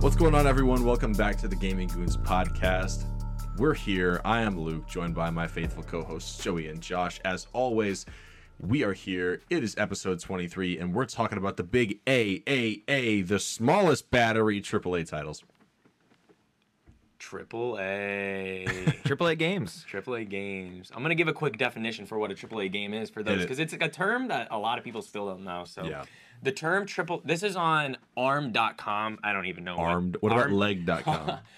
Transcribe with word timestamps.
What's 0.00 0.14
going 0.14 0.36
on, 0.36 0.46
everyone? 0.46 0.84
Welcome 0.84 1.12
back 1.12 1.36
to 1.38 1.48
the 1.48 1.56
Gaming 1.56 1.88
Goons 1.88 2.16
podcast. 2.16 3.04
We're 3.56 3.74
here. 3.74 4.20
I 4.24 4.42
am 4.42 4.56
Luke, 4.56 4.86
joined 4.86 5.12
by 5.16 5.28
my 5.30 5.48
faithful 5.48 5.82
co 5.82 6.04
hosts, 6.04 6.40
Joey 6.40 6.68
and 6.68 6.80
Josh. 6.80 7.20
As 7.24 7.48
always, 7.52 8.06
we 8.60 8.84
are 8.84 8.92
here. 8.92 9.40
It 9.50 9.64
is 9.64 9.74
episode 9.76 10.20
23, 10.20 10.78
and 10.78 10.94
we're 10.94 11.04
talking 11.04 11.36
about 11.36 11.56
the 11.56 11.64
big 11.64 11.98
AAA, 12.04 13.26
the 13.26 13.40
smallest 13.40 14.08
battery 14.12 14.60
AAA 14.60 15.08
titles. 15.08 15.42
Triple 17.28 17.76
A. 17.78 18.64
Triple 19.04 19.26
A 19.26 19.34
games. 19.36 19.84
Triple 19.88 20.14
A 20.14 20.24
games. 20.24 20.90
I'm 20.94 21.02
gonna 21.02 21.14
give 21.14 21.28
a 21.28 21.32
quick 21.34 21.58
definition 21.58 22.06
for 22.06 22.18
what 22.18 22.30
a 22.30 22.34
Triple 22.34 22.60
A 22.60 22.68
game 22.68 22.94
is 22.94 23.10
for 23.10 23.22
those 23.22 23.42
because 23.42 23.58
it's 23.58 23.74
a 23.74 23.88
term 23.88 24.28
that 24.28 24.48
a 24.50 24.56
lot 24.58 24.78
of 24.78 24.84
people 24.84 25.02
still 25.02 25.26
don't 25.26 25.44
know. 25.44 25.64
So 25.66 25.84
Yeah. 25.84 26.04
the 26.42 26.52
term 26.52 26.86
triple. 26.86 27.20
This 27.26 27.42
is 27.42 27.54
on 27.54 27.98
arm.com. 28.16 29.18
I 29.22 29.34
don't 29.34 29.44
even 29.44 29.62
know. 29.64 29.76
what- 29.76 29.84
Armed. 29.84 30.16
What 30.20 30.32
about 30.32 30.44
Arm- 30.44 30.52
leg.com? 30.54 31.38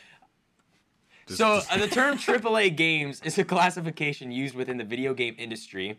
So 1.29 1.61
uh, 1.71 1.79
the 1.79 1.87
term 1.87 2.19
AAA 2.19 2.75
games 2.77 3.21
is 3.25 3.39
a 3.39 3.45
classification 3.45 4.33
used 4.33 4.57
within 4.57 4.79
the 4.79 4.85
video 4.85 5.15
game 5.15 5.37
industry 5.39 5.97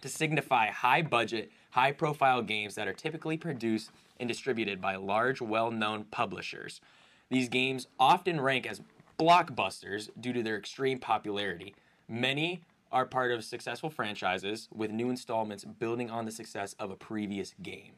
to 0.00 0.08
signify 0.08 0.70
high 0.70 1.02
budget, 1.02 1.50
high 1.72 1.92
profile 1.92 2.40
games 2.40 2.74
that 2.76 2.88
are 2.88 2.94
typically 2.94 3.36
produced 3.36 3.90
and 4.18 4.26
distributed 4.26 4.80
by 4.80 4.96
large, 4.96 5.42
well 5.42 5.70
known 5.70 6.04
publishers. 6.04 6.80
These 7.28 7.50
games 7.50 7.88
often 7.98 8.40
rank 8.40 8.64
as 8.66 8.80
blockbusters 9.18 10.10
due 10.20 10.32
to 10.32 10.42
their 10.42 10.56
extreme 10.56 10.98
popularity. 10.98 11.74
Many 12.08 12.62
are 12.92 13.04
part 13.06 13.32
of 13.32 13.42
successful 13.44 13.90
franchises 13.90 14.68
with 14.72 14.90
new 14.90 15.10
installments 15.10 15.64
building 15.64 16.10
on 16.10 16.24
the 16.24 16.30
success 16.30 16.74
of 16.78 16.90
a 16.90 16.96
previous 16.96 17.54
game. 17.62 17.92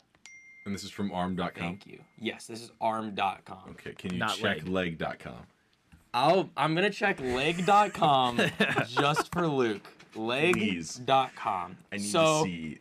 and 0.65 0.75
this 0.75 0.85
is 0.85 0.91
from 0.91 1.13
arm.com. 1.13 1.51
Thank 1.55 1.87
you. 1.87 2.01
Yes, 2.19 2.47
this 2.47 2.63
is 2.63 2.71
arm.com. 2.81 3.71
Okay, 3.73 3.93
can 3.93 4.13
you 4.13 4.19
Not 4.19 4.37
check 4.37 4.67
leg. 4.69 4.99
leg.com? 5.01 5.47
I'll 6.15 6.49
I'm 6.57 6.75
gonna 6.75 6.89
check 6.91 7.21
leg.com 7.21 8.41
just 8.89 9.31
for 9.33 9.47
Luke. 9.47 9.83
Please. 10.13 10.99
Leg.com. 11.07 11.77
I 11.93 11.97
need 11.97 12.03
so 12.07 12.45
to 12.45 12.51
see. 12.51 12.79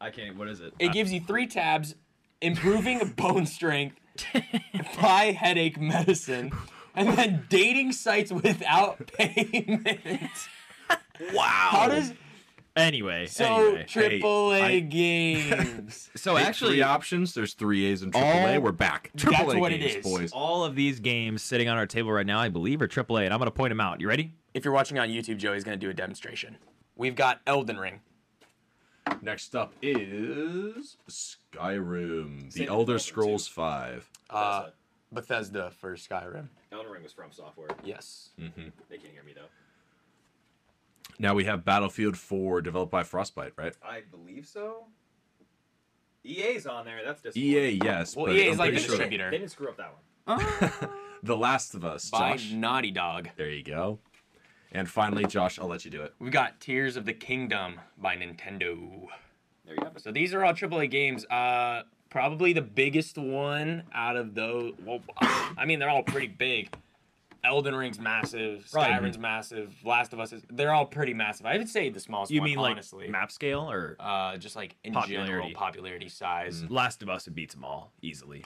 I 0.00 0.10
can't. 0.10 0.36
What 0.36 0.48
is 0.48 0.60
it? 0.60 0.72
it 0.78 0.92
gives 0.92 1.12
you 1.12 1.20
three 1.20 1.46
tabs: 1.46 1.94
improving 2.40 2.98
bone 3.16 3.46
strength, 3.46 3.96
buy 5.00 5.32
headache 5.32 5.80
medicine, 5.80 6.52
and 6.94 7.16
then 7.16 7.46
dating 7.48 7.92
sites 7.92 8.30
without 8.32 9.06
payment. 9.18 10.30
wow. 11.34 11.42
How 11.70 11.88
does 11.88 12.12
Anyway. 12.76 13.26
so 13.26 13.44
anyway. 13.44 13.84
triple 13.88 14.52
A 14.54 14.62
I- 14.62 14.78
games? 14.80 16.08
So 16.16 16.36
Hey, 16.36 16.44
actually, 16.44 16.70
three 16.74 16.82
options. 16.82 17.34
There's 17.34 17.54
three 17.54 17.84
A's 17.86 18.02
and 18.02 18.12
AAA. 18.12 18.54
All- 18.56 18.60
We're 18.62 18.72
back. 18.72 19.10
That's 19.14 19.24
AAA 19.36 19.58
what 19.60 19.72
it 19.72 19.78
games, 19.78 19.96
is. 19.96 20.04
boys. 20.04 20.32
all 20.32 20.64
of 20.64 20.76
these 20.76 21.00
games 21.00 21.42
sitting 21.42 21.68
on 21.68 21.76
our 21.76 21.86
table 21.86 22.12
right 22.12 22.26
now, 22.26 22.38
I 22.38 22.48
believe, 22.48 22.80
are 22.80 22.88
AAA, 22.88 23.24
and 23.24 23.34
I'm 23.34 23.38
gonna 23.40 23.50
point 23.50 23.70
them 23.72 23.80
out. 23.80 24.00
You 24.00 24.08
ready? 24.08 24.32
if 24.54 24.64
you're 24.64 24.74
watching 24.74 24.98
on 24.98 25.08
YouTube, 25.08 25.36
Joey's 25.36 25.64
gonna 25.64 25.76
do 25.76 25.90
a 25.90 25.94
demonstration. 25.94 26.56
We've 26.96 27.14
got 27.16 27.40
Elden 27.46 27.76
Ring. 27.78 28.00
Next 29.22 29.54
up 29.54 29.74
is 29.82 30.96
Skyrim, 31.08 32.46
The 32.46 32.50
Same 32.50 32.68
Elder 32.68 32.92
developer, 32.94 32.98
Scrolls 32.98 33.46
Five. 33.46 34.08
Uh, 34.28 34.68
Bethesda 35.12 35.70
for 35.78 35.96
Skyrim. 35.96 36.48
Elden 36.72 36.90
Ring 36.92 37.02
was 37.02 37.12
FromSoftware. 37.12 37.70
Yes. 37.84 38.30
They 38.38 38.96
can't 38.96 39.12
hear 39.12 39.24
me 39.24 39.32
though. 39.34 39.48
Now 41.18 41.34
we 41.34 41.44
have 41.44 41.64
Battlefield 41.64 42.16
4, 42.16 42.62
developed 42.62 42.92
by 42.92 43.02
Frostbite, 43.02 43.52
right? 43.56 43.74
I 43.82 44.02
believe 44.10 44.46
so. 44.46 44.86
EA's 46.24 46.66
on 46.66 46.84
there. 46.84 47.00
That's 47.04 47.20
just 47.20 47.36
EA, 47.36 47.78
yes. 47.82 48.16
Well, 48.16 48.26
but 48.26 48.36
EA 48.36 48.46
is 48.48 48.52
I'm 48.52 48.58
like 48.58 48.70
pretty 48.70 48.76
the 48.76 48.82
sure 48.82 48.90
distributor. 48.96 49.30
They 49.30 49.38
didn't 49.38 49.50
screw 49.50 49.68
up 49.68 49.76
that 49.76 49.94
one. 50.24 50.90
The 51.22 51.36
Last 51.36 51.74
of 51.74 51.84
Us, 51.84 52.08
By 52.08 52.32
Josh. 52.32 52.52
Naughty 52.52 52.90
Dog. 52.90 53.28
There 53.36 53.50
you 53.50 53.62
go. 53.62 53.98
And 54.72 54.88
finally, 54.88 55.24
Josh, 55.24 55.58
I'll 55.58 55.66
let 55.68 55.84
you 55.84 55.90
do 55.90 56.02
it. 56.02 56.14
We've 56.18 56.32
got 56.32 56.60
Tears 56.60 56.96
of 56.96 57.04
the 57.04 57.12
Kingdom 57.12 57.80
by 57.98 58.16
Nintendo. 58.16 59.06
There 59.66 59.74
you 59.74 59.82
have 59.84 59.96
it. 59.96 60.02
So 60.02 60.12
these 60.12 60.32
are 60.34 60.44
all 60.44 60.52
AAA 60.52 60.90
games. 60.90 61.24
Uh, 61.26 61.82
probably 62.08 62.52
the 62.52 62.62
biggest 62.62 63.18
one 63.18 63.82
out 63.92 64.16
of 64.16 64.34
those. 64.34 64.74
Well, 64.84 65.00
I 65.20 65.64
mean, 65.66 65.78
they're 65.80 65.90
all 65.90 66.02
pretty 66.04 66.28
big. 66.28 66.72
Elden 67.42 67.74
Ring's 67.74 67.98
massive. 67.98 68.68
Right. 68.74 68.92
Skyrim's 69.00 69.18
massive. 69.18 69.74
Last 69.82 70.12
of 70.12 70.20
Us 70.20 70.32
is. 70.32 70.42
They're 70.50 70.74
all 70.74 70.84
pretty 70.86 71.14
massive. 71.14 71.46
I 71.46 71.56
would 71.56 71.70
say 71.70 71.88
the 71.88 71.98
smallest 71.98 72.30
You 72.30 72.40
one, 72.42 72.50
mean 72.50 72.58
like 72.58 72.72
honestly. 72.72 73.08
map 73.08 73.32
scale 73.32 73.70
or 73.70 73.96
uh, 73.98 74.36
just 74.36 74.56
like 74.56 74.76
in 74.84 74.92
Popularity. 74.92 75.26
general 75.32 75.50
popularity 75.54 76.08
size. 76.10 76.64
Last 76.68 77.02
of 77.02 77.08
Us 77.08 77.24
would 77.24 77.34
beats 77.34 77.54
them 77.54 77.64
all 77.64 77.92
easily? 78.02 78.44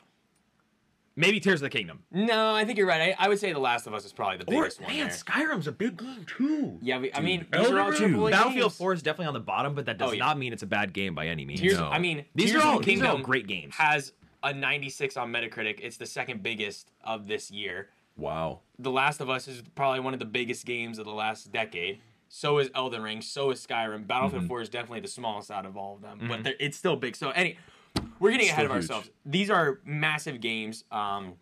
Maybe 1.16 1.38
Tears 1.38 1.60
of 1.60 1.66
the 1.66 1.70
Kingdom. 1.70 2.02
No, 2.10 2.54
I 2.54 2.64
think 2.64 2.76
you're 2.76 2.88
right. 2.88 3.14
I, 3.18 3.24
I 3.26 3.28
would 3.28 3.38
say 3.38 3.52
The 3.52 3.58
Last 3.60 3.86
of 3.86 3.94
Us 3.94 4.04
is 4.04 4.12
probably 4.12 4.38
the 4.38 4.46
biggest 4.46 4.80
one 4.80 4.96
there. 4.96 5.06
Skyrim's 5.06 5.68
a 5.68 5.72
big 5.72 5.96
game 5.96 6.26
too. 6.26 6.78
Yeah, 6.82 6.98
we, 6.98 7.12
I 7.14 7.20
mean, 7.20 7.46
these 7.52 7.70
are 7.70 7.78
all. 7.80 7.92
AAA 7.92 8.30
Battlefield 8.32 8.70
games. 8.70 8.76
4 8.78 8.92
is 8.94 9.02
definitely 9.02 9.26
on 9.26 9.34
the 9.34 9.40
bottom, 9.40 9.74
but 9.74 9.86
that 9.86 9.98
does 9.98 10.10
Oh, 10.10 10.12
yeah. 10.12 10.24
not 10.24 10.38
mean 10.38 10.52
it's 10.52 10.64
a 10.64 10.66
bad 10.66 10.92
game 10.92 11.14
by 11.14 11.28
any 11.28 11.44
means. 11.44 11.60
Tears, 11.60 11.78
No. 11.78 11.86
I 11.88 11.98
mean, 12.00 12.24
These 12.34 12.50
Tears 12.50 12.64
are 12.64 12.66
all 12.66 12.78
the 12.80 12.84
these 12.86 13.00
are 13.00 13.06
all 13.06 13.10
Kingdom 13.12 13.22
great 13.22 13.46
games. 13.46 13.74
has 13.76 14.12
a 14.42 14.52
96 14.52 15.16
on 15.16 15.32
Metacritic. 15.32 15.78
It's 15.82 15.96
the 15.98 16.06
second 16.06 16.42
biggest 16.42 16.90
of 17.04 17.28
this 17.28 17.50
year. 17.50 17.90
Wow. 18.16 18.60
The 18.80 18.90
Last 18.90 19.20
of 19.20 19.30
Us 19.30 19.46
is 19.46 19.62
probably 19.76 20.00
one 20.00 20.14
of 20.14 20.18
the 20.20 20.26
biggest 20.26 20.66
games 20.66 20.98
of 20.98 21.04
the 21.04 21.12
last 21.12 21.52
decade. 21.52 22.00
So 22.28 22.58
is 22.58 22.68
Elden 22.74 23.02
Ring. 23.02 23.20
So 23.22 23.52
is 23.52 23.64
Skyrim. 23.64 24.06
Battlefield 24.08 24.42
Mm-hmm. 24.42 24.48
4 24.48 24.62
is 24.62 24.68
definitely 24.68 25.00
the 25.00 25.08
smallest 25.08 25.50
out 25.52 25.64
of 25.64 25.76
all 25.76 25.94
of 25.94 26.02
them, 26.02 26.26
but 26.28 26.42
they're- 26.42 26.56
it's 26.58 26.76
still 26.76 26.96
big. 26.96 27.14
So 27.14 27.30
any, 27.30 27.56
we're 28.18 28.30
getting 28.32 28.46
Still 28.46 28.54
ahead 28.54 28.64
of 28.66 28.72
huge. 28.72 28.82
ourselves. 28.90 29.10
These 29.26 29.50
are 29.50 29.80
massive 29.84 30.40
games 30.40 30.84
um, 30.90 31.34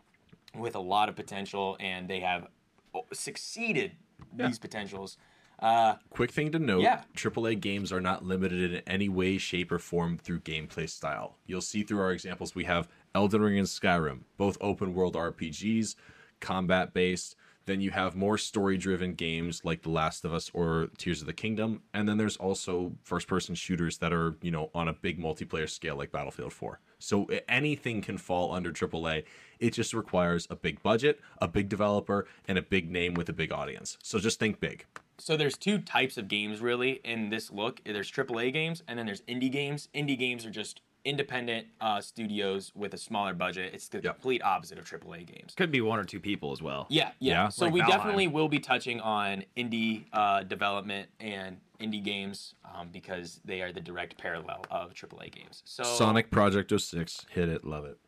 with 0.57 0.75
a 0.75 0.81
lot 0.81 1.09
of 1.09 1.17
potential, 1.17 1.77
and 1.81 2.09
they 2.09 2.21
have 2.21 2.47
oh, 2.95 3.05
succeeded 3.13 3.93
these 4.35 4.59
potentials. 4.59 5.17
Uh, 5.59 5.95
Quick 6.11 6.33
thing 6.33 6.51
to 6.51 6.59
note 6.59 6.81
Yeah. 6.83 7.03
AAA 7.15 7.61
games 7.61 7.93
are 7.93 8.01
not 8.01 8.25
limited 8.25 8.73
in 8.73 8.83
any 8.87 9.09
way, 9.09 9.39
shape, 9.39 9.71
or 9.71 9.79
form 9.79 10.19
through 10.19 10.41
gameplay 10.41 10.89
style. 10.89 11.39
You'll 11.47 11.61
see 11.61 11.85
through 11.85 12.01
our 12.01 12.11
examples 12.11 12.55
we 12.55 12.65
have 12.65 12.89
Elden 13.15 13.43
Ring 13.43 13.59
and 13.59 13.69
Skyrim, 13.69 14.23
both 14.37 14.59
open 14.61 14.93
world 14.93 15.15
RPGs, 15.15 15.95
combat 16.41 16.93
based. 16.93 17.37
Then 17.67 17.81
you 17.81 17.91
have 17.91 18.15
more 18.17 18.39
story 18.39 18.77
driven 18.77 19.15
games 19.15 19.65
like 19.65 19.83
The 19.83 19.91
Last 19.91 20.25
of 20.25 20.35
Us 20.35 20.51
or 20.53 20.89
Tears 20.99 21.21
of 21.21 21.27
the 21.27 21.33
Kingdom. 21.33 21.83
And 21.95 22.09
then 22.09 22.19
there's 22.19 22.37
also 22.37 22.93
first 23.03 23.29
person 23.29 23.55
shooters 23.55 23.99
that 23.99 24.13
are, 24.13 24.37
you 24.43 24.51
know, 24.51 24.71
on 24.75 24.89
a 24.89 24.93
big 24.93 25.21
multiplayer 25.21 25.69
scale 25.69 25.97
like 25.97 26.11
Battlefield 26.11 26.53
4. 26.53 26.81
So 26.99 27.29
anything 27.49 28.01
can 28.03 28.19
fall 28.19 28.53
under 28.53 28.73
AAA. 28.73 29.25
It 29.59 29.73
just 29.73 29.93
requires 29.95 30.47
a 30.51 30.57
big 30.57 30.83
budget, 30.83 31.21
a 31.39 31.49
big 31.49 31.69
developer, 31.69 32.27
and 32.47 32.59
a 32.59 32.63
big 32.63 32.91
name 32.91 33.15
with 33.15 33.29
a 33.29 33.33
big 33.33 33.53
audience. 33.53 33.99
So 34.03 34.19
just 34.19 34.39
think 34.39 34.61
big. 34.61 34.87
so 35.19 35.37
there's 35.37 35.57
two 35.57 35.79
types 35.79 36.17
of 36.17 36.29
games 36.29 36.61
really 36.61 37.01
in 37.05 37.31
this 37.31 37.51
look. 37.51 37.81
There's 37.85 38.11
AAA 38.11 38.53
games 38.53 38.83
and 38.89 38.99
then 38.99 39.07
there's 39.07 39.23
indie 39.23 39.51
games. 39.51 39.89
Indie 39.95 40.19
games 40.19 40.45
are 40.45 40.51
just 40.51 40.81
independent 41.05 41.67
uh, 41.81 42.01
studios 42.01 42.73
with 42.75 42.95
a 42.95 42.99
smaller 42.99 43.35
budget. 43.35 43.75
It's 43.75 43.89
the 43.89 44.01
Yep. 44.03 44.15
complete 44.15 44.43
opposite 44.43 44.79
of 44.79 44.85
AAA 44.85 45.27
games. 45.27 45.55
Could 45.57 45.71
be 45.71 45.81
one 45.81 45.99
or 45.99 46.05
two 46.05 46.21
people 46.21 46.53
as 46.53 46.63
well. 46.63 46.87
Yeah, 46.89 47.11
yeah. 47.19 47.33
Yeah. 47.45 47.49
So 47.49 47.65
Like 47.65 47.75
we 47.75 47.81
Valheim. 47.81 47.89
definitely 47.89 48.29
will 48.29 48.49
be 48.49 48.59
touching 48.61 49.01
on 49.01 49.45
indie 49.57 50.05
uh, 50.13 50.43
development 50.45 51.09
and 51.21 51.59
indie 51.81 52.03
games 52.03 52.55
um, 52.75 52.89
because 52.93 53.41
they 53.45 53.61
are 53.63 53.73
the 53.73 53.81
direct 53.81 54.17
parallel 54.17 54.65
of 54.71 54.95
AAA 54.95 55.33
games. 55.33 55.63
So 55.65 55.83
Sonic 55.83 56.31
Project 56.31 56.71
06, 56.79 57.27
hit 57.31 57.49
it, 57.49 57.65
love 57.65 57.85
it. 57.85 57.99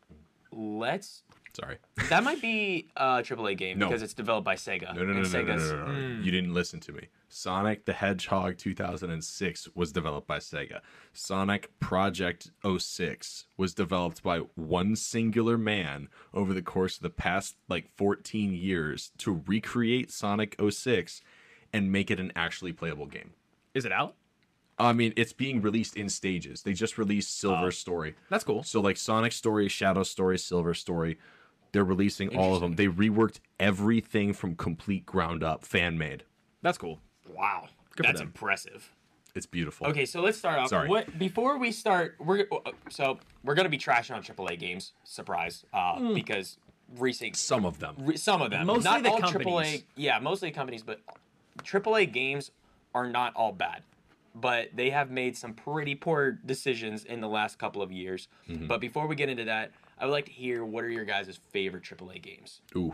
let's. 0.51 1.23
Sorry. 1.53 1.77
That 2.09 2.23
might 2.23 2.41
be 2.41 2.89
a 2.97 3.21
AAA 3.23 3.57
game 3.57 3.79
No. 3.79 3.87
because 3.87 4.01
it's 4.03 4.13
developed 4.13 4.43
by 4.45 4.55
Sega. 4.55 4.93
No, 4.93 5.03
no, 5.03 5.13
no, 5.13 5.21
and 5.21 5.31
no, 5.33 5.39
no, 5.41 5.45
no, 5.45 5.53
Sega's- 5.55 5.71
no, 5.71 5.85
no, 5.85 5.91
no. 6.15 6.21
You 6.23 6.31
didn't 6.31 6.53
listen 6.53 6.79
to 6.81 6.91
me. 6.91 7.07
Sonic 7.37 7.83
the 7.83 7.91
Hedgehog 7.91 8.57
2006 8.57 9.67
was 9.75 9.91
developed 9.91 10.25
by 10.25 10.37
Sega. 10.37 10.79
Sonic 11.11 11.69
Project 11.81 12.51
06 12.65 13.47
was 13.57 13.73
developed 13.73 14.23
by 14.23 14.39
one 14.55 14.95
singular 14.95 15.57
man 15.57 16.07
over 16.33 16.53
the 16.53 16.61
course 16.61 16.95
of 16.95 17.03
the 17.03 17.09
past 17.09 17.57
like 17.67 17.89
14 17.97 18.53
years 18.53 19.11
to 19.17 19.43
recreate 19.47 20.11
Sonic 20.11 20.55
06 20.57 21.19
and 21.73 21.91
make 21.91 22.09
it 22.09 22.21
an 22.21 22.31
actually 22.37 22.71
playable 22.71 23.05
game. 23.05 23.31
Is 23.73 23.83
it 23.83 23.91
out? 23.91 24.15
I 24.79 24.93
mean, 24.93 25.11
it's 25.17 25.33
being 25.33 25.61
released 25.61 25.97
in 25.97 26.07
stages. 26.07 26.61
They 26.61 26.71
just 26.71 26.97
released 26.97 27.37
Silver 27.37 27.67
ah. 27.67 27.71
Story. 27.71 28.15
That's 28.29 28.45
cool. 28.45 28.63
So 28.63 28.79
like 28.79 28.95
Sonic 28.95 29.33
Story, 29.33 29.67
Shadow 29.67 30.03
Story, 30.03 30.37
Silver 30.37 30.73
Story, 30.73 31.19
they're 31.73 31.83
releasing 31.83 32.37
all 32.37 32.55
of 32.55 32.61
them. 32.61 32.75
They 32.75 32.87
reworked 32.87 33.41
everything 33.59 34.31
from 34.31 34.55
complete 34.55 35.05
ground 35.05 35.43
up, 35.43 35.65
fan 35.65 35.97
made. 35.97 36.23
That's 36.61 36.77
cool. 36.77 37.01
Wow, 37.29 37.69
Good 37.95 38.05
that's 38.05 38.21
impressive. 38.21 38.91
It's 39.35 39.45
beautiful. 39.45 39.87
Okay, 39.87 40.05
so 40.05 40.21
let's 40.21 40.37
start 40.37 40.59
off. 40.59 40.69
Sorry. 40.69 40.87
What 40.87 41.17
before 41.19 41.57
we 41.57 41.71
start, 41.71 42.15
we're 42.19 42.45
so 42.89 43.19
we're 43.43 43.55
gonna 43.55 43.69
be 43.69 43.77
trashing 43.77 44.15
on 44.15 44.23
AAA 44.23 44.57
games. 44.57 44.93
Surprise, 45.03 45.65
uh, 45.73 45.97
Hmm. 45.97 46.13
because 46.13 46.57
recent 46.97 47.35
Some 47.35 47.65
of 47.65 47.79
them. 47.79 47.95
re- 47.99 48.15
some 48.17 48.41
of 48.41 48.51
them, 48.51 48.67
Mostly 48.67 48.83
not 48.83 49.03
the 49.03 49.09
all 49.09 49.19
companies. 49.19 49.45
AAA. 49.47 49.83
Yeah, 49.95 50.19
mostly 50.19 50.51
companies, 50.51 50.83
but 50.83 51.01
AAA 51.63 52.05
games 52.05 52.51
are 52.93 53.09
not 53.09 53.35
all 53.35 53.51
bad. 53.51 53.83
But 54.33 54.69
they 54.75 54.89
have 54.89 55.11
made 55.11 55.35
some 55.37 55.53
pretty 55.53 55.95
poor 55.95 56.31
decisions 56.31 57.05
in 57.05 57.21
the 57.21 57.27
last 57.29 57.57
couple 57.57 57.81
of 57.81 57.91
years. 57.91 58.27
Mm-hmm. 58.49 58.67
But 58.67 58.79
before 58.81 59.07
we 59.07 59.15
get 59.15 59.29
into 59.29 59.45
that, 59.45 59.71
I 59.97 60.05
would 60.05 60.11
like 60.11 60.25
to 60.25 60.31
hear 60.31 60.63
what 60.65 60.83
are 60.83 60.89
your 60.89 61.05
guys' 61.05 61.39
favorite 61.51 61.83
AAA 61.83 62.19
games. 62.21 62.61
Ooh. 62.75 62.93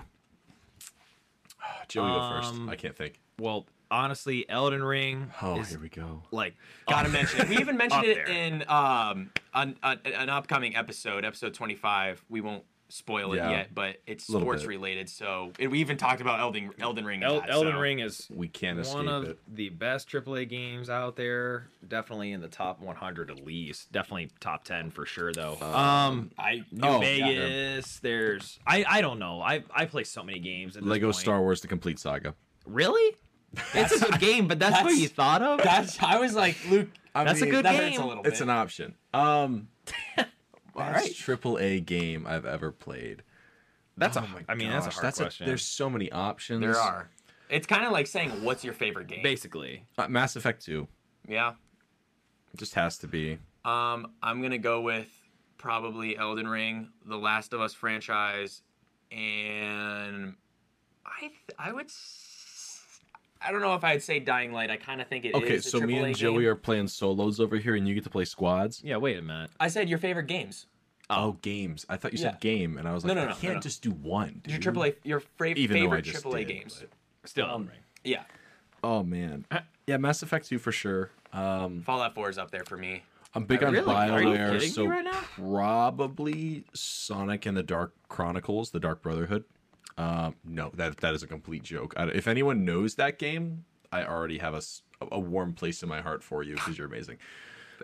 Joey, 1.87 2.09
go 2.09 2.29
first. 2.35 2.53
Um, 2.53 2.69
I 2.69 2.75
can't 2.75 2.95
think. 2.95 3.19
Well, 3.39 3.65
honestly, 3.91 4.49
Elden 4.49 4.83
Ring 4.83 5.31
Oh, 5.41 5.59
is 5.59 5.69
here 5.69 5.79
we 5.79 5.89
go. 5.89 6.23
like 6.31 6.55
Gotta 6.89 7.07
up- 7.07 7.13
mention 7.13 7.41
it. 7.41 7.49
We 7.49 7.57
even 7.57 7.77
mentioned 7.77 8.05
it 8.05 8.15
there. 8.25 8.27
in 8.27 8.63
um 8.67 9.31
an, 9.53 9.77
an, 9.83 9.99
an 10.05 10.29
upcoming 10.29 10.75
episode, 10.75 11.25
episode 11.25 11.53
25. 11.53 12.23
We 12.29 12.41
won't 12.41 12.63
spoil 12.89 13.31
it 13.31 13.37
Yeah. 13.37 13.49
yet, 13.51 13.73
but 13.73 13.95
it's 14.05 14.29
Little 14.29 14.45
sports 14.45 14.63
bit. 14.63 14.67
related. 14.69 15.07
So 15.09 15.53
and 15.59 15.71
we 15.71 15.79
even 15.79 15.95
talked 15.95 16.19
about 16.19 16.41
Elden 16.41 16.71
Elden 16.79 17.05
Ring. 17.05 17.23
El- 17.23 17.39
that, 17.39 17.49
Elden 17.49 17.73
so- 17.73 17.79
Ring 17.79 17.99
is 17.99 18.27
We 18.29 18.49
can't 18.49 18.79
escape 18.79 18.95
one 18.97 19.07
of 19.07 19.23
it. 19.29 19.39
the 19.47 19.69
best 19.69 20.09
AAA 20.09 20.49
games 20.49 20.89
out 20.89 21.15
there. 21.15 21.67
Definitely 21.87 22.33
in 22.33 22.41
the 22.41 22.49
top 22.49 22.81
100 22.81 23.31
at 23.31 23.45
least. 23.45 23.91
Definitely 23.93 24.29
top 24.41 24.65
10 24.65 24.91
for 24.91 25.05
sure 25.05 25.31
though. 25.31 25.57
um, 25.61 26.31
I 26.37 26.63
New 26.71 26.81
Oh, 26.87 26.99
Vegas. 26.99 27.99
There's 27.99 28.59
I 28.67 28.83
I 28.85 28.99
don't 29.01 29.19
know. 29.19 29.41
I 29.41 29.63
I 29.73 29.85
play 29.85 30.03
so 30.03 30.21
many 30.21 30.39
games. 30.39 30.75
At 30.75 30.83
this 30.83 30.89
Lego 30.89 31.07
point. 31.07 31.15
Star 31.15 31.39
Wars: 31.39 31.61
The 31.61 31.67
Complete 31.69 31.97
Saga. 31.97 32.35
Really? 32.65 33.15
It's 33.73 33.91
a 33.91 33.99
good 34.05 34.19
game, 34.19 34.47
but 34.47 34.59
that's, 34.59 34.83
what 34.83 34.95
you 34.95 35.07
thought 35.07 35.41
of. 35.41 35.61
That's 35.63 36.01
I 36.01 36.17
was 36.19 36.33
like 36.35 36.57
Luke. 36.69 36.89
I 37.13 37.23
That's 37.25 37.41
a 37.41 37.45
good 37.47 37.65
that 37.65 37.73
game. 37.73 37.89
hurts 37.91 37.97
a 37.99 38.05
little 38.05 38.23
It's 38.23 38.39
bit. 38.39 38.41
an 38.43 38.49
option. 38.49 38.95
Um, 39.13 39.67
All 40.17 40.23
best 40.75 40.95
right. 41.07 41.15
triple 41.15 41.57
A 41.59 41.79
game 41.81 42.25
I've 42.25 42.45
ever 42.45 42.71
played. 42.71 43.23
That's 43.97 44.15
Oh 44.15 44.21
a. 44.21 44.27
my 44.27 44.43
I 44.47 44.55
mean, 44.55 44.69
that's 44.69 44.85
a 44.85 44.89
gosh, 44.89 44.99
hard 44.99 45.13
question. 45.15 45.45
there's 45.47 45.63
so 45.65 45.89
many 45.89 46.09
options. 46.11 46.61
There 46.61 46.77
are. 46.77 47.09
It's 47.49 47.67
kind 47.67 47.83
of 47.85 47.91
like 47.91 48.07
saying, 48.07 48.43
"What's 48.45 48.63
your 48.63 48.73
favorite 48.73 49.07
game?" 49.07 49.21
basically. 49.23 49.83
Uh, 49.97 50.07
Mass 50.07 50.37
Effect 50.37 50.63
2. 50.63 50.87
Yeah. 51.27 51.55
It 52.53 52.57
just 52.57 52.75
has 52.75 52.97
to 52.99 53.07
be. 53.07 53.37
Um, 53.65 54.13
I'm 54.23 54.41
gonna 54.41 54.57
go 54.57 54.79
with 54.81 55.07
probably 55.57 56.17
Elden 56.17 56.47
Ring, 56.47 56.89
The 57.05 57.17
Last 57.17 57.51
of 57.51 57.59
Us 57.59 57.73
franchise, 57.73 58.61
and 59.11 60.35
I 61.05 61.19
th- 61.19 61.33
I 61.59 61.73
would. 61.73 61.85
s- 61.87 62.30
I 63.43 63.51
don't 63.51 63.61
know 63.61 63.73
if 63.75 63.83
I'd 63.83 64.03
say 64.03 64.19
Dying 64.19 64.51
Light. 64.53 64.69
I 64.69 64.77
kind 64.77 65.01
of 65.01 65.07
think 65.07 65.25
it 65.25 65.29
is. 65.29 65.35
Okay, 65.35 65.55
a 65.55 65.61
so 65.61 65.79
me 65.79 65.97
and 65.97 66.15
Joey 66.15 66.41
game. 66.43 66.49
are 66.49 66.55
playing 66.55 66.87
solos 66.87 67.39
over 67.39 67.57
here, 67.57 67.75
and 67.75 67.87
you 67.87 67.93
get 67.95 68.03
to 68.03 68.09
play 68.09 68.25
squads. 68.25 68.81
Yeah. 68.83 68.97
Wait 68.97 69.17
a 69.17 69.21
minute. 69.21 69.49
I 69.59 69.67
said 69.67 69.89
your 69.89 69.97
favorite 69.97 70.27
games. 70.27 70.67
Oh, 71.09 71.33
games. 71.41 71.85
I 71.89 71.97
thought 71.97 72.11
you 72.13 72.17
said 72.17 72.33
Yeah. 72.35 72.39
game, 72.39 72.77
and 72.77 72.87
I 72.87 72.93
was 72.93 73.03
like, 73.03 73.15
no, 73.15 73.21
I 73.21 73.25
no, 73.25 73.29
no, 73.31 73.35
can't 73.37 73.55
no. 73.55 73.59
just 73.59 73.81
do 73.81 73.91
one. 73.91 74.41
Your. 74.47 74.59
AAA, 74.59 74.95
your 75.03 75.19
fra- 75.19 75.49
Even 75.49 75.75
favorite 75.77 76.05
AAA 76.05 76.37
did, 76.39 76.47
games. 76.47 76.83
Still 77.25 77.45
Um, 77.45 77.51
Elden 77.51 77.67
Ring. 77.67 77.77
Yeah, 78.03 78.23
Oh 78.83 79.03
man. 79.03 79.45
Yeah, 79.87 79.97
Mass 79.97 80.21
Effect 80.23 80.47
2 80.47 80.57
for 80.59 80.71
sure. 80.71 81.09
Um, 81.33 81.81
Fallout 81.81 82.13
4 82.15 82.29
is 82.29 82.37
up 82.37 82.51
there 82.51 82.63
for 82.63 82.77
me. 82.77 83.03
I'm 83.33 83.43
big 83.45 83.61
Uh, 83.63 83.67
on 83.67 83.73
really? 83.73 83.93
Are 83.93 84.21
you 84.21 84.27
BioWare, 84.29 84.59
me 84.59 84.67
so 84.67 84.85
right 84.85 85.03
now? 85.03 85.19
probably 85.35 86.63
Sonic 86.73 87.45
and 87.45 87.57
the 87.57 87.63
Dark 87.63 87.93
Chronicles, 88.07 88.71
the 88.71 88.79
Dark 88.79 89.01
Brotherhood. 89.01 89.43
Um, 90.01 90.35
no, 90.43 90.71
that 90.75 90.97
that 90.97 91.13
is 91.13 91.21
a 91.21 91.27
complete 91.27 91.63
joke. 91.63 91.93
I, 91.95 92.05
if 92.05 92.27
anyone 92.27 92.65
knows 92.65 92.95
that 92.95 93.19
game, 93.19 93.65
I 93.91 94.03
already 94.03 94.39
have 94.39 94.55
a, 94.55 94.61
a 95.11 95.19
warm 95.19 95.53
place 95.53 95.83
in 95.83 95.89
my 95.89 96.01
heart 96.01 96.23
for 96.23 96.41
you 96.41 96.55
because 96.55 96.77
you're 96.77 96.87
amazing. 96.87 97.17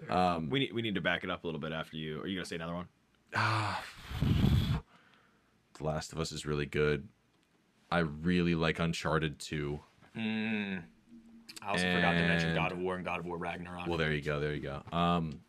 Um, 0.10 0.50
We 0.50 0.60
need 0.60 0.74
we 0.74 0.82
need 0.82 0.96
to 0.96 1.02
back 1.02 1.24
it 1.24 1.30
up 1.30 1.44
a 1.44 1.48
little 1.48 1.60
bit 1.60 1.74
after 1.74 1.98
you. 1.98 2.22
Are 2.22 2.28
you 2.28 2.36
gonna 2.36 2.46
say 2.46 2.56
another 2.56 2.74
one? 2.74 2.88
the 3.34 4.84
Last 5.84 6.12
of 6.12 6.20
Us 6.20 6.32
is 6.32 6.46
really 6.46 6.66
good. 6.66 7.08
I 7.92 8.00
really 8.00 8.56
like 8.56 8.80
Uncharted 8.80 9.40
2. 9.40 9.80
Mm. 10.18 10.84
I 11.62 11.70
also 11.70 11.94
forgot 11.94 12.14
to 12.14 12.28
mention 12.28 12.56
God 12.56 12.72
of 12.72 12.80
War 12.80 12.96
and 12.96 13.06
God 13.06 13.20
of 13.20 13.26
War 13.26 13.38
Ragnarok. 13.38 13.88
Well, 13.88 13.98
there 13.98 14.14
you 14.14 14.22
go. 14.22 14.40
There 14.40 14.54
you 14.54 14.62
go. 14.62 14.82
Um, 14.96 15.42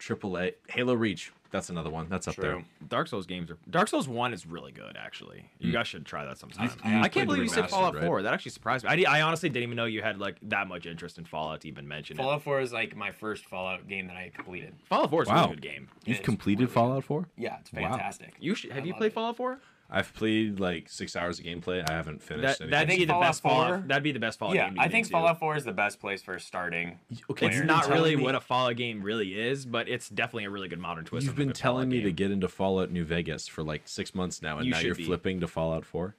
AAA 0.00 0.54
Halo 0.68 0.94
Reach. 0.94 1.32
That's 1.54 1.70
another 1.70 1.88
one. 1.88 2.08
That's 2.08 2.26
up 2.26 2.34
there. 2.34 2.64
Dark 2.88 3.06
Souls 3.06 3.26
games 3.26 3.48
are 3.48 3.56
Dark 3.70 3.86
Souls 3.86 4.08
One 4.08 4.32
is 4.32 4.44
really 4.44 4.72
good 4.72 4.96
actually. 4.96 5.48
You 5.60 5.68
hmm. 5.68 5.74
guys 5.74 5.86
should 5.86 6.04
try 6.04 6.24
that 6.24 6.36
sometime. 6.36 6.64
You've- 6.64 6.80
you've 6.84 7.04
I 7.04 7.08
can't 7.08 7.28
believe 7.28 7.44
you 7.44 7.48
said 7.48 7.70
Fallout 7.70 7.94
right? 7.94 8.02
Four. 8.02 8.22
That 8.22 8.34
actually 8.34 8.50
surprised 8.50 8.84
me. 8.84 9.04
I, 9.06 9.18
I 9.18 9.22
honestly 9.22 9.48
didn't 9.48 9.62
even 9.62 9.76
know 9.76 9.84
you 9.84 10.02
had 10.02 10.18
like 10.18 10.36
that 10.42 10.66
much 10.66 10.84
interest 10.84 11.16
in 11.16 11.24
Fallout 11.24 11.60
to 11.60 11.68
even 11.68 11.86
mention 11.86 12.16
it. 12.16 12.22
Fallout 12.22 12.42
4 12.42 12.60
is 12.60 12.72
like 12.72 12.96
my 12.96 13.12
first 13.12 13.44
Fallout 13.44 13.86
game 13.86 14.08
that 14.08 14.16
I 14.16 14.32
completed. 14.34 14.74
Fallout 14.88 15.10
Four 15.10 15.22
is 15.22 15.28
a 15.28 15.32
Wow. 15.32 15.44
really 15.44 15.54
good 15.54 15.62
game. 15.62 15.88
You've 16.04 16.22
completed 16.22 16.62
really. 16.64 16.72
Fallout 16.72 17.04
4? 17.04 17.28
Yeah, 17.36 17.58
it's 17.60 17.72
Wow. 17.72 17.90
fantastic. 17.90 18.34
You 18.40 18.56
should 18.56 18.72
have 18.72 18.82
I 18.82 18.86
you 18.86 18.94
played 18.94 19.12
it. 19.12 19.14
Fallout 19.14 19.36
Four? 19.36 19.60
I've 19.90 20.12
played 20.14 20.58
like 20.60 20.88
six 20.88 21.14
hours 21.14 21.38
of 21.38 21.44
gameplay. 21.44 21.88
I 21.88 21.92
haven't 21.92 22.22
finished. 22.22 22.42
That 22.58 22.60
anything. 22.60 22.70
that'd 22.70 22.88
be 22.88 23.04
the 23.04 23.12
Fallout 23.12 23.28
best 23.28 23.42
Fallout. 23.42 23.68
4 23.80 23.84
That'd 23.86 24.02
be 24.02 24.12
the 24.12 24.18
best 24.18 24.38
Fallout 24.38 24.56
yeah, 24.56 24.66
game. 24.68 24.74
to 24.76 24.80
I 24.80 24.88
think 24.88 25.06
into. 25.06 25.10
Fallout 25.12 25.38
4 25.38 25.56
is 25.56 25.64
the 25.64 25.72
best 25.72 26.00
place 26.00 26.22
for 26.22 26.38
starting. 26.38 26.98
okay, 27.30 27.46
It's 27.48 27.64
not 27.66 27.88
really 27.88 28.16
me- 28.16 28.22
what 28.22 28.34
a 28.34 28.40
Fallout 28.40 28.76
game 28.76 29.02
really 29.02 29.38
is, 29.38 29.66
but 29.66 29.88
it's 29.88 30.08
definitely 30.08 30.44
a 30.44 30.50
really 30.50 30.68
good 30.68 30.80
modern 30.80 31.04
twist. 31.04 31.26
You've 31.26 31.36
been 31.36 31.52
telling 31.52 31.90
Fallout 31.90 31.98
me 31.98 32.00
to 32.02 32.12
get 32.12 32.30
into 32.30 32.48
Fallout 32.48 32.90
New 32.90 33.04
Vegas 33.04 33.46
for 33.46 33.62
like 33.62 33.82
six 33.84 34.14
months 34.14 34.42
now, 34.42 34.56
and 34.56 34.66
You 34.66 34.72
now 34.72 34.78
you're 34.80 34.94
be. 34.94 35.04
flipping 35.04 35.40
to 35.40 35.46
Fallout 35.46 35.84
4. 35.84 36.16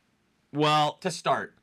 Well, 0.53 0.93
To 1.01 1.11
start. 1.11 1.53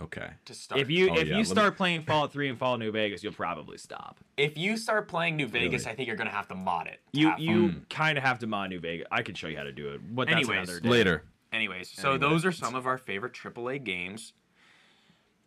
Okay. 0.00 0.30
To 0.44 0.54
start. 0.54 0.80
if 0.80 0.88
you 0.90 1.10
Oh, 1.10 1.14
if 1.14 1.18
yeah, 1.18 1.24
you 1.24 1.30
let 1.32 1.38
me- 1.38 1.44
start 1.44 1.76
playing 1.76 2.02
Fallout 2.02 2.32
Three 2.32 2.48
and 2.48 2.56
Fallout 2.56 2.78
New 2.78 2.92
Vegas, 2.92 3.24
you'll 3.24 3.32
probably 3.32 3.76
stop. 3.78 4.18
if 4.36 4.56
you 4.56 4.76
start 4.76 5.08
playing 5.08 5.34
New 5.36 5.48
Vegas, 5.48 5.82
Really? 5.82 5.92
I 5.92 5.96
think 5.96 6.06
you're 6.06 6.16
gonna 6.16 6.30
have 6.30 6.46
to 6.48 6.54
mod 6.54 6.86
it. 6.86 7.00
You 7.12 7.32
you 7.36 7.82
kind 7.90 8.16
of 8.16 8.22
have 8.22 8.38
to 8.38 8.46
mod 8.46 8.70
New 8.70 8.78
Vegas. 8.78 9.08
I 9.10 9.22
can 9.22 9.34
show 9.34 9.48
you 9.48 9.56
how 9.56 9.64
to 9.64 9.72
do 9.72 9.88
it, 9.88 10.00
but 10.14 10.28
that's 10.28 10.48
another 10.48 10.78
day. 10.78 10.88
Later. 10.88 11.24
Anyways, 11.52 11.90
so 11.90 12.12
Anyway. 12.12 12.28
those 12.28 12.44
are 12.44 12.52
some 12.52 12.74
of 12.74 12.86
our 12.86 12.98
favorite 12.98 13.32
AAA 13.32 13.82
games. 13.82 14.32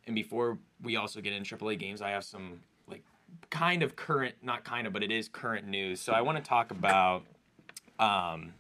And 0.08 0.16
before 0.16 0.58
we 0.82 0.96
also 0.96 1.22
get 1.22 1.34
in 1.34 1.44
AAA 1.44 1.78
games, 1.78 2.02
I 2.02 2.10
have 2.10 2.24
some 2.24 2.62
like 2.88 3.04
kind 3.50 3.84
of 3.84 3.96
current, 3.96 4.36
not 4.42 4.64
kind 4.64 4.88
of, 4.88 4.94
but 4.94 5.04
it 5.04 5.12
is 5.12 5.30
current 5.30 5.68
news. 5.68 6.02
So 6.02 6.12
I 6.14 6.22
want 6.22 6.38
to 6.38 6.44
talk 6.44 6.72
about. 6.72 7.24
Um, 8.00 8.54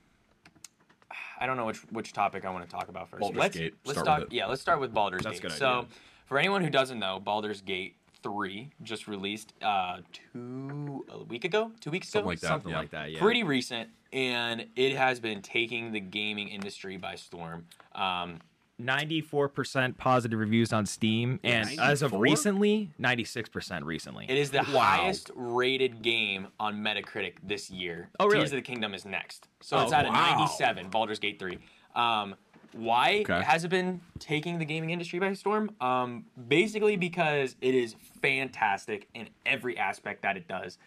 I 1.39 1.47
don't 1.47 1.57
know 1.57 1.65
which 1.65 1.79
which 1.91 2.13
topic 2.13 2.45
I 2.45 2.51
want 2.51 2.63
to 2.63 2.71
talk 2.71 2.87
about 2.89 3.09
first. 3.09 3.21
Baldur's 3.21 3.39
let's 3.39 3.57
Gate. 3.57 3.73
let's 3.85 3.99
Start 3.99 4.21
talk. 4.21 4.31
Yeah, 4.31 4.45
let's 4.45 4.61
start 4.61 4.79
with 4.79 4.93
Baldur's 4.93 5.23
That's 5.23 5.39
a 5.39 5.41
Gate. 5.41 5.49
good 5.49 5.57
so, 5.57 5.87
for 6.27 6.37
anyone 6.37 6.63
who 6.63 6.69
doesn't 6.69 6.99
know, 6.99 7.19
Baldur's 7.19 7.61
Gate 7.61 7.95
three 8.23 8.69
just 8.83 9.07
released 9.07 9.53
uh 9.61 9.97
two 10.11 11.05
a 11.09 11.23
week 11.23 11.43
ago, 11.45 11.71
two 11.79 11.91
weeks 11.91 12.09
Something 12.09 12.21
ago, 12.23 12.29
like 12.29 12.39
that. 12.41 12.47
something 12.47 12.71
yeah. 12.71 12.79
like 12.79 12.91
that. 12.91 13.11
Yeah, 13.11 13.19
pretty 13.19 13.43
recent, 13.43 13.89
and 14.13 14.65
it 14.75 14.95
has 14.95 15.19
been 15.19 15.41
taking 15.41 15.91
the 15.91 15.99
gaming 15.99 16.47
industry 16.49 16.97
by 16.97 17.15
storm. 17.15 17.65
Um, 17.95 18.39
Ninety-four 18.79 19.49
percent 19.49 19.95
positive 19.99 20.39
reviews 20.39 20.73
on 20.73 20.87
Steam, 20.87 21.39
and 21.43 21.69
as 21.79 22.01
of 22.01 22.13
recently, 22.13 22.89
ninety-six 22.97 23.47
percent 23.47 23.85
recently. 23.85 24.25
it 24.27 24.37
is 24.37 24.49
the 24.49 24.59
Wow. 24.73 24.79
highest 24.79 25.29
rated 25.35 26.01
game 26.01 26.47
on 26.59 26.77
Metacritic 26.77 27.33
this 27.43 27.69
year. 27.69 28.09
Oh, 28.19 28.25
really? 28.25 28.37
Tears 28.39 28.51
of 28.53 28.55
the 28.55 28.61
Kingdom 28.63 28.95
is 28.95 29.05
next, 29.05 29.49
so 29.59 29.77
Oh, 29.77 29.83
it's 29.83 29.93
at 29.93 30.05
a 30.07 30.11
97. 30.11 30.89
Baldur's 30.89 31.19
Gate 31.19 31.37
3. 31.37 31.59
Um, 31.95 32.33
why 32.73 33.23
Okay. 33.29 33.41
has 33.43 33.63
it 33.63 33.69
been 33.69 34.01
taking 34.19 34.59
the 34.59 34.65
gaming 34.65 34.89
industry 34.91 35.19
by 35.19 35.33
storm? 35.33 35.75
Um, 35.81 36.25
basically 36.47 36.95
because 36.95 37.55
it 37.61 37.75
is 37.75 37.95
fantastic 38.21 39.07
in 39.13 39.29
every 39.45 39.77
aspect 39.77 40.21
that 40.23 40.37
it 40.37 40.47
does. 40.47 40.77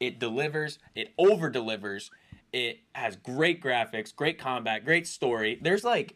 It 0.00 0.18
delivers. 0.18 0.78
It 0.94 1.12
over 1.18 1.48
delivers. 1.50 2.10
It 2.52 2.78
has 2.94 3.16
great 3.16 3.62
graphics, 3.62 4.14
great 4.14 4.38
combat, 4.38 4.84
great 4.84 5.06
story. 5.06 5.58
There's 5.60 5.84
like 5.84 6.14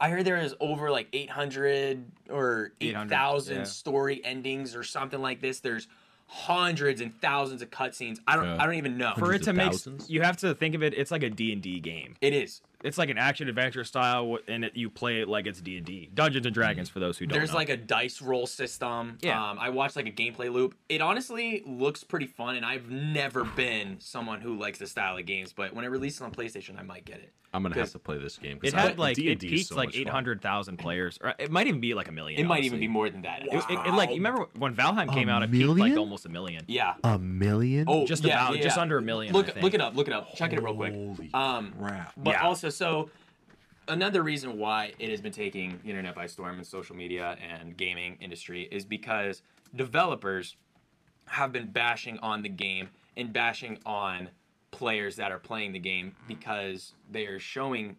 I 0.00 0.08
heard 0.10 0.24
there 0.24 0.36
is 0.38 0.54
over 0.58 0.90
like 0.90 1.08
800 1.12 2.04
or 2.28 2.72
800, 2.80 3.06
8,000 3.14 3.56
yeah. 3.58 3.62
story 3.64 4.24
endings 4.24 4.74
or 4.74 4.82
something 4.82 5.20
like 5.22 5.40
this. 5.40 5.60
There's 5.60 5.86
hundreds 6.26 7.00
and 7.00 7.14
thousands 7.20 7.62
of 7.62 7.70
cutscenes. 7.70 8.18
I 8.26 8.34
don't 8.36 8.46
Yeah. 8.46 8.56
I 8.62 8.66
don't 8.66 8.74
even 8.74 8.98
know. 8.98 9.12
For 9.16 9.32
it 9.32 9.42
to 9.44 9.52
make, 9.52 9.72
you 10.08 10.22
have 10.22 10.36
to 10.38 10.54
think 10.54 10.74
of 10.74 10.82
it. 10.82 10.94
It's 10.94 11.10
like 11.10 11.22
a 11.22 11.30
D 11.30 11.52
and 11.52 11.62
D 11.62 11.78
game. 11.80 12.16
it 12.20 12.32
is. 12.32 12.60
It's 12.84 12.98
like 12.98 13.08
an 13.10 13.18
action 13.18 13.48
adventure 13.48 13.82
style, 13.82 14.38
and 14.46 14.64
it, 14.64 14.76
you 14.76 14.90
play 14.90 15.20
it 15.22 15.28
like 15.28 15.46
it's 15.46 15.60
D 15.60 15.78
and 15.78 15.86
D, 15.86 16.10
Dungeons 16.14 16.46
and 16.46 16.54
Dragons. 16.54 16.88
For 16.88 17.00
those 17.00 17.18
who 17.18 17.26
don't 17.26 17.36
There's 17.38 17.50
know. 17.50 17.56
like 17.56 17.70
a 17.70 17.76
dice 17.76 18.20
roll 18.22 18.46
system. 18.46 19.18
Yeah. 19.22 19.42
Um, 19.50 19.58
I 19.58 19.70
watched 19.70 19.96
like 19.96 20.06
a 20.06 20.12
gameplay 20.12 20.52
loop. 20.52 20.74
It 20.88 21.00
honestly 21.00 21.62
looks 21.66 22.04
pretty 22.04 22.26
fun, 22.26 22.56
and 22.56 22.64
I've 22.64 22.90
never 22.90 23.42
been 23.44 23.96
someone 24.00 24.40
who 24.40 24.56
likes 24.58 24.78
the 24.78 24.86
style 24.86 25.16
of 25.16 25.24
games. 25.26 25.52
But 25.52 25.74
when 25.74 25.84
it 25.84 25.88
releases 25.88 26.20
on 26.20 26.30
PlayStation, 26.30 26.78
I 26.78 26.82
might 26.82 27.04
get 27.06 27.16
it. 27.20 27.32
I'm 27.54 27.62
gonna 27.62 27.76
have 27.76 27.92
to 27.92 28.00
play 28.00 28.18
this 28.18 28.36
game. 28.36 28.58
It 28.64 28.74
I- 28.74 28.94
like 28.94 29.16
it 29.16 29.38
D&D 29.38 29.46
is 29.46 29.52
peaked 29.52 29.68
so 29.68 29.76
like 29.76 29.94
eight 29.96 30.08
hundred 30.08 30.42
thousand 30.42 30.76
players, 30.78 31.20
or 31.22 31.34
it 31.38 31.52
might 31.52 31.68
even 31.68 31.80
be 31.80 31.94
like 31.94 32.08
a 32.08 32.12
million. 32.12 32.40
It 32.40 32.46
might 32.48 32.64
even 32.64 32.80
be 32.80 32.88
more 32.88 33.08
than 33.08 33.22
that. 33.22 33.42
It, 33.44 33.52
it- 33.70 33.70
it, 33.86 33.94
like 33.94 34.08
you 34.10 34.16
remember 34.16 34.46
when 34.58 34.74
Valheim 34.74 35.12
came 35.14 35.28
out, 35.28 35.44
it 35.44 35.52
peaked 35.52 35.68
like 35.68 35.96
almost 35.96 36.26
a 36.26 36.28
million. 36.28 36.64
yeah. 36.66 36.94
A 37.04 37.16
million? 37.16 37.84
Oh, 37.88 38.06
just 38.06 38.24
yeah, 38.24 38.42
about- 38.46 38.56
yeah, 38.56 38.62
just 38.64 38.76
under 38.76 38.98
a 38.98 39.02
million, 39.02 39.32
Look, 39.32 39.48
I 39.48 39.52
think. 39.52 39.62
look 39.62 39.74
it 39.74 39.80
up. 39.80 39.94
Look 39.94 40.08
it 40.08 40.12
up. 40.12 40.34
Check 40.34 40.52
it 40.52 40.60
real 40.60 40.74
quick. 40.74 40.92
Holy 40.94 41.30
Um, 41.32 41.72
crap! 41.78 42.12
But 42.16 42.32
Yeah. 42.32 42.42
also, 42.42 42.70
so 42.74 43.10
another 43.88 44.22
reason 44.22 44.58
why 44.58 44.92
it 44.98 45.10
has 45.10 45.20
been 45.20 45.32
taking 45.32 45.78
the 45.82 45.90
internet 45.90 46.14
by 46.14 46.26
storm 46.26 46.56
and 46.56 46.66
social 46.66 46.96
media 46.96 47.36
and 47.42 47.76
gaming 47.76 48.16
industry 48.20 48.68
is 48.70 48.84
because 48.84 49.42
developers 49.74 50.56
have 51.26 51.52
been 51.52 51.66
bashing 51.66 52.18
on 52.18 52.42
the 52.42 52.48
game 52.48 52.88
and 53.16 53.32
bashing 53.32 53.78
on 53.86 54.28
players 54.70 55.16
that 55.16 55.30
are 55.30 55.38
playing 55.38 55.72
the 55.72 55.78
game 55.78 56.14
because 56.26 56.92
they 57.10 57.26
are 57.26 57.38
showing 57.38 57.96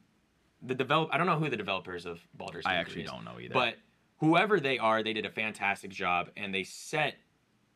the 0.62 0.76
develop. 0.76 1.10
I 1.12 1.18
don't 1.18 1.28
know 1.28 1.40
who 1.40 1.50
the 1.50 1.58
developers 1.58 2.06
of 2.06 2.20
Baldur's 2.34 2.66
Gate 2.66 2.72
I 2.72 2.76
actually 2.76 3.04
is, 3.04 3.12
don't 3.12 3.24
know 3.24 3.40
either. 3.40 3.54
But 3.54 3.76
whoever 4.20 4.60
they 4.60 4.78
are, 4.78 5.04
they 5.04 5.14
did 5.14 5.26
a 5.26 5.30
fantastic 5.30 5.92
job 5.92 6.30
and 6.36 6.54
they 6.54 6.64
set 6.64 7.16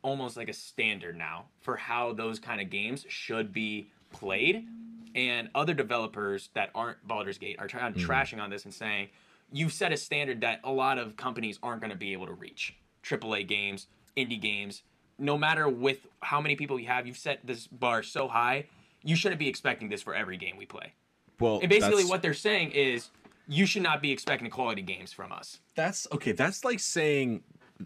almost 0.02 0.38
like 0.38 0.50
a 0.50 0.54
standard 0.54 1.18
now 1.18 1.46
for 1.62 1.76
how 1.76 2.14
those 2.14 2.40
kind 2.40 2.62
of 2.62 2.70
games 2.70 3.06
should 3.08 3.52
be 3.54 3.90
played. 4.12 4.68
And 5.16 5.50
other 5.56 5.74
developers 5.74 6.50
that 6.54 6.70
aren't 6.76 7.06
Baldur's 7.08 7.38
Gate 7.38 7.58
are 7.60 7.68
trying 7.68 7.94
Mm-hmm. 7.94 8.10
trashing 8.12 8.42
on 8.42 8.50
this 8.50 8.66
and 8.66 8.74
saying 8.74 9.10
you've 9.52 9.74
set 9.74 9.92
a 9.92 9.98
standard 9.98 10.42
that 10.42 10.60
a 10.64 10.72
lot 10.72 10.98
of 10.98 11.16
companies 11.18 11.58
aren't 11.64 11.82
going 11.82 11.92
to 11.92 11.98
be 11.98 12.14
able 12.14 12.28
to 12.28 12.34
reach. 12.34 12.76
AAA 13.04 13.48
games, 13.48 13.88
indie 14.18 14.40
games, 14.40 14.84
no 15.18 15.38
matter 15.38 15.68
with 15.68 16.06
how 16.22 16.40
many 16.40 16.56
people 16.56 16.80
you 16.80 16.88
have, 16.88 17.08
you've 17.08 17.18
set 17.18 17.40
this 17.46 17.66
bar 17.68 18.04
so 18.04 18.28
high. 18.28 18.66
You 19.04 19.16
shouldn't 19.16 19.40
be 19.40 19.48
expecting 19.48 19.90
this 19.90 20.02
for 20.02 20.14
every 20.14 20.38
game 20.38 20.56
we 20.58 20.66
play. 20.66 20.94
Well, 21.40 21.60
And 21.62 21.70
basically, 21.70 22.06
what 22.06 22.22
they're 22.22 22.34
saying 22.34 22.72
is 22.72 23.10
you 23.48 23.66
should 23.66 23.82
not 23.82 24.02
be 24.02 24.12
expecting 24.12 24.50
quality 24.50 24.82
games 24.82 25.12
from 25.14 25.32
us. 25.32 25.60
that's 25.76 26.08
okay. 26.12 26.34
That's 26.34 26.64
like 26.64 26.80
saying 26.80 27.42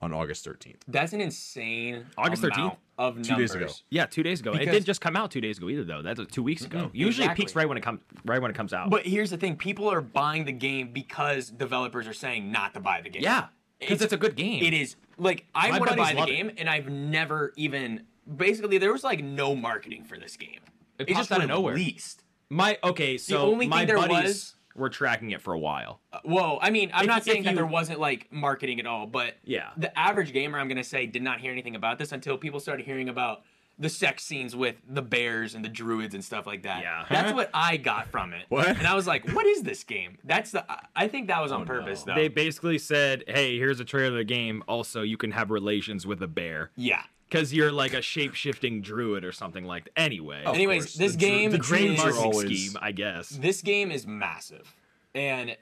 on 0.04 0.12
August 0.12 0.46
13th. 0.46 0.76
That's 0.87 1.12
an 1.12 1.20
insane 1.20 2.06
August 2.16 2.42
13th? 2.42 2.54
amount 2.56 2.78
of 2.99 3.16
Two 3.16 3.34
days 3.37 3.52
numbers. 3.52 3.54
ago. 3.54 3.73
Yeah, 3.90 4.06
two 4.06 4.23
days 4.23 4.40
ago. 4.40 4.52
it 4.52 4.66
didn't 4.66 4.84
just 4.84 5.00
come 5.00 5.16
out 5.16 5.30
two 5.30 5.40
days 5.40 5.58
ago 5.58 5.68
either, 5.68 5.82
though. 5.82 6.02
That's 6.02 6.20
uh, 6.20 6.26
two 6.30 6.42
weeks 6.42 6.64
ago. 6.64 6.90
Usually 6.92 7.26
it 7.26 7.34
peaks 7.34 7.56
right 7.56 7.68
when 7.68 7.76
it 7.78 7.82
comes 7.82 8.00
right 8.25 8.40
when 8.40 8.50
it 8.50 8.54
comes 8.54 8.73
out. 8.73 8.90
But 8.90 9.06
here's 9.06 9.30
the 9.30 9.37
thing: 9.37 9.56
people 9.56 9.90
are 9.90 10.00
buying 10.00 10.44
the 10.44 10.52
game 10.52 10.92
because 10.92 11.50
developers 11.50 12.06
are 12.06 12.12
saying 12.12 12.52
not 12.52 12.75
to 12.75 12.80
buy 12.80 13.00
the 13.00 13.11
game. 13.11 13.23
yeah, 13.23 13.46
because 13.80 14.02
it's, 14.02 14.12
a 14.12 14.16
good 14.16 14.37
game. 14.37 14.62
It 14.62 14.75
is 14.75 14.96
like 15.18 15.46
I 15.54 15.70
want 15.78 15.90
to 15.90 15.96
buy 15.96 16.12
the 16.12 16.20
love 16.20 16.28
it. 16.28 16.32
game, 16.37 16.50
and 16.58 16.68
I've 16.68 16.88
never 16.88 17.52
even 17.56 18.02
basically 18.37 18.78
there 18.78 18.92
was 18.92 19.02
like 19.02 19.25
no 19.25 19.54
marketing 19.56 20.04
for 20.04 20.18
this 20.18 20.37
game. 20.37 20.61
It 20.99 21.08
just 21.08 21.32
out 21.32 21.42
of 21.42 21.49
nowhere. 21.49 21.75
released. 21.75 22.23
My 22.50 22.78
okay, 22.84 23.18
so 23.18 23.38
the 23.38 23.44
only 23.44 23.66
my 23.66 23.78
thing 23.78 23.87
there 23.88 23.96
buddies 23.96 24.25
was- 24.25 24.54
were 24.75 24.88
tracking 24.88 25.31
it 25.31 25.40
for 25.40 25.52
a 25.52 25.59
while. 25.59 26.00
Uh, 26.12 26.19
Whoa, 26.25 26.59
I 26.61 26.71
mean, 26.71 26.90
I'm 26.93 27.02
If- 27.02 27.07
not 27.09 27.25
saying 27.25 27.45
that 27.45 27.50
you- 27.50 27.57
there 27.57 27.66
wasn't 27.66 28.00
like 28.00 28.33
marketing 28.33 28.81
at 28.81 28.87
all, 28.87 29.07
but 29.07 29.37
Yeah. 29.45 29.71
the 29.76 29.97
average 29.99 30.33
gamer, 30.33 30.59
I'm 30.59 30.69
gonna 30.69 30.83
say, 30.85 31.07
did 31.07 31.23
not 31.23 31.40
hear 31.40 31.52
anything 31.52 31.76
about 31.76 31.99
this 31.99 32.12
until 32.12 32.37
people 32.37 32.59
started 32.61 32.85
hearing 32.85 33.09
about 33.09 33.43
the 33.78 33.88
sex 33.88 34.25
scenes 34.25 34.54
with 34.54 34.76
the 34.88 35.02
bears 35.02 35.54
and 35.54 35.64
the 35.64 35.69
druids 35.69 36.14
and 36.14 36.25
stuff 36.25 36.47
like 36.47 36.62
that. 36.62 36.83
Yeah. 36.83 37.04
that's 37.11 37.33
what 37.33 37.50
I 37.52 37.76
got 37.76 38.09
from 38.09 38.33
it. 38.33 38.45
What? 38.49 38.69
And 38.69 38.87
I 38.87 38.95
was 38.95 39.07
like, 39.07 39.28
what 39.33 39.47
is 39.47 39.62
this 39.62 39.83
game? 39.85 40.19
That's 40.25 40.52
the. 40.52 40.71
I- 40.71 40.81
I 40.97 41.09
think 41.09 41.26
that 41.26 41.43
was 41.43 41.50
oh, 41.50 41.57
on 41.57 41.62
Oh, 41.62 41.64
purpose, 41.64 42.07
no. 42.07 42.14
though. 42.14 42.21
They 42.21 42.28
basically 42.28 42.78
said, 42.78 43.25
"Hey, 43.26 43.59
here's 43.59 43.81
a 43.81 43.85
trailer 43.85 44.12
of 44.12 44.14
the 44.19 44.25
game. 44.25 44.62
Also, 44.69 45.02
you 45.02 45.16
can 45.16 45.33
have 45.33 45.50
relations 45.50 46.07
with 46.07 46.23
a 46.23 46.28
bear 46.28 46.71
yeah. 46.76 47.02
because 47.28 47.52
you're 47.52 47.73
like 47.73 47.95
a 47.95 48.00
shape 48.00 48.35
shifting 48.35 48.81
druid 48.81 49.25
or 49.25 49.33
something 49.33 49.64
like 49.64 49.85
that." 49.87 49.99
Anyway, 49.99 50.45
Of 50.45 50.54
Anyways, 50.54 50.85
course, 50.85 50.95
this 50.95 51.12
the 51.14 51.19
dru- 51.19 51.28
game 51.28 51.50
the 51.50 51.59
is- 51.59 51.66
great 51.66 51.97
marketing 51.97 52.23
always- 52.23 52.47
scheme, 52.69 52.78
I 52.81 52.93
guess. 52.93 53.28
this 53.31 53.61
game 53.61 53.90
is 53.90 54.07
massive, 54.07 54.73
and 55.16 55.57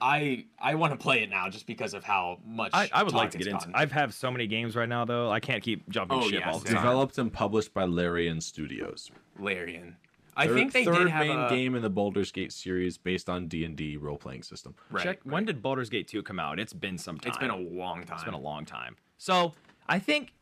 I 0.00 0.46
I 0.58 0.74
want 0.76 0.92
to 0.92 0.96
play 0.98 1.22
it 1.22 1.30
now 1.30 1.48
just 1.48 1.66
because 1.66 1.94
of 1.94 2.04
how 2.04 2.38
much. 2.46 2.70
I, 2.72 2.88
I 2.92 3.02
would 3.02 3.12
like 3.14 3.30
to 3.32 3.38
get 3.38 3.46
into. 3.48 3.58
gotten. 3.58 3.74
I 3.74 3.80
have 3.80 3.92
have 3.92 4.14
so 4.14 4.30
many 4.30 4.46
games 4.46 4.74
right 4.76 4.88
now, 4.88 5.04
though. 5.04 5.30
I 5.30 5.40
can't 5.40 5.62
keep 5.62 5.88
jumping 5.90 6.18
Oh, 6.18 6.22
ship 6.28 6.40
yeah, 6.40 6.50
all 6.50 6.58
the 6.58 6.66
time. 6.68 6.76
Developed 6.76 7.18
and 7.18 7.32
published 7.32 7.74
by 7.74 7.84
Larian 7.84 8.40
Studios. 8.40 9.10
Larian. 9.38 9.96
I 10.36 10.46
Third- 10.46 10.54
think 10.54 10.72
they 10.72 10.84
third 10.84 10.94
did 10.98 11.08
have 11.08 11.26
main 11.26 11.38
a, 11.38 11.48
game 11.50 11.74
in 11.74 11.82
the 11.82 11.90
Baldur's 11.90 12.32
Gate 12.32 12.52
series 12.52 12.96
based 12.96 13.28
on 13.28 13.46
D&D 13.48 13.96
role-playing 13.98 14.42
system. 14.44 14.74
Right, 14.90 15.02
Check 15.02 15.20
right. 15.24 15.32
when 15.34 15.44
did 15.44 15.60
Baldur's 15.60 15.90
Gate 15.90 16.08
2 16.08 16.22
come 16.22 16.38
out? 16.38 16.58
It's 16.58 16.72
been 16.72 16.96
some 16.98 17.18
time. 17.18 17.28
It's 17.28 17.36
been 17.38 17.50
a 17.50 17.56
long 17.56 18.04
time. 18.04 18.14
It's 18.14 18.24
been 18.24 18.32
a 18.34 18.38
long 18.40 18.64
time. 18.64 18.96
So 19.18 19.54
I 19.88 19.98
think 19.98 20.32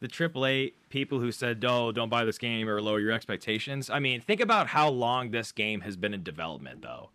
the 0.00 0.06
AAA 0.06 0.74
people 0.90 1.18
who 1.18 1.32
said, 1.32 1.60
"No, 1.62 1.90
don't 1.90 2.10
buy 2.10 2.24
this 2.24 2.38
game 2.38 2.68
or 2.68 2.80
lower 2.80 3.00
your 3.00 3.10
expectations." 3.10 3.90
I 3.90 3.98
mean, 3.98 4.20
think 4.20 4.40
about 4.40 4.68
how 4.68 4.90
long 4.90 5.30
this 5.32 5.50
game 5.50 5.80
has 5.80 5.96
been 5.96 6.14
in 6.14 6.22
development, 6.22 6.82
though. 6.82 7.10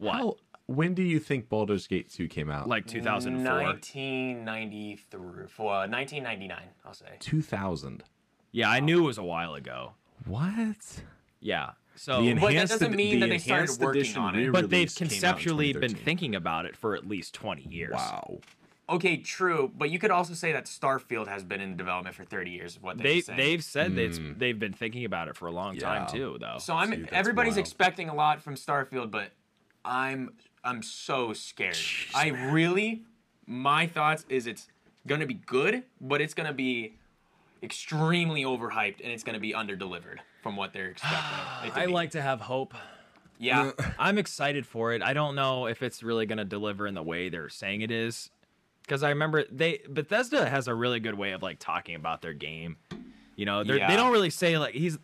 What? 0.00 0.14
How, 0.16 0.36
when 0.66 0.94
do 0.94 1.02
you 1.02 1.18
think 1.20 1.48
Baldur's 1.48 1.86
Gate 1.86 2.10
2 2.10 2.28
came 2.28 2.50
out? 2.50 2.68
Like 2.68 2.86
2004? 2.86 3.44
1993, 3.52 5.46
for 5.48 5.72
uh, 5.74 5.86
1999, 5.88 6.58
I'll 6.84 6.94
say. 6.94 7.06
2000. 7.20 8.02
Yeah, 8.52 8.68
I 8.70 8.80
knew 8.80 9.04
it 9.04 9.06
was 9.06 9.18
a 9.18 9.22
while 9.24 9.54
ago. 9.54 9.92
What? 10.26 11.02
Yeah. 11.40 11.70
So, 11.96 12.22
The 12.22 12.34
But 12.34 12.52
that 12.54 12.68
doesn't 12.68 12.94
mean 12.94 13.20
the 13.20 13.26
that 13.26 13.30
they 13.30 13.38
started 13.38 13.78
working 13.80 14.00
edition 14.00 14.22
on 14.22 14.34
it. 14.36 14.52
but 14.52 14.70
they've 14.70 14.92
came 14.92 15.06
out 15.06 15.12
in 15.12 15.18
conceptually 15.20 15.72
been 15.72 15.94
thinking 15.94 16.34
about 16.34 16.66
it 16.66 16.76
for 16.76 16.94
at 16.96 17.06
least 17.06 17.34
20 17.34 17.62
years. 17.62 17.92
Wow. 17.94 18.38
Okay, 18.88 19.18
true, 19.18 19.70
but 19.76 19.88
you 19.90 20.00
could 20.00 20.10
also 20.10 20.34
say 20.34 20.50
that 20.50 20.64
Starfield 20.64 21.28
has 21.28 21.44
been 21.44 21.60
in 21.60 21.76
development 21.76 22.16
for 22.16 22.24
30 22.24 22.50
years. 22.50 22.78
What 22.80 22.98
they're 22.98 23.04
They 23.04 23.20
saying. 23.20 23.36
they've 23.38 23.62
said 23.62 23.94
that 23.94 24.02
it's, 24.02 24.18
they've 24.36 24.58
been 24.58 24.72
thinking 24.72 25.04
about 25.04 25.28
it 25.28 25.36
for 25.36 25.46
a 25.46 25.52
long 25.52 25.76
time 25.76 26.08
too, 26.08 26.38
though. 26.40 26.56
So 26.58 26.74
I'm 26.74 26.90
Dude, 26.90 27.08
everybody's 27.12 27.52
wild. 27.52 27.60
expecting 27.66 28.08
a 28.08 28.14
lot 28.14 28.42
from 28.42 28.56
Starfield, 28.56 29.12
but 29.12 29.30
I'm 29.84 30.30
I'm 30.64 30.82
so 30.82 31.32
scared. 31.32 31.76
I 32.14 32.28
really 32.28 33.04
my 33.46 33.86
thoughts 33.86 34.24
is 34.28 34.46
it's 34.46 34.68
gonna 35.06 35.26
be 35.26 35.34
good, 35.34 35.84
but 36.00 36.20
it's 36.20 36.34
gonna 36.34 36.52
be 36.52 36.94
extremely 37.62 38.44
overhyped 38.44 39.00
and 39.02 39.12
it's 39.12 39.22
gonna 39.22 39.40
be 39.40 39.52
underdelivered 39.52 40.18
from 40.42 40.56
what 40.56 40.72
they're 40.72 40.88
expecting. 40.90 41.72
I 41.74 41.86
be. 41.86 41.92
like 41.92 42.10
to 42.12 42.22
have 42.22 42.40
hope. 42.40 42.74
yeah. 43.38 43.72
I'm 43.98 44.18
excited 44.18 44.66
for 44.66 44.92
it. 44.92 45.02
I 45.02 45.12
don't 45.12 45.34
know 45.34 45.66
if 45.66 45.82
it's 45.82 46.02
really 46.02 46.26
going 46.26 46.38
to 46.38 46.44
deliver 46.44 46.86
in 46.86 46.94
the 46.94 47.02
way 47.02 47.28
they're 47.28 47.48
saying 47.48 47.82
it 47.82 47.90
is. 47.90 48.30
Because 48.82 49.02
I 49.02 49.10
remember 49.10 49.44
they 49.50 49.82
Bethesda 49.88 50.48
has 50.48 50.66
a 50.66 50.74
really 50.74 50.98
good 50.98 51.14
way 51.14 51.30
of 51.30 51.42
like 51.42 51.58
talking 51.60 51.94
about 51.94 52.22
their 52.22 52.32
game. 52.32 52.76
You 53.36 53.46
know, 53.46 53.62
they're 53.62 53.86
they 53.86 53.94
don't 53.94 54.10
really 54.10 54.30
say 54.30 54.58
like 54.58 54.74
he's 54.74 54.98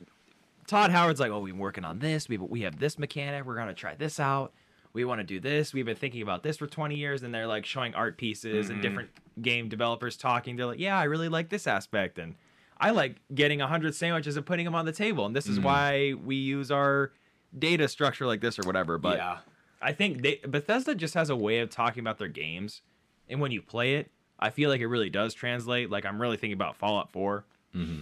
Todd 0.66 0.90
Howard's 0.90 1.20
like, 1.20 1.30
oh, 1.30 1.38
we've 1.38 1.54
been 1.54 1.60
working 1.60 1.84
on 1.84 2.00
this. 2.00 2.28
We 2.28 2.36
we 2.36 2.62
have 2.62 2.80
this 2.80 2.98
mechanic. 2.98 3.44
We're 3.44 3.54
gonna 3.54 3.74
try 3.74 3.94
this 3.94 4.18
out. 4.18 4.52
We 4.96 5.04
want 5.04 5.20
to 5.20 5.24
do 5.24 5.40
this. 5.40 5.74
We've 5.74 5.84
been 5.84 5.94
thinking 5.94 6.22
about 6.22 6.42
this 6.42 6.56
for 6.56 6.66
20 6.66 6.94
years, 6.94 7.22
and 7.22 7.32
they're 7.32 7.46
like 7.46 7.66
showing 7.66 7.94
art 7.94 8.16
pieces 8.16 8.70
and 8.70 8.76
mm-hmm. 8.76 8.80
different 8.80 9.10
game 9.42 9.68
developers 9.68 10.16
talking. 10.16 10.56
They're 10.56 10.64
like, 10.64 10.78
yeah, 10.78 10.98
I 10.98 11.04
really 11.04 11.28
like 11.28 11.50
this 11.50 11.66
aspect, 11.66 12.18
and 12.18 12.34
I 12.80 12.92
like 12.92 13.16
getting 13.34 13.58
100 13.58 13.94
sandwiches 13.94 14.38
and 14.38 14.46
putting 14.46 14.64
them 14.64 14.74
on 14.74 14.86
the 14.86 14.92
table, 14.92 15.26
and 15.26 15.36
this 15.36 15.48
is 15.48 15.58
mm. 15.58 15.64
why 15.64 16.14
we 16.14 16.36
use 16.36 16.70
our 16.70 17.12
data 17.58 17.88
structure 17.88 18.24
like 18.24 18.40
this 18.40 18.58
or 18.58 18.62
whatever. 18.62 18.96
But 18.96 19.18
yeah. 19.18 19.38
I 19.82 19.92
think 19.92 20.22
they, 20.22 20.40
Bethesda 20.48 20.94
just 20.94 21.12
has 21.12 21.28
a 21.28 21.36
way 21.36 21.58
of 21.58 21.68
talking 21.68 22.00
about 22.00 22.16
their 22.16 22.28
games, 22.28 22.80
and 23.28 23.38
when 23.38 23.52
you 23.52 23.60
play 23.60 23.96
it, 23.96 24.10
I 24.38 24.48
feel 24.48 24.70
like 24.70 24.80
it 24.80 24.86
really 24.86 25.10
does 25.10 25.34
translate. 25.34 25.90
Like 25.90 26.06
I'm 26.06 26.18
really 26.22 26.38
thinking 26.38 26.54
about 26.54 26.74
Fallout 26.74 27.12
4. 27.12 27.44
Mm-hmm. 27.74 28.00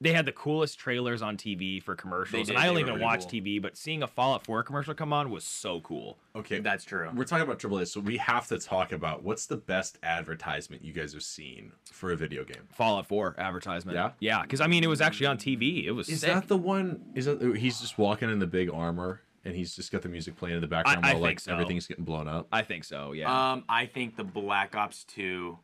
They 0.00 0.12
had 0.12 0.26
the 0.26 0.32
coolest 0.32 0.78
trailers 0.78 1.22
on 1.22 1.38
TV 1.38 1.82
for 1.82 1.94
commercials, 1.96 2.48
did, 2.48 2.54
and 2.56 2.62
I 2.62 2.66
don't 2.66 2.78
even 2.78 2.94
really 2.94 3.04
watch 3.04 3.22
cool. 3.30 3.40
TV, 3.40 3.62
but 3.62 3.78
seeing 3.78 4.02
a 4.02 4.06
Fallout 4.06 4.44
4 4.44 4.62
commercial 4.62 4.92
come 4.92 5.10
on 5.12 5.30
was 5.30 5.42
so 5.42 5.80
cool. 5.80 6.18
Okay. 6.34 6.60
That's 6.60 6.84
true. 6.84 7.08
We're 7.14 7.24
talking 7.24 7.44
about 7.44 7.58
AAA, 7.58 7.88
so 7.88 8.00
we 8.00 8.18
have 8.18 8.46
to 8.48 8.58
talk 8.58 8.92
about 8.92 9.22
what's 9.22 9.46
the 9.46 9.56
best 9.56 9.98
advertisement 10.02 10.84
you 10.84 10.92
guys 10.92 11.14
have 11.14 11.22
seen 11.22 11.72
for 11.90 12.12
a 12.12 12.16
video 12.16 12.44
game. 12.44 12.68
Fallout 12.74 13.06
4 13.06 13.36
advertisement. 13.38 13.96
Yeah? 13.96 14.10
yeah, 14.20 14.42
because 14.42 14.60
I 14.60 14.66
mean 14.66 14.84
it 14.84 14.88
was 14.88 15.00
actually 15.00 15.26
on 15.28 15.38
TV. 15.38 15.86
It 15.86 15.92
was 15.92 16.10
Is 16.10 16.20
sick. 16.20 16.30
that 16.32 16.48
the 16.48 16.58
one? 16.58 17.00
Is 17.14 17.24
that 17.24 17.40
he's 17.56 17.80
just 17.80 17.96
walking 17.96 18.28
in 18.28 18.38
the 18.38 18.46
big 18.46 18.68
armor 18.70 19.22
and 19.46 19.54
he's 19.56 19.74
just 19.76 19.92
got 19.92 20.02
the 20.02 20.08
music 20.10 20.36
playing 20.36 20.56
in 20.56 20.60
the 20.60 20.66
background 20.66 21.06
I 21.06 21.14
while 21.14 21.22
like 21.22 21.40
so. 21.40 21.52
everything's 21.52 21.86
getting 21.86 22.04
blown 22.04 22.28
up? 22.28 22.48
I 22.52 22.62
think 22.62 22.84
so. 22.84 23.12
Yeah. 23.12 23.52
Um, 23.52 23.64
I 23.68 23.86
think 23.86 24.16
the 24.16 24.24
Black 24.24 24.74
Ops 24.76 25.04
2 25.04 25.56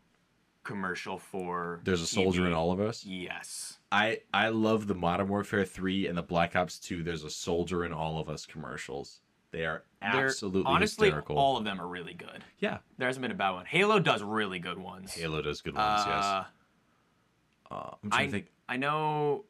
commercial 0.64 1.18
for 1.18 1.80
There's 1.84 2.00
a 2.02 2.06
soldier 2.06 2.42
TV. 2.42 2.46
in 2.48 2.52
all 2.52 2.70
of 2.72 2.80
us. 2.80 3.04
Yes. 3.04 3.78
I 3.90 4.20
I 4.32 4.48
love 4.48 4.86
the 4.86 4.94
Modern 4.94 5.28
Warfare 5.28 5.64
3 5.64 6.06
and 6.06 6.16
the 6.16 6.22
Black 6.22 6.54
Ops 6.56 6.78
2. 6.78 7.02
There's 7.02 7.24
a 7.24 7.30
soldier 7.30 7.84
in 7.84 7.92
all 7.92 8.18
of 8.18 8.28
us 8.28 8.46
commercials. 8.46 9.20
They 9.50 9.66
are 9.66 9.82
They're- 10.00 10.26
absolutely 10.26 10.62
honestly 10.64 11.08
hysterical. 11.08 11.36
all 11.38 11.56
of 11.58 11.64
them 11.64 11.80
are 11.80 11.86
really 11.86 12.14
good. 12.14 12.42
yeah. 12.58 12.78
There 12.96 13.06
hasn't 13.08 13.22
been 13.22 13.30
a 13.32 13.34
bad 13.34 13.50
one. 13.50 13.66
Halo 13.66 13.98
does 13.98 14.22
really 14.22 14.58
good 14.58 14.78
ones. 14.78 15.12
Halo 15.12 15.42
does 15.42 15.60
good 15.60 15.74
ones, 15.74 16.02
yes. 16.06 16.24
Uh, 16.24 16.44
Uh, 17.70 17.90
I'm 18.02 18.10
trying 18.10 18.22
I 18.22 18.24
to 18.26 18.30
think. 18.32 18.46
I 18.68 18.76
know 18.76 19.44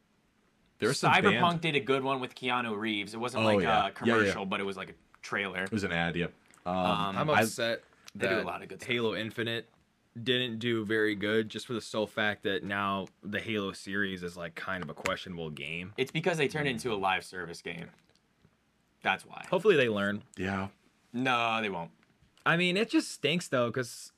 There's 0.79 0.99
some 0.99 1.13
Cyberpunk 1.13 1.41
band- 1.41 1.61
did 1.61 1.75
a 1.77 1.81
good 1.81 2.03
one 2.03 2.21
with 2.21 2.35
Keanu 2.35 2.77
Reeves. 2.77 3.15
It 3.15 3.19
wasn't 3.19 3.45
Oh, 3.45 3.47
like 3.47 3.63
yeah. 3.63 3.69
Yeah, 3.69 3.81
a 3.81 3.85
yeah. 3.85 3.91
commercial, 3.91 4.47
but 4.47 4.61
it 4.61 4.65
was 4.65 4.77
like 4.77 4.91
a 4.91 4.95
trailer. 5.23 5.63
It 5.65 5.73
was 5.73 5.85
an 5.85 5.93
ad, 5.93 6.17
yeah. 6.17 6.27
Um, 6.67 6.77
Um, 6.77 7.19
I'm 7.19 7.31
I- 7.31 7.41
upset 7.43 7.83
They 8.15 8.27
do 8.29 8.35
a 8.35 8.37
that 8.39 8.47
lot 8.47 8.63
of 8.63 8.69
good 8.69 8.81
stuff. 8.81 8.89
Halo 8.93 9.15
Infinite 9.15 9.69
didn't 10.21 10.59
do 10.59 10.85
very 10.85 11.15
good, 11.15 11.49
just 11.49 11.67
for 11.67 11.73
the 11.73 11.81
sole 11.81 12.07
fact 12.07 12.43
that 12.43 12.65
now 12.65 13.07
the 13.23 13.41
Halo 13.41 13.73
series 13.73 14.23
is 14.23 14.37
like 14.37 14.55
kind 14.55 14.83
of 14.83 14.91
a 14.91 14.95
questionable 14.95 15.51
game. 15.51 15.93
It's 15.97 16.11
because 16.11 16.37
they 16.39 16.49
turned 16.49 16.69
it 16.69 16.73
into 16.73 16.93
a 16.93 16.97
live 16.97 17.25
service 17.25 17.63
game. 17.63 17.87
That's 19.03 19.25
why. 19.27 19.45
Hopefully 19.51 19.77
they 19.77 19.89
learn. 19.89 20.23
Yeah. 20.37 20.69
No, 21.13 21.61
they 21.61 21.69
won't. 21.71 21.91
I 22.45 22.57
mean, 22.57 22.77
it 22.77 22.91
just 22.91 23.11
stinks 23.11 23.49
though, 23.49 23.69
because 23.69 24.13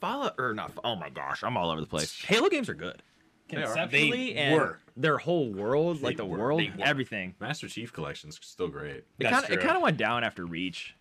Fallout 0.00 0.34
or 0.38 0.54
not. 0.54 0.72
Oh 0.84 0.96
my 0.96 1.10
gosh, 1.10 1.42
I'm 1.42 1.56
all 1.56 1.70
over 1.70 1.80
the 1.80 1.86
place. 1.86 2.22
Halo 2.24 2.48
games 2.48 2.68
are 2.68 2.74
good. 2.74 3.02
They 3.48 3.58
are. 3.58 3.66
Conceptually 3.66 4.32
They 4.32 4.34
and 4.34 4.54
were. 4.54 4.78
their 4.96 5.18
whole 5.18 5.52
world, 5.52 6.02
like 6.02 6.16
the 6.16 6.24
were. 6.24 6.38
world, 6.38 6.62
everything. 6.80 7.34
Master 7.40 7.68
Chief 7.68 7.92
Collection's 7.92 8.38
still 8.42 8.68
great. 8.68 9.04
It 9.18 9.24
kind 9.30 9.44
of 9.44 9.50
it 9.50 9.60
kind 9.60 9.76
of 9.76 9.82
went 9.82 9.96
down 9.96 10.24
after 10.24 10.44
Reach. 10.46 10.94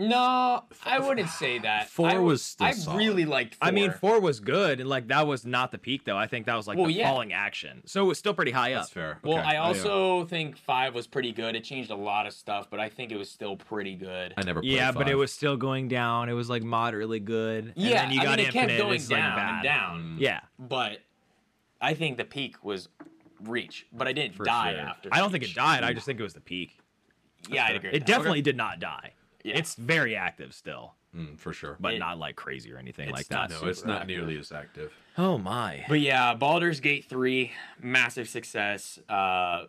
No, 0.00 0.62
I 0.86 1.00
wouldn't 1.00 1.28
say 1.28 1.58
that. 1.58 1.88
Four 1.90 2.08
I, 2.08 2.18
was 2.18 2.40
still 2.40 2.68
I 2.68 2.70
solid. 2.70 2.98
really 2.98 3.24
liked. 3.24 3.56
Four. 3.56 3.66
I 3.68 3.70
mean, 3.72 3.90
four 3.90 4.20
was 4.20 4.38
good, 4.38 4.78
and 4.78 4.88
like 4.88 5.08
that 5.08 5.26
was 5.26 5.44
not 5.44 5.72
the 5.72 5.78
peak 5.78 6.04
though. 6.04 6.16
I 6.16 6.28
think 6.28 6.46
that 6.46 6.54
was 6.54 6.68
like 6.68 6.78
Well, 6.78 6.86
the 6.86 6.92
yeah. 6.92 7.08
falling 7.10 7.32
action, 7.32 7.82
so 7.84 8.04
it 8.04 8.06
was 8.06 8.16
still 8.16 8.32
pretty 8.32 8.52
high 8.52 8.70
That's 8.74 8.86
up. 8.86 8.92
fair. 8.92 9.18
Well, 9.24 9.38
Okay. 9.38 9.46
I 9.48 9.56
oh, 9.56 9.62
also 9.64 10.24
think 10.26 10.56
five 10.56 10.94
was 10.94 11.08
pretty 11.08 11.32
good. 11.32 11.56
It 11.56 11.64
changed 11.64 11.90
a 11.90 11.96
lot 11.96 12.26
of 12.28 12.32
stuff, 12.32 12.68
but 12.70 12.78
I 12.78 12.88
think 12.88 13.10
it 13.10 13.16
was 13.16 13.28
still 13.28 13.56
pretty 13.56 13.96
good. 13.96 14.34
I 14.36 14.42
never. 14.44 14.60
Played 14.60 14.72
Yeah, 14.72 14.92
but 14.92 15.08
it 15.08 15.16
was 15.16 15.32
still 15.32 15.56
going 15.56 15.88
down. 15.88 16.28
It 16.28 16.34
was 16.34 16.48
like 16.48 16.62
moderately 16.62 17.18
good. 17.20 17.64
and 17.66 17.72
yeah, 17.76 18.02
then 18.02 18.12
you 18.12 18.20
I 18.20 18.24
got 18.24 18.38
mean, 18.38 18.46
it 18.46 18.52
kept 18.52 18.76
going 18.78 18.94
it's, 18.94 19.10
like, 19.10 19.20
down 19.20 19.36
bad. 19.36 19.54
and 19.54 19.62
down. 19.64 20.02
Mm. 20.02 20.20
Yeah, 20.20 20.40
But 20.60 20.98
I 21.80 21.94
think 21.94 22.18
the 22.18 22.24
peak 22.24 22.62
was 22.64 22.88
Reach, 23.40 23.86
but 23.92 24.08
I 24.08 24.12
didn't 24.12 24.34
for 24.36 24.44
die 24.44 24.72
sure. 24.72 24.80
after. 24.80 25.08
I 25.12 25.18
don't 25.18 25.30
think 25.30 25.44
it 25.44 25.54
died. 25.54 25.84
I 25.84 25.92
just 25.92 26.06
think 26.06 26.18
it 26.18 26.24
was 26.24 26.34
the 26.34 26.40
peak. 26.40 26.76
Yeah, 27.48 27.66
I 27.66 27.68
agree. 27.70 27.90
It 27.92 28.04
definitely 28.04 28.42
did 28.42 28.56
not 28.56 28.80
die. 28.80 29.12
Yeah. 29.44 29.56
It's 29.58 29.74
very 29.76 30.16
active 30.16 30.52
still, 30.52 30.94
Mm, 31.14 31.38
for 31.38 31.52
sure. 31.52 31.76
but 31.80 31.94
It- 31.94 31.98
not 32.00 32.18
like 32.18 32.36
crazy 32.36 32.72
or 32.72 32.78
anything 32.78 33.10
like 33.10 33.26
that. 33.28 33.50
no, 33.50 33.66
it's 33.68 33.84
not 33.84 34.02
active. 34.02 34.08
nearly 34.18 34.38
as 34.38 34.50
active. 34.52 34.92
Oh 35.16 35.38
my. 35.38 35.84
But 35.88 36.00
yeah, 36.00 36.34
Baldur's 36.34 36.80
Gate 36.80 37.04
three, 37.06 37.52
massive 37.80 38.28
success. 38.28 38.98
Uh, 39.08 39.66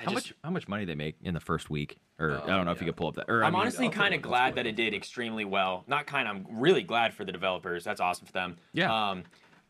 I 0.00 0.04
How 0.04 0.12
just- 0.12 0.14
much 0.14 0.34
how 0.44 0.50
much 0.50 0.68
money 0.68 0.84
they 0.84 0.94
make 0.94 1.16
in 1.22 1.34
the 1.34 1.40
first 1.40 1.70
week? 1.70 1.98
Or 2.20 2.30
Oh, 2.32 2.42
I 2.44 2.46
don't 2.48 2.64
know 2.66 2.72
if 2.72 2.80
you 2.80 2.86
could 2.86 2.96
pull 2.96 3.08
up 3.08 3.14
that. 3.16 3.26
Or 3.28 3.42
I 3.44 3.46
I'm 3.48 3.52
mean, 3.52 3.60
honestly 3.62 3.88
kind 3.88 4.12
of 4.14 4.22
glad 4.22 4.54
that 4.56 4.66
it 4.66 4.74
did 4.76 4.92
extremely 4.94 5.44
well. 5.44 5.84
Not 5.86 6.06
kind 6.06 6.26
of, 6.28 6.36
I'm 6.36 6.46
really 6.60 6.82
glad 6.82 7.14
for 7.14 7.24
the 7.24 7.30
developers. 7.32 7.84
That's 7.84 8.00
awesome 8.00 8.26
for 8.26 8.32
them. 8.32 8.56
Yeah. 8.72 8.92
Um, 9.10 9.24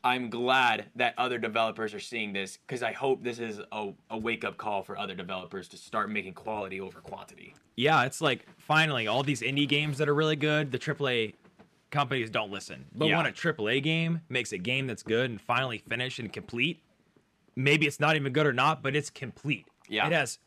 I'm 0.04 0.30
glad 0.30 0.86
that 0.96 1.14
other 1.18 1.38
developers 1.38 1.92
are 1.94 2.00
seeing 2.00 2.32
this 2.32 2.56
because 2.56 2.82
I 2.82 2.92
hope 2.92 3.22
this 3.22 3.38
is 3.40 3.60
a, 3.72 3.90
a 4.10 4.16
wake 4.18 4.44
up 4.44 4.56
call 4.56 4.82
for 4.82 4.96
other 4.98 5.14
developers 5.14 5.68
to 5.68 5.76
start 5.76 6.10
making 6.10 6.34
quality 6.34 6.80
over 6.80 7.00
quantity. 7.00 7.54
yeah, 7.76 8.04
it's 8.04 8.20
like 8.20 8.46
finally 8.58 9.06
all 9.06 9.22
these 9.22 9.40
indie 9.42 9.68
games 9.68 9.98
that 9.98 10.08
are 10.08 10.14
really 10.14 10.36
good. 10.36 10.70
The 10.72 10.78
AAA 10.78 11.34
companies 11.90 12.30
don't 12.30 12.50
listen. 12.50 12.84
But 12.94 13.06
Yeah. 13.08 13.16
when 13.16 13.26
a 13.26 13.32
AAA 13.32 13.82
game 13.82 14.20
makes 14.28 14.52
a 14.52 14.58
game 14.58 14.86
that's 14.86 15.02
good 15.02 15.30
and 15.30 15.40
finally 15.40 15.78
finished 15.78 16.18
and 16.18 16.32
complete, 16.32 16.82
maybe 17.56 17.86
it's 17.86 17.98
not 18.00 18.14
even 18.16 18.32
good 18.32 18.46
or 18.46 18.52
not, 18.52 18.82
but 18.82 18.94
it's 18.94 19.10
complete. 19.10 19.66
Yeah. 19.88 20.06
It 20.06 20.12
has, 20.12 20.38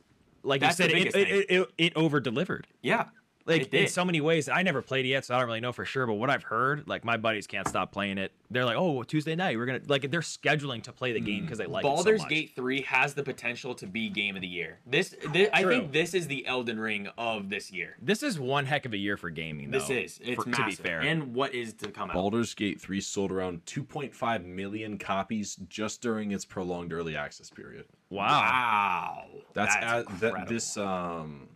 like 0.43 0.61
That's 0.61 0.77
you 0.79 0.85
said, 0.89 0.91
it, 0.95 1.07
it, 1.07 1.15
it, 1.15 1.45
it, 1.49 1.67
it 1.77 1.93
over 1.97 2.19
delivered. 2.19 2.67
Yeah. 2.81 3.05
Like 3.45 3.61
It 3.63 3.73
in 3.73 3.87
so 3.87 4.05
many 4.05 4.21
ways. 4.21 4.47
I 4.49 4.63
never 4.63 4.81
played 4.81 5.05
it 5.05 5.09
yet, 5.09 5.25
so 5.25 5.35
I 5.35 5.39
don't 5.39 5.47
really 5.47 5.59
know 5.59 5.71
for 5.71 5.85
sure. 5.85 6.05
But 6.07 6.13
what 6.13 6.29
I've 6.29 6.43
heard, 6.43 6.87
like 6.87 7.03
my 7.05 7.17
buddies 7.17 7.47
can't 7.47 7.67
stop 7.67 7.91
playing 7.91 8.17
it. 8.17 8.31
They're 8.49 8.65
like, 8.65 8.77
"Oh, 8.77 9.03
Tuesday 9.03 9.35
night, 9.35 9.57
we're 9.57 9.65
gonna 9.65 9.81
like." 9.87 10.09
They're 10.11 10.19
scheduling 10.21 10.83
to 10.83 10.91
play 10.91 11.13
the 11.13 11.19
game 11.21 11.43
because 11.43 11.57
they 11.57 11.65
like 11.65 11.83
Baldur's 11.83 12.15
it 12.15 12.17
so 12.19 12.23
much. 12.23 12.29
Gate 12.29 12.51
3 12.55 12.81
has 12.81 13.13
the 13.13 13.23
potential 13.23 13.73
to 13.75 13.87
be 13.87 14.09
game 14.09 14.35
of 14.35 14.41
the 14.41 14.47
year. 14.47 14.79
This, 14.85 15.09
thi- 15.09 15.49
I 15.53 15.63
think 15.63 15.91
this 15.91 16.13
is 16.13 16.27
the 16.27 16.45
Elden 16.45 16.79
Ring 16.79 17.07
of 17.17 17.49
this 17.49 17.71
year. 17.71 17.95
This 18.01 18.23
is 18.23 18.39
one 18.39 18.65
heck 18.65 18.85
of 18.85 18.93
a 18.93 18.97
year 18.97 19.15
for 19.17 19.29
gaming. 19.29 19.71
Though, 19.71 19.79
This 19.79 19.89
is. 19.89 20.19
It's 20.23 20.35
for- 20.35 20.43
to 20.43 20.49
massive. 20.49 20.65
be 20.67 20.89
fair. 20.89 20.99
And 21.01 21.33
what 21.33 21.53
is 21.53 21.73
to 21.75 21.89
come 21.91 22.09
out. 22.09 22.15
Baldur's 22.15 22.53
Gate 22.53 22.81
3 22.81 22.99
sold 23.01 23.31
around 23.31 23.65
2.5 23.65 24.45
million 24.45 24.97
copies 24.97 25.55
just 25.69 26.01
during 26.01 26.31
its 26.31 26.43
prolonged 26.45 26.91
early 26.93 27.15
access 27.15 27.49
period. 27.49 27.85
wow. 28.09 28.27
Wow. 28.27 29.25
That's, 29.53 29.73
That's 29.75 29.85
at, 29.85 30.19
that 30.19 30.25
incredible. 30.27 30.53
this 30.53 30.77
um 30.77 31.47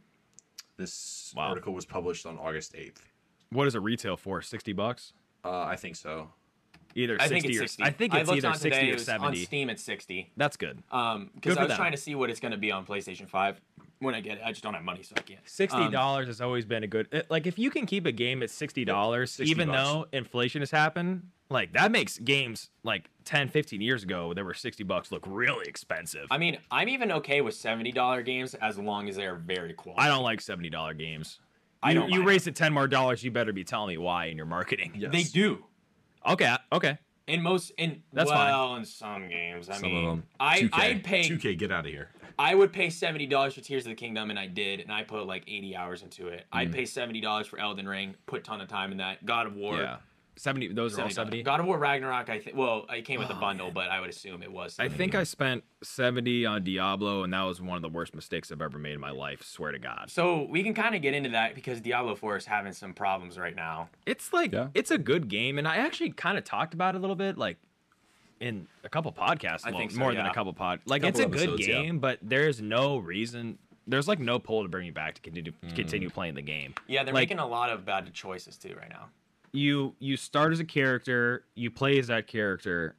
this 0.78 1.34
Wow. 1.36 1.50
article 1.50 1.74
was 1.74 1.86
published 1.86 2.26
on 2.26 2.38
August 2.38 2.74
8th. 2.74 3.02
What 3.52 3.68
is 3.68 3.76
it 3.76 3.80
retail 3.82 4.18
for? 4.18 4.42
Sixty 4.42 4.74
bucks? 4.74 5.14
Uh, 5.44 5.62
I 5.62 5.76
think 5.76 5.96
so. 5.96 6.30
Either 6.96 7.16
I 7.20 7.28
60 7.28 7.42
think 7.42 7.46
it's 7.54 7.58
or 7.62 7.68
60. 7.68 7.84
I 7.84 7.92
think 7.92 8.14
I 8.14 8.20
it's 8.20 8.28
looked 8.30 8.38
either 8.40 8.48
on 8.50 8.54
sixty 8.56 8.70
today, 8.72 8.88
or 8.90 8.92
it 8.92 8.94
was 8.96 9.06
seventy. 9.06 9.40
On 9.40 9.46
Steam, 9.46 9.70
it's 9.70 9.84
60. 9.84 10.32
That's 10.38 10.58
good. 10.58 10.82
Um, 10.92 11.30
because 11.36 11.54
for 11.54 11.60
I 11.60 11.64
was 11.64 11.70
them. 11.70 11.78
trying 11.78 11.92
to 11.92 11.98
see 11.98 12.16
what 12.16 12.30
it's 12.30 12.40
going 12.40 12.54
to 12.54 12.58
be 12.58 12.72
on 12.72 12.86
PlayStation 12.86 13.30
5 13.30 13.62
when 14.00 14.14
I 14.16 14.22
get 14.22 14.38
it. 14.38 14.44
I 14.46 14.52
just 14.52 14.64
don't 14.64 14.74
have 14.74 14.84
money, 14.84 15.04
so 15.04 15.14
I 15.18 15.22
can't. 15.22 15.40
Sixty 15.46 15.78
Um, 15.78 15.92
dollars 15.92 16.28
has 16.28 16.42
always 16.42 16.66
been 16.66 16.84
a 16.84 16.88
good. 16.88 17.26
Like 17.30 17.48
if 17.48 17.58
you 17.60 17.70
can 17.70 17.86
keep 17.86 18.06
a 18.06 18.12
game 18.12 18.44
at 18.44 18.50
sixty 18.50 18.86
dollars, 18.86 19.40
even 19.40 19.68
bucks. 19.70 19.78
though 19.84 20.06
inflation 20.12 20.62
has 20.62 20.72
happened, 20.72 21.30
like 21.50 21.74
that 21.74 21.92
makes 21.92 22.18
games 22.18 22.70
like 22.84 23.10
10, 23.26 23.50
15 23.50 23.82
years 23.82 24.04
ago 24.04 24.34
that 24.34 24.44
were 24.44 24.54
sixty 24.54 24.84
bucks 24.84 25.12
look 25.12 25.24
really 25.26 25.66
expensive. 25.68 26.28
I 26.32 26.38
mean, 26.38 26.58
I'm 26.72 26.90
even 26.90 27.12
okay 27.14 27.42
with 27.42 27.56
$70 27.56 28.26
games 28.26 28.54
as 28.56 28.78
long 28.78 29.10
as 29.10 29.16
they 29.16 29.26
are 29.26 29.36
very 29.36 29.74
quality. 29.74 30.02
I 30.02 30.08
don't 30.08 30.24
like 30.24 30.42
seventy 30.42 30.70
dollar 30.70 30.94
games. 30.94 31.40
I 31.84 31.92
you, 31.92 32.00
don't 32.00 32.10
You 32.10 32.24
raise 32.24 32.48
it 32.48 32.56
ten 32.56 32.74
more 32.74 32.88
dollars, 32.88 33.24
you 33.24 33.32
better 33.32 33.54
be 33.54 33.64
telling 33.64 33.90
me 33.90 33.98
why 33.98 34.26
in 34.26 34.38
your 34.38 34.46
marketing. 34.48 34.94
Yes. 34.98 35.12
They 35.12 35.24
do. 35.24 35.64
Okay, 36.28 36.56
okay. 36.72 36.98
In 37.28 37.42
most, 37.42 37.72
in 37.78 38.04
That's 38.14 38.30
fine. 38.30 38.52
well, 38.52 38.76
in 38.76 38.86
some 38.86 39.28
games. 39.30 39.68
I 39.70 39.74
Some 39.74 39.82
mean, 39.92 39.98
of 39.98 40.04
them. 40.12 40.24
I 40.40 40.60
2K. 40.62 40.70
I'd 40.74 41.04
pay 41.04 41.22
2K, 41.28 41.58
get 41.58 41.72
out 41.72 41.86
of 41.86 41.92
here. 41.92 42.10
I 42.38 42.54
would 42.56 42.74
pay 42.74 42.90
seventy 42.90 43.26
dollars 43.26 43.54
for 43.54 43.62
Tears 43.62 43.86
of 43.86 43.90
the 43.90 43.96
Kingdom, 43.96 44.30
and 44.30 44.38
I 44.40 44.48
did, 44.48 44.80
and 44.80 44.92
I 44.92 45.04
put 45.04 45.26
like 45.28 45.44
eighty 45.48 45.76
hours 45.76 46.02
into 46.04 46.28
it. 46.28 46.42
Mm. 46.54 46.58
I'd 46.58 46.74
pay 46.74 46.86
seventy 46.86 47.22
dollars 47.22 47.48
for 47.48 47.60
Elden 47.60 47.88
Ring, 47.88 48.16
put 48.26 48.44
ton 48.44 48.62
of 48.62 48.68
time 48.68 48.92
in 48.92 48.98
that. 48.98 49.26
God 49.26 49.48
of 49.48 49.56
War, 49.56 49.78
Yeah, 49.78 49.98
seventy. 50.36 50.68
Those 50.74 50.98
are 51.00 51.04
all 51.04 51.08
$70. 51.10 51.44
God 51.46 51.60
of 51.62 51.66
War 51.66 51.78
Ragnarok, 51.78 52.30
I 52.30 52.40
think. 52.40 52.58
Well, 52.58 52.86
it 52.90 53.04
came 53.06 53.20
with 53.20 53.30
a 53.30 53.38
Oh, 53.38 53.40
bundle, 53.40 53.72
but 53.72 53.90
I 53.90 54.00
would 54.02 54.10
assume 54.10 54.44
it 54.44 54.52
was. 54.52 54.76
I 54.80 54.90
think 54.90 55.16
I 55.16 55.24
spent 55.24 55.64
seventy 55.84 56.46
on 56.46 56.64
Diablo, 56.64 57.24
and 57.24 57.34
that 57.34 57.44
was 57.44 57.62
one 57.62 57.76
of 57.78 57.82
the 57.82 57.90
worst 57.90 58.14
mistakes 58.16 58.52
I've 58.52 58.62
ever 58.62 58.78
made 58.78 58.94
in 58.94 59.00
my 59.00 59.12
life. 59.12 59.42
Swear 59.44 59.72
to 59.72 59.80
God. 59.80 60.06
So 60.10 60.44
we 60.50 60.64
can 60.64 60.74
kind 60.74 60.94
of 60.96 61.02
get 61.02 61.14
into 61.14 61.30
that 61.30 61.56
because 61.56 61.80
Diablo 61.82 62.16
4 62.16 62.38
is 62.38 62.46
having 62.46 62.74
some 62.74 62.94
problems 62.94 63.38
right 63.38 63.56
now. 63.56 63.90
It's 64.06 64.34
like 64.34 64.52
Yeah. 64.52 64.68
it's 64.74 64.92
a 64.92 64.98
good 64.98 65.30
game, 65.30 65.58
and 65.58 65.68
I 65.68 65.78
actually 65.78 66.12
kind 66.12 66.38
of 66.38 66.44
talked 66.44 66.74
about 66.74 66.96
it 66.96 66.98
a 66.98 67.02
little 67.02 67.16
bit, 67.16 67.38
like 67.38 67.58
in 68.40 68.68
a 68.84 68.90
couple 68.90 69.12
podcasts. 69.12 69.62
I 69.64 69.72
think 69.72 69.92
so, 69.92 70.00
more 70.00 70.14
than 70.14 70.26
a 70.26 70.34
couple 70.34 70.54
pod. 70.54 70.82
Like 70.86 71.02
Couple 71.04 71.22
it's 71.22 71.26
a 71.26 71.30
good 71.30 71.42
episodes, 71.50 71.68
yeah. 71.68 71.82
game, 71.82 72.00
but 72.00 72.20
there's 72.22 72.62
no 72.62 72.98
reason. 72.98 73.58
There's 73.88 74.08
like 74.08 74.20
no 74.20 74.40
pull 74.40 74.64
to 74.64 74.68
bring 74.70 74.86
you 74.88 74.92
back 74.92 75.16
to 75.16 75.22
continue 75.22 75.52
Mm. 75.64 75.76
continue 75.76 76.10
playing 76.10 76.34
the 76.36 76.42
game. 76.42 76.74
Yeah, 76.88 77.04
they're 77.04 77.14
Like- 77.14 77.30
making 77.30 77.40
a 77.40 77.48
lot 77.48 77.70
of 77.70 77.86
bad 77.86 78.12
choices 78.14 78.58
too 78.58 78.76
right 78.80 78.90
now. 78.90 79.10
You 79.52 79.96
you 80.00 80.18
start 80.18 80.52
as 80.52 80.60
a 80.60 80.66
character, 80.66 81.46
you 81.56 81.72
play 81.72 81.98
as 82.00 82.08
that 82.08 82.28
character, 82.28 82.96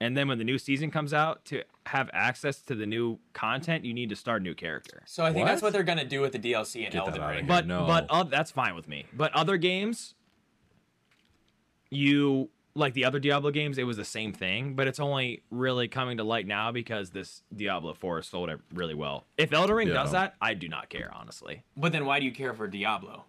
and 0.00 0.16
then 0.16 0.28
when 0.28 0.38
the 0.38 0.44
new 0.44 0.58
season 0.58 0.90
comes 0.90 1.12
out, 1.14 1.44
to 1.46 1.62
have 1.86 2.10
access 2.12 2.60
to 2.62 2.74
the 2.74 2.86
new 2.86 3.18
content, 3.32 3.84
you 3.84 3.92
need 3.94 4.08
to 4.10 4.16
start 4.16 4.42
a 4.42 4.44
new 4.44 4.54
character. 4.54 5.02
So 5.06 5.24
I 5.24 5.32
think 5.32 5.46
that's 5.46 5.62
What? 5.62 5.68
what 5.68 5.72
they're 5.72 5.82
gonna 5.84 6.04
do 6.04 6.20
with 6.20 6.32
the 6.32 6.38
DLC 6.38 6.84
in 6.84 6.92
Get 6.92 7.04
that 7.06 7.14
Elden 7.18 7.28
Ring. 7.28 7.46
But 7.46 7.66
no. 7.66 7.86
but 7.86 8.06
uh, 8.10 8.22
that's 8.24 8.50
fine 8.52 8.74
with 8.76 8.86
me. 8.88 9.06
But 9.12 9.32
other 9.32 9.56
games, 9.56 10.14
you 11.90 12.50
like 12.76 12.94
the 12.94 13.04
other 13.04 13.18
Diablo 13.18 13.50
games, 13.50 13.78
it 13.78 13.84
was 13.84 13.96
the 13.96 14.04
same 14.04 14.32
thing, 14.32 14.74
but 14.74 14.86
it's 14.86 15.00
only 15.00 15.42
really 15.50 15.88
coming 15.88 16.18
to 16.18 16.24
light 16.24 16.46
now 16.46 16.70
because 16.72 17.10
this 17.10 17.42
Diablo 17.54 17.94
4 17.94 18.22
sold 18.22 18.50
it 18.50 18.60
really 18.74 18.94
well. 18.94 19.24
If 19.38 19.52
Elden 19.52 19.74
Ring 19.74 19.88
Yeah. 19.88 19.94
does 19.94 20.12
that, 20.12 20.34
I 20.40 20.54
do 20.54 20.68
not 20.68 20.88
care 20.88 21.10
honestly, 21.14 21.62
But 21.76 21.92
then 21.92 22.04
why 22.04 22.20
do 22.20 22.26
you 22.26 22.32
care 22.32 22.52
for 22.54 22.66
Diablo? 22.68 23.24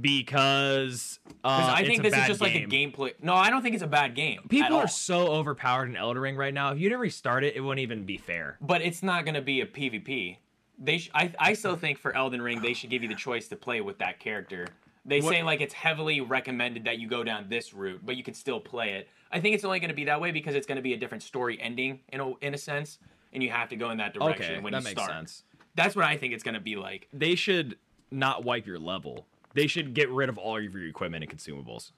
because 0.00 1.20
uh, 1.44 1.56
Because 1.58 1.68
I 1.72 1.78
it's 1.80 1.88
think 1.88 2.00
a 2.00 2.02
this 2.02 2.14
is 2.18 2.26
just 2.26 2.40
game. 2.40 2.52
like 2.52 2.62
a 2.64 2.66
gameplay. 2.76 3.12
No, 3.22 3.34
I 3.34 3.48
don't 3.50 3.62
think 3.62 3.74
it's 3.74 3.84
a 3.84 3.88
bad 3.88 4.14
game. 4.16 4.40
People 4.48 4.76
are 4.76 4.88
so 4.88 5.28
overpowered 5.28 5.88
in 5.88 5.96
Elden 5.96 6.20
Ring 6.20 6.36
right 6.36 6.52
now. 6.52 6.72
If 6.72 6.78
you 6.80 6.88
didn't 6.88 7.00
restart 7.00 7.44
it, 7.44 7.54
it 7.54 7.60
wouldn't 7.60 7.80
even 7.82 8.04
be 8.04 8.16
fair. 8.16 8.56
but 8.60 8.82
it's 8.82 9.02
not 9.04 9.24
gonna 9.24 9.40
be 9.42 9.60
a 9.60 9.66
PvP. 9.66 10.38
They, 10.76 10.98
sh- 10.98 11.10
I, 11.14 11.32
I 11.38 11.52
still 11.52 11.76
think 11.76 11.98
for 11.98 12.12
Elden 12.16 12.42
Ring, 12.42 12.60
they 12.60 12.74
should 12.74 12.90
give 12.90 13.02
you 13.04 13.08
the 13.08 13.14
choice 13.14 13.46
to 13.48 13.56
play 13.56 13.80
with 13.80 13.98
that 13.98 14.18
character. 14.18 14.66
They 15.04 15.20
What- 15.20 15.34
say 15.34 15.42
like 15.42 15.60
it's 15.60 15.74
heavily 15.74 16.20
recommended 16.20 16.84
that 16.84 16.98
you 16.98 17.08
go 17.08 17.24
down 17.24 17.48
this 17.48 17.74
route, 17.74 18.00
but 18.04 18.16
you 18.16 18.22
can 18.22 18.34
still 18.34 18.60
play 18.60 18.94
it. 18.94 19.08
I 19.30 19.40
think 19.40 19.54
it's 19.54 19.64
only 19.64 19.80
going 19.80 19.90
to 19.90 19.94
be 19.94 20.04
that 20.04 20.20
way 20.20 20.30
because 20.30 20.54
it's 20.54 20.66
going 20.66 20.76
to 20.76 20.82
be 20.82 20.94
a 20.94 20.96
different 20.96 21.22
story 21.22 21.60
ending 21.60 22.00
in 22.08 22.20
a, 22.20 22.32
in 22.38 22.54
a 22.54 22.58
sense, 22.58 22.98
and 23.32 23.42
you 23.42 23.50
have 23.50 23.68
to 23.70 23.76
go 23.76 23.90
in 23.90 23.98
that 23.98 24.14
direction 24.14 24.54
Okay, 24.54 24.60
when 24.62 24.72
that 24.72 24.78
you 24.80 24.84
makes 24.84 25.02
start. 25.02 25.10
sense. 25.10 25.44
That's 25.74 25.96
what 25.96 26.04
I 26.04 26.16
think 26.16 26.32
it's 26.32 26.44
going 26.44 26.54
to 26.54 26.60
be 26.60 26.76
like. 26.76 27.08
They 27.12 27.34
should 27.34 27.76
not 28.10 28.44
wipe 28.44 28.66
your 28.66 28.78
level. 28.78 29.26
They 29.54 29.66
should 29.66 29.92
get 29.94 30.10
rid 30.10 30.28
of 30.28 30.38
all 30.38 30.56
of 30.56 30.62
your 30.62 30.86
equipment 30.86 31.24
and 31.24 31.32
consumables. 31.32 31.92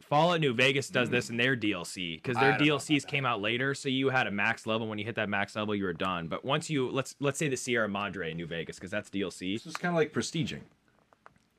Fallout 0.00 0.40
New 0.40 0.54
Vegas 0.54 0.88
does 0.88 1.10
this 1.10 1.28
hmm. 1.28 1.34
in 1.34 1.36
their 1.38 1.56
DLC 1.56 2.22
because 2.22 2.36
their 2.36 2.52
DLCs 2.52 3.06
came 3.06 3.26
out 3.26 3.40
later, 3.40 3.74
so 3.74 3.88
you 3.88 4.10
had 4.10 4.26
a 4.28 4.30
max 4.30 4.66
level. 4.66 4.86
When 4.86 4.98
you 4.98 5.04
hit 5.04 5.16
that 5.16 5.28
max 5.28 5.56
level, 5.56 5.74
you 5.74 5.84
were 5.84 5.92
done. 5.92 6.28
But 6.28 6.44
once 6.44 6.70
you 6.70 6.88
let's 6.90 7.16
let's 7.18 7.38
say 7.38 7.48
the 7.48 7.56
Sierra 7.56 7.88
Madre 7.88 8.30
in 8.30 8.36
New 8.36 8.46
Vegas 8.46 8.76
because 8.76 8.90
that's 8.90 9.10
DLC. 9.10 9.60
So 9.60 9.68
it's 9.68 9.76
kind 9.76 9.92
of 9.92 9.96
like 9.96 10.12
prestiging. 10.12 10.60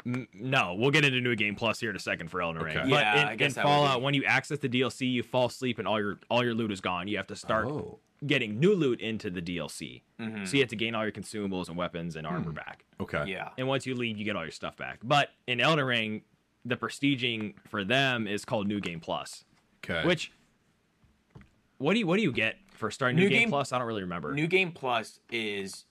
N- 0.08 0.28
no, 0.34 0.74
we'll 0.76 0.90
get 0.92 1.04
into 1.04 1.20
New 1.20 1.36
Game 1.36 1.56
Plus 1.56 1.80
here 1.82 1.90
in 1.90 1.96
a 1.96 2.00
second 2.00 2.30
for 2.30 2.42
Elden 2.42 2.64
Ring. 2.64 2.78
Okay. 2.78 2.90
But 2.90 3.02
Yeah, 3.02 3.22
in, 3.22 3.28
I 3.28 3.32
in 3.34 3.38
guess 3.38 3.56
that 3.56 3.66
would 3.66 3.70
Fallout, 3.72 3.98
be- 4.00 4.04
when 4.06 4.14
you 4.14 4.24
access 4.24 4.58
the 4.60 4.70
DLC, 4.70 5.12
you 5.12 5.22
fall 5.22 5.48
asleep 5.48 5.80
and 5.80 5.88
all 5.88 6.00
your 6.00 6.20
all 6.30 6.44
your 6.44 6.54
loot 6.54 6.72
is 6.72 6.80
gone. 6.82 7.08
You 7.08 7.18
have 7.18 7.28
to 7.28 7.36
start 7.36 7.66
Oh. 7.68 8.00
getting 8.26 8.60
new 8.60 8.74
loot 8.74 9.02
into 9.02 9.30
the 9.30 9.42
DLC. 9.42 10.02
Mm-hmm. 10.20 10.46
So 10.46 10.54
you 10.54 10.62
have 10.62 10.70
to 10.70 10.76
gain 10.78 10.96
all 10.96 11.04
your 11.04 11.12
consumables 11.12 11.68
and 11.68 11.76
weapons 11.78 12.16
and 12.16 12.26
armor 12.26 12.52
back. 12.54 12.86
Okay. 13.02 13.26
Yeah. 13.28 13.50
And 13.58 13.68
once 13.68 13.86
you 13.86 13.96
leave, 13.96 14.18
you 14.18 14.24
get 14.26 14.36
all 14.36 14.44
your 14.44 14.52
stuff 14.52 14.78
back. 14.78 15.00
But 15.04 15.30
in 15.46 15.60
Elden 15.60 15.86
Ring, 15.86 16.22
the 16.64 16.78
prestiging 16.78 17.56
for 17.68 17.84
them 17.84 18.28
is 18.28 18.46
called 18.46 18.68
New 18.68 18.80
Game 18.80 19.00
Plus. 19.02 19.44
Okay. 19.84 20.06
Which 20.08 20.32
what 21.78 21.94
do 21.94 22.00
you 22.00 22.08
what 22.08 22.16
do 22.18 22.24
you 22.24 22.32
get 22.32 22.56
for 22.74 22.90
starting 22.92 23.16
New, 23.18 23.24
New 23.24 23.30
Game, 23.30 23.40
Game- 23.44 23.50
Plus? 23.50 23.72
I 23.72 23.78
don't 23.78 23.88
really 23.88 24.02
remember. 24.04 24.34
New 24.34 24.48
Game 24.48 24.72
Plus 24.72 25.20
is 25.32 25.86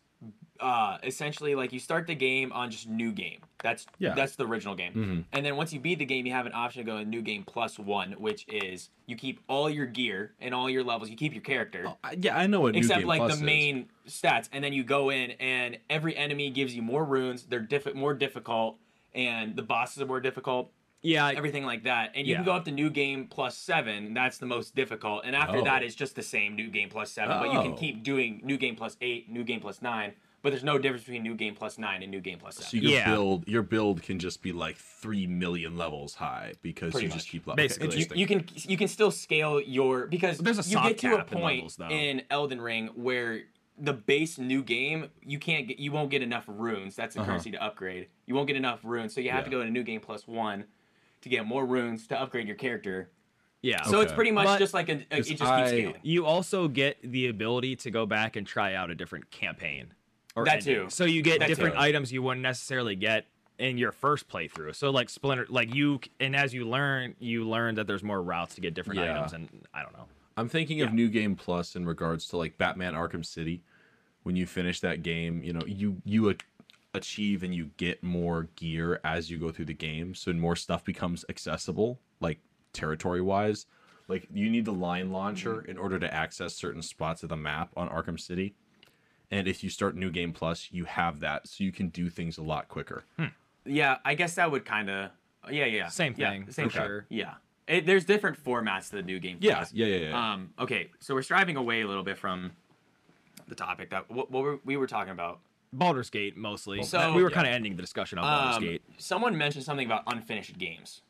uh, 0.61 0.99
essentially 1.03 1.55
like 1.55 1.73
you 1.73 1.79
start 1.79 2.07
the 2.07 2.14
game 2.14 2.53
on 2.53 2.71
just 2.71 2.88
new 2.88 3.12
game. 3.12 3.40
That's 3.62 3.87
Yeah. 3.99 4.14
that's 4.14 4.37
the 4.37 4.47
original 4.47 4.75
game. 4.75 4.92
Mhm. 4.95 5.25
And 5.33 5.45
then 5.47 5.57
once 5.57 5.73
you 5.73 5.81
beat 5.81 5.99
the 5.99 6.05
game, 6.05 6.27
you 6.27 6.33
have 6.33 6.47
an 6.47 6.53
option 6.55 6.85
to 6.85 6.90
go 6.90 6.99
to 6.99 7.05
new 7.05 7.23
game 7.23 7.42
plus 7.45 7.79
one, 7.79 8.12
which 8.12 8.45
is 8.49 8.90
you 9.07 9.16
keep 9.16 9.40
all 9.49 9.69
your 9.71 9.87
gear 9.87 10.35
and 10.40 10.55
all 10.55 10.69
your 10.71 10.85
levels. 10.85 11.11
You 11.11 11.16
keep 11.16 11.33
your 11.35 11.42
character. 11.42 11.92
I- 12.05 12.16
yeah, 12.21 12.37
I 12.37 12.47
know 12.47 12.61
what 12.61 12.73
New 12.75 12.79
Except 12.81 13.05
like 13.05 13.21
the 13.23 13.35
is. 13.35 13.42
main 13.42 13.88
stats, 14.07 14.49
and 14.53 14.62
then 14.62 14.73
you 14.73 14.85
go 14.85 15.11
in, 15.11 15.33
and 15.33 15.79
every 15.90 16.16
enemy 16.16 16.51
gives 16.51 16.75
you 16.77 16.83
more 16.83 17.05
runes. 17.05 17.45
They're 17.47 17.61
diff- 17.61 17.95
more 17.95 18.14
difficult, 18.14 18.79
and 19.14 19.57
the 19.57 19.62
bosses 19.62 20.03
are 20.03 20.07
more 20.07 20.21
difficult. 20.21 20.73
Yeah, 21.03 21.29
Everything 21.29 21.64
like 21.64 21.85
that, 21.85 22.12
and 22.16 22.27
you 22.27 22.35
can 22.35 22.45
go 22.45 22.53
up 22.53 22.64
to 22.64 22.73
new 22.73 22.90
game 22.90 23.29
plus 23.29 23.57
seven. 23.57 24.12
That's 24.12 24.38
the 24.38 24.47
most 24.47 24.75
difficult, 24.75 25.23
and 25.25 25.37
after 25.37 25.59
Oh. 25.59 25.64
that, 25.64 25.85
it's 25.85 25.95
just 25.95 26.16
the 26.16 26.23
same 26.23 26.57
new 26.57 26.69
game 26.69 26.88
plus 26.88 27.12
seven. 27.12 27.38
But 27.38 27.53
you 27.53 27.61
can 27.61 27.73
Oh. 27.73 27.77
keep 27.77 28.03
doing 28.03 28.40
new 28.42 28.57
game 28.57 28.75
plus 28.75 28.97
eight, 29.01 29.29
new 29.29 29.45
game 29.45 29.61
plus 29.61 29.81
nine. 29.81 30.14
But 30.42 30.51
there's 30.51 30.62
no 30.62 30.79
difference 30.79 31.03
between 31.05 31.22
new 31.25 31.35
game 31.35 31.55
plus 31.57 31.77
nine 31.77 32.03
and 32.03 32.11
new 32.11 32.20
game 32.20 32.38
plus 32.38 32.57
So 32.57 32.77
your 32.77 32.92
Yeah. 32.92 33.11
build, 33.11 33.49
your 33.49 33.62
build 33.62 34.03
can 34.03 34.18
just 34.20 34.42
be 34.42 34.53
like 34.53 34.77
three 34.77 35.27
million 35.27 35.77
levels 35.77 36.14
high 36.14 36.53
because 36.62 36.92
Pretty 36.92 37.09
you 37.09 37.12
just 37.12 37.29
keep 37.29 37.46
level. 37.46 37.57
Basically. 37.57 37.99
You- 37.99 38.07
you, 38.14 38.27
can 38.27 38.44
you 38.55 38.77
can 38.77 38.87
still 38.87 39.11
scale 39.11 39.61
your 39.61 40.07
because 40.07 40.38
There's 40.38 40.59
a 40.64 40.70
you 40.70 40.77
get 40.83 40.99
to 40.99 41.14
a 41.14 41.16
cap 41.18 41.33
in 41.33 41.38
point 41.38 41.57
levels, 41.57 41.77
though. 41.77 41.88
in 41.88 42.22
Elden 42.31 42.61
Ring 42.61 42.88
where 42.94 43.42
the 43.79 43.92
base 43.92 44.38
new 44.38 44.62
game 44.62 45.11
you 45.22 45.38
can't 45.38 45.66
get 45.68 45.79
you 45.81 45.90
won't 45.90 46.11
get 46.11 46.22
enough 46.22 46.44
runes. 46.46 46.94
That's 46.94 47.14
the 47.14 47.22
Uh-huh. 47.22 47.31
currency 47.31 47.51
to 47.51 47.62
upgrade. 47.62 48.07
You 48.27 48.35
won't 48.35 48.46
get 48.46 48.57
enough 48.57 48.81
runes, 48.85 49.14
so 49.14 49.20
you 49.20 49.31
have 49.31 49.44
to 49.44 49.51
Yeah. 49.51 49.59
go 49.59 49.64
to 49.64 49.70
new 49.70 49.83
game 49.83 50.01
plus 50.01 50.29
one 50.29 50.64
to 51.22 51.29
get 51.29 51.44
more 51.44 51.66
runes 51.66 52.07
to 52.09 52.20
upgrade 52.20 52.46
your 52.46 52.57
character. 52.57 53.11
yeah. 53.62 53.83
So 53.83 54.01
it's 54.01 54.12
pretty 54.12 54.31
much 54.31 54.44
But- 54.46 54.59
just 54.61 54.75
like 54.75 54.88
a, 54.88 54.92
a 54.92 54.94
it 54.96 55.09
'Cause 55.11 55.18
just 55.29 55.29
keeps 55.40 55.68
scaling. 55.70 55.96
you 56.03 56.25
also 56.25 56.68
get 56.68 56.99
the 57.03 57.27
ability 57.27 57.75
to 57.77 57.90
go 57.90 58.07
back 58.07 58.37
and 58.37 58.46
try 58.46 58.75
out 58.75 58.90
a 58.90 58.94
different 58.94 59.31
campaign. 59.33 59.92
Or 60.37 60.44
That 60.44 60.59
ending. 60.59 60.85
too. 60.85 60.90
So 60.90 61.05
you 61.05 61.22
get 61.22 61.40
That 61.40 61.49
different 61.49 61.75
too. 61.75 61.81
items 61.81 62.12
you 62.12 62.22
wouldn't 62.22 62.42
necessarily 62.42 62.94
get 62.94 63.27
in 63.59 63.79
your 63.79 63.90
first 63.90 64.29
playthrough. 64.29 64.75
So 64.75 64.90
like 64.90 65.09
Splinter, 65.09 65.46
like 65.49 65.75
you, 65.75 65.99
and 66.20 66.37
as 66.37 66.53
you 66.53 66.68
learn, 66.68 67.16
you 67.18 67.49
learn 67.49 67.75
that 67.77 67.87
there's 67.87 68.03
more 68.03 68.22
routes 68.22 68.55
to 68.57 68.61
get 68.61 68.75
different 68.75 69.01
Yeah. 69.01 69.16
items, 69.16 69.33
and 69.33 69.49
I 69.72 69.83
don't 69.83 69.94
know. 69.94 70.05
I'm 70.37 70.51
thinking 70.51 70.83
of 70.83 70.92
New 70.92 71.09
Game 71.09 71.35
Plus 71.35 71.75
in 71.75 71.87
regards 71.87 72.29
to 72.29 72.37
like 72.37 72.59
Batman 72.59 72.92
Arkham 72.92 73.25
City. 73.25 73.62
When 74.25 74.37
you 74.37 74.44
finish 74.46 74.81
that 74.81 75.03
game, 75.03 75.42
you 75.42 75.53
know 75.55 75.62
you 75.66 76.03
you 76.05 76.29
a- 76.31 76.35
achieve 76.92 77.42
and 77.42 77.55
you 77.55 77.70
get 77.79 78.03
more 78.03 78.49
gear 78.57 79.01
as 79.05 79.31
you 79.31 79.38
go 79.38 79.51
through 79.51 79.64
the 79.66 79.72
game, 79.75 80.14
so 80.14 80.33
more 80.35 80.57
stuff 80.57 80.85
becomes 80.85 81.25
accessible, 81.31 81.99
like 82.20 82.40
territory 82.75 83.22
wise. 83.22 83.64
Like 84.09 84.27
you 84.33 84.51
need 84.51 84.66
the 84.66 84.72
line 84.72 85.11
launcher 85.11 85.55
mm-hmm. 85.57 85.70
in 85.70 85.79
order 85.79 85.99
to 85.99 86.12
access 86.12 86.55
certain 86.55 86.83
spots 86.83 87.22
of 87.22 87.31
the 87.31 87.37
map 87.37 87.70
on 87.77 87.88
Arkham 87.88 88.20
City. 88.20 88.55
And 89.31 89.49
if 89.49 89.65
you 89.65 89.71
start 89.71 89.97
New 89.97 90.11
Game 90.11 90.33
Plus, 90.33 90.69
you 90.71 90.85
have 90.85 91.21
that, 91.21 91.49
so 91.49 91.65
you 91.65 91.73
can 91.73 91.89
do 91.89 92.09
things 92.09 92.39
a 92.39 92.43
lot 92.43 92.69
quicker. 92.69 93.05
Yeah, 93.65 93.97
I 94.05 94.15
guess 94.15 94.35
that 94.37 94.51
would 94.51 94.65
kind 94.65 94.89
of 94.89 95.11
yeah 95.51 95.65
yeah 95.65 95.89
Same 95.89 96.15
Yeah, 96.17 96.31
thing, 96.31 96.51
same 96.51 96.69
for 96.69 96.77
sure. 96.77 97.07
Yeah, 97.09 97.35
it, 97.67 97.87
there's 97.87 98.05
different 98.05 98.43
formats 98.43 98.91
to 98.91 98.97
the 98.97 99.03
new 99.03 99.19
game. 99.19 99.39
Yeah, 99.41 99.57
Plus. 99.57 99.73
yeah, 99.73 99.87
yeah, 99.87 100.09
yeah. 100.11 100.33
Um, 100.33 100.51
okay, 100.59 100.91
so 101.01 101.15
we're 101.15 101.23
striving 101.23 101.57
away 101.57 101.81
a 101.83 101.87
little 101.87 102.05
bit 102.05 102.19
from 102.19 102.53
the 103.49 103.55
topic 103.57 103.91
that 103.91 104.11
what, 104.11 104.31
what 104.31 104.43
were, 104.43 104.59
we 104.65 104.77
were 104.77 104.87
talking 104.87 105.12
about. 105.12 105.41
Baldur's 105.73 106.11
Gate 106.11 106.37
mostly. 106.37 106.83
So- 106.85 107.12
we 107.12 107.23
were 107.23 107.29
yeah. 107.31 107.35
kind 107.35 107.47
of 107.49 107.53
ending 107.53 107.75
the 107.77 107.83
discussion 107.83 108.19
on 108.19 108.25
Baldur's 108.25 108.57
Um, 108.59 108.62
Gate. 108.62 108.83
someone 108.99 109.37
mentioned 109.37 109.65
something 109.65 109.87
about 109.87 110.05
unfinished 110.07 110.57
games, 110.59 111.03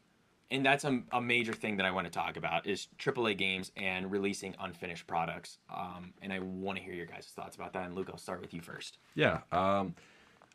and 0.50 0.64
that's 0.64 0.84
a, 0.84 1.02
a 1.12 1.20
major 1.20 1.52
thing 1.52 1.76
that 1.78 1.86
I 1.86 1.90
want 1.90 2.06
to 2.06 2.12
talk 2.12 2.36
about 2.36 2.66
is 2.66 2.88
AAA 2.98 3.36
games 3.36 3.72
and 3.76 4.10
releasing 4.10 4.54
unfinished 4.60 5.06
products. 5.06 5.58
Um, 5.74 6.12
and 6.22 6.32
I 6.32 6.38
want 6.38 6.78
to 6.78 6.84
hear 6.84 6.94
your 6.94 7.06
guys' 7.06 7.26
thoughts 7.34 7.56
about 7.56 7.72
that. 7.72 7.86
And 7.86 7.94
Luke, 7.94 8.08
I'll 8.10 8.18
start 8.18 8.40
with 8.40 8.54
you 8.54 8.60
first. 8.60 8.98
Yeah. 9.14 9.40
Um, 9.50 9.94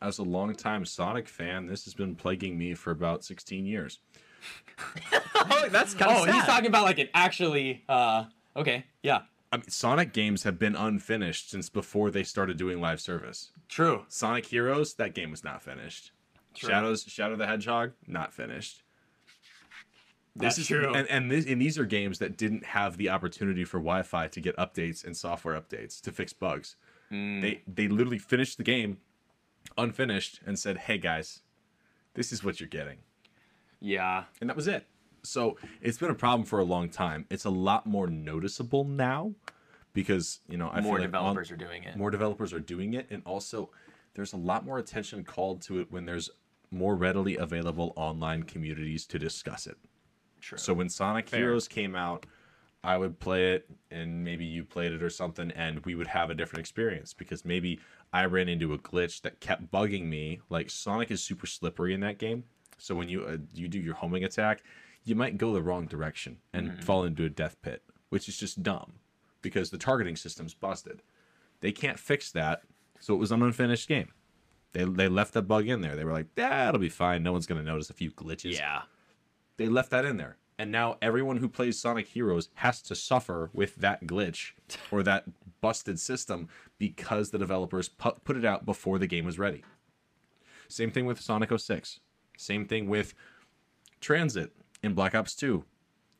as 0.00 0.18
a 0.18 0.22
longtime 0.22 0.84
Sonic 0.84 1.28
fan, 1.28 1.66
this 1.66 1.84
has 1.84 1.94
been 1.94 2.14
plaguing 2.14 2.58
me 2.58 2.74
for 2.74 2.90
about 2.90 3.24
16 3.24 3.66
years. 3.66 3.98
oh, 5.36 5.68
that's 5.70 5.94
kind 5.94 6.10
of 6.10 6.28
Oh, 6.28 6.32
he's 6.32 6.44
talking 6.44 6.66
about 6.66 6.84
like 6.84 6.98
an 6.98 7.08
actually. 7.14 7.84
Uh, 7.88 8.24
okay, 8.56 8.84
yeah, 9.02 9.22
I 9.52 9.58
mean, 9.58 9.68
Sonic 9.68 10.14
games 10.14 10.44
have 10.44 10.58
been 10.58 10.74
unfinished 10.74 11.50
since 11.50 11.68
before 11.68 12.10
they 12.10 12.24
started 12.24 12.56
doing 12.56 12.80
live 12.80 13.00
service. 13.00 13.50
true. 13.68 14.04
Sonic 14.08 14.46
Heroes, 14.46 14.94
that 14.94 15.14
game 15.14 15.30
was 15.30 15.44
not 15.44 15.62
finished. 15.62 16.10
True. 16.54 16.70
Shadows, 16.70 17.04
Shadow 17.04 17.36
the 17.36 17.46
Hedgehog, 17.46 17.92
not 18.06 18.32
finished. 18.32 18.82
That's 20.34 20.58
is, 20.58 20.66
true. 20.66 20.92
And 20.94 21.08
and, 21.08 21.30
this, 21.30 21.46
and 21.46 21.60
these 21.60 21.78
are 21.78 21.84
games 21.84 22.18
that 22.18 22.36
didn't 22.36 22.64
have 22.64 22.96
the 22.96 23.10
opportunity 23.10 23.64
for 23.64 23.78
Wi-Fi 23.78 24.28
to 24.28 24.40
get 24.40 24.56
updates 24.56 25.04
and 25.04 25.16
software 25.16 25.60
updates 25.60 26.00
to 26.02 26.12
fix 26.12 26.32
bugs. 26.32 26.76
Mm. 27.10 27.42
They 27.42 27.62
they 27.66 27.88
literally 27.88 28.18
finished 28.18 28.56
the 28.56 28.64
game 28.64 28.98
unfinished 29.76 30.40
and 30.46 30.58
said, 30.58 30.78
"Hey 30.78 30.98
guys, 30.98 31.42
this 32.14 32.32
is 32.32 32.42
what 32.42 32.60
you're 32.60 32.68
getting." 32.68 32.98
yeah, 33.80 34.24
and 34.40 34.48
that 34.48 34.56
was 34.56 34.68
it. 34.68 34.86
So 35.24 35.56
it's 35.80 35.98
been 35.98 36.10
a 36.10 36.14
problem 36.14 36.46
for 36.46 36.58
a 36.58 36.64
long 36.64 36.88
time. 36.88 37.26
It's 37.30 37.44
a 37.44 37.50
lot 37.50 37.86
more 37.86 38.06
noticeable 38.06 38.84
now 38.84 39.34
because 39.92 40.40
you 40.48 40.56
know 40.56 40.68
I 40.68 40.80
more 40.80 40.96
feel 40.98 41.06
like 41.06 41.14
on- 41.14 41.34
developers 41.36 41.50
are 41.50 41.56
doing 41.56 41.82
it. 41.84 41.96
more 41.96 42.10
developers 42.10 42.52
are 42.52 42.60
doing 42.60 42.94
it, 42.94 43.06
and 43.10 43.22
also 43.26 43.70
there's 44.14 44.32
a 44.32 44.38
lot 44.38 44.64
more 44.64 44.78
attention 44.78 45.24
called 45.24 45.62
to 45.62 45.80
it 45.80 45.90
when 45.90 46.06
there's 46.06 46.30
more 46.70 46.96
readily 46.96 47.36
available 47.36 47.92
online 47.96 48.44
communities 48.44 49.04
to 49.06 49.18
discuss 49.18 49.66
it. 49.66 49.76
True. 50.42 50.58
So 50.58 50.74
when 50.74 50.88
Sonic 50.88 51.30
Heroes 51.30 51.68
came 51.68 51.94
out, 51.96 52.26
I 52.84 52.98
would 52.98 53.20
play 53.20 53.52
it 53.52 53.70
and 53.90 54.24
maybe 54.24 54.44
you 54.44 54.64
played 54.64 54.92
it 54.92 55.02
or 55.02 55.10
something 55.10 55.52
and 55.52 55.84
we 55.86 55.94
would 55.94 56.08
have 56.08 56.30
a 56.30 56.34
different 56.34 56.60
experience 56.60 57.14
because 57.14 57.44
maybe 57.44 57.78
I 58.12 58.24
ran 58.24 58.48
into 58.48 58.74
a 58.74 58.78
glitch 58.78 59.22
that 59.22 59.40
kept 59.40 59.70
bugging 59.70 60.06
me. 60.06 60.40
Like 60.50 60.68
Sonic 60.68 61.10
is 61.10 61.22
super 61.22 61.46
slippery 61.46 61.94
in 61.94 62.00
that 62.00 62.18
game. 62.18 62.44
So 62.78 62.94
when 62.96 63.08
you 63.08 63.22
uh, 63.24 63.36
you 63.54 63.68
do 63.68 63.78
your 63.78 63.94
homing 63.94 64.24
attack, 64.24 64.64
you 65.04 65.14
might 65.14 65.38
go 65.38 65.52
the 65.52 65.62
wrong 65.62 65.86
direction 65.86 66.38
and 66.52 66.82
fall 66.84 67.04
into 67.04 67.24
a 67.24 67.28
death 67.28 67.56
pit, 67.62 67.82
which 68.08 68.28
is 68.28 68.36
just 68.36 68.62
dumb 68.62 68.94
because 69.40 69.70
the 69.70 69.78
targeting 69.78 70.16
system's 70.16 70.54
busted. 70.54 71.02
They 71.60 71.70
can't 71.72 71.98
fix 71.98 72.32
that. 72.32 72.62
So 72.98 73.14
it 73.14 73.18
was 73.18 73.30
an 73.32 73.42
unfinished 73.42 73.88
game. 73.88 74.12
They, 74.72 74.84
they 74.84 75.08
left 75.08 75.34
that 75.34 75.42
bug 75.42 75.68
in 75.68 75.80
there. 75.82 75.96
They 75.96 76.04
were 76.04 76.12
like, 76.12 76.26
yeah, 76.36 76.68
it'll 76.68 76.80
be 76.80 76.88
fine. 76.88 77.22
No 77.22 77.32
one's 77.32 77.46
going 77.46 77.60
to 77.60 77.66
notice 77.66 77.90
a 77.90 77.94
few 77.94 78.10
glitches 78.10 78.56
Yeah. 78.56 78.82
They 79.56 79.68
left 79.68 79.90
that 79.90 80.04
in 80.04 80.16
there. 80.16 80.36
And 80.58 80.70
now 80.70 80.96
everyone 81.02 81.38
who 81.38 81.48
plays 81.48 81.80
Sonic 81.80 82.08
Heroes 82.08 82.48
has 82.54 82.82
to 82.82 82.94
suffer 82.94 83.50
with 83.52 83.76
that 83.76 84.06
glitch 84.06 84.52
or 84.90 85.02
that 85.02 85.24
busted 85.60 85.98
system 85.98 86.48
because 86.78 87.30
the 87.30 87.38
developers 87.38 87.88
pu- 87.88 88.18
put 88.24 88.36
it 88.36 88.44
out 88.44 88.64
before 88.64 88.98
the 88.98 89.06
game 89.06 89.24
was 89.24 89.38
ready. 89.38 89.64
Same 90.68 90.90
thing 90.90 91.06
with 91.06 91.20
Sonic 91.20 91.50
06. 91.58 92.00
Same 92.36 92.66
thing 92.66 92.88
with 92.88 93.14
Transit 94.00 94.52
in 94.82 94.94
Black 94.94 95.14
Ops 95.14 95.34
2. 95.34 95.64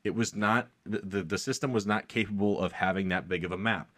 It 0.05 0.15
was 0.15 0.35
not 0.35 0.69
the, 0.85 0.99
the 0.99 1.23
the 1.23 1.39
system 1.39 1.73
was 1.73 1.87
not 1.87 2.09
capable 2.09 2.59
of 2.59 2.73
having 2.73 3.09
that 3.09 3.29
big 3.29 3.45
of 3.45 3.53
a 3.53 3.59
map. 3.59 3.91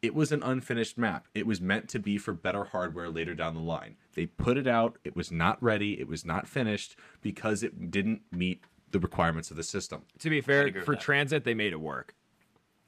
It 0.00 0.14
was 0.14 0.32
an 0.32 0.42
unfinished 0.42 0.98
map. 0.98 1.28
It 1.32 1.46
was 1.46 1.60
meant 1.60 1.88
to 1.90 2.00
be 2.00 2.18
for 2.18 2.32
better 2.32 2.64
hardware 2.64 3.08
later 3.08 3.36
down 3.36 3.54
the 3.54 3.60
line. 3.60 3.96
They 4.14 4.26
put 4.26 4.56
it 4.56 4.66
out, 4.66 4.98
it 5.04 5.14
was 5.14 5.30
not 5.30 5.62
ready, 5.62 6.00
it 6.00 6.08
was 6.08 6.24
not 6.24 6.48
finished 6.48 6.96
because 7.20 7.62
it 7.62 7.92
didn't 7.92 8.22
meet 8.32 8.64
the 8.92 9.00
requirements 9.00 9.50
of 9.50 9.56
the 9.56 9.62
system. 9.62 10.02
To 10.20 10.30
be 10.30 10.40
fair, 10.40 10.72
for 10.84 10.94
that. 10.94 11.00
transit, 11.00 11.44
they 11.44 11.54
made 11.54 11.72
it 11.72 11.80
work. 11.80 12.14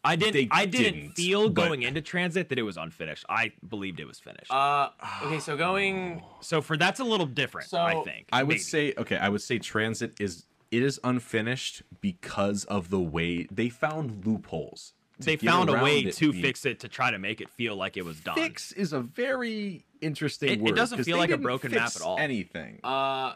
I 0.06 0.16
didn't. 0.16 0.34
They 0.34 0.48
I 0.50 0.66
didn't, 0.66 0.94
didn't, 1.00 1.10
feel 1.16 1.48
but- 1.48 1.64
going 1.64 1.82
into 1.82 2.02
transit 2.02 2.50
that 2.50 2.58
it 2.58 2.62
was 2.62 2.76
unfinished. 2.76 3.24
I 3.28 3.52
believed 3.66 4.00
it 4.00 4.06
was 4.06 4.20
finished. 4.20 4.50
uh, 4.52 4.90
okay, 5.24 5.40
so 5.40 5.56
going. 5.56 6.22
so 6.40 6.60
for 6.60 6.76
that's 6.76 7.00
a 7.00 7.04
little 7.04 7.26
different. 7.26 7.68
So, 7.70 7.78
I 7.78 8.02
think. 8.04 8.28
I 8.30 8.42
would 8.42 8.48
maybe. 8.50 8.58
say 8.60 8.92
okay, 8.98 9.16
I 9.16 9.28
would 9.30 9.40
say 9.42 9.58
Transit 9.58 10.12
is 10.20 10.44
it 10.70 10.82
is 10.82 11.00
unfinished 11.04 11.82
because 12.00 12.64
of 12.66 12.90
the 12.90 13.00
way 13.00 13.44
they 13.50 13.68
found 13.70 14.26
loopholes. 14.26 14.92
they 15.20 15.36
found 15.36 15.70
a 15.70 15.82
way 15.82 16.02
to 16.10 16.32
being- 16.32 16.42
fix 16.42 16.66
it 16.66 16.80
to 16.80 16.88
try 16.88 17.10
to 17.10 17.18
make 17.18 17.40
it 17.40 17.48
feel 17.48 17.74
like 17.76 17.96
it 17.96 18.04
was 18.04 18.20
done. 18.20 18.34
Fix 18.34 18.72
is 18.72 18.92
a 18.92 19.00
very 19.00 19.86
interesting 20.02 20.50
It- 20.66 20.68
it 20.70 20.74
doesn't 20.76 21.02
feel 21.04 21.16
like 21.16 21.30
a 21.30 21.32
didn't 21.34 21.44
broken 21.44 21.70
map 21.70 21.92
at 21.96 22.02
all. 22.02 22.18
Anything. 22.18 22.80
Uh, 22.84 23.34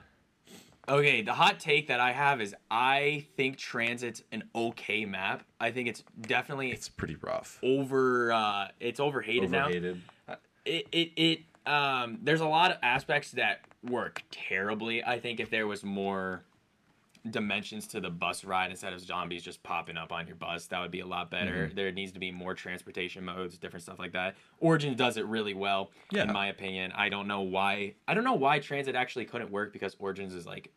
okay, 0.88 1.22
the 1.22 1.34
hot 1.34 1.60
take 1.60 1.88
that 1.88 2.00
I 2.00 2.12
have 2.12 2.40
is 2.40 2.54
I 2.70 3.26
think 3.36 3.56
Transit's 3.56 4.22
an 4.32 4.44
okay 4.54 5.04
map. 5.04 5.44
I 5.60 5.70
think 5.70 5.88
it's 5.88 6.02
definitely 6.20 6.70
it's 6.72 6.88
pretty 6.88 7.16
rough. 7.16 7.58
over. 7.62 8.32
Uh, 8.32 8.68
it's 8.80 9.00
overhated, 9.00 9.50
now. 9.50 9.64
Overhated. 9.66 10.00
It 10.64 10.86
it 10.92 11.10
it. 11.16 11.40
Um, 11.70 12.18
there's 12.22 12.40
a 12.40 12.46
lot 12.48 12.70
of 12.70 12.78
aspects 12.82 13.32
that 13.32 13.60
work 13.88 14.22
terribly. 14.30 15.04
I 15.04 15.20
think 15.20 15.38
if 15.40 15.50
there 15.50 15.66
was 15.66 15.84
more 15.84 16.42
dimensions 17.28 17.86
to 17.88 18.00
the 18.00 18.08
bus 18.08 18.44
ride 18.44 18.70
instead 18.70 18.92
of 18.92 19.00
zombies 19.00 19.42
just 19.42 19.62
popping 19.62 19.96
up 19.98 20.12
on 20.12 20.26
your 20.26 20.36
bus, 20.36 20.66
that 20.66 20.80
would 20.80 20.90
be 20.90 21.00
a 21.00 21.06
lot 21.06 21.30
better. 21.30 21.66
Mm-hmm. 21.66 21.74
There 21.74 21.92
needs 21.92 22.12
to 22.12 22.18
be 22.18 22.30
more 22.30 22.54
transportation 22.54 23.24
modes, 23.24 23.58
different 23.58 23.82
stuff 23.82 23.98
like 23.98 24.12
that. 24.12 24.36
Origin 24.60 24.96
does 24.96 25.16
it 25.18 25.26
really 25.26 25.52
well, 25.52 25.90
Yeah. 26.10 26.22
in 26.22 26.32
my 26.32 26.46
opinion. 26.48 26.92
I 26.96 27.08
don't 27.10 27.26
know 27.28 27.42
why. 27.42 27.94
I 28.06 28.14
don't 28.14 28.24
know 28.24 28.34
why 28.34 28.60
Transit 28.60 28.94
actually 28.94 29.26
couldn't 29.26 29.50
work 29.50 29.72
because 29.74 29.94
Origins 29.98 30.32
is 30.32 30.46
like 30.46 30.70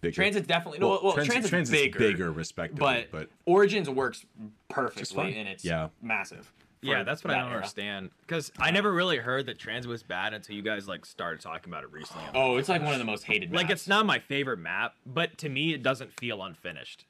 Bigger. 0.00 0.14
Transit's 0.14 0.46
definitely 0.46 0.78
no. 0.78 1.00
Well, 1.02 1.12
Transit- 1.14 1.32
Transit's, 1.48 1.50
Transit's 1.70 1.96
bigger, 1.98 2.30
respectively, 2.30 2.78
but, 2.78 3.10
but 3.10 3.28
Origins 3.46 3.90
works 3.90 4.24
perfectly 4.68 5.36
and 5.36 5.48
it's 5.48 5.64
Yeah. 5.64 5.88
massive. 6.00 6.52
Yeah, 6.80 7.02
that's 7.02 7.24
what 7.24 7.32
I 7.34 7.38
don't 7.38 7.48
era. 7.48 7.56
understand. 7.56 8.10
Because 8.20 8.52
I 8.60 8.70
never 8.70 8.92
really 8.92 9.16
heard 9.16 9.46
that 9.46 9.58
trans 9.58 9.88
was 9.88 10.04
bad 10.04 10.32
until 10.34 10.54
you 10.54 10.62
guys 10.62 10.86
like 10.86 11.04
started 11.04 11.40
talking 11.40 11.72
about 11.72 11.82
it 11.82 11.90
recently. 11.90 12.22
on 12.26 12.30
Oh, 12.36 12.56
it's 12.58 12.68
like 12.68 12.82
one 12.82 12.92
of 12.92 13.00
the 13.00 13.04
most 13.04 13.24
hated. 13.24 13.50
Maps. 13.50 13.62
Like 13.64 13.72
it's 13.72 13.88
not 13.88 14.06
my 14.06 14.20
favorite 14.20 14.58
map, 14.58 14.94
but 15.04 15.36
to 15.38 15.48
me 15.48 15.74
it 15.74 15.82
doesn't 15.82 16.12
feel 16.20 16.42
unfinished. 16.42 17.04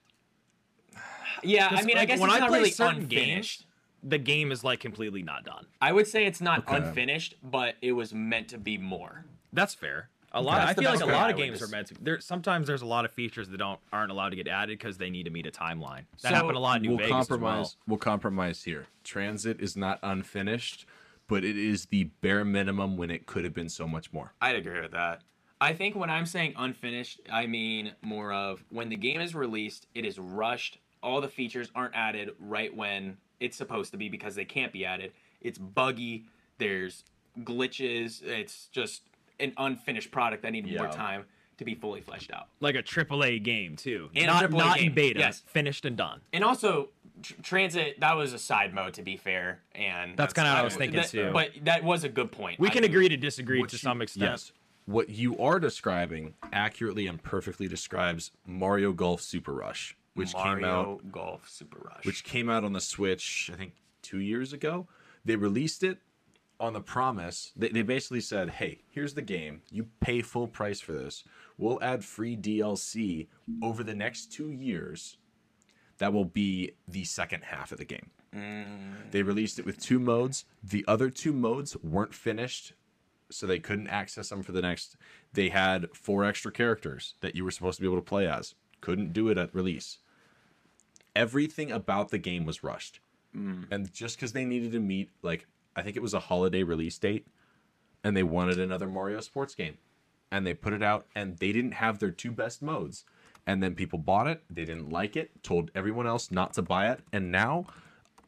Yeah, 1.45 1.67
I 1.67 1.77
'Cause, 1.77 1.85
mean, 1.87 1.99
I 1.99 2.05
guess 2.05 2.19
when 2.19 2.31
it's 2.31 2.37
I 2.37 2.41
not 2.41 2.49
play 2.49 2.59
really 2.59 2.71
certain 2.71 3.03
unfinished. 3.03 3.67
The 4.03 4.19
game 4.19 4.51
is 4.51 4.65
like 4.65 4.81
completely 4.81 5.23
not 5.23 5.45
done. 5.45 5.67
I 5.81 5.93
would 5.93 6.07
say 6.07 6.25
it's 6.25 6.41
not 6.41 6.61
Okay. 6.61 6.77
unfinished, 6.77 7.35
but 7.43 7.75
it 7.83 7.93
was 7.93 8.15
meant 8.15 8.49
to 8.49 8.59
be 8.59 8.79
more. 8.79 9.25
That's 9.53 9.75
fair. 9.75 10.09
A 10.33 10.43
lot. 10.43 10.59
That's 10.67 10.79
I 10.79 10.83
feel 10.83 10.91
like 10.93 11.01
a 11.01 11.07
lot 11.07 11.31
of 11.31 11.37
would 11.37 11.43
games 11.43 11.63
are 11.63 11.69
meant 11.69 11.87
to. 11.89 11.95
There 12.03 12.21
sometimes 12.21 12.67
there's 12.67 12.83
a 12.83 12.87
lot 12.87 13.05
of 13.07 13.13
features 13.13 13.49
that 13.49 13.57
don't 13.57 13.81
aren't 13.93 14.11
allowed 14.13 14.31
to 14.31 14.37
get 14.37 14.47
added 14.47 14.79
because 14.79 14.99
they 14.99 15.09
need 15.09 15.25
to 15.25 15.31
meet 15.31 15.47
a 15.47 15.51
timeline. 15.51 16.03
That 16.23 16.29
So, 16.31 16.35
happened 16.35 16.57
a 16.57 16.61
lot 16.61 16.77
in 16.77 16.83
New 16.83 16.89
we'll 16.91 16.99
Vegas 16.99 17.13
compromise. 17.13 17.53
as 17.53 17.77
well. 17.77 17.85
We'll 17.87 17.99
compromise 17.99 18.63
here. 18.65 18.87
Transit 19.05 19.61
is 19.61 19.75
not 19.77 19.99
unfinished, 20.03 20.85
but 21.29 21.45
it 21.45 21.57
is 21.57 21.87
the 21.87 22.05
bare 22.21 22.45
minimum 22.45 22.97
when 22.99 23.11
it 23.11 23.25
could 23.27 23.45
have 23.45 23.55
been 23.55 23.71
so 23.71 23.89
much 23.89 24.13
more. 24.13 24.35
I'd 24.41 24.57
agree 24.57 24.81
with 24.81 24.93
that. 24.93 25.23
I 25.61 25.73
think 25.73 25.97
when 25.97 26.11
I'm 26.11 26.27
saying 26.27 26.55
unfinished, 26.57 27.21
I 27.33 27.47
mean 27.47 27.95
more 28.03 28.33
of 28.33 28.63
when 28.69 28.91
the 28.91 28.97
game 28.97 29.21
is 29.21 29.35
released, 29.35 29.87
it 29.95 30.05
is 30.05 30.19
rushed. 30.19 30.79
All 31.03 31.21
the 31.21 31.29
features 31.29 31.71
aren't 31.75 31.97
added 31.97 32.33
right 32.39 32.75
when 32.77 33.17
it's 33.41 33.57
supposed 33.57 33.93
to 33.93 33.97
be 33.97 34.09
because 34.11 34.35
they 34.35 34.45
can't 34.45 34.73
be 34.73 34.85
added. 34.85 35.13
It's 35.41 35.59
buggy. 35.59 36.27
There's 36.59 37.05
glitches. 37.41 38.23
It's 38.23 38.67
just 38.67 39.03
an 39.41 39.53
unfinished 39.57 40.11
product 40.11 40.43
that 40.43 40.53
needed 40.53 40.77
more 40.77 40.89
time 40.89 41.25
to 41.59 41.65
be 41.65 41.75
fully 41.75 42.01
fleshed 42.01 42.33
out. 42.33 42.47
Like 42.61 42.77
a 42.77 42.83
AAA 42.83 43.43
game 43.43 43.77
too. 43.77 44.11
And 44.15 44.27
not 44.27 44.51
not 44.53 44.79
game, 44.79 44.89
in 44.89 44.95
beta. 44.95 45.19
yes. 45.21 45.43
Finished 45.47 45.85
and 45.85 45.97
done. 45.97 46.21
And 46.33 46.45
also, 46.45 46.91
tr- 47.23 47.35
transit 47.43 47.99
that 48.01 48.17
was 48.17 48.33
a 48.33 48.39
side 48.39 48.73
mode 48.73 48.95
to 48.95 49.03
be 49.03 49.17
fair, 49.17 49.61
and 49.75 50.17
That's 50.17 50.33
kinda 50.33 50.51
what 50.51 50.59
I 50.59 50.63
was 50.63 50.77
thinking, 50.77 51.01
that- 51.01 51.09
too. 51.11 51.31
But 51.33 51.51
that 51.65 51.83
was 51.83 52.05
a 52.05 52.09
good 52.09 52.31
point. 52.31 52.61
We 52.61 52.69
I 52.69 52.71
can 52.71 52.83
do- 52.83 52.89
agree 52.89 53.09
to 53.09 53.17
disagree 53.17 53.61
to 53.63 53.73
you- 53.73 53.79
some 53.79 54.01
extent. 54.03 54.31
Yes. 54.31 54.53
What 54.87 55.11
you 55.11 55.37
are 55.39 55.59
describing 55.61 56.35
accurately 56.53 57.07
and 57.09 57.23
perfectly 57.23 57.69
describes 57.69 58.31
Mario 58.47 58.93
Golf 58.93 59.21
Super 59.21 59.53
Rush, 59.53 59.97
which 60.15 60.33
came 60.33 60.65
out 60.65 60.87
Mario 60.87 61.01
Golf 61.11 61.49
Super 61.49 61.79
Rush. 61.81 62.05
which 62.07 62.25
came 62.25 62.49
out 62.49 62.65
on 62.65 62.73
the 62.73 62.81
Switch, 62.81 63.51
I 63.53 63.57
think 63.57 63.73
two 64.01 64.21
years 64.21 64.53
ago. 64.53 64.87
They 65.25 65.37
released 65.37 65.83
it 65.83 65.99
on 66.61 66.73
the 66.73 66.81
promise. 66.81 67.53
They, 67.57 67.69
they 67.69 67.83
basically 67.83 68.21
said, 68.21 68.51
hey, 68.51 68.81
here's 68.91 69.15
the 69.15 69.23
game. 69.23 69.63
You 69.71 69.87
pay 70.01 70.23
full 70.23 70.49
price 70.49 70.81
for 70.81 70.93
this. 70.93 71.25
We'll 71.57 71.83
add 71.83 72.05
free 72.05 72.37
DLC 72.37 73.29
over 73.63 73.83
the 73.83 73.95
next 73.95 74.33
two 74.33 74.51
years. 74.51 75.17
That 75.99 76.13
will 76.13 76.25
be 76.25 76.73
the 76.87 77.05
second 77.05 77.45
half 77.45 77.73
of 77.73 77.79
the 77.79 77.85
game. 77.85 78.11
Mm. 78.35 79.11
They 79.11 79.23
released 79.23 79.59
it 79.59 79.67
with 79.67 79.81
two 79.81 79.99
modes. 79.99 80.45
The 80.63 80.85
other 80.87 81.11
two 81.11 81.33
modes 81.33 81.77
weren't 81.83 82.15
finished, 82.15 82.75
so 83.31 83.47
they 83.47 83.59
couldn't 83.59 83.89
access 83.89 84.29
them 84.29 84.43
for 84.43 84.53
the 84.53 84.63
next. 84.63 84.97
They 85.33 85.49
had 85.49 85.89
four 85.95 86.25
extra 86.25 86.53
characters 86.53 87.15
that 87.21 87.35
you 87.35 87.45
were 87.45 87.51
supposed 87.51 87.77
to 87.77 87.83
be 87.83 87.89
able 87.89 87.97
to 87.97 88.03
play 88.03 88.29
as. 88.29 88.55
Couldn't 88.81 89.13
do 89.13 89.29
it 89.29 89.39
at 89.39 89.55
release 89.55 89.99
everything 91.19 91.73
about 91.73 92.11
the 92.11 92.19
game 92.19 92.47
was 92.47 92.63
rushed. 92.63 93.01
Mm. 93.37 93.67
And 93.71 93.93
just 93.93 94.17
because 94.17 94.33
they 94.33 94.45
needed 94.45 94.73
to 94.73 94.81
meet, 94.81 95.11
like, 95.21 95.47
I 95.79 95.83
think 95.83 95.97
it 95.97 96.03
was 96.03 96.15
a 96.15 96.21
holiday 96.21 96.65
release 96.65 96.99
date, 96.99 97.29
and 98.03 98.17
they 98.17 98.25
wanted 98.25 98.59
another 98.59 98.89
Mario 98.89 99.21
sports 99.21 99.55
game. 99.55 99.79
And 100.31 100.47
they 100.47 100.53
put 100.53 100.73
it 100.73 100.83
out, 100.83 101.07
and 101.15 101.39
they 101.39 101.53
didn't 101.53 101.73
have 101.73 102.01
their 102.01 102.11
two 102.11 102.33
best 102.33 102.61
modes. 102.61 103.05
And 103.47 103.63
then 103.63 103.75
people 103.75 103.99
bought 103.99 104.27
it, 104.27 104.43
they 104.51 104.65
didn't 104.65 104.91
like 104.91 105.17
it, 105.17 105.43
told 105.43 105.71
everyone 105.75 106.07
else 106.07 106.31
not 106.31 106.53
to 106.55 106.63
buy 106.63 106.91
it. 106.91 107.01
And 107.13 107.33
now, 107.33 107.67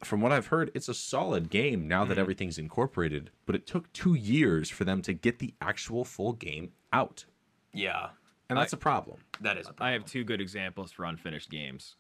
from 0.02 0.20
what 0.20 0.32
I've 0.32 0.46
heard, 0.46 0.70
it's 0.74 0.88
a 0.88 0.94
solid 0.94 1.50
game 1.50 1.88
now 1.88 2.04
that 2.04 2.12
mm-hmm. 2.12 2.20
everything's 2.20 2.56
incorporated. 2.56 3.30
But 3.44 3.56
it 3.56 3.66
took 3.66 3.92
two 3.92 4.14
years 4.14 4.70
for 4.70 4.84
them 4.84 5.02
to 5.02 5.12
get 5.12 5.40
the 5.40 5.52
actual 5.60 6.04
full 6.04 6.32
game 6.32 6.70
out. 6.92 7.26
yeah, 7.74 8.10
And 8.48 8.58
that's 8.58 8.72
a 8.72 8.78
problem. 8.78 9.18
that 9.40 9.58
is 9.58 9.66
a 9.66 9.72
problem. 9.72 9.88
I 9.88 9.92
have 9.92 10.06
two 10.06 10.24
good 10.24 10.40
examples 10.40 10.90
for 10.92 11.04
unfinished 11.04 11.50
games. 11.50 11.96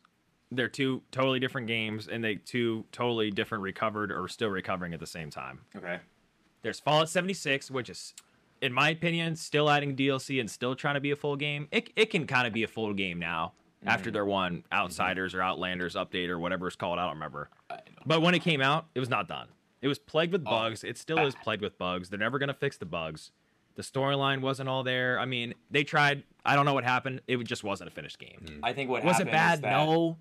They're 0.52 0.68
two 0.68 1.02
totally 1.12 1.38
different 1.38 1.66
games, 1.66 2.08
and 2.08 2.24
they 2.24 2.36
two 2.36 2.84
totally 2.92 3.30
different 3.30 3.62
recovered 3.62 4.10
or 4.10 4.26
still 4.28 4.50
recovering 4.50 4.94
at 4.94 5.00
the 5.00 5.06
same 5.06 5.30
time. 5.30 5.60
okay. 5.76 6.00
There's 6.62 6.78
Fallout 6.78 7.08
76, 7.08 7.70
which 7.70 7.88
is, 7.88 8.14
in 8.60 8.72
my 8.72 8.90
opinion, 8.90 9.36
still 9.36 9.70
adding 9.70 9.96
DLC 9.96 10.40
and 10.40 10.50
still 10.50 10.74
trying 10.74 10.94
to 10.94 11.00
be 11.00 11.10
a 11.10 11.16
full 11.16 11.36
game. 11.36 11.68
It, 11.70 11.90
it 11.96 12.10
can 12.10 12.26
kind 12.26 12.46
of 12.46 12.52
be 12.52 12.62
a 12.62 12.68
full 12.68 12.92
game 12.92 13.18
now 13.18 13.52
after 13.86 14.10
mm-hmm. 14.10 14.14
their 14.14 14.24
one 14.26 14.64
Outsiders 14.72 15.34
or 15.34 15.42
Outlanders 15.42 15.94
update 15.94 16.28
or 16.28 16.38
whatever 16.38 16.66
it's 16.66 16.76
called. 16.76 16.98
I 16.98 17.04
don't 17.04 17.14
remember. 17.14 17.48
But 18.04 18.22
when 18.22 18.34
it 18.34 18.40
came 18.40 18.60
out, 18.60 18.86
it 18.94 19.00
was 19.00 19.08
not 19.08 19.28
done. 19.28 19.48
It 19.80 19.88
was 19.88 19.98
plagued 19.98 20.32
with 20.32 20.42
oh. 20.46 20.50
bugs. 20.50 20.84
it 20.84 20.98
still 20.98 21.18
ah. 21.18 21.26
is 21.26 21.34
plagued 21.34 21.62
with 21.62 21.78
bugs. 21.78 22.10
They're 22.10 22.18
never 22.18 22.38
going 22.38 22.48
to 22.48 22.54
fix 22.54 22.76
the 22.76 22.86
bugs. 22.86 23.30
The 23.76 23.82
storyline 23.82 24.42
wasn't 24.42 24.68
all 24.68 24.82
there. 24.82 25.18
I 25.18 25.24
mean, 25.24 25.54
they 25.70 25.84
tried. 25.84 26.24
I 26.44 26.54
don't 26.54 26.66
know 26.66 26.74
what 26.74 26.84
happened. 26.84 27.22
It 27.26 27.38
just 27.44 27.64
wasn't 27.64 27.88
a 27.88 27.90
finished 27.90 28.18
game. 28.18 28.60
I 28.62 28.72
think 28.72 28.90
what 28.90 29.02
happened. 29.02 29.26
Was 29.26 29.28
it 29.28 29.32
bad? 29.32 29.62
No. 29.62 30.18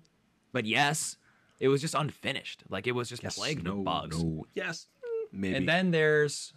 But 0.52 0.66
yes, 0.66 1.16
it 1.58 1.68
was 1.68 1.80
just 1.80 1.94
unfinished. 1.94 2.64
Like 2.68 2.86
it 2.86 2.92
was 2.92 3.08
just 3.08 3.22
plagued 3.22 3.66
with 3.66 3.84
bugs. 3.84 4.22
no. 4.22 4.46
Yes. 4.54 4.86
Maybe. 5.32 5.54
And 5.56 5.68
then 5.68 5.90
there's 5.90 6.52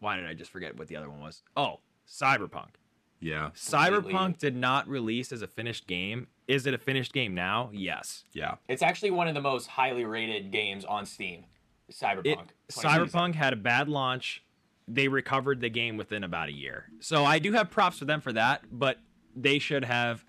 why 0.00 0.16
did 0.16 0.26
I 0.26 0.34
just 0.34 0.50
forget 0.50 0.76
what 0.78 0.88
the 0.88 0.96
other 0.96 1.08
one 1.10 1.20
was? 1.20 1.42
Oh, 1.56 1.80
Cyberpunk. 2.08 2.70
yeah. 3.20 3.50
Completely. 3.50 4.12
Cyberpunk 4.12 4.38
did 4.38 4.56
not 4.56 4.88
release 4.88 5.30
as 5.30 5.42
a 5.42 5.46
finished 5.46 5.86
game. 5.86 6.26
Is 6.48 6.66
it 6.66 6.74
a 6.74 6.78
finished 6.78 7.12
game 7.12 7.34
now? 7.34 7.70
Yes. 7.72 8.24
Yeah. 8.32 8.56
It's 8.66 8.82
actually 8.82 9.12
one 9.12 9.28
of 9.28 9.34
the 9.34 9.40
most 9.40 9.68
highly 9.68 10.04
rated 10.04 10.50
games 10.50 10.84
on 10.84 11.06
Steam. 11.06 11.44
Cyberpunk. 11.92 12.24
It, 12.24 12.38
Cyberpunk 12.72 13.34
had 13.34 13.52
a 13.52 13.56
bad 13.56 13.88
launch. 13.88 14.42
They 14.88 15.06
recovered 15.06 15.60
the 15.60 15.68
game 15.68 15.96
within 15.96 16.24
about 16.24 16.48
a 16.48 16.52
year. 16.52 16.86
So 17.00 17.24
I 17.24 17.38
do 17.38 17.52
have 17.52 17.70
props 17.70 17.98
for 17.98 18.04
them 18.06 18.20
for 18.20 18.32
that, 18.32 18.62
but 18.72 18.98
they 19.36 19.58
should 19.60 19.84
have 19.84 20.24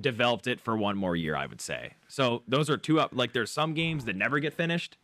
developed 0.00 0.46
it 0.46 0.60
for 0.60 0.76
one 0.76 0.96
more 0.96 1.14
year, 1.16 1.36
I 1.36 1.46
would 1.46 1.60
say. 1.60 1.94
So 2.08 2.42
those 2.48 2.70
are 2.70 2.76
two 2.76 2.98
up 3.00 3.10
like 3.14 3.32
there's 3.32 3.50
some 3.50 3.74
games 3.74 4.04
that 4.06 4.16
never 4.16 4.38
get 4.40 4.54
finished. 4.54 4.96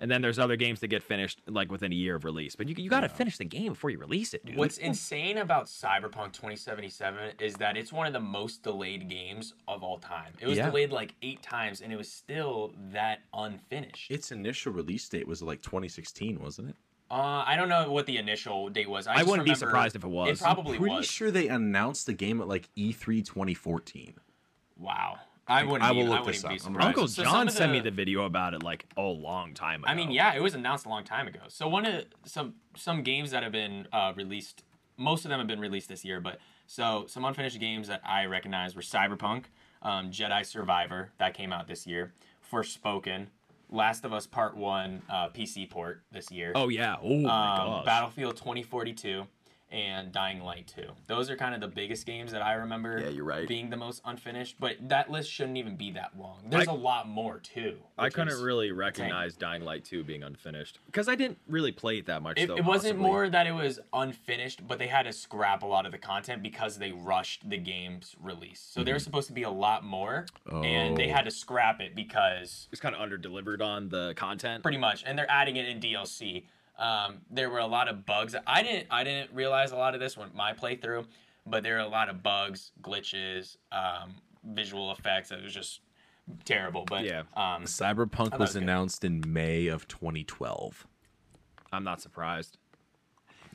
And 0.00 0.10
then 0.10 0.22
there's 0.22 0.40
other 0.40 0.56
games 0.56 0.80
that 0.80 0.88
get 0.88 1.04
finished 1.04 1.40
like 1.46 1.70
within 1.70 1.92
a 1.92 1.94
year 1.94 2.16
of 2.16 2.24
release. 2.24 2.56
But 2.56 2.68
you 2.68 2.74
you 2.76 2.90
got 2.90 3.02
to 3.02 3.08
finish 3.08 3.38
the 3.38 3.44
game 3.44 3.74
before 3.74 3.90
you 3.90 3.98
release 3.98 4.34
it, 4.34 4.44
dude. 4.44 4.56
What's 4.56 4.76
insane 4.78 5.38
about 5.38 5.66
Cyberpunk 5.66 6.32
2077 6.32 7.34
is 7.40 7.54
that 7.54 7.76
it's 7.76 7.92
one 7.92 8.08
of 8.08 8.12
the 8.12 8.18
most 8.18 8.64
delayed 8.64 9.08
games 9.08 9.54
of 9.68 9.84
all 9.84 9.98
time. 9.98 10.32
It 10.40 10.48
was 10.48 10.58
Yeah. 10.58 10.66
delayed 10.66 10.90
like 10.90 11.14
eight 11.22 11.42
times, 11.42 11.80
and 11.80 11.92
it 11.92 11.96
was 11.96 12.10
still 12.10 12.74
that 12.90 13.20
unfinished. 13.32 14.10
Its 14.10 14.32
initial 14.32 14.72
release 14.72 15.08
date 15.08 15.28
was 15.28 15.42
like 15.42 15.62
2016, 15.62 16.40
wasn't 16.40 16.70
it? 16.70 16.76
Uh, 17.10 17.44
I 17.46 17.56
don't 17.56 17.68
know 17.68 17.90
what 17.90 18.06
the 18.06 18.16
initial 18.16 18.70
date 18.70 18.88
was. 18.88 19.06
I, 19.06 19.20
I 19.20 19.22
wouldn't 19.22 19.46
be 19.46 19.54
surprised 19.54 19.94
if 19.94 20.04
it 20.04 20.08
was. 20.08 20.40
It 20.40 20.42
probably 20.42 20.78
Pretty 20.78 20.96
was. 20.96 21.06
sure 21.06 21.30
they 21.30 21.48
announced 21.48 22.06
the 22.06 22.14
game 22.14 22.40
at 22.40 22.48
like 22.48 22.68
E 22.76 22.92
E3 22.92 23.24
2014. 23.24 24.14
Wow. 24.78 25.18
I 25.46 25.62
wouldn't. 25.64 25.82
I 25.82 25.92
will 25.92 26.00
even, 26.00 26.10
look 26.10 26.20
I 26.20 26.32
this 26.32 26.44
up. 26.44 26.80
Uncle 26.80 27.06
So 27.06 27.22
John 27.22 27.32
some 27.32 27.48
of 27.48 27.54
sent 27.54 27.72
me 27.72 27.80
the 27.80 27.90
video 27.90 28.24
about 28.24 28.54
it 28.54 28.62
like 28.62 28.86
a 28.96 29.02
long 29.02 29.52
time 29.52 29.84
ago. 29.84 29.92
I 29.92 29.94
mean, 29.94 30.10
yeah, 30.10 30.34
it 30.34 30.42
was 30.42 30.54
announced 30.54 30.86
a 30.86 30.88
long 30.88 31.04
time 31.04 31.28
ago. 31.28 31.40
So 31.48 31.68
one 31.68 31.84
of 31.84 32.04
some 32.24 32.54
some 32.76 33.02
games 33.02 33.30
that 33.32 33.42
have 33.42 33.52
been 33.52 33.86
uh, 33.92 34.12
released, 34.16 34.64
most 34.96 35.24
of 35.24 35.28
them 35.28 35.38
have 35.38 35.46
been 35.46 35.60
released 35.60 35.88
this 35.88 36.04
year. 36.04 36.20
But 36.20 36.38
so 36.66 37.04
some 37.08 37.24
unfinished 37.24 37.60
games 37.60 37.88
that 37.88 38.00
I 38.04 38.24
recognize 38.24 38.74
were 38.74 38.82
Cyberpunk, 38.82 39.44
um, 39.82 40.10
Jedi 40.10 40.46
Survivor 40.46 41.12
that 41.18 41.34
came 41.34 41.52
out 41.52 41.68
this 41.68 41.86
year, 41.86 42.14
Forspoken, 42.50 43.26
Last 43.74 44.04
of 44.04 44.12
Us 44.12 44.26
Part 44.26 44.56
One 44.56 45.02
uh, 45.10 45.28
PC 45.28 45.68
port 45.68 46.02
this 46.12 46.30
year. 46.30 46.52
Oh 46.54 46.68
yeah. 46.68 46.96
Oh 47.02 47.18
my 47.18 47.52
um, 47.52 47.66
gosh. 47.68 47.84
Battlefield 47.84 48.36
2042 48.36 49.26
and 49.70 50.12
Dying 50.12 50.40
Light 50.40 50.72
2. 50.76 50.82
Those 51.06 51.30
are 51.30 51.36
kind 51.36 51.54
of 51.54 51.60
the 51.60 51.68
biggest 51.68 52.06
games 52.06 52.30
that 52.32 52.42
I 52.42 52.54
remember 52.54 53.00
Yeah, 53.00 53.08
you're 53.08 53.24
right. 53.24 53.48
being 53.48 53.70
the 53.70 53.76
most 53.76 54.02
unfinished, 54.04 54.56
but 54.60 54.76
that 54.88 55.10
list 55.10 55.30
shouldn't 55.30 55.56
even 55.56 55.76
be 55.76 55.90
that 55.92 56.16
long. 56.18 56.42
There's 56.48 56.68
I- 56.68 56.72
a 56.72 56.76
lot 56.76 57.08
more 57.08 57.38
too. 57.38 57.78
I 57.98 58.08
couldn't 58.10 58.40
really 58.40 58.70
recognize 58.72 59.34
Dying 59.34 59.64
Light 59.64 59.84
2 59.84 60.04
being 60.04 60.22
unfinished 60.22 60.78
because 60.86 61.08
I 61.08 61.14
didn't 61.14 61.38
really 61.48 61.72
play 61.72 61.98
it 61.98 62.06
that 62.06 62.22
much. 62.22 62.38
It, 62.38 62.48
though, 62.48 62.56
it 62.56 62.64
wasn't 62.64 62.94
possibly. 62.94 63.10
more 63.10 63.28
that 63.28 63.46
it 63.46 63.52
was 63.52 63.80
unfinished, 63.92 64.66
but 64.66 64.78
they 64.78 64.86
had 64.86 65.04
to 65.04 65.12
scrap 65.12 65.62
a 65.62 65.66
lot 65.66 65.86
of 65.86 65.92
the 65.92 65.98
content 65.98 66.42
because 66.42 66.78
they 66.78 66.92
rushed 66.92 67.48
the 67.48 67.58
game's 67.58 68.14
release. 68.22 68.60
So 68.60 68.80
there 68.80 68.92
mm-hmm. 68.92 68.94
was 68.94 69.04
supposed 69.04 69.26
to 69.28 69.32
be 69.32 69.42
a 69.42 69.50
lot 69.50 69.84
more, 69.84 70.26
and 70.50 70.96
they 70.96 71.10
Oh. 71.10 71.14
had 71.14 71.22
to 71.22 71.28
oh. 71.28 71.30
scrap 71.30 71.80
it 71.80 71.94
because 71.94 72.68
it's 72.70 72.80
kind 72.80 72.94
of 72.94 73.00
under 73.00 73.16
delivered 73.16 73.62
on 73.62 73.88
the 73.88 74.14
content. 74.16 74.62
pretty 74.62 74.78
much, 74.78 75.02
and 75.06 75.18
they're 75.18 75.30
adding 75.30 75.56
it 75.56 75.68
in 75.68 75.80
DLC. 75.80 76.44
Um, 76.78 77.18
there 77.30 77.50
were 77.50 77.58
a 77.60 77.66
lot 77.66 77.88
of 77.88 78.04
bugs. 78.04 78.34
I 78.46 78.62
didn't 78.62 78.88
I 78.90 79.04
didn't 79.04 79.32
realize 79.32 79.70
a 79.72 79.76
lot 79.76 79.94
of 79.94 80.00
this 80.00 80.16
when 80.16 80.30
my 80.34 80.52
playthrough, 80.52 81.06
but 81.46 81.62
there 81.62 81.76
are 81.76 81.80
a 81.80 81.88
lot 81.88 82.08
of 82.08 82.22
bugs, 82.22 82.72
glitches, 82.82 83.56
um, 83.72 84.14
visual 84.44 84.90
effects. 84.92 85.30
It 85.30 85.42
was 85.42 85.54
just 85.54 85.80
terrible. 86.44 86.84
But 86.84 87.04
Yeah. 87.04 87.20
um, 87.36 87.64
Cyberpunk 87.64 88.32
was 88.32 88.38
was 88.40 88.52
good. 88.54 88.62
announced 88.62 89.04
in 89.04 89.22
May 89.26 89.68
of 89.68 89.86
2012. 89.88 90.86
I'm 91.72 91.84
not 91.84 92.00
surprised. 92.00 92.58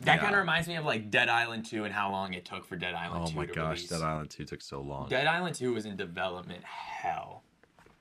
that 0.01 0.15
Yeah. 0.15 0.21
kind 0.21 0.33
of 0.33 0.39
reminds 0.39 0.67
me 0.69 0.75
of 0.77 0.85
like 0.85 1.09
Dead 1.11 1.27
Island 1.27 1.65
2 1.65 1.83
and 1.83 1.93
how 1.93 2.09
long 2.09 2.33
it 2.33 2.45
took 2.45 2.63
for 2.63 2.77
Dead 2.77 2.93
Island 2.93 3.23
Oh 3.25 3.29
2 3.31 3.35
my 3.35 3.45
gosh, 3.45 3.55
release. 3.79 3.89
Dead 3.89 4.01
Island 4.01 4.29
2 4.29 4.45
took 4.45 4.61
so 4.61 4.79
long. 4.79 5.09
Dead 5.09 5.27
Island 5.27 5.55
2 5.55 5.73
was 5.73 5.85
in 5.85 5.97
development 5.97 6.63
hell. 6.63 7.43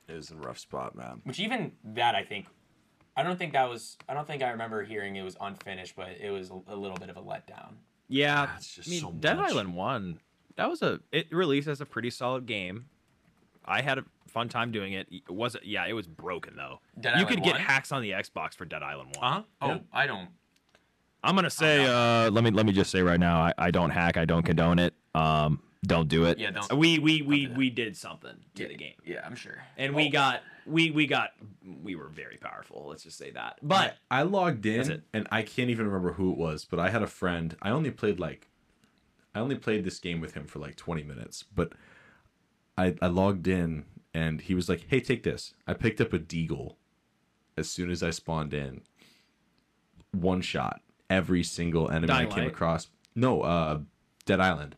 It 0.07 0.13
was 0.13 0.31
in 0.31 0.37
a 0.37 0.39
rough 0.41 0.59
spot, 0.59 0.95
man. 0.95 1.19
Which 1.25 1.41
even 1.41 1.73
that 1.83 2.15
I 2.15 2.23
think 2.23 2.47
I 3.15 3.23
don't 3.23 3.37
think 3.37 3.53
that 3.53 3.69
was. 3.69 3.97
I 4.07 4.13
don't 4.13 4.25
think 4.27 4.41
I 4.43 4.49
remember 4.51 4.83
hearing 4.83 5.15
it 5.15 5.23
was 5.23 5.35
unfinished, 5.41 5.95
but 5.95 6.09
it 6.19 6.29
was 6.31 6.49
a, 6.51 6.73
a 6.73 6.75
little 6.75 6.97
bit 6.97 7.09
of 7.09 7.17
a 7.17 7.21
letdown. 7.21 7.73
Yeah, 8.07 8.45
That's 8.47 8.73
just 8.75 8.87
I 8.87 8.91
mean, 8.91 9.01
so 9.01 9.11
Dead 9.11 9.37
much. 9.37 9.51
Island 9.51 9.75
One, 9.75 10.19
that 10.55 10.69
was 10.69 10.81
a 10.81 10.99
it 11.11 11.31
released 11.31 11.67
as 11.67 11.81
a 11.81 11.85
pretty 11.85 12.09
solid 12.09 12.45
game. 12.45 12.85
I 13.65 13.81
had 13.81 13.97
a 13.99 14.03
fun 14.27 14.49
time 14.49 14.71
doing 14.71 14.93
it. 14.93 15.07
It 15.11 15.29
was 15.29 15.55
yeah, 15.63 15.85
it 15.85 15.93
was 15.93 16.07
broken 16.07 16.55
though. 16.55 16.79
Dead 16.99 17.11
you 17.19 17.25
Island 17.25 17.29
could 17.29 17.43
get 17.43 17.57
hacks 17.57 17.91
on 17.91 18.01
the 18.01 18.11
Xbox 18.11 18.53
for 18.55 18.65
Dead 18.65 18.81
Island 18.83 19.15
One. 19.19 19.31
Huh? 19.33 19.41
Oh, 19.61 19.67
Yeah. 19.67 19.77
I 19.93 20.07
don't. 20.07 20.29
I'm 21.23 21.35
gonna 21.35 21.49
say, 21.49 21.85
uh, 21.85 22.31
let 22.31 22.43
me 22.43 22.49
let 22.51 22.65
me 22.65 22.71
just 22.71 22.89
say 22.91 23.01
right 23.01 23.19
now, 23.19 23.39
I, 23.41 23.53
I 23.57 23.71
don't 23.71 23.89
hack, 23.89 24.15
I 24.15 24.23
don't 24.25 24.43
condone 24.43 24.79
it. 24.79 24.93
Um, 25.13 25.61
don't 25.85 26.07
do 26.07 26.25
it. 26.25 26.39
Yeah, 26.39 26.51
don't- 26.51 26.73
We 26.79 26.97
we 26.97 27.21
we 27.21 27.47
we 27.47 27.69
did 27.69 27.95
something 27.97 28.35
to 28.55 28.67
the 28.67 28.75
game, 28.75 28.93
Yeah, 29.05 29.21
I'm 29.25 29.35
sure. 29.35 29.57
and 29.77 29.93
we 29.93 30.09
got 30.09 30.41
we 30.69 30.91
we 30.91 31.07
got 31.07 31.31
we 31.83 31.95
were 31.95 32.07
very 32.07 32.37
powerful. 32.37 32.85
Let's 32.89 33.03
just 33.03 33.17
say 33.17 33.31
that. 33.31 33.59
But 33.61 33.97
I 34.09 34.21
logged 34.23 34.65
in 34.65 35.03
and 35.13 35.27
I 35.31 35.41
can't 35.41 35.69
even 35.69 35.85
remember 35.87 36.13
who 36.13 36.31
it 36.31 36.37
was, 36.37 36.65
but 36.65 36.79
I 36.79 36.89
had 36.89 37.01
a 37.01 37.07
friend. 37.07 37.55
I 37.61 37.69
only 37.71 37.91
played 37.91 38.19
like 38.19 38.47
I 39.33 39.39
only 39.39 39.55
played 39.55 39.83
this 39.83 39.99
game 39.99 40.21
with 40.21 40.33
him 40.33 40.45
for 40.45 40.59
like 40.59 40.75
20 40.75 41.03
minutes, 41.03 41.43
but 41.43 41.73
I 42.77 42.95
I 43.01 43.07
logged 43.07 43.47
in 43.47 43.85
and 44.13 44.41
he 44.41 44.55
was 44.55 44.69
like, 44.69 44.85
"Hey, 44.89 44.99
take 45.01 45.23
this." 45.23 45.53
I 45.67 45.73
picked 45.73 46.01
up 46.01 46.13
a 46.13 46.19
deagle 46.19 46.75
as 47.57 47.69
soon 47.69 47.91
as 47.91 48.01
I 48.01 48.09
spawned 48.11 48.53
in. 48.53 48.81
One 50.11 50.41
shot 50.41 50.81
every 51.09 51.43
single 51.43 51.89
enemy 51.89 52.07
Dying 52.07 52.27
I 52.31 52.33
came 52.33 52.43
Light? 52.45 52.53
across. 52.53 52.87
No, 53.15 53.41
uh 53.41 53.79
Dead 54.25 54.39
Island. 54.39 54.75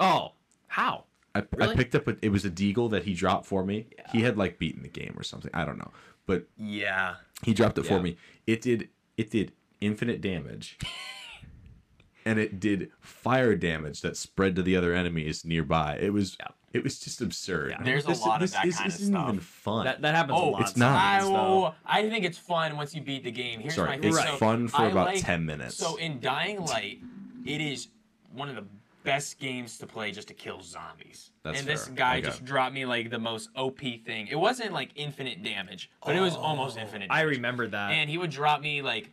oh, 0.00 0.32
how? 0.68 1.04
I, 1.34 1.42
I 1.60 1.74
picked 1.74 1.94
up 1.94 2.06
a, 2.08 2.16
it 2.22 2.28
was 2.30 2.44
a 2.44 2.50
deagle 2.50 2.90
that 2.90 3.04
he 3.04 3.14
dropped 3.14 3.46
for 3.46 3.64
me. 3.64 3.86
He 4.12 4.22
had 4.22 4.36
like 4.38 4.58
beaten 4.58 4.82
the 4.82 4.88
game 4.88 5.14
or 5.16 5.22
something. 5.22 5.50
I 5.54 5.64
don't 5.64 5.78
know. 5.78 5.90
But 6.26 6.46
Yeah. 6.56 7.16
he 7.42 7.52
dropped 7.54 7.76
it 7.78 7.84
for 7.86 8.00
me. 8.00 8.16
It 8.46 8.60
did 8.62 8.88
it 9.16 9.30
did 9.30 9.52
infinite 9.80 10.20
damage. 10.20 10.78
and 12.24 12.38
it 12.38 12.58
did 12.60 12.90
fire 13.00 13.54
damage 13.54 14.00
that 14.00 14.16
spread 14.16 14.56
to 14.56 14.62
the 14.62 14.76
other 14.76 14.94
enemies 14.94 15.44
nearby. 15.44 15.98
It 16.00 16.12
was 16.12 16.36
Yeah. 16.40 16.48
it 16.72 16.82
was 16.84 16.98
just 16.98 17.20
absurd. 17.20 17.70
Yeah. 17.72 17.82
There's 17.82 18.04
a 18.06 18.12
lot 18.14 18.42
of 18.42 18.50
that 18.52 18.64
this 18.64 18.76
kind 18.78 18.88
of 18.88 18.94
isn't 18.94 19.12
stuff. 19.12 19.28
even 19.28 19.40
fun. 19.40 19.84
That 19.84 20.02
that 20.02 20.14
happens 20.14 20.38
a 20.38 20.42
Oh, 20.42 20.50
lot. 20.50 20.60
it's 20.62 20.76
not. 20.76 20.96
I, 20.96 21.20
sometimes, 21.20 21.30
will, 21.50 21.74
I 21.84 22.08
think 22.08 22.24
it's 22.24 22.38
fun 22.38 22.76
once 22.76 22.94
you 22.94 23.02
beat 23.02 23.24
the 23.24 23.30
game. 23.30 23.60
Here's 23.60 23.74
Sorry, 23.74 23.98
my 23.98 24.06
it's 24.06 24.16
So, 24.16 24.36
fun 24.36 24.68
for 24.68 24.82
I 24.82 24.86
about 24.86 25.06
like- 25.08 25.20
10 25.24 25.44
minutes. 25.44 25.76
So 25.76 25.96
in 25.96 26.20
Dying 26.20 26.60
Light, 26.64 27.00
it 27.44 27.60
is 27.60 27.88
one 28.32 28.48
of 28.48 28.56
the 28.56 28.64
best 29.04 29.38
games 29.38 29.78
to 29.78 29.86
play 29.86 30.10
just 30.10 30.28
to 30.28 30.34
kill 30.34 30.60
zombies. 30.62 31.30
That's 31.44 31.60
and 31.60 31.68
this 31.68 31.86
fair. 31.86 31.94
guy 31.94 32.16
Okay. 32.18 32.26
just 32.26 32.44
dropped 32.44 32.74
me 32.74 32.84
like 32.86 33.10
the 33.10 33.18
most 33.18 33.50
OP 33.54 33.78
thing. 33.80 34.26
It 34.28 34.36
wasn't 34.36 34.72
like 34.72 34.90
infinite 34.96 35.42
damage, 35.42 35.90
but 36.04 36.16
it 36.16 36.20
was 36.20 36.34
almost 36.34 36.76
oh, 36.76 36.82
infinite. 36.82 37.08
I 37.10 37.22
remember 37.22 37.68
that. 37.68 37.92
And 37.92 38.10
he 38.10 38.18
would 38.18 38.30
drop 38.30 38.60
me 38.60 38.82
like 38.82 39.10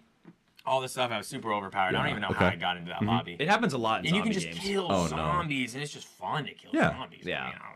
all 0.66 0.82
the 0.82 0.90
stuff. 0.90 1.12
I 1.12 1.18
was 1.18 1.28
super 1.28 1.54
overpowered. 1.54 1.90
I 1.90 1.92
don't 1.92 2.10
even 2.10 2.22
know 2.22 2.30
okay. 2.30 2.46
how 2.46 2.48
I 2.48 2.56
got 2.56 2.78
into 2.78 2.90
that 2.90 2.98
mm-hmm. 2.98 3.10
lobby. 3.10 3.36
it 3.40 3.48
happens 3.48 3.74
a 3.74 3.78
lot 3.78 4.02
in 4.02 4.08
and 4.08 4.16
you 4.16 4.24
can 4.24 4.32
just 4.32 4.48
games. 4.48 4.60
kill 4.60 4.88
Oh, 4.92 5.04
no. 5.04 5.10
zombies, 5.10 5.74
and 5.76 5.84
it's 5.84 5.94
just 5.94 6.08
fun 6.08 6.46
to 6.46 6.54
kill 6.54 6.72
Yeah. 6.74 6.92
zombies. 6.92 7.24
Yeah. 7.26 7.44
I 7.44 7.46
mean, 7.48 7.56
I. 7.62 7.72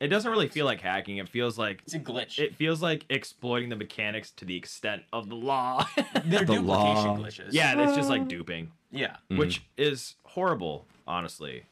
It 0.00 0.08
doesn't 0.08 0.30
really 0.30 0.48
feel 0.48 0.64
like 0.64 0.80
hacking. 0.80 1.18
It 1.18 1.28
feels 1.28 1.58
like 1.58 1.82
It's 1.84 1.94
a 1.94 1.98
glitch. 1.98 2.38
it 2.38 2.54
feels 2.54 2.82
like 2.82 3.04
exploiting 3.10 3.68
the 3.68 3.76
mechanics 3.76 4.30
to 4.32 4.44
the 4.44 4.56
extent 4.56 5.02
of 5.12 5.28
the 5.28 5.34
law. 5.34 5.86
They're 6.24 6.40
The 6.44 6.54
duplication 6.54 6.66
law. 6.66 7.16
glitches. 7.18 7.48
yeah, 7.50 7.80
it's 7.82 7.96
just 7.96 8.08
like 8.08 8.28
duping, 8.28 8.72
Yeah. 8.90 9.08
Mm-hmm. 9.30 9.38
which 9.38 9.62
is 9.76 10.14
horrible, 10.24 10.86
honestly. 11.08 11.64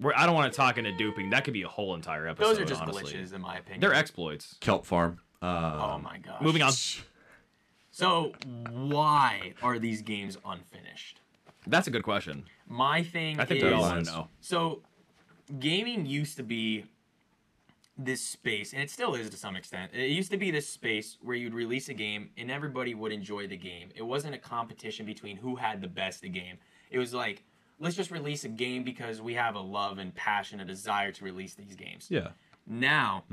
Where 0.00 0.16
I 0.16 0.26
don't 0.26 0.34
want 0.34 0.52
to 0.52 0.56
talk 0.56 0.78
into 0.78 0.92
duping. 0.92 1.30
That 1.30 1.44
could 1.44 1.54
be 1.54 1.62
a 1.62 1.68
whole 1.68 1.94
entire 1.94 2.28
episode. 2.28 2.48
Those 2.48 2.58
are 2.60 2.64
just 2.64 2.82
honestly. 2.82 3.04
glitches, 3.04 3.32
in 3.32 3.40
my 3.40 3.56
opinion. 3.56 3.80
They're 3.80 3.94
exploits. 3.94 4.56
Kelp 4.60 4.84
Farm. 4.84 5.20
Um, 5.42 5.48
Oh 5.50 5.98
my 6.02 6.18
gosh. 6.18 6.40
Moving 6.42 6.62
on. 6.62 6.72
So 7.90 8.32
why 8.70 9.54
are 9.62 9.78
these 9.78 10.02
games 10.02 10.36
unfinished? 10.44 11.20
That's 11.66 11.88
a 11.88 11.90
good 11.90 12.04
question. 12.04 12.44
My 12.68 13.02
thing 13.02 13.40
I 13.40 13.44
think 13.44 13.58
is 13.58 13.64
we 13.64 13.72
all 13.72 13.80
want 13.82 14.04
to 14.06 14.10
know. 14.12 14.28
so 14.40 14.82
gaming 15.58 16.06
used 16.06 16.36
to 16.36 16.42
be 16.42 16.84
this 17.96 18.20
space, 18.20 18.72
and 18.72 18.80
it 18.80 18.90
still 18.90 19.14
is 19.16 19.28
to 19.30 19.36
some 19.36 19.56
extent. 19.56 19.90
It 19.92 20.10
used 20.10 20.30
to 20.30 20.36
be 20.36 20.52
this 20.52 20.68
space 20.68 21.18
where 21.20 21.34
you'd 21.34 21.54
release 21.54 21.88
a 21.88 21.94
game 21.94 22.30
and 22.38 22.50
everybody 22.50 22.94
would 22.94 23.10
enjoy 23.10 23.48
the 23.48 23.56
game. 23.56 23.88
It 23.96 24.02
wasn't 24.02 24.36
a 24.36 24.38
competition 24.38 25.04
between 25.04 25.36
who 25.36 25.56
had 25.56 25.80
the 25.80 25.88
best 25.88 26.22
game. 26.22 26.58
It 26.90 26.98
was 26.98 27.12
like, 27.12 27.42
let's 27.80 27.96
just 27.96 28.10
release 28.10 28.44
a 28.44 28.48
game 28.48 28.82
because 28.84 29.20
we 29.22 29.34
have 29.34 29.54
a 29.54 29.60
love 29.60 29.98
and 29.98 30.14
passion, 30.14 30.60
a 30.60 30.64
desire 30.64 31.12
to 31.12 31.24
release 31.24 31.54
these 31.54 31.74
games. 31.76 32.06
Yeah. 32.10 32.28
Now, 32.66 33.24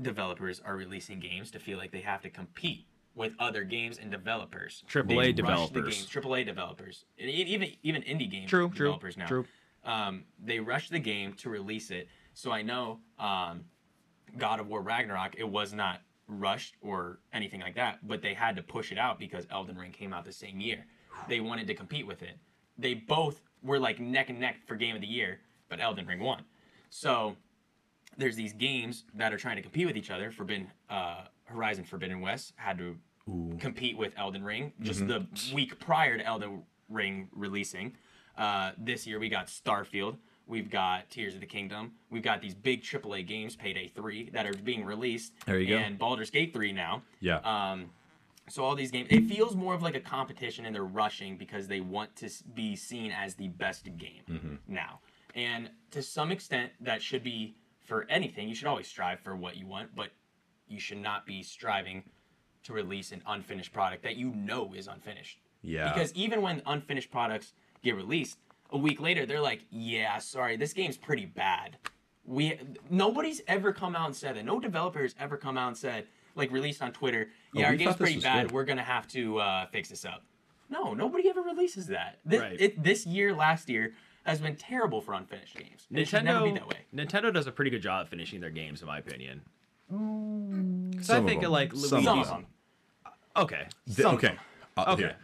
developers 0.00 0.60
are 0.64 0.76
releasing 0.76 1.20
games 1.20 1.50
to 1.52 1.58
feel 1.58 1.78
like 1.78 1.90
they 1.90 2.00
have 2.00 2.22
to 2.22 2.30
compete 2.30 2.86
with 3.14 3.32
other 3.38 3.64
games 3.64 3.98
and 3.98 4.10
developers. 4.10 4.84
AAA 4.88 5.16
rush 5.16 5.26
the 5.26 5.32
developers. 5.32 5.94
games, 5.96 6.08
AAA 6.10 6.44
developers, 6.46 7.04
and 7.18 7.30
even 7.30 7.70
even 7.82 8.02
indie 8.02 8.30
game 8.30 8.46
True, 8.46 8.68
true, 8.68 8.86
developers 8.86 9.16
now. 9.16 9.26
true. 9.26 9.44
Um, 9.84 10.24
they 10.44 10.60
rush 10.60 10.90
the 10.90 10.98
game 10.98 11.32
to 11.34 11.48
release 11.48 11.90
it. 11.90 12.08
So 12.34 12.50
I 12.52 12.62
know 12.62 13.00
um, 13.18 13.64
God 14.36 14.60
of 14.60 14.66
War 14.68 14.82
Ragnarok, 14.82 15.36
it 15.38 15.48
was 15.48 15.72
not 15.72 16.02
rushed 16.28 16.74
or 16.82 17.20
anything 17.32 17.60
like 17.60 17.76
that, 17.76 18.06
but 18.06 18.20
they 18.20 18.34
had 18.34 18.56
to 18.56 18.62
push 18.62 18.92
it 18.92 18.98
out 18.98 19.18
because 19.18 19.46
Elden 19.50 19.78
Ring 19.78 19.92
came 19.92 20.12
out 20.12 20.24
the 20.24 20.32
same 20.32 20.60
year. 20.60 20.84
They 21.28 21.40
wanted 21.40 21.66
to 21.68 21.74
compete 21.74 22.06
with 22.06 22.22
it. 22.22 22.36
They 22.76 22.94
both 22.94 23.40
were 23.66 23.78
like 23.78 24.00
neck 24.00 24.30
and 24.30 24.40
neck 24.40 24.56
for 24.66 24.76
game 24.76 24.94
of 24.94 25.00
the 25.00 25.06
year, 25.06 25.40
but 25.68 25.80
Elden 25.80 26.06
Ring 26.06 26.20
won. 26.20 26.44
So 26.90 27.36
there's 28.16 28.36
these 28.36 28.52
games 28.52 29.04
that 29.14 29.32
are 29.32 29.36
trying 29.38 29.56
to 29.56 29.62
compete 29.62 29.86
with 29.86 29.96
each 29.96 30.10
other. 30.10 30.30
Forbidden 30.30 30.68
uh, 30.88 31.24
Horizon 31.44 31.84
Forbidden 31.84 32.20
West 32.20 32.52
had 32.56 32.78
to 32.78 32.96
compete 33.58 33.96
with 33.96 34.12
Elden 34.16 34.44
Ring 34.44 34.72
just 34.80 35.06
the 35.06 35.26
week 35.52 35.78
prior 35.80 36.16
to 36.16 36.24
Elden 36.24 36.62
Ring 36.88 37.28
releasing. 37.32 37.96
Uh, 38.38 38.72
this 38.78 39.06
year 39.06 39.18
we 39.18 39.28
got 39.28 39.48
Starfield. 39.48 40.16
We've 40.46 40.70
got 40.70 41.10
Tears 41.10 41.34
of 41.34 41.40
the 41.40 41.46
Kingdom. 41.46 41.92
We've 42.08 42.22
got 42.22 42.40
these 42.40 42.54
big 42.54 42.82
AAA 42.82 43.26
games, 43.26 43.56
Payday 43.56 43.88
3, 43.88 44.30
that 44.30 44.46
are 44.46 44.52
being 44.52 44.84
released. 44.84 45.32
There 45.44 45.58
you 45.58 45.66
go. 45.66 45.76
And 45.76 45.98
Baldur's 45.98 46.30
Gate 46.30 46.52
3 46.54 46.72
now. 46.72 47.02
Yeah. 47.18 47.38
Um, 47.38 47.90
so 48.48 48.64
all 48.64 48.76
these 48.76 48.90
games, 48.90 49.08
it 49.10 49.28
feels 49.28 49.56
more 49.56 49.74
of 49.74 49.82
like 49.82 49.96
a 49.96 50.00
competition, 50.00 50.66
and 50.66 50.74
they're 50.74 50.84
rushing 50.84 51.36
because 51.36 51.66
they 51.66 51.80
want 51.80 52.14
to 52.16 52.30
be 52.54 52.76
seen 52.76 53.10
as 53.10 53.34
the 53.34 53.48
best 53.48 53.84
game 53.96 54.22
mm-hmm. 54.28 54.54
now. 54.68 55.00
And 55.34 55.70
to 55.90 56.02
some 56.02 56.30
extent, 56.30 56.72
that 56.80 57.02
should 57.02 57.24
be 57.24 57.56
for 57.84 58.06
anything. 58.08 58.48
You 58.48 58.54
should 58.54 58.68
always 58.68 58.86
strive 58.86 59.20
for 59.20 59.34
what 59.34 59.56
you 59.56 59.66
want, 59.66 59.94
but 59.94 60.10
you 60.68 60.78
should 60.78 60.98
not 60.98 61.26
be 61.26 61.42
striving 61.42 62.04
to 62.64 62.72
release 62.72 63.12
an 63.12 63.22
unfinished 63.26 63.72
product 63.72 64.02
that 64.02 64.16
you 64.16 64.30
know 64.30 64.72
is 64.74 64.86
unfinished. 64.86 65.40
Yeah. 65.62 65.92
Because 65.92 66.12
even 66.14 66.42
when 66.42 66.62
unfinished 66.66 67.10
products 67.10 67.52
get 67.82 67.96
released, 67.96 68.38
a 68.70 68.78
week 68.78 69.00
later 69.00 69.26
they're 69.26 69.40
like, 69.40 69.62
"Yeah, 69.70 70.18
sorry, 70.18 70.56
this 70.56 70.72
game's 70.72 70.96
pretty 70.96 71.26
bad." 71.26 71.78
We 72.24 72.58
nobody's 72.90 73.40
ever 73.46 73.72
come 73.72 73.94
out 73.94 74.06
and 74.06 74.16
said 74.16 74.36
that. 74.36 74.44
No 74.44 74.58
developer 74.58 75.02
has 75.02 75.14
ever 75.18 75.36
come 75.36 75.56
out 75.56 75.68
and 75.68 75.76
said, 75.76 76.06
like 76.36 76.52
released 76.52 76.82
on 76.82 76.92
Twitter, 76.92 77.28
Oh, 77.54 77.58
"Yeah, 77.60 77.66
our 77.66 77.76
game's 77.76 77.96
pretty 77.96 78.20
bad. 78.20 78.46
good." 78.48 78.52
We're 78.52 78.64
gonna 78.64 78.82
have 78.84 79.08
to 79.08 79.38
uh, 79.38 79.66
fix 79.66 79.88
this 79.88 80.04
up." 80.04 80.22
No, 80.68 80.94
nobody 80.94 81.28
ever 81.28 81.42
releases 81.42 81.86
that. 81.88 82.18
This, 82.24 82.40
Right. 82.40 82.60
it, 82.60 82.82
this 82.82 83.06
year, 83.06 83.32
last 83.34 83.68
year, 83.68 83.94
has 84.24 84.40
been 84.40 84.56
terrible 84.56 85.00
for 85.00 85.14
unfinished 85.14 85.56
games. 85.56 85.86
And 85.90 85.98
It 85.98 86.08
should 86.08 86.24
never 86.24 86.44
be 86.44 86.50
Nintendo 86.50 86.54
that 86.54 86.68
way. 86.68 86.78
Nintendo 86.94 87.32
does 87.32 87.46
a 87.46 87.52
pretty 87.52 87.70
good 87.70 87.82
job 87.82 88.02
of 88.02 88.08
finishing 88.08 88.40
their 88.40 88.50
games, 88.50 88.80
in 88.82 88.88
my 88.88 88.98
opinion. 88.98 89.42
Because 89.88 91.06
Some 91.06 91.16
I 91.16 91.18
of 91.20 91.26
think 91.26 91.40
them. 91.42 91.46
of 91.46 91.52
like 91.52 91.72
Some 91.72 91.80
Luigi's. 91.80 91.94
of 91.98 92.04
Some 92.04 92.18
of 92.20 92.26
them. 92.28 92.46
them. 93.04 93.12
Okay. 93.36 93.68
The- 93.86 94.02
some 94.02 94.06
of 94.06 94.14
okay. 94.24 94.26
them. 94.34 94.38
Uh, 94.76 94.84
Okay. 94.88 95.02
here. 95.02 95.16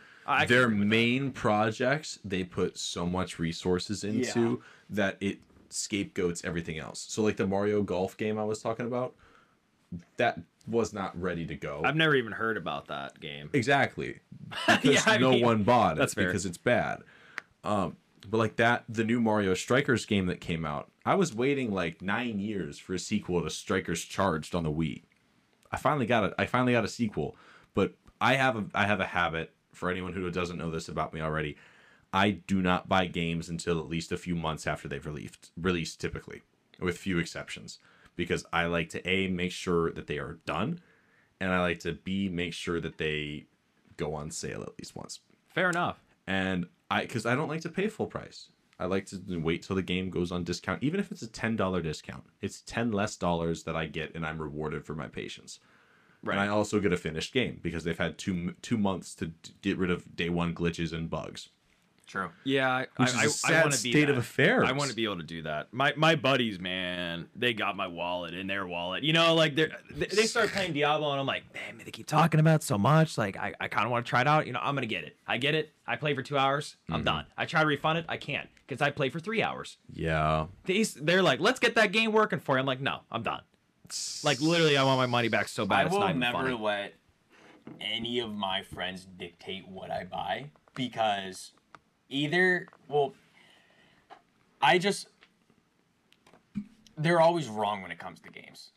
Their 0.46 0.64
agree 0.66 0.78
that. 0.78 0.84
main 0.86 1.30
projects 1.32 2.20
they 2.24 2.44
put 2.44 2.78
so 2.78 3.04
much 3.06 3.40
resources 3.40 4.04
into 4.04 4.62
that 4.88 5.16
it 5.20 5.40
scapegoats 5.68 6.44
everything 6.44 6.78
else. 6.78 7.00
So 7.08 7.22
like 7.22 7.36
the 7.36 7.46
Mario 7.46 7.82
Golf 7.82 8.16
game 8.16 8.38
I 8.38 8.44
was 8.44 8.62
talking 8.62 8.86
about, 8.86 9.16
that 10.16 10.40
was 10.66 10.92
not 10.92 11.20
ready 11.20 11.46
to 11.46 11.54
go. 11.54 11.82
I've 11.84 11.96
never 11.96 12.14
even 12.14 12.32
heard 12.32 12.56
about 12.56 12.86
that 12.88 13.20
game. 13.20 13.50
Exactly. 13.52 14.20
Because 14.66 15.06
Yeah, 15.06 15.16
no 15.16 15.30
mean, 15.30 15.44
one 15.44 15.62
bought 15.62 15.96
it 15.96 16.00
that's 16.00 16.12
fair. 16.14 16.26
because 16.26 16.44
it's 16.44 16.58
bad. 16.58 17.00
Um, 17.64 17.96
but 18.28 18.36
like 18.36 18.56
that, 18.56 18.84
the 18.88 19.02
new 19.02 19.18
Mario 19.20 19.54
Strikers 19.54 20.04
game 20.04 20.26
that 20.26 20.40
came 20.40 20.64
out, 20.66 20.90
I 21.06 21.14
was 21.14 21.34
waiting 21.34 21.72
like 21.72 22.02
nine 22.02 22.38
years 22.38 22.78
for 22.78 22.92
a 22.94 22.98
sequel 22.98 23.42
to 23.42 23.48
Strikers 23.50 24.04
Charged 24.04 24.54
on 24.54 24.62
the 24.64 24.70
Wii. 24.70 25.02
I 25.70 25.78
finally 25.78 26.04
got 26.06 26.24
it. 26.24 26.34
I 26.38 26.44
finally 26.44 26.72
got 26.72 26.84
a 26.84 26.88
sequel, 26.88 27.34
but 27.74 27.94
I 28.20 28.34
have 28.34 28.56
a 28.56 28.64
I 28.74 28.84
have 28.86 29.00
a 29.00 29.06
habit 29.06 29.52
for 29.72 29.90
anyone 29.90 30.12
who 30.12 30.30
doesn't 30.30 30.58
know 30.58 30.70
this 30.70 30.88
about 30.88 31.14
me 31.14 31.20
already. 31.22 31.56
I 32.12 32.32
do 32.32 32.60
not 32.60 32.88
buy 32.90 33.06
games 33.06 33.48
until 33.48 33.78
at 33.80 33.88
least 33.88 34.12
a 34.12 34.18
few 34.18 34.34
months 34.36 34.66
after 34.66 34.86
they've 34.86 35.04
released 35.06 35.50
released 35.56 35.98
typically, 35.98 36.42
with 36.78 36.98
few 36.98 37.18
exceptions, 37.18 37.78
because 38.16 38.44
I 38.52 38.66
like 38.66 38.90
to 38.90 39.08
a 39.08 39.28
make 39.28 39.52
sure 39.52 39.90
that 39.92 40.06
they 40.06 40.18
are 40.18 40.38
done, 40.46 40.80
and 41.40 41.52
I 41.52 41.60
like 41.60 41.80
to 41.80 41.92
b 41.92 42.28
make 42.28 42.52
sure 42.52 42.80
that 42.80 42.98
they 42.98 43.46
go 43.96 44.14
on 44.14 44.30
sale 44.30 44.62
at 44.62 44.78
least 44.78 44.96
once. 44.96 45.20
Fair 45.48 45.68
enough. 45.70 46.02
And 46.26 46.66
I 46.90 47.02
because 47.02 47.26
I 47.26 47.34
don't 47.34 47.48
like 47.48 47.62
to 47.62 47.68
pay 47.68 47.88
full 47.88 48.06
price. 48.06 48.48
I 48.78 48.86
like 48.86 49.06
to 49.06 49.20
wait 49.40 49.62
till 49.62 49.76
the 49.76 49.82
game 49.82 50.10
goes 50.10 50.32
on 50.32 50.44
discount, 50.44 50.82
even 50.82 50.98
if 50.98 51.12
it's 51.12 51.22
a 51.22 51.28
ten 51.28 51.56
dollar 51.56 51.82
discount. 51.82 52.24
It's 52.40 52.62
ten 52.62 52.90
less 52.90 53.16
dollars 53.16 53.62
that 53.64 53.76
I 53.76 53.86
get, 53.86 54.14
and 54.14 54.26
I'm 54.26 54.40
rewarded 54.40 54.84
for 54.84 54.94
my 54.94 55.06
patience. 55.08 55.60
Right. 56.24 56.34
and 56.34 56.40
I 56.40 56.48
also 56.48 56.78
get 56.78 56.92
a 56.92 56.96
finished 56.96 57.34
game 57.34 57.58
because 57.62 57.82
they've 57.82 57.98
had 57.98 58.16
two 58.16 58.54
two 58.62 58.78
months 58.78 59.14
to 59.16 59.26
d- 59.26 59.50
get 59.60 59.76
rid 59.76 59.90
of 59.90 60.14
day 60.14 60.28
one 60.28 60.54
glitches 60.54 60.92
and 60.92 61.10
bugs. 61.10 61.48
True. 62.12 62.28
Yeah, 62.44 62.68
I, 62.70 62.80
Which 62.98 63.14
I, 63.14 63.24
is 63.24 63.42
a 63.42 63.46
I, 63.46 63.52
sad 63.52 63.62
want 63.62 63.74
to 63.74 63.82
be 63.82 63.90
state 63.90 64.10
of 64.10 64.18
affairs. 64.18 64.68
I 64.68 64.72
want 64.72 64.90
to 64.90 64.94
be 64.96 65.04
able 65.04 65.16
to 65.16 65.22
do 65.22 65.40
that. 65.44 65.72
My 65.72 65.94
my 65.96 66.14
buddies, 66.14 66.60
man, 66.60 67.26
they 67.34 67.54
got 67.54 67.74
my 67.74 67.86
wallet 67.86 68.34
in 68.34 68.46
their 68.46 68.66
wallet. 68.66 69.02
You 69.02 69.14
know, 69.14 69.34
like 69.34 69.56
they're, 69.56 69.70
they 69.90 70.04
they 70.04 70.26
start 70.26 70.50
playing 70.50 70.74
Diablo, 70.74 71.10
and 71.12 71.18
I'm 71.18 71.24
like, 71.26 71.44
man, 71.54 71.80
they 71.82 71.90
keep 71.90 72.06
talking 72.06 72.38
about 72.38 72.56
it 72.56 72.64
so 72.64 72.76
much. 72.76 73.16
Like, 73.16 73.38
I, 73.38 73.54
I 73.58 73.68
kind 73.68 73.86
of 73.86 73.90
want 73.90 74.04
to 74.04 74.10
try 74.10 74.20
it 74.20 74.26
out. 74.26 74.46
You 74.46 74.52
know, 74.52 74.60
I'm 74.62 74.74
gonna 74.74 74.86
get 74.86 75.04
it. 75.04 75.16
I 75.26 75.38
get 75.38 75.54
it. 75.54 75.72
I 75.86 75.96
play 75.96 76.14
for 76.14 76.20
two 76.20 76.36
hours. 76.36 76.76
I'm 76.90 76.96
Mm-hmm. 76.96 77.04
done. 77.04 77.24
I 77.38 77.46
try 77.46 77.62
to 77.62 77.66
refund 77.66 77.96
it. 78.00 78.04
I 78.10 78.18
can't 78.18 78.46
because 78.68 78.82
I 78.82 78.90
play 78.90 79.08
for 79.08 79.18
three 79.18 79.42
hours. 79.42 79.78
Yeah, 79.90 80.48
These 80.66 80.92
they're 80.92 81.22
like, 81.22 81.40
let's 81.40 81.60
get 81.60 81.76
that 81.76 81.92
game 81.92 82.12
working 82.12 82.40
for 82.40 82.56
you. 82.56 82.60
I'm 82.60 82.66
like, 82.66 82.82
no, 82.82 82.98
I'm 83.10 83.22
done. 83.22 83.40
Like 84.22 84.38
literally, 84.42 84.76
I 84.76 84.84
want 84.84 84.98
my 84.98 85.06
money 85.06 85.28
back 85.28 85.48
so 85.48 85.64
bad. 85.64 85.78
I 85.78 85.82
it's 85.84 85.92
will 85.92 86.00
not 86.00 86.14
never 86.18 86.36
funny. 86.36 86.58
let 86.58 86.92
any 87.80 88.18
of 88.20 88.34
my 88.34 88.62
friends 88.62 89.06
dictate 89.16 89.66
what 89.66 89.90
I 89.90 90.04
buy 90.04 90.50
because 90.74 91.52
either 92.12 92.68
well 92.88 93.14
I 94.60 94.78
just 94.78 95.08
they're 96.96 97.20
always 97.20 97.48
wrong 97.48 97.82
when 97.82 97.90
it 97.90 97.98
comes 97.98 98.20
to 98.20 98.28
games. 98.30 98.70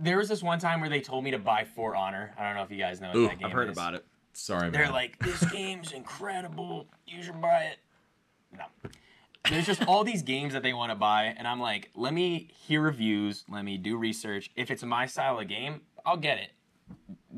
There 0.00 0.18
was 0.18 0.28
this 0.28 0.42
one 0.42 0.58
time 0.58 0.80
where 0.80 0.90
they 0.90 1.00
told 1.00 1.24
me 1.24 1.30
to 1.30 1.38
buy 1.38 1.64
For 1.64 1.94
Honor. 1.94 2.34
I 2.38 2.42
don't 2.44 2.56
know 2.56 2.62
if 2.62 2.70
you 2.70 2.76
guys 2.78 3.00
know 3.00 3.08
what 3.08 3.16
Ooh, 3.16 3.28
that 3.28 3.38
game 3.38 3.46
I've 3.46 3.52
heard 3.52 3.68
is. 3.70 3.76
about 3.76 3.94
it. 3.94 4.04
sorry, 4.32 4.70
They're 4.70 4.84
man. 4.84 4.92
like, 4.92 5.18
this 5.20 5.42
game's 5.52 5.92
incredible. 5.92 6.86
You 7.06 7.22
should 7.22 7.40
buy 7.40 7.64
it. 7.72 7.78
No. 8.56 8.64
There's 9.48 9.66
just 9.66 9.86
all 9.86 10.04
these 10.04 10.22
games 10.22 10.52
that 10.54 10.62
they 10.62 10.72
want 10.72 10.90
to 10.90 10.96
buy, 10.96 11.34
and 11.36 11.46
I'm 11.46 11.60
like, 11.60 11.90
let 11.94 12.12
me 12.12 12.48
hear 12.52 12.80
reviews, 12.82 13.44
let 13.48 13.64
me 13.64 13.76
do 13.78 13.96
research. 13.96 14.50
If 14.56 14.70
it's 14.70 14.82
my 14.82 15.06
style 15.06 15.38
of 15.38 15.48
game, 15.48 15.82
I'll 16.04 16.16
get 16.18 16.38
it. 16.38 16.50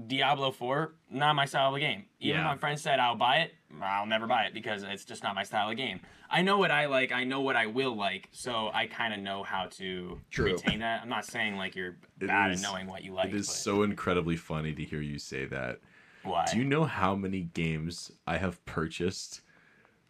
Diablo 0.06 0.50
4, 0.50 0.94
not 1.10 1.34
my 1.36 1.44
style 1.44 1.74
of 1.74 1.80
game. 1.80 2.04
Even 2.20 2.40
if 2.40 2.44
Yeah. 2.44 2.50
my 2.50 2.56
friend 2.56 2.78
said 2.78 2.98
I'll 2.98 3.16
buy 3.16 3.38
it, 3.38 3.54
I'll 3.80 4.06
never 4.06 4.26
buy 4.26 4.44
it 4.44 4.54
because 4.54 4.82
it's 4.82 5.04
just 5.04 5.22
not 5.22 5.34
my 5.34 5.42
style 5.42 5.70
of 5.70 5.76
game. 5.76 6.00
I 6.30 6.40
know 6.42 6.56
what 6.58 6.70
I 6.70 6.86
like, 6.86 7.12
I 7.12 7.24
know 7.24 7.40
what 7.42 7.56
I 7.56 7.66
will 7.66 7.94
like, 7.94 8.28
so 8.32 8.70
I 8.72 8.86
kind 8.86 9.12
of 9.12 9.20
know 9.20 9.42
how 9.42 9.66
to 9.72 10.18
True. 10.30 10.52
retain 10.52 10.80
that. 10.80 11.02
I'm 11.02 11.08
not 11.10 11.26
saying 11.26 11.56
like 11.56 11.76
you're 11.76 11.96
It 12.20 12.26
bad 12.26 12.52
is- 12.52 12.62
at 12.64 12.70
knowing 12.70 12.86
what 12.86 13.04
you 13.04 13.12
like. 13.12 13.28
it 13.28 13.34
is 13.34 13.46
but 13.48 13.52
so 13.54 13.82
incredibly 13.82 14.36
funny 14.36 14.72
to 14.74 14.82
hear 14.84 15.00
you 15.02 15.18
say 15.18 15.44
that. 15.46 15.80
why? 16.22 16.46
Do 16.50 16.56
you 16.58 16.64
know 16.64 16.84
how 16.84 17.14
many 17.14 17.40
games 17.42 18.12
I 18.26 18.38
have 18.38 18.64
purchased 18.64 19.42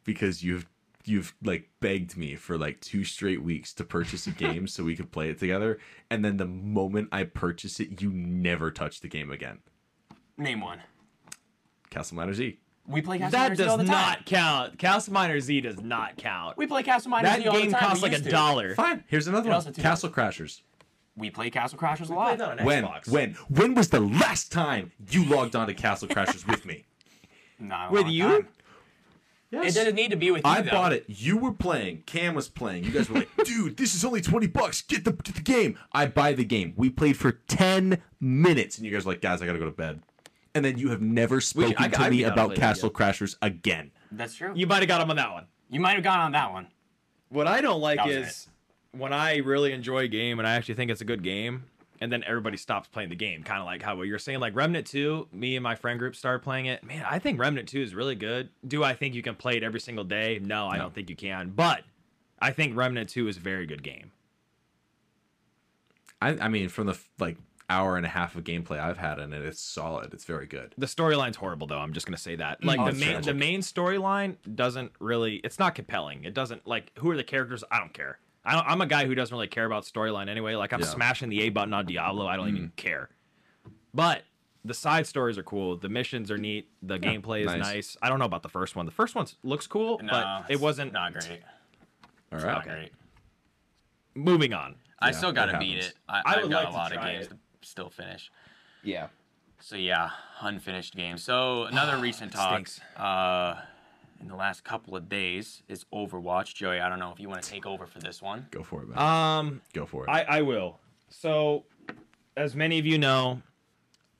because 0.04 0.42
you've 0.44 0.66
you've 1.04 1.34
like 1.42 1.68
begged 1.80 2.16
me 2.16 2.34
for 2.36 2.56
like 2.58 2.80
two 2.80 3.04
straight 3.04 3.42
weeks 3.42 3.72
to 3.74 3.84
purchase 3.84 4.26
a 4.26 4.30
game 4.46 4.66
so 4.66 4.84
we 4.84 4.96
could 4.96 5.10
play 5.12 5.28
it 5.30 5.38
together 5.38 5.78
and 6.10 6.24
then 6.24 6.36
the 6.36 6.46
moment 6.46 7.08
I 7.12 7.24
purchase 7.24 7.80
it 7.80 8.00
you 8.02 8.10
never 8.12 8.70
touch 8.70 9.00
the 9.00 9.08
game 9.08 9.30
again. 9.30 9.58
Name 10.36 10.60
one. 10.60 10.80
Castle 11.90 12.16
Miner 12.16 12.32
Z. 12.34 12.58
We 12.86 13.00
play 13.00 13.18
Castle 13.18 13.30
That 13.32 13.42
Miners 13.50 13.58
Z 13.58 13.64
all 13.64 13.76
does 13.76 13.86
the 13.86 13.92
time. 13.92 14.00
not 14.02 14.26
count. 14.26 14.78
Castle 14.78 15.12
Miner 15.12 15.40
Z 15.40 15.60
does 15.60 15.80
not 15.80 16.16
count. 16.16 16.56
We 16.56 16.66
play 16.66 16.82
Castle 16.82 17.10
Miners 17.10 17.30
that 17.30 17.42
Z 17.42 17.46
all 17.48 17.54
the 17.54 17.62
game 17.62 17.72
costs 17.72 18.02
We 18.02 18.08
like 18.10 18.18
a 18.18 18.22
to. 18.24 18.30
dollar. 18.30 18.74
Fine. 18.74 19.04
Here's 19.06 19.28
another 19.28 19.50
It 19.50 19.52
one. 19.52 19.72
two 19.72 19.80
Castle 19.82 20.10
Crashers. 20.10 20.62
We 21.16 21.30
play 21.30 21.50
Castle 21.50 21.78
Crashers 21.78 22.04
a 22.04 22.06
Played 22.06 22.16
lot. 22.16 22.38
that 22.38 22.60
on 22.60 22.64
When 22.66 22.84
Xbox. 22.84 23.08
when 23.08 23.34
when 23.50 23.74
was 23.74 23.90
the 23.90 24.00
last 24.00 24.50
time 24.50 24.90
you 25.10 25.24
logged 25.24 25.54
on 25.54 25.66
to 25.68 25.74
Castle 25.74 26.08
Crashers 26.08 26.46
with 26.48 26.64
me? 26.64 26.86
Not 27.60 27.90
a 27.90 27.92
With 27.92 28.02
long 28.04 28.12
you? 28.12 28.28
time. 28.28 28.48
Yes. 29.52 29.76
It 29.76 29.78
doesn't 29.80 29.94
need 29.94 30.10
to 30.12 30.16
be 30.16 30.30
with 30.30 30.44
you. 30.44 30.50
I 30.50 30.62
though. 30.62 30.70
bought 30.70 30.92
it. 30.94 31.04
You 31.08 31.36
were 31.36 31.52
playing. 31.52 32.04
Cam 32.06 32.34
was 32.34 32.48
playing. 32.48 32.84
You 32.84 32.90
guys 32.90 33.10
were 33.10 33.20
like, 33.20 33.28
dude, 33.44 33.76
this 33.76 33.94
is 33.94 34.02
only 34.04 34.22
20 34.22 34.46
bucks. 34.46 34.80
Get 34.82 35.04
the, 35.04 35.12
get 35.12 35.34
the 35.34 35.42
game. 35.42 35.78
I 35.92 36.06
buy 36.06 36.32
the 36.32 36.44
game. 36.44 36.72
We 36.74 36.88
played 36.88 37.18
for 37.18 37.32
10 37.32 38.02
minutes. 38.18 38.78
And 38.78 38.86
you 38.86 38.92
guys 38.92 39.04
were 39.04 39.12
like, 39.12 39.20
guys, 39.20 39.42
I 39.42 39.46
got 39.46 39.52
to 39.52 39.58
go 39.58 39.66
to 39.66 39.70
bed. 39.70 40.00
And 40.54 40.64
then 40.64 40.78
you 40.78 40.88
have 40.90 41.02
never 41.02 41.40
spoken 41.40 41.74
I- 41.78 41.88
to 41.88 42.00
I'd 42.00 42.10
me 42.10 42.18
be 42.18 42.22
about 42.24 42.46
play 42.48 42.54
that 42.56 42.60
Castle 42.60 42.90
Crashers 42.90 43.36
again. 43.42 43.90
That's 44.10 44.34
true. 44.34 44.48
You, 44.54 44.60
You 44.60 44.66
might 44.66 44.78
have 44.80 44.88
got 44.88 45.00
him 45.02 45.10
on 45.10 45.16
that 45.16 45.32
one. 45.32 45.46
You 45.68 45.80
might 45.80 45.94
have 45.94 46.02
gone 46.02 46.20
on 46.20 46.32
that 46.32 46.50
one. 46.52 46.68
What 47.28 47.46
I 47.46 47.60
don't 47.60 47.80
like 47.80 47.96
That 47.98 48.06
was 48.08 48.16
is 48.16 48.48
when 48.92 49.12
I 49.12 49.36
really 49.38 49.72
enjoy 49.72 50.00
a 50.04 50.08
game 50.08 50.38
and 50.38 50.48
I 50.48 50.54
actually 50.54 50.74
think 50.74 50.90
it's 50.90 51.00
a 51.00 51.04
good 51.06 51.22
game, 51.22 51.64
and 52.02 52.12
then 52.12 52.24
everybody 52.26 52.56
stops 52.56 52.88
playing 52.88 53.08
the 53.08 53.14
game. 53.16 53.42
Kind 53.44 53.60
of 53.60 53.66
like 53.66 53.80
how 53.82 54.02
you're 54.02 54.18
saying, 54.18 54.40
like 54.40 54.54
Remnant 54.56 54.86
2, 54.88 55.28
me 55.32 55.56
and 55.56 55.62
my 55.62 55.74
friend 55.76 55.98
group 55.98 56.16
started 56.16 56.40
playing 56.42 56.66
it. 56.66 56.82
Man, 56.84 57.04
I 57.08 57.18
think 57.18 57.38
Remnant 57.38 57.68
2 57.68 57.80
is 57.80 57.94
really 57.94 58.14
good. 58.16 58.48
Do 58.66 58.82
I 58.84 58.94
think 58.94 59.14
you 59.14 59.22
can 59.22 59.34
play 59.36 59.56
it 59.56 59.62
every 59.62 59.80
single 59.80 60.04
day? 60.04 60.40
No, 60.42 60.66
I 60.66 60.76
No. 60.76 60.82
don't 60.84 60.94
think 60.94 61.08
you 61.08 61.16
can. 61.16 61.50
But 61.50 61.82
I 62.40 62.50
think 62.50 62.76
Remnant 62.76 63.08
2 63.08 63.28
is 63.28 63.36
a 63.36 63.40
very 63.40 63.66
good 63.66 63.82
game. 63.82 64.10
I, 66.20 66.30
I 66.40 66.48
mean, 66.48 66.68
from 66.68 66.86
the 66.86 66.98
like 67.18 67.36
hour 67.68 67.96
and 67.96 68.04
a 68.04 68.08
half 68.08 68.36
of 68.36 68.44
gameplay 68.44 68.78
I've 68.78 68.98
had 68.98 69.18
in 69.18 69.32
it, 69.32 69.42
it's 69.44 69.60
solid. 69.60 70.12
It's 70.12 70.24
very 70.24 70.46
good. 70.46 70.74
The 70.78 70.86
storyline's 70.86 71.36
horrible 71.36 71.66
though. 71.66 71.78
I'm 71.78 71.92
just 71.92 72.06
gonna 72.06 72.16
say 72.16 72.36
that. 72.36 72.62
Like 72.64 72.78
Oh, 72.78 72.86
the 72.86 72.92
main 72.92 73.02
tragic. 73.10 73.24
the 73.24 73.34
main 73.34 73.60
storyline 73.60 74.36
doesn't 74.54 74.92
really. 75.00 75.36
It's 75.36 75.58
not 75.58 75.74
compelling. 75.74 76.24
It 76.24 76.34
doesn't 76.34 76.66
like 76.66 76.92
who 76.98 77.10
are 77.10 77.16
the 77.16 77.24
characters. 77.24 77.64
I 77.70 77.78
don't 77.78 77.92
care. 77.92 78.18
I 78.44 78.52
don't, 78.54 78.66
I'm 78.66 78.80
a 78.80 78.86
guy 78.86 79.06
who 79.06 79.14
doesn't 79.14 79.34
really 79.34 79.46
care 79.48 79.64
about 79.64 79.84
storyline 79.84 80.28
anyway. 80.28 80.54
Like 80.54 80.72
I'm 80.72 80.80
Yeah. 80.80 80.86
smashing 80.86 81.28
the 81.28 81.42
A 81.42 81.48
button 81.50 81.72
on 81.72 81.86
Diablo. 81.86 82.26
I 82.26 82.36
don't 82.36 82.48
even 82.48 82.72
care. 82.76 83.08
But 83.94 84.22
the 84.64 84.74
side 84.74 85.06
stories 85.06 85.38
are 85.38 85.42
cool. 85.42 85.76
The 85.76 85.88
missions 85.88 86.30
are 86.30 86.38
neat. 86.38 86.68
The 86.82 86.98
gameplay 86.98 87.40
is 87.40 87.46
nice. 87.46 87.58
nice. 87.60 87.96
I 88.02 88.08
don't 88.08 88.18
know 88.18 88.24
about 88.24 88.42
the 88.42 88.48
first 88.48 88.74
one. 88.76 88.86
The 88.86 88.92
first 88.92 89.14
one 89.14 89.26
looks 89.42 89.66
cool, 89.66 90.00
No, 90.02 90.10
but 90.10 90.50
it 90.50 90.60
wasn't. 90.60 90.92
not 90.92 91.12
great. 91.12 91.42
All 92.32 92.38
right, 92.38 92.46
Not 92.46 92.66
right. 92.66 92.76
great. 92.76 92.92
Moving 94.14 94.52
on. 94.52 94.76
I 94.98 95.08
Yeah, 95.08 95.12
still 95.16 95.32
gotta 95.32 95.58
beat 95.58 95.78
it. 95.78 95.94
I, 96.08 96.18
I 96.18 96.22
I've 96.36 96.42
would 96.42 96.50
got 96.52 96.64
like 96.64 96.72
a 96.72 96.76
lot 96.76 96.92
of 96.96 97.02
games 97.02 97.26
it. 97.26 97.30
to 97.30 97.36
still 97.62 97.90
finish. 97.90 98.30
Yeah. 98.82 99.08
So 99.60 99.76
yeah, 99.76 100.10
unfinished 100.40 100.94
games. 100.96 101.22
So 101.22 101.64
another 101.64 101.96
recent 101.98 102.32
talk 102.32 102.52
Stinks. 102.52 102.80
uh, 102.96 103.60
in 104.22 104.28
the 104.28 104.36
last 104.36 104.64
couple 104.64 104.96
of 104.96 105.08
days 105.08 105.62
is 105.68 105.84
Overwatch. 105.92 106.54
Joey, 106.54 106.80
I 106.80 106.88
don't 106.88 106.98
know 107.00 107.10
if 107.12 107.20
you 107.20 107.28
want 107.28 107.42
to 107.42 107.50
take 107.50 107.66
over 107.66 107.86
for 107.86 107.98
this 107.98 108.22
one. 108.22 108.46
Go 108.50 108.62
for 108.62 108.82
it, 108.82 108.88
man. 108.88 108.98
Um. 108.98 109.60
Go 109.74 109.84
for 109.84 110.04
it. 110.04 110.10
I, 110.10 110.22
I 110.38 110.42
will. 110.42 110.78
So, 111.10 111.64
as 112.36 112.54
many 112.54 112.78
of 112.78 112.86
you 112.86 112.96
know, 112.98 113.42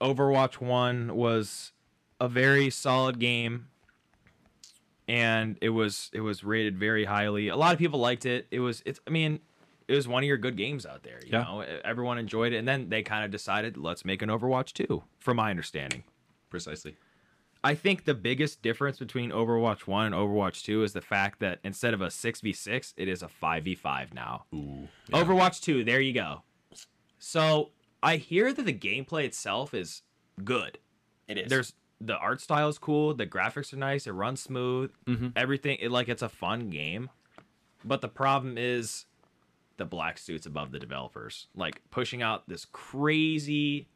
Overwatch 0.00 0.54
1 0.60 1.16
was 1.16 1.72
a 2.20 2.28
very 2.28 2.68
solid 2.70 3.18
game 3.18 3.68
and 5.08 5.56
it 5.60 5.70
was 5.70 6.10
it 6.12 6.20
was 6.20 6.44
rated 6.44 6.78
very 6.78 7.04
highly. 7.04 7.48
A 7.48 7.56
lot 7.56 7.72
of 7.72 7.78
people 7.78 7.98
liked 7.98 8.26
it. 8.26 8.46
It 8.50 8.60
was 8.60 8.82
it's 8.86 9.00
I 9.06 9.10
mean, 9.10 9.40
it 9.88 9.94
was 9.94 10.06
one 10.06 10.22
of 10.22 10.26
your 10.28 10.36
good 10.36 10.56
games 10.56 10.86
out 10.86 11.02
there, 11.02 11.18
you 11.24 11.30
Yeah. 11.32 11.42
know. 11.42 11.64
Everyone 11.84 12.18
enjoyed 12.18 12.52
it 12.52 12.58
and 12.58 12.68
then 12.68 12.88
they 12.88 13.02
kind 13.02 13.24
of 13.24 13.30
decided 13.30 13.76
let's 13.76 14.04
make 14.04 14.22
an 14.22 14.28
Overwatch 14.28 14.72
2 14.72 15.02
from 15.18 15.36
my 15.38 15.50
understanding. 15.50 16.04
Precisely. 16.50 16.96
I 17.64 17.74
think 17.74 18.04
the 18.04 18.14
biggest 18.14 18.60
difference 18.62 18.98
between 18.98 19.30
Overwatch 19.30 19.86
1 19.86 20.06
and 20.06 20.14
Overwatch 20.14 20.64
2 20.64 20.82
is 20.82 20.92
the 20.92 21.00
fact 21.00 21.38
that 21.40 21.60
instead 21.62 21.94
of 21.94 22.00
a 22.00 22.08
6v6, 22.08 22.94
it 22.96 23.08
is 23.08 23.22
a 23.22 23.28
5v5 23.28 24.12
now. 24.12 24.44
Ooh. 24.52 24.88
Overwatch 25.12 25.60
2, 25.60 25.84
there 25.84 26.00
you 26.00 26.12
go. 26.12 26.42
So 27.18 27.70
I 28.02 28.16
hear 28.16 28.52
that 28.52 28.66
the 28.66 28.72
gameplay 28.72 29.24
itself 29.24 29.74
is 29.74 30.02
good. 30.42 30.78
It 31.28 31.38
is. 31.38 31.48
There's 31.48 31.72
the 32.00 32.16
art 32.16 32.40
style 32.40 32.68
is 32.68 32.78
cool, 32.78 33.14
the 33.14 33.26
graphics 33.26 33.72
are 33.72 33.76
nice, 33.76 34.08
it 34.08 34.12
runs 34.12 34.42
smooth, 34.42 34.90
mm-hmm. 35.06 35.28
everything. 35.36 35.78
It 35.80 35.92
like 35.92 36.08
it's 36.08 36.22
a 36.22 36.28
fun 36.28 36.68
game. 36.68 37.10
But 37.84 38.00
the 38.00 38.08
problem 38.08 38.58
is 38.58 39.06
the 39.76 39.84
black 39.84 40.18
suits 40.18 40.46
above 40.46 40.72
the 40.72 40.80
developers, 40.80 41.46
like 41.54 41.80
pushing 41.90 42.22
out 42.22 42.48
this 42.48 42.64
crazy 42.64 43.86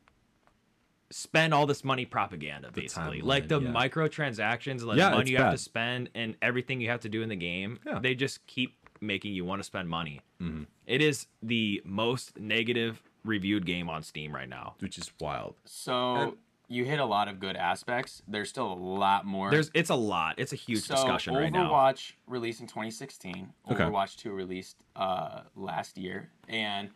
spend 1.10 1.54
all 1.54 1.66
this 1.66 1.84
money 1.84 2.04
propaganda 2.04 2.70
basically 2.72 3.20
timeline, 3.20 3.24
like 3.24 3.48
the 3.48 3.60
yeah. 3.60 3.68
microtransactions 3.70 4.84
like 4.84 4.98
Yeah, 4.98 5.10
the 5.10 5.16
money 5.16 5.22
it's 5.22 5.30
you 5.30 5.36
have 5.38 5.52
to 5.52 5.58
spend 5.58 6.10
and 6.14 6.36
everything 6.42 6.80
you 6.80 6.88
have 6.90 7.00
to 7.00 7.08
do 7.08 7.22
in 7.22 7.28
the 7.28 7.36
game 7.36 7.78
Yeah. 7.86 7.98
they 8.00 8.14
just 8.14 8.46
keep 8.46 8.76
making 9.00 9.32
you 9.34 9.44
want 9.44 9.60
to 9.60 9.64
spend 9.64 9.88
money 9.88 10.20
Mm-hmm. 10.42 10.64
it 10.86 11.00
is 11.00 11.26
the 11.42 11.80
most 11.84 12.38
negative 12.38 13.02
reviewed 13.24 13.64
game 13.66 13.88
on 13.88 14.02
Steam 14.02 14.34
right 14.34 14.48
now. 14.48 14.74
Which 14.80 14.98
is 14.98 15.10
wild. 15.20 15.54
so 15.64 16.36
you 16.68 16.84
hit 16.84 16.98
a 16.98 17.04
lot 17.04 17.28
of 17.28 17.38
good 17.40 17.56
aspects. 17.56 18.22
There's 18.26 18.48
still 18.48 18.72
a 18.72 18.74
lot 18.74 19.24
more. 19.24 19.50
There's 19.50 19.70
it's 19.72 19.90
a 19.90 19.94
lot. 19.94 20.34
It's 20.38 20.52
a 20.52 20.56
huge 20.56 20.82
so 20.82 20.94
discussion 20.94 21.34
right 21.34 21.52
now. 21.52 21.70
Overwatch 21.70 22.12
released 22.26 22.60
in 22.60 22.66
2016. 22.66 23.52
Okay. 23.70 23.82
Overwatch 23.84 24.16
2 24.16 24.30
released 24.32 24.76
uh, 24.96 25.42
last 25.54 25.96
year, 25.96 26.30
and 26.48 26.90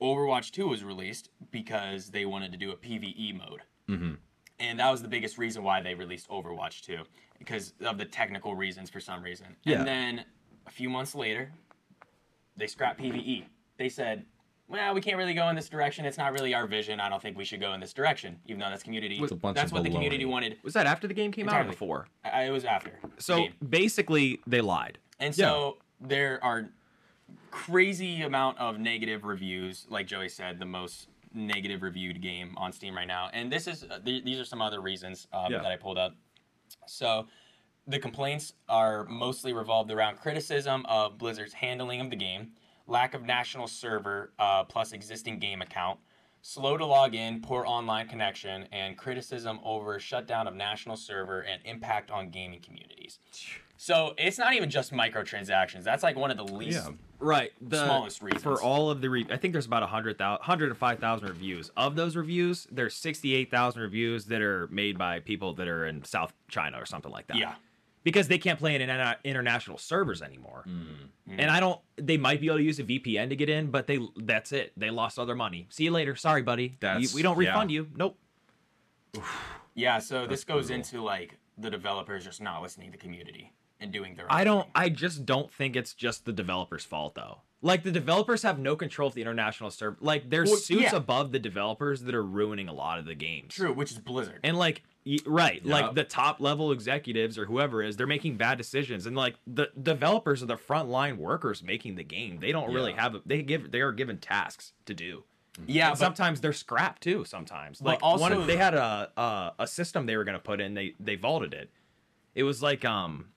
Overwatch 0.00 0.50
2 0.52 0.68
was 0.68 0.84
released 0.84 1.30
because 1.50 2.10
they 2.10 2.24
wanted 2.24 2.52
to 2.52 2.58
do 2.58 2.70
a 2.72 2.76
PVE 2.76 3.36
mode, 3.36 3.62
Mm-hmm. 3.88 4.14
and 4.60 4.78
that 4.80 4.90
was 4.90 5.00
the 5.02 5.08
biggest 5.08 5.38
reason 5.38 5.62
why 5.62 5.80
they 5.80 5.94
released 5.94 6.28
Overwatch 6.28 6.82
2 6.82 6.98
because 7.38 7.72
of 7.84 7.96
the 7.98 8.04
technical 8.04 8.54
reasons 8.54 8.90
for 8.90 9.00
some 9.00 9.22
reason. 9.22 9.46
Yeah. 9.64 9.78
And 9.78 9.88
then 9.88 10.24
a 10.66 10.70
few 10.70 10.88
months 10.90 11.14
later, 11.14 11.50
they 12.56 12.66
scrapped 12.66 13.00
PVE. 13.00 13.44
They 13.78 13.88
said. 13.88 14.26
Well, 14.70 14.92
we 14.92 15.00
can't 15.00 15.16
really 15.16 15.32
go 15.32 15.48
in 15.48 15.56
this 15.56 15.70
direction. 15.70 16.04
It's 16.04 16.18
not 16.18 16.34
really 16.34 16.52
our 16.52 16.66
vision. 16.66 17.00
I 17.00 17.08
don't 17.08 17.22
think 17.22 17.38
we 17.38 17.44
should 17.46 17.58
go 17.58 17.72
in 17.72 17.80
this 17.80 17.94
direction, 17.94 18.38
even 18.44 18.60
though 18.60 18.68
that's 18.68 18.82
community. 18.82 19.16
A 19.16 19.34
bunch 19.34 19.54
that's 19.56 19.70
of 19.70 19.72
what 19.72 19.82
the 19.82 19.88
community 19.88 20.26
wanted. 20.26 20.58
Was 20.62 20.74
that 20.74 20.86
after 20.86 21.08
the 21.08 21.14
game 21.14 21.32
came 21.32 21.48
out 21.48 21.62
or 21.62 21.70
before? 21.70 22.06
I, 22.22 22.42
it 22.42 22.50
was 22.50 22.66
after. 22.66 22.90
So 23.16 23.46
basically, 23.66 24.40
they 24.46 24.60
lied. 24.60 24.98
And 25.20 25.34
so 25.34 25.78
there 26.02 26.38
are 26.44 26.68
crazy 27.50 28.22
amount 28.22 28.58
of 28.58 28.78
negative 28.78 29.24
reviews. 29.24 29.86
Like 29.88 30.06
Joey 30.06 30.28
said, 30.28 30.58
the 30.58 30.66
most 30.66 31.08
negative 31.34 31.82
reviewed 31.82 32.22
game 32.22 32.54
on 32.56 32.72
Steam 32.72 32.96
right 32.96 33.06
now, 33.06 33.28
and 33.32 33.52
this 33.52 33.66
is 33.66 33.84
uh, 33.84 33.98
th- 34.04 34.24
these 34.24 34.38
are 34.40 34.44
some 34.44 34.62
other 34.62 34.80
reasons 34.80 35.26
um, 35.32 35.52
Yeah. 35.52 35.58
that 35.62 35.70
I 35.72 35.76
pulled 35.76 35.98
up. 35.98 36.14
So, 36.86 37.26
the 37.86 37.98
complaints 37.98 38.52
are 38.68 39.04
mostly 39.04 39.52
revolved 39.52 39.90
around 39.90 40.16
criticism 40.18 40.84
of 40.88 41.16
Blizzard's 41.18 41.52
handling 41.54 42.00
of 42.00 42.10
the 42.10 42.16
game, 42.16 42.52
lack 42.86 43.14
of 43.14 43.22
national 43.24 43.66
server 43.66 44.32
uh, 44.38 44.64
plus 44.64 44.92
existing 44.92 45.38
game 45.38 45.62
account, 45.62 45.98
slow 46.42 46.76
to 46.76 46.84
log 46.84 47.14
in, 47.14 47.40
poor 47.40 47.64
online 47.66 48.06
connection, 48.08 48.66
and 48.72 48.96
criticism 48.96 49.58
over 49.64 49.98
shutdown 49.98 50.46
of 50.46 50.54
national 50.54 50.96
server 50.96 51.40
and 51.42 51.60
impact 51.64 52.10
on 52.10 52.28
gaming 52.30 52.60
communities. 52.60 53.18
So 53.80 54.12
it's 54.18 54.38
not 54.38 54.54
even 54.54 54.70
just 54.70 54.92
microtransactions. 54.92 55.84
That's 55.84 56.02
like 56.02 56.16
one 56.16 56.32
of 56.32 56.36
the 56.36 56.52
least. 56.52 56.84
Yeah. 56.84 56.94
Right. 57.20 57.52
The, 57.60 57.84
Smallest 57.84 58.20
reasons. 58.22 58.42
For 58.42 58.60
all 58.60 58.90
of 58.90 59.00
the, 59.00 59.08
re- 59.08 59.26
I 59.30 59.36
think 59.36 59.52
there's 59.52 59.66
about 59.66 59.82
100,000, 59.82 60.18
105,000 60.40 61.28
reviews. 61.28 61.70
Of 61.76 61.94
those 61.94 62.16
reviews, 62.16 62.66
there's 62.72 62.94
68,000 62.96 63.80
reviews 63.80 64.24
that 64.26 64.42
are 64.42 64.66
made 64.72 64.98
by 64.98 65.20
people 65.20 65.54
that 65.54 65.68
are 65.68 65.86
in 65.86 66.02
South 66.04 66.32
China 66.48 66.76
or 66.80 66.86
something 66.86 67.12
like 67.12 67.28
that. 67.28 67.36
Yeah. 67.36 67.54
Because 68.02 68.26
they 68.26 68.38
can't 68.38 68.58
play 68.58 68.74
in 68.74 68.82
interna- 68.82 69.22
international 69.22 69.78
servers 69.78 70.22
anymore. 70.22 70.64
Mm-hmm. 70.66 71.38
And 71.38 71.48
I 71.48 71.60
don't, 71.60 71.80
they 71.94 72.16
might 72.16 72.40
be 72.40 72.48
able 72.48 72.56
to 72.58 72.64
use 72.64 72.80
a 72.80 72.84
VPN 72.84 73.28
to 73.28 73.36
get 73.36 73.48
in, 73.48 73.70
but 73.70 73.86
they, 73.86 74.00
that's 74.16 74.50
it. 74.50 74.72
They 74.76 74.90
lost 74.90 75.20
all 75.20 75.26
their 75.26 75.36
money. 75.36 75.68
See 75.70 75.84
you 75.84 75.92
later. 75.92 76.16
Sorry, 76.16 76.42
buddy. 76.42 76.76
That's- 76.80 77.02
You- 77.12 77.14
we 77.14 77.22
don't 77.22 77.40
yeah. 77.40 77.50
refund 77.50 77.70
you. 77.70 77.86
Nope. 77.94 78.18
Yeah, 79.76 80.00
so 80.00 80.26
this 80.26 80.42
goes 80.42 80.66
brutal. 80.66 80.76
into 80.76 81.02
like 81.04 81.38
the 81.56 81.70
developers 81.70 82.24
just 82.24 82.40
not 82.42 82.60
listening 82.60 82.88
to 82.90 82.98
the 82.98 83.02
community 83.02 83.52
and 83.80 83.92
doing 83.92 84.14
their. 84.16 84.26
I 84.30 84.44
don't. 84.44 84.62
thing. 84.64 84.72
I 84.74 84.88
just 84.88 85.24
don't 85.26 85.52
think 85.52 85.76
it's 85.76 85.94
just 85.94 86.24
the 86.24 86.32
developers' 86.32 86.84
fault 86.84 87.14
though. 87.14 87.38
Like 87.60 87.82
the 87.82 87.90
developers 87.90 88.42
have 88.42 88.58
no 88.60 88.76
control 88.76 89.08
of 89.08 89.14
the 89.14 89.20
international 89.20 89.70
server. 89.70 89.96
Like 90.00 90.30
there's 90.30 90.48
Well, 90.48 90.58
suits 90.58 90.82
yeah. 90.92 90.96
above 90.96 91.32
the 91.32 91.40
developers 91.40 92.02
that 92.02 92.14
are 92.14 92.22
ruining 92.24 92.68
a 92.68 92.72
lot 92.72 92.98
of 93.00 93.04
the 93.04 93.16
games. 93.16 93.54
True, 93.54 93.72
which 93.72 93.90
is 93.90 93.98
Blizzard. 93.98 94.38
And 94.44 94.56
like 94.56 94.84
right, 95.26 95.60
Yeah. 95.64 95.72
like 95.72 95.94
the 95.94 96.04
top 96.04 96.38
level 96.40 96.70
executives 96.70 97.36
or 97.36 97.46
whoever 97.46 97.82
is, 97.82 97.96
they're 97.96 98.06
making 98.06 98.36
bad 98.36 98.58
decisions. 98.58 99.06
And 99.06 99.16
like 99.16 99.36
the 99.46 99.70
developers 99.82 100.40
are 100.42 100.46
the 100.46 100.56
frontline 100.56 101.16
workers 101.16 101.62
making 101.64 101.96
the 101.96 102.04
game. 102.04 102.38
They 102.40 102.52
don't 102.52 102.72
really 102.72 102.92
have. 102.92 103.16
A, 103.16 103.22
they 103.26 103.42
give. 103.42 103.72
They 103.72 103.80
are 103.80 103.92
given 103.92 104.18
tasks 104.18 104.72
to 104.86 104.94
do. 104.94 105.24
yeah, 105.66 105.90
but 105.90 105.98
sometimes 105.98 106.40
they're 106.40 106.52
scrapped 106.52 107.02
too. 107.02 107.24
Sometimes, 107.24 107.80
But 107.80 107.86
like 107.94 108.02
one 108.02 108.12
also- 108.32 108.40
of, 108.42 108.46
they 108.46 108.56
had 108.56 108.74
a, 108.74 109.10
a 109.16 109.52
a 109.60 109.66
system 109.66 110.06
they 110.06 110.16
were 110.16 110.22
gonna 110.22 110.38
put 110.38 110.60
in. 110.60 110.74
They 110.74 110.94
they 111.00 111.16
vaulted 111.16 111.52
it. 111.54 111.70
It 112.36 112.44
was 112.44 112.62
like 112.62 112.84
um, 112.84 113.30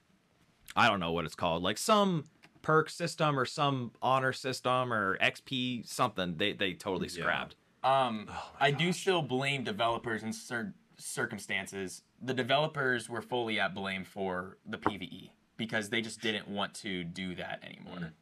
I 0.76 0.88
don't 0.88 1.00
know 1.00 1.12
what 1.12 1.26
it's 1.26 1.36
called, 1.36 1.64
like 1.64 1.78
some 1.78 2.26
perk 2.62 2.90
system 2.90 3.40
or 3.40 3.46
some 3.46 3.92
honor 4.02 4.32
system 4.34 4.94
or 4.94 5.18
XP 5.18 5.88
something. 5.88 6.38
They 6.38 6.54
they 6.54 6.74
totally 6.74 7.08
Yeah. 7.08 7.22
scrapped. 7.24 7.56
um, 7.84 8.28
Oh 8.30 8.52
I 8.60 8.72
do 8.72 8.94
still 8.94 9.22
blame 9.22 9.64
developers 9.64 10.22
in 10.24 10.32
certain 10.34 10.76
circumstances. 10.98 12.04
The 12.22 12.34
developers 12.34 13.10
were 13.10 13.22
fully 13.22 13.60
at 13.60 13.74
blame 13.74 14.04
for 14.04 14.58
the 14.66 14.78
PVE 14.78 15.32
because 15.58 15.90
they 15.90 16.02
just 16.02 16.22
didn't 16.22 16.48
want 16.48 16.74
to 16.76 17.04
do 17.04 17.34
that 17.36 17.64
anymore. 17.64 18.14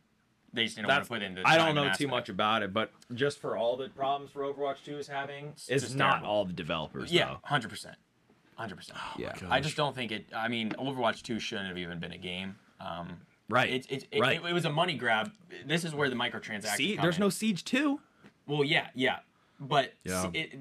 They 0.53 0.63
just 0.63 0.77
didn't 0.77 0.87
want 0.89 1.03
to 1.03 1.09
put 1.09 1.21
in 1.21 1.35
the. 1.35 1.41
I 1.47 1.57
don't 1.57 1.75
know 1.75 1.83
and 1.83 1.93
too 1.97 2.07
much 2.07 2.29
about 2.29 2.63
it, 2.63 2.73
but 2.73 2.91
just 3.13 3.39
for 3.39 3.55
all 3.57 3.75
the 3.77 3.89
problems 3.89 4.31
for 4.31 4.41
Overwatch 4.41 4.83
2 4.83 4.97
is 4.97 5.07
having, 5.07 5.49
it's 5.49 5.67
just 5.67 5.95
not 5.95 6.09
terrible. 6.19 6.27
all 6.27 6.45
the 6.45 6.53
developers. 6.53 7.11
Yeah, 7.11 7.25
though. 7.27 7.39
hundred 7.43 7.69
percent, 7.69 7.97
hundred 8.59 8.75
percent. 8.77 8.97
Yeah. 9.17 9.33
I 9.49 9.59
just 9.59 9.75
don't 9.77 9.95
think 9.95 10.11
it. 10.11 10.25
I 10.35 10.47
mean, 10.47 10.71
Overwatch 10.71 11.21
Two 11.23 11.39
shouldn't 11.39 11.67
have 11.69 11.77
even 11.77 11.99
been 11.99 12.11
a 12.11 12.17
game. 12.17 12.55
Um, 12.79 13.21
Right. 13.51 13.71
It, 13.71 13.85
it, 13.89 14.07
it, 14.11 14.19
Right. 14.21 14.39
it, 14.39 14.47
it 14.47 14.53
was 14.53 14.65
a 14.65 14.69
money 14.69 14.93
grab. 14.95 15.31
This 15.65 15.83
is 15.83 15.95
where 15.95 16.07
the 16.07 16.15
microtransactions. 16.15 16.75
See, 16.75 16.95
come 16.95 17.01
there's 17.03 17.15
in. 17.15 17.21
no 17.21 17.29
Siege 17.29 17.65
2. 17.65 17.99
Well, 18.45 18.63
yeah, 18.63 18.89
yeah, 18.93 19.19
but 19.59 19.93
Yeah. 20.03 20.21
see, 20.31 20.37
it, 20.37 20.59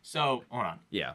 so 0.00 0.42
hold 0.48 0.64
on. 0.64 0.78
Yeah. 0.88 1.12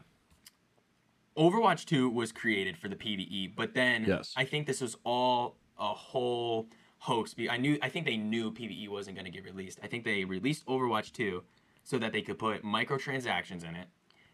Overwatch 1.36 1.86
2 1.86 2.08
was 2.10 2.30
created 2.30 2.76
for 2.76 2.88
the 2.88 2.94
PvE, 2.94 3.56
but 3.56 3.74
then 3.74 4.04
Yes. 4.06 4.32
I 4.36 4.44
think 4.44 4.66
this 4.68 4.80
was 4.80 4.96
all 5.04 5.56
a 5.78 5.88
whole 5.92 6.68
hoax. 6.98 7.34
I 7.50 7.56
knew 7.56 7.78
I 7.82 7.88
think 7.88 8.06
they 8.06 8.16
knew 8.16 8.52
PvE 8.52 8.88
wasn't 8.88 9.16
going 9.16 9.24
to 9.24 9.30
get 9.32 9.44
released. 9.44 9.80
I 9.82 9.88
think 9.88 10.04
they 10.04 10.24
released 10.24 10.64
Overwatch 10.66 11.12
2 11.12 11.42
so 11.82 11.98
that 11.98 12.12
they 12.12 12.22
could 12.22 12.38
put 12.38 12.62
microtransactions 12.62 13.68
in 13.68 13.74
it, 13.74 13.88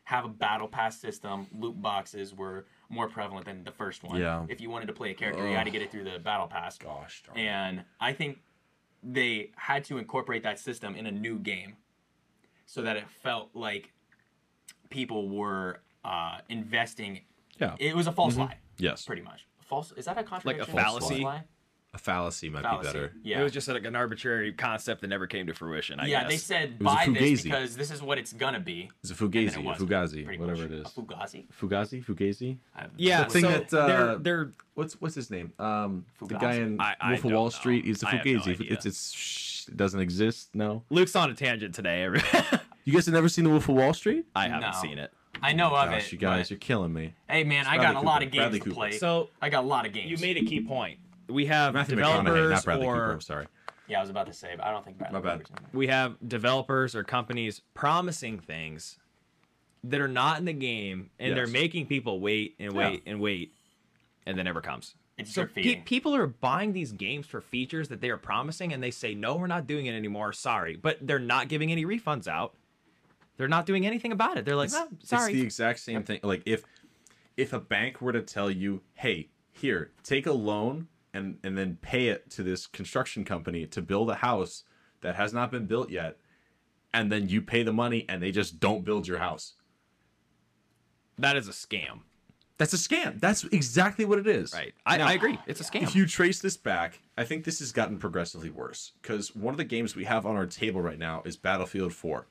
have 0.09 0.25
a 0.25 0.29
battle 0.29 0.67
pass 0.67 0.99
system, 0.99 1.47
loot 1.55 1.83
boxes 1.83 2.33
were 2.35 2.65
more 2.89 3.11
prevalent 3.11 3.45
than 3.45 3.63
the 3.63 3.71
first 3.71 4.03
one. 4.03 4.19
Yeah. 4.19 4.47
If 4.49 4.59
you 4.59 4.71
wanted 4.71 4.87
to 4.87 4.95
play 4.95 5.11
a 5.11 5.15
character, 5.15 5.47
you 5.47 5.55
had 5.55 5.65
to 5.65 5.71
get 5.71 5.83
it 5.83 5.91
through 5.91 6.05
the 6.05 6.19
battle 6.19 6.47
pass. 6.47 6.79
Gosh 6.79 7.23
darn. 7.27 7.37
And 7.39 7.85
I 8.01 8.15
think 8.15 8.39
they 9.03 9.51
had 9.57 9.85
to 9.85 9.99
incorporate 9.99 10.43
that 10.45 10.59
system 10.59 10.95
in 10.97 11.05
a 11.05 11.11
new 11.11 11.39
game 11.39 11.77
so 12.65 12.81
that 12.81 12.97
it 12.97 13.05
felt 13.23 13.51
like 13.53 13.93
people 14.89 15.29
were 15.29 15.81
uh, 16.07 16.39
investing. 16.49 17.21
Yeah. 17.61 17.77
It 17.79 17.95
was 17.95 18.07
a 18.07 18.13
false 18.13 18.39
lie, 18.39 18.57
Yes. 18.79 19.05
pretty 19.05 19.21
much. 19.21 19.47
False 19.61 19.93
is 19.93 20.07
that 20.07 20.17
a 20.17 20.23
contradiction? 20.23 20.75
fallacy? 20.75 21.21
False 21.21 21.23
lie? 21.23 21.45
A 21.95 21.99
fallacy 21.99 22.51
might 22.51 22.63
Fallacy. 22.65 22.87
be 22.87 22.93
better. 22.93 23.13
Yeah. 23.23 23.41
It 23.41 23.45
was 23.45 23.53
just 23.53 23.67
like 23.67 23.85
an 23.87 23.97
arbitrary 23.97 24.53
concept 24.53 25.01
that 25.01 25.07
never 25.09 25.27
came 25.27 25.47
to 25.47 25.55
fruition, 25.55 25.99
I 25.99 26.07
yeah, 26.07 26.21
guess. 26.23 26.31
they 26.31 26.37
said 26.37 26.79
buy 26.79 27.07
this 27.11 27.41
because 27.43 27.77
this 27.77 27.91
is 27.91 28.03
what 28.03 28.19
it's 28.19 28.35
gonna 28.35 28.61
be. 28.61 28.91
It's 29.03 29.11
a 29.11 29.15
fugazi, 29.15 29.47
it 29.49 29.57
a 29.57 29.61
wasn't, 29.63 29.89
fugazi, 29.91 30.39
whatever 30.39 30.63
much. 30.69 30.71
it 30.71 30.87
A 30.87 30.91
fugazi. 31.01 31.47
Fugazi, 31.59 32.05
fugazi. 32.05 32.59
Yeah, 32.99 33.25
The 33.25 33.31
thing 33.31 33.43
so 33.45 33.49
that, 33.51 33.75
uh, 33.75 33.87
they're 33.87 34.17
they're 34.19 34.51
What's 34.75 35.01
what's 35.01 35.15
his 35.15 35.31
name? 35.31 35.53
Um, 35.59 36.05
the 36.21 36.35
guy 36.35 36.55
in 36.57 36.79
I- 36.79 36.95
I 37.01 37.09
Wolf 37.13 37.25
of 37.25 37.31
Wall 37.33 37.45
know. 37.45 37.51
Street. 37.51 37.85
He's 37.87 38.01
the 38.01 38.09
I 38.09 38.11
have 38.17 38.25
no 38.27 38.33
fugazi. 38.33 38.71
it's 38.71 38.85
it's 38.87 39.11
shh, 39.13 39.69
it 39.69 39.77
doesn't 39.79 39.99
exist. 40.01 40.51
No. 40.55 40.85
Luke's 40.91 41.17
on 41.17 41.31
a 41.31 41.35
tangent 41.35 41.75
today. 41.75 42.07
You 42.85 42.95
guys 42.95 43.05
have 43.05 43.13
never 43.15 43.29
seen 43.29 43.45
the 43.45 43.51
Wolf 43.51 43.69
of 43.69 43.75
Wall 43.75 43.93
Street? 43.93 44.25
I 44.35 44.49
haven't 44.49 44.61
No. 44.63 44.73
seen 44.81 44.99
it. 44.99 45.13
I 45.43 45.53
know 45.53 45.75
of 45.75 45.91
Gosh, 45.91 46.07
it. 46.07 46.13
you 46.13 46.19
guys, 46.19 46.45
but- 46.47 46.51
you're 46.53 46.59
killing 46.59 46.93
me. 46.93 47.13
hey 47.29 47.45
man, 47.45 47.67
I 47.67 47.77
got 47.77 47.97
a 47.97 48.01
lot 48.01 48.23
of 48.23 48.31
games 48.31 48.43
Bradley 48.45 48.59
to 48.61 48.65
Cooper. 48.65 48.75
play. 48.75 48.91
So 48.93 49.29
I 49.43 49.51
got 49.51 49.65
a 49.65 49.67
lot 49.67 49.85
of 49.87 49.93
games. 49.93 50.11
you 50.11 50.17
made 50.19 50.37
a 50.39 50.45
key 50.45 50.61
point. 50.63 50.99
We 51.29 51.47
have 51.47 51.75
Matthew 51.75 51.97
developers 51.97 52.51
not 52.51 52.65
Bradley 52.65 52.87
or 52.87 52.95
Cooper. 53.11 53.21
Sorry. 53.21 53.47
Yeah, 53.87 53.99
I 53.99 54.01
was 54.03 54.11
about 54.11 54.27
to 54.27 54.33
say, 54.33 54.55
but 54.57 54.67
I 54.67 54.71
don't 54.71 54.85
think 54.85 54.99
Bradley 54.99 55.21
My 55.21 55.25
bad. 55.25 55.45
Cooper's 55.45 55.73
we 55.73 55.87
have 55.89 56.17
developers 56.27 56.95
or 56.95 57.05
companies 57.05 57.63
promising 57.75 58.39
things 58.39 58.99
that 59.85 60.01
are 60.01 60.09
not 60.09 60.39
in 60.39 60.45
the 60.45 60.53
game, 60.53 61.11
and 61.19 61.37
they're 61.37 61.47
making 61.47 61.87
people 61.87 62.21
wait 62.21 62.55
and 62.59 62.73
Yeah. 62.75 62.79
wait 62.91 63.03
and 63.07 63.21
wait, 63.21 63.55
and 64.27 64.37
then 64.37 64.45
never 64.45 64.61
comes. 64.61 64.95
It's 65.17 65.33
So 65.35 65.43
drip 65.43 65.55
pe- 65.55 65.63
feeding. 65.63 65.85
people 65.85 66.15
are 66.15 66.27
buying 66.27 66.73
these 66.73 66.93
games 66.93 67.27
for 67.27 67.41
features 67.41 67.89
that 67.89 68.01
they 68.01 68.11
are 68.11 68.17
promising, 68.17 68.73
and 68.73 68.83
they 68.83 68.91
say, 68.91 69.15
"No, 69.15 69.37
we're 69.37 69.47
not 69.49 69.67
doing 69.67 69.87
it 69.87 69.93
anymore. 69.93 70.33
Sorry," 70.33 70.77
but 70.77 70.99
they're 71.07 71.19
not 71.19 71.49
giving 71.49 71.73
any 71.73 71.85
refunds 71.85 72.27
out. 72.29 72.55
They're 73.37 73.49
not 73.49 73.67
doing 73.67 73.87
anything 73.87 74.13
about 74.13 74.37
it. 74.37 74.45
They're 74.45 74.57
like, 74.57 74.67
It's, 74.67 74.77
"Oh, 74.77 74.89
it's 74.93 75.09
sorry." 75.09 75.33
the 75.33 75.43
exact 75.43 75.81
same 75.81 76.03
thing. 76.03 76.21
Like 76.23 76.43
if 76.47 76.65
if 77.37 77.53
a 77.53 77.61
bank 77.61 78.01
were 78.01 78.13
to 78.13 78.21
tell 78.23 78.51
you, 78.51 78.83
"Hey, 78.95 79.29
here, 79.53 79.93
take 80.03 80.27
a 80.27 80.33
loan 80.33 80.89
and 81.15 81.39
and 81.43 81.57
then 81.57 81.79
pay 81.81 82.09
it 82.09 82.31
to 82.31 82.43
this 82.43 82.67
construction 82.67 83.25
company 83.25 83.67
to 83.67 83.83
build 83.83 84.11
a 84.11 84.17
house 84.17 84.65
that 85.01 85.15
has 85.17 85.33
not 85.33 85.51
been 85.51 85.67
built 85.67 85.91
yet," 85.91 86.19
and 86.93 87.11
then 87.13 87.29
you 87.29 87.41
pay 87.43 87.63
the 87.63 87.73
money 87.73 88.05
and 88.09 88.23
they 88.23 88.31
just 88.33 88.61
don't 88.61 88.85
build 88.85 89.07
your 89.07 89.19
house. 89.19 89.55
that 91.19 91.37
is 91.37 91.49
a 91.49 91.53
scam. 91.53 92.01
That's 92.59 92.73
a 92.73 92.77
scam. 92.77 93.21
That's 93.21 93.45
exactly 93.45 94.05
what 94.05 94.19
it 94.19 94.27
is. 94.27 94.53
Right. 94.53 94.75
I, 94.85 94.97
Now, 94.99 95.07
I 95.09 95.13
agree. 95.13 95.39
It's 95.47 95.61
a 95.61 95.65
scam. 95.65 95.83
If 95.83 95.95
you 95.95 96.07
trace 96.07 96.41
this 96.41 96.57
back, 96.57 97.01
I 97.17 97.25
think 97.25 97.45
this 97.45 97.61
has 97.61 97.71
gotten 97.73 97.99
progressively 97.99 98.51
worse 98.51 98.93
because 99.01 99.35
one 99.35 99.55
of 99.55 99.59
the 99.59 99.65
games 99.65 99.95
we 99.95 100.05
have 100.05 100.27
on 100.27 100.37
our 100.37 100.47
table 100.47 100.81
right 100.81 100.99
now 100.99 101.23
is 101.25 101.37
Battlefield 101.37 101.93
4. 101.93 102.27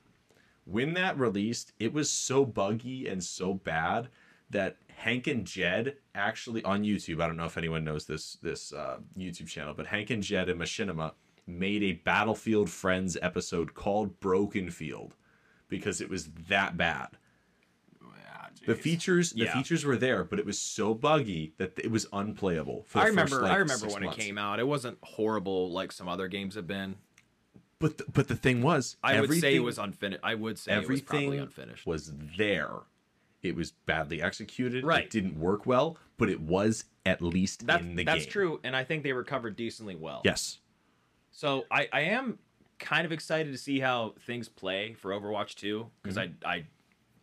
When 0.65 0.93
that 0.95 1.17
released, 1.17 1.71
it 1.79 1.93
was 1.93 2.09
so 2.09 2.45
buggy 2.45 3.07
and 3.07 3.23
so 3.23 3.53
bad 3.53 4.09
that 4.49 4.77
Hank 4.95 5.27
and 5.27 5.45
Jed 5.45 5.97
actually 6.15 6.63
on 6.63 6.83
YouTube, 6.83 7.21
I 7.21 7.27
don't 7.27 7.37
know 7.37 7.45
if 7.45 7.57
anyone 7.57 7.83
knows 7.83 8.05
this 8.05 8.37
this 8.41 8.73
uh, 8.73 8.97
YouTube 9.17 9.47
channel, 9.47 9.73
but 9.75 9.87
Hank 9.87 10.09
and 10.09 10.23
Jed 10.23 10.49
and 10.49 10.59
Machinima 10.59 11.13
made 11.45 11.83
a 11.83 11.93
Battlefield 11.93 12.69
Friends 12.69 13.17
episode 13.21 13.73
called 13.73 14.19
Broken 14.19 14.69
Field 14.69 15.15
because 15.69 16.01
it 16.01 16.09
was 16.09 16.27
that 16.49 16.75
bad. 16.77 17.09
Ah, 18.03 18.49
The 18.65 18.75
features, 18.75 19.31
the 19.31 19.45
Yeah. 19.45 19.53
features 19.53 19.85
were 19.85 19.95
there, 19.97 20.23
but 20.23 20.39
it 20.39 20.45
was 20.45 20.59
so 20.59 20.93
buggy 20.93 21.53
that 21.57 21.73
it 21.79 21.91
was 21.91 22.07
unplayable. 22.11 22.85
I 22.95 23.07
remember. 23.07 23.29
First, 23.31 23.41
like, 23.43 23.51
I 23.51 23.55
remember 23.57 23.87
when 23.87 24.03
months. 24.03 24.17
it 24.17 24.21
came 24.21 24.37
out. 24.37 24.59
It 24.59 24.67
wasn't 24.67 24.97
horrible 25.03 25.71
like 25.71 25.91
some 25.91 26.07
other 26.09 26.27
games 26.27 26.55
have 26.55 26.67
been. 26.67 26.95
But 27.79 27.99
the, 27.99 28.05
but 28.11 28.27
the 28.27 28.35
thing 28.35 28.61
was, 28.63 28.97
I 29.03 29.21
would 29.21 29.31
say 29.39 29.55
it 29.55 29.59
was 29.59 29.77
unfinished. 29.77 30.21
I 30.23 30.33
would 30.35 30.57
say 30.57 30.73
it 30.77 30.89
was 30.89 31.01
probably 31.01 31.37
unfinished. 31.37 31.85
was 31.85 32.11
there. 32.37 32.71
It 33.43 33.55
was 33.55 33.71
badly 33.71 34.21
executed. 34.21 34.83
Right. 34.83 35.03
It 35.05 35.09
didn't 35.09 35.39
work 35.39 35.65
well, 35.65 35.97
but 36.17 36.29
it 36.29 36.41
was 36.41 36.85
at 37.05 37.21
least 37.21 37.67
That, 37.67 37.81
in 37.81 37.95
the 37.95 38.03
that's 38.03 38.15
game. 38.15 38.23
That's 38.23 38.31
true, 38.31 38.59
and 38.63 38.75
I 38.75 38.83
think 38.83 39.03
they 39.03 39.13
recovered 39.13 39.55
decently 39.55 39.95
well. 39.95 40.21
Yes. 40.25 40.59
So 41.31 41.65
I, 41.71 41.87
I 41.93 42.01
am 42.01 42.39
kind 42.79 43.05
of 43.05 43.11
excited 43.11 43.51
to 43.51 43.57
see 43.57 43.79
how 43.79 44.15
things 44.25 44.49
play 44.49 44.93
for 44.93 45.11
Overwatch 45.11 45.55
2 45.55 45.87
because 46.01 46.17
I 46.17 46.31
I 46.45 46.65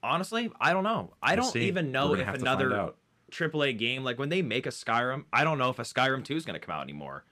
honestly 0.02 0.50
I 0.60 0.72
don't 0.72 0.84
know. 0.84 1.12
I 1.22 1.32
Mm-hmm. 1.32 1.36
We'll 1.40 1.44
don't 1.46 1.52
see. 1.52 1.66
even 1.68 1.92
know 1.92 2.14
if 2.14 2.24
have 2.24 2.34
to 2.34 2.40
find 2.40 2.60
another 2.60 2.74
out. 2.76 2.96
AAA 3.30 3.76
game 3.78 4.04
like 4.04 4.18
when 4.18 4.28
they 4.28 4.42
make 4.42 4.66
a 4.66 4.70
Skyrim, 4.70 5.24
I 5.32 5.42
don't 5.44 5.58
know 5.58 5.70
if 5.70 5.78
a 5.78 5.82
Skyrim 5.82 6.24
2 6.24 6.36
is 6.36 6.44
going 6.44 6.58
to 6.58 6.64
come 6.64 6.74
out 6.74 6.82
anymore. 6.82 7.24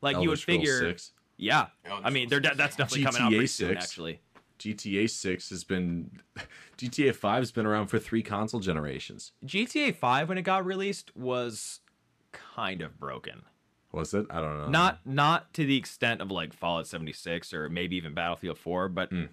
Like 0.00 0.14
Elder 0.14 0.24
you 0.24 0.30
would 0.30 0.38
Scrolls 0.38 0.60
figure 0.60 0.78
6. 0.80 1.12
Yeah. 1.36 1.66
Elder 1.84 2.06
I 2.06 2.10
mean, 2.10 2.28
they're, 2.30 2.42
Scrolls 2.42 2.56
that's 2.56 2.76
definitely 2.76 3.04
coming 3.04 3.22
out 3.22 3.32
GTA 3.32 3.36
pretty 3.36 3.46
soon 3.46 3.76
actually. 3.76 4.20
GTA 4.60 5.08
6 5.10 5.50
has 5.50 5.64
been 5.64 6.20
GTA 6.78 7.14
5 7.14 7.38
has 7.42 7.50
been 7.52 7.66
around 7.66 7.88
for 7.88 7.98
three 7.98 8.22
console 8.22 8.60
generations. 8.60 9.32
GTA 9.44 9.94
5 9.96 10.28
when 10.28 10.38
it 10.38 10.42
got 10.42 10.64
released 10.64 11.16
was 11.16 11.80
kind 12.32 12.82
of 12.82 12.98
broken. 13.00 13.42
Was 13.92 14.14
it? 14.14 14.26
I 14.30 14.40
don't 14.40 14.56
know. 14.58 14.68
Not 14.68 15.00
not 15.04 15.52
to 15.54 15.64
the 15.66 15.76
extent 15.76 16.20
of 16.20 16.30
like 16.30 16.52
Fallout 16.52 16.86
76 16.86 17.52
or 17.52 17.68
maybe 17.68 17.96
even 17.96 18.14
Battlefield 18.14 18.58
4, 18.58 18.88
but 18.88 19.10
Mm. 19.10 19.30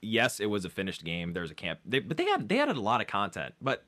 yes, 0.00 0.38
it 0.38 0.46
was 0.46 0.64
a 0.64 0.70
finished 0.70 1.02
game. 1.04 1.32
There 1.32 1.42
was 1.42 1.50
a 1.50 1.54
camp, 1.56 1.80
they, 1.84 1.98
but 1.98 2.16
they 2.16 2.24
had 2.26 2.48
they 2.48 2.60
added 2.60 2.76
a 2.76 2.80
lot 2.80 3.00
of 3.00 3.06
content. 3.08 3.54
But 3.60 3.84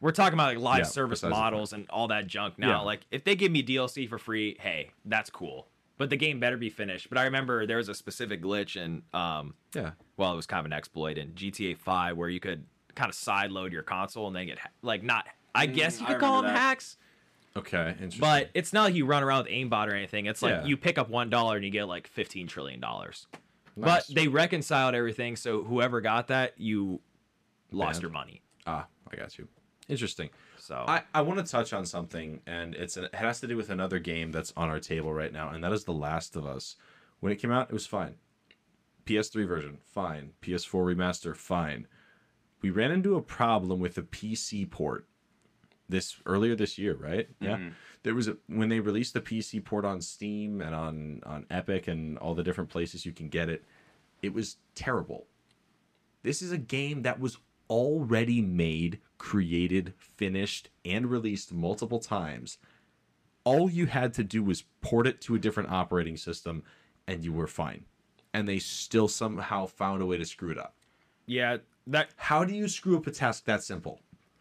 we're 0.00 0.12
talking 0.12 0.34
about 0.34 0.54
like 0.54 0.58
live 0.62 0.78
Yeah, 0.80 0.84
service 0.84 1.22
models 1.22 1.72
and 1.72 1.88
all 1.90 2.08
that 2.08 2.26
junk 2.28 2.58
now. 2.58 2.68
Yeah. 2.68 2.78
Like 2.80 3.06
if 3.10 3.24
they 3.24 3.34
give 3.34 3.50
me 3.50 3.64
DLC 3.64 4.08
for 4.08 4.18
free, 4.18 4.56
hey, 4.60 4.90
that's 5.04 5.30
cool. 5.30 5.66
But 5.96 6.10
the 6.10 6.16
game 6.16 6.40
better 6.40 6.56
be 6.56 6.70
finished. 6.70 7.08
But 7.08 7.18
I 7.18 7.24
remember 7.24 7.66
there 7.66 7.76
was 7.76 7.88
a 7.88 7.94
specific 7.94 8.42
glitch 8.42 8.80
and 8.80 9.02
um 9.12 9.54
Yeah. 9.74 9.92
well, 10.16 10.32
it 10.32 10.36
was 10.36 10.46
kind 10.46 10.60
of 10.60 10.66
an 10.66 10.72
exploit 10.72 11.18
in 11.18 11.32
GTA 11.34 11.76
5 11.78 12.16
where 12.16 12.28
you 12.28 12.40
could 12.40 12.64
kind 12.94 13.08
of 13.08 13.14
side 13.14 13.50
load 13.50 13.72
your 13.72 13.82
console 13.82 14.26
and 14.26 14.34
then 14.36 14.46
get 14.46 14.58
ha- 14.58 14.70
like 14.82 15.02
not 15.02 15.26
I 15.54 15.66
guess 15.66 16.00
you 16.00 16.06
Mm, 16.06 16.10
I 16.10 16.12
could 16.14 16.20
call 16.20 16.42
them 16.42 16.50
that. 16.52 16.58
hacks, 16.58 16.96
Okay. 17.56 17.90
Interesting. 17.90 18.20
but 18.20 18.50
it's 18.54 18.72
not 18.72 18.82
like 18.84 18.94
you 18.94 19.06
run 19.06 19.22
around 19.22 19.44
with 19.44 19.52
aimbot 19.52 19.86
or 19.86 19.94
anything. 19.94 20.26
It's 20.26 20.42
like 20.42 20.52
Yeah. 20.52 20.64
you 20.64 20.76
pick 20.76 20.98
up 20.98 21.08
one 21.08 21.30
dollar 21.30 21.54
and 21.56 21.64
you 21.64 21.70
get 21.70 21.84
like 21.84 22.08
fifteen 22.08 22.48
trillion 22.48 22.80
dollars. 22.80 23.28
Nice. 23.76 24.06
But 24.08 24.14
they 24.14 24.26
reconciled 24.28 24.94
everything, 24.96 25.36
so 25.36 25.62
whoever 25.64 26.00
got 26.00 26.28
that, 26.28 26.54
you 26.60 27.00
lost 27.70 27.94
Banned. 27.94 28.02
your 28.02 28.10
money. 28.12 28.42
ah, 28.66 28.86
I 29.12 29.16
got 29.16 29.36
you. 29.38 29.46
Interesting. 29.88 30.30
So 30.64 30.82
I, 30.88 31.02
I 31.12 31.20
want 31.20 31.44
to 31.44 31.52
touch 31.52 31.74
on 31.74 31.84
something, 31.84 32.40
and 32.46 32.74
it's 32.74 32.96
it 32.96 33.14
has 33.14 33.38
to 33.40 33.46
do 33.46 33.54
with 33.54 33.68
another 33.68 33.98
game 33.98 34.32
that's 34.32 34.50
on 34.56 34.70
our 34.70 34.80
table 34.80 35.12
right 35.12 35.30
now, 35.30 35.50
and 35.50 35.62
that 35.62 35.74
is 35.74 35.84
The 35.84 35.92
Last 35.92 36.36
of 36.36 36.46
Us. 36.46 36.76
When 37.20 37.30
it 37.30 37.36
came 37.36 37.52
out, 37.52 37.68
it 37.68 37.74
was 37.74 37.86
fine. 37.86 38.14
PS3 39.04 39.46
version, 39.46 39.78
fine. 39.84 40.30
PS4 40.40 40.96
remaster, 40.96 41.36
fine. 41.36 41.86
We 42.62 42.70
ran 42.70 42.92
into 42.92 43.14
a 43.14 43.20
problem 43.20 43.78
with 43.78 43.94
the 43.94 44.02
PC 44.02 44.70
port 44.70 45.06
this 45.86 46.16
earlier 46.24 46.56
this 46.56 46.78
year, 46.78 46.94
right? 46.94 47.28
Yeah. 47.40 47.56
Mm-hmm. 47.56 47.68
There 48.02 48.14
was 48.14 48.28
a 48.28 48.38
when 48.46 48.70
they 48.70 48.80
released 48.80 49.12
the 49.12 49.20
PC 49.20 49.62
port 49.62 49.84
on 49.84 50.00
Steam 50.00 50.62
and 50.62 50.74
on 50.74 51.20
on 51.26 51.44
Epic 51.50 51.88
and 51.88 52.16
all 52.16 52.34
the 52.34 52.42
different 52.42 52.70
places 52.70 53.04
you 53.04 53.12
can 53.12 53.28
get 53.28 53.50
it, 53.50 53.66
it 54.22 54.32
was 54.32 54.56
terrible. 54.74 55.26
This 56.22 56.40
is 56.40 56.52
a 56.52 56.58
game 56.58 57.02
that 57.02 57.20
was 57.20 57.36
already 57.70 58.40
made, 58.40 59.00
created, 59.18 59.94
finished, 59.98 60.68
and 60.84 61.10
released 61.10 61.52
multiple 61.52 61.98
times. 61.98 62.58
All 63.44 63.68
you 63.70 63.86
had 63.86 64.14
to 64.14 64.24
do 64.24 64.42
was 64.42 64.64
port 64.80 65.06
it 65.06 65.20
to 65.22 65.34
a 65.34 65.38
different 65.38 65.70
operating 65.70 66.16
system 66.16 66.62
and 67.06 67.24
you 67.24 67.32
were 67.32 67.46
fine. 67.46 67.84
And 68.32 68.48
they 68.48 68.58
still 68.58 69.08
somehow 69.08 69.66
found 69.66 70.02
a 70.02 70.06
way 70.06 70.16
to 70.16 70.24
screw 70.24 70.50
it 70.50 70.58
up. 70.58 70.74
yeah, 71.26 71.58
that 71.86 72.08
How 72.16 72.44
do 72.44 72.54
you 72.54 72.66
screw 72.68 72.96
up 72.96 73.06
a 73.06 73.10
task 73.10 73.44
that 73.44 73.62
simple? 73.62 74.00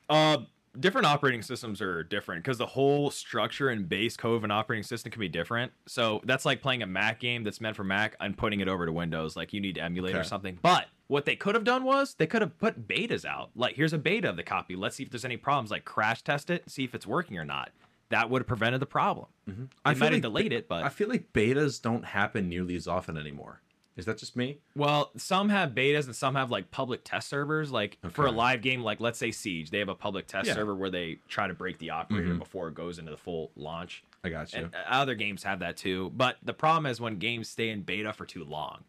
uh 0.09 0.38
different 0.80 1.05
operating 1.05 1.41
systems 1.41 1.82
are 1.82 2.03
different 2.03 2.43
because 2.43 2.57
the 2.57 2.65
whole 2.65 3.11
structure 3.11 3.69
and 3.69 3.88
base 3.88 4.17
code 4.17 4.38
of 4.38 4.43
an 4.43 4.51
operating 4.51 4.84
system 4.84 5.11
can 5.11 5.19
be 5.19 5.30
different. 5.30 5.71
So 5.88 6.19
that's 6.24 6.45
like 6.45 6.61
playing 6.61 6.82
a 6.82 6.88
Mac 6.88 7.19
game 7.19 7.43
that's 7.43 7.61
meant 7.61 7.76
for 7.76 7.84
Mac 7.84 8.15
and 8.19 8.36
putting 8.38 8.59
it 8.59 8.67
over 8.67 8.86
to 8.86 8.91
Windows. 8.91 9.36
Like 9.36 9.53
you 9.53 9.61
need 9.61 9.76
to 9.76 9.82
emulate 9.82 10.15
or 10.15 10.24
something. 10.24 10.57
But 10.61 10.88
what 11.08 11.26
they 11.26 11.36
could 11.36 11.56
have 11.56 11.64
done 11.64 11.84
was 11.84 12.16
they 12.16 12.28
could 12.28 12.41
have 12.41 12.58
put 12.58 12.88
betas 12.88 13.26
out. 13.26 13.51
Like 13.56 13.76
here's 13.76 13.93
a 13.93 13.97
beta 13.97 14.30
of 14.30 14.38
the 14.38 14.43
copy. 14.43 14.76
Let's 14.76 14.95
see 14.95 15.04
if 15.04 15.10
there's 15.10 15.26
any 15.26 15.38
problems. 15.38 15.72
Like 15.72 15.86
crash 15.86 16.22
test 16.22 16.49
it, 16.49 16.70
see 16.70 16.84
if 16.84 16.95
it's 16.95 17.08
working 17.08 17.38
or 17.38 17.45
not. 17.45 17.72
That 18.10 18.30
would 18.30 18.41
have 18.43 18.47
prevented 18.47 18.80
the 18.82 18.86
problem. 18.86 19.28
Mm-hmm. 19.49 19.66
I 19.86 19.93
might 19.95 20.14
have 20.14 20.22
delayed 20.22 20.54
it, 20.54 20.68
but 20.68 20.84
I 20.84 20.89
feel 20.89 21.10
like 21.10 21.34
betas 21.34 21.82
don't 21.82 22.06
happen 22.06 22.47
nearly 22.49 22.76
as 22.76 22.88
often 22.88 23.18
anymore. 23.18 23.62
Is 23.95 24.06
that 24.06 24.18
just 24.18 24.36
me? 24.36 24.58
Well, 24.76 25.12
some 25.18 25.49
have 25.49 25.72
betas 25.72 26.06
and 26.06 26.16
some 26.16 26.34
have 26.36 26.49
like 26.49 26.72
public 26.72 27.04
test 27.04 27.28
servers. 27.30 27.72
Like 27.72 27.97
for 28.12 28.26
a 28.26 28.32
live 28.32 28.62
game, 28.62 28.82
like 28.82 28.99
let's 28.99 29.20
say 29.20 29.30
Siege, 29.32 29.70
they 29.70 29.80
have 29.80 29.89
a 29.89 29.93
public 29.95 30.26
test 30.28 30.47
Yeah. 30.47 30.56
server 30.56 30.74
where 30.74 30.89
they 30.89 31.20
try 31.28 31.47
to 31.47 31.54
break 31.54 31.78
the 31.78 31.91
operator 31.91 32.34
Mhm. 32.34 32.39
before 32.39 32.70
it 32.70 32.74
goes 32.76 32.97
into 32.97 33.12
the 33.12 33.18
full 33.18 33.51
launch. 33.56 34.04
I 34.24 34.30
got 34.30 34.51
you. 34.54 34.60
And 34.64 34.74
uh, 34.76 34.80
other 34.89 35.14
games 35.16 35.43
have 35.43 35.60
that 35.60 35.78
too. 35.78 36.12
But 36.16 36.38
the 36.41 36.54
problem 36.54 36.88
is 36.88 36.99
when 36.99 37.18
games 37.20 37.49
stay 37.49 37.70
in 37.70 37.82
beta 37.84 38.14
for 38.14 38.26
too 38.26 38.43
long. 38.43 38.84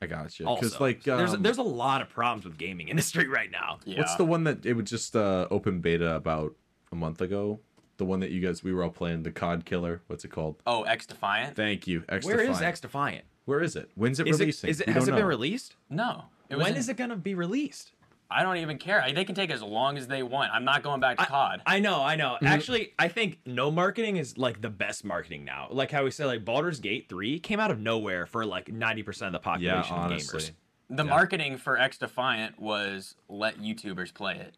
I 0.00 0.06
got 0.06 0.38
you. 0.38 0.46
Also, 0.46 0.60
Because 0.62 0.80
like 0.80 1.02
there's 1.02 1.34
um, 1.34 1.42
there's 1.42 1.58
a 1.58 1.62
lot 1.62 2.00
of 2.02 2.08
problems 2.08 2.44
with 2.44 2.56
gaming 2.56 2.88
industry 2.88 3.26
right 3.28 3.50
now. 3.50 3.78
Yeah. 3.84 3.98
What's 3.98 4.14
the 4.16 4.24
one 4.24 4.44
that 4.44 4.64
it 4.64 4.74
was 4.74 4.88
just 4.88 5.16
uh, 5.16 5.46
open 5.50 5.80
beta 5.80 6.14
about 6.14 6.54
a 6.92 6.96
month 6.96 7.20
ago? 7.20 7.60
The 7.96 8.04
one 8.04 8.20
that 8.20 8.30
you 8.30 8.40
guys 8.40 8.62
we 8.62 8.72
were 8.72 8.84
all 8.84 8.90
playing, 8.90 9.24
the 9.24 9.32
COD 9.32 9.64
Killer. 9.64 10.02
What's 10.06 10.24
it 10.24 10.28
called? 10.30 10.62
Oh, 10.66 10.84
XDefiant? 10.88 11.56
Thank 11.56 11.88
you. 11.88 12.02
XDefiant. 12.02 12.24
Where 12.26 12.40
is 12.40 12.58
Defiant. 12.58 12.80
XDefiant? 12.82 13.20
Where 13.46 13.60
is 13.60 13.74
it? 13.76 13.90
When's 13.96 14.20
it 14.20 14.28
Is 14.28 14.38
it, 14.38 14.42
releasing? 14.44 14.70
is 14.70 14.80
it 14.80 14.86
We 14.86 14.92
has 14.92 15.04
it 15.08 15.10
don't 15.10 15.20
been 15.20 15.26
released? 15.26 15.74
No. 15.90 16.24
It 16.48 16.56
When 16.58 16.74
was 16.74 16.84
is 16.84 16.88
it 16.88 16.96
gonna 16.96 17.16
be 17.16 17.34
released? 17.34 17.92
I 18.30 18.42
don't 18.42 18.58
even 18.58 18.76
care. 18.78 19.02
I- 19.02 19.12
They 19.12 19.24
can 19.24 19.34
take 19.34 19.50
as 19.50 19.62
long 19.62 19.96
as 19.96 20.06
they 20.06 20.22
want. 20.22 20.52
I'm 20.52 20.64
not 20.64 20.82
going 20.82 21.00
back 21.00 21.16
to 21.18 21.24
COD. 21.24 21.62
I 21.64 21.80
know, 21.80 22.02
I 22.02 22.14
know. 22.16 22.36
Actually, 22.42 22.92
I 22.98 23.08
think 23.08 23.38
no 23.46 23.70
marketing 23.70 24.16
is 24.18 24.36
like 24.36 24.60
the 24.60 24.68
best 24.70 25.04
marketing 25.04 25.44
now. 25.44 25.68
Like 25.70 25.90
how 25.90 26.04
we 26.04 26.10
say, 26.10 26.24
like 26.26 26.44
Baldur's 26.44 26.78
Gate 26.80 27.08
3 27.08 27.38
came 27.40 27.58
out 27.58 27.70
of 27.70 27.80
nowhere 27.80 28.26
for 28.26 28.44
like 28.44 28.66
90% 28.66 29.26
of 29.28 29.32
the 29.32 29.38
population 29.38 29.94
Yeah, 29.94 29.96
of 30.04 30.10
honestly. 30.12 30.40
gamers. 30.40 30.50
the 30.90 31.04
yeah. 31.04 31.10
marketing 31.10 31.56
for 31.58 31.76
XDefiant 31.78 32.58
was 32.58 33.14
let 33.28 33.58
YouTubers 33.60 34.12
play 34.12 34.36
it. 34.36 34.56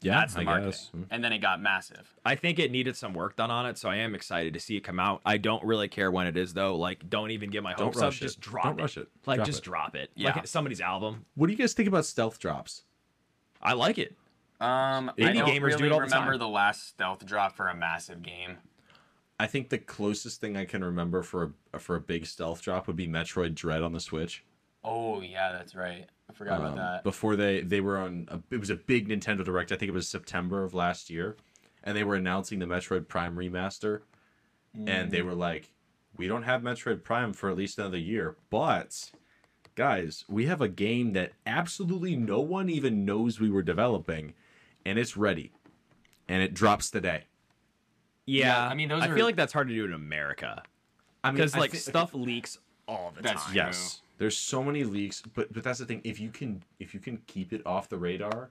Yeah, 0.00 0.14
That's 0.18 0.34
the 0.34 0.40
I 0.40 0.44
marketing. 0.44 0.70
guess. 0.70 0.90
Mm. 0.96 1.06
And 1.12 1.22
then 1.24 1.32
it 1.32 1.38
got 1.38 1.60
massive. 1.62 2.12
I 2.24 2.34
think 2.34 2.58
it 2.58 2.72
needed 2.72 2.96
some 2.96 3.14
work 3.14 3.36
done 3.36 3.52
on 3.52 3.66
it, 3.66 3.78
so 3.78 3.88
I 3.88 3.96
am 3.96 4.14
excited 4.16 4.52
to 4.54 4.58
see 4.58 4.76
it 4.76 4.80
come 4.80 4.98
out. 4.98 5.20
I 5.24 5.36
don't 5.36 5.62
really 5.64 5.86
care 5.86 6.10
when 6.10 6.26
it 6.26 6.36
is 6.36 6.54
though. 6.54 6.74
Like, 6.76 7.08
don't 7.08 7.30
even 7.30 7.50
get 7.50 7.62
my 7.62 7.72
hopes 7.72 8.00
up. 8.02 8.12
it. 8.12 8.16
Just 8.16 8.40
drop 8.40 8.64
Don't 8.64 8.78
it. 8.80 8.82
rush 8.82 8.96
it. 8.96 9.06
Like, 9.26 9.36
Drop 9.36 9.46
just 9.46 9.60
it. 9.60 9.64
drop 9.64 9.94
it. 9.94 10.10
Yeah. 10.16 10.32
Like 10.34 10.46
somebody's 10.48 10.80
album. 10.80 11.26
What 11.36 11.46
do 11.46 11.52
you 11.52 11.58
guys 11.58 11.72
think 11.74 11.88
about 11.88 12.04
stealth 12.04 12.38
drops? 12.40 12.82
I 13.62 13.74
like 13.74 13.98
it. 13.98 14.14
Um, 14.60 15.10
I 15.10 15.12
Indie 15.18 15.34
don't 15.34 15.48
gamers 15.48 15.76
do 15.76 15.84
really 15.84 15.86
it 15.86 15.92
all 15.92 15.98
the 15.98 16.04
remember 16.04 16.32
time. 16.32 16.38
the 16.38 16.48
last 16.48 16.88
stealth 16.88 17.24
drop 17.26 17.56
for 17.56 17.68
a 17.68 17.74
massive 17.74 18.22
game. 18.22 18.58
I 19.40 19.46
think 19.46 19.70
the 19.70 19.78
closest 19.78 20.40
thing 20.40 20.56
I 20.56 20.64
can 20.64 20.84
remember 20.84 21.22
for 21.22 21.52
a 21.72 21.78
for 21.80 21.96
a 21.96 22.00
big 22.00 22.26
stealth 22.26 22.62
drop 22.62 22.86
would 22.86 22.96
be 22.96 23.08
Metroid 23.08 23.54
Dread 23.54 23.82
on 23.82 23.92
the 23.92 23.98
Switch. 24.00 24.44
Oh 24.84 25.20
yeah, 25.20 25.50
that's 25.52 25.74
right. 25.74 26.06
I 26.30 26.32
forgot 26.32 26.60
Um, 26.60 26.66
about 26.66 26.76
that. 26.76 27.04
Before 27.04 27.34
they 27.34 27.60
they 27.62 27.80
were 27.80 27.98
on, 27.98 28.28
a, 28.30 28.40
it 28.54 28.58
was 28.58 28.70
a 28.70 28.76
big 28.76 29.08
Nintendo 29.08 29.44
Direct. 29.44 29.72
I 29.72 29.76
think 29.76 29.88
it 29.88 29.94
was 29.94 30.08
September 30.08 30.62
of 30.64 30.74
last 30.74 31.10
year, 31.10 31.36
and 31.82 31.96
they 31.96 32.04
were 32.04 32.14
announcing 32.14 32.60
the 32.60 32.66
Metroid 32.66 33.08
Prime 33.08 33.34
remaster, 33.36 34.02
and 34.86 35.10
they 35.10 35.22
were 35.22 35.34
like, 35.34 35.72
"We 36.16 36.28
don't 36.28 36.44
have 36.44 36.62
Metroid 36.62 37.02
Prime 37.02 37.32
for 37.32 37.50
at 37.50 37.56
least 37.56 37.78
another 37.78 37.98
year, 37.98 38.36
but." 38.50 39.10
Guys, 39.74 40.24
we 40.28 40.46
have 40.46 40.60
a 40.60 40.68
game 40.68 41.14
that 41.14 41.32
absolutely 41.46 42.14
no 42.14 42.40
one 42.40 42.68
even 42.68 43.04
knows 43.06 43.40
we 43.40 43.50
were 43.50 43.62
developing, 43.62 44.34
and 44.84 44.98
it's 44.98 45.16
ready, 45.16 45.50
and 46.28 46.42
it 46.42 46.52
drops 46.52 46.90
today. 46.90 47.24
Yeah, 48.26 48.68
I 48.68 48.74
mean, 48.74 48.88
those 48.88 49.02
I 49.02 49.08
are- 49.08 49.14
feel 49.16 49.24
like 49.24 49.36
that's 49.36 49.52
hard 49.52 49.68
to 49.68 49.74
do 49.74 49.84
in 49.86 49.92
America 49.94 50.62
I 51.24 51.30
mean, 51.30 51.36
because 51.36 51.56
like 51.56 51.70
thi- 51.70 51.78
stuff 51.78 52.14
leaks 52.14 52.58
all 52.86 53.12
the 53.16 53.22
That's 53.22 53.44
time. 53.44 53.54
yeah. 53.54 53.66
Yes. 53.66 54.02
There's 54.18 54.36
so 54.36 54.62
many 54.62 54.84
leaks, 54.84 55.22
but 55.34 55.52
but 55.52 55.64
that's 55.64 55.78
the 55.80 55.86
thing. 55.86 56.00
If 56.04 56.20
you 56.20 56.30
can 56.30 56.62
if 56.78 56.92
you 56.94 57.00
can 57.00 57.16
keep 57.26 57.52
it 57.52 57.62
off 57.66 57.88
the 57.88 57.98
radar 57.98 58.50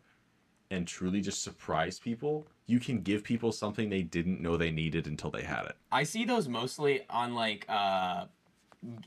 and 0.70 0.86
truly 0.88 1.22
just 1.22 1.44
surprise 1.44 2.00
people, 2.00 2.48
you 2.66 2.80
can 2.80 3.02
give 3.02 3.24
people 3.24 3.52
something 3.54 3.90
they 3.90 4.02
didn't 4.04 4.42
know 4.42 4.58
they 4.58 4.72
needed 4.72 5.06
until 5.08 5.30
they 5.30 5.44
had 5.44 5.66
it. 5.66 5.76
I 5.92 6.04
see 6.04 6.26
those 6.26 6.50
mostly 6.50 7.02
on 7.10 7.36
like 7.36 7.66
uh, 7.70 8.26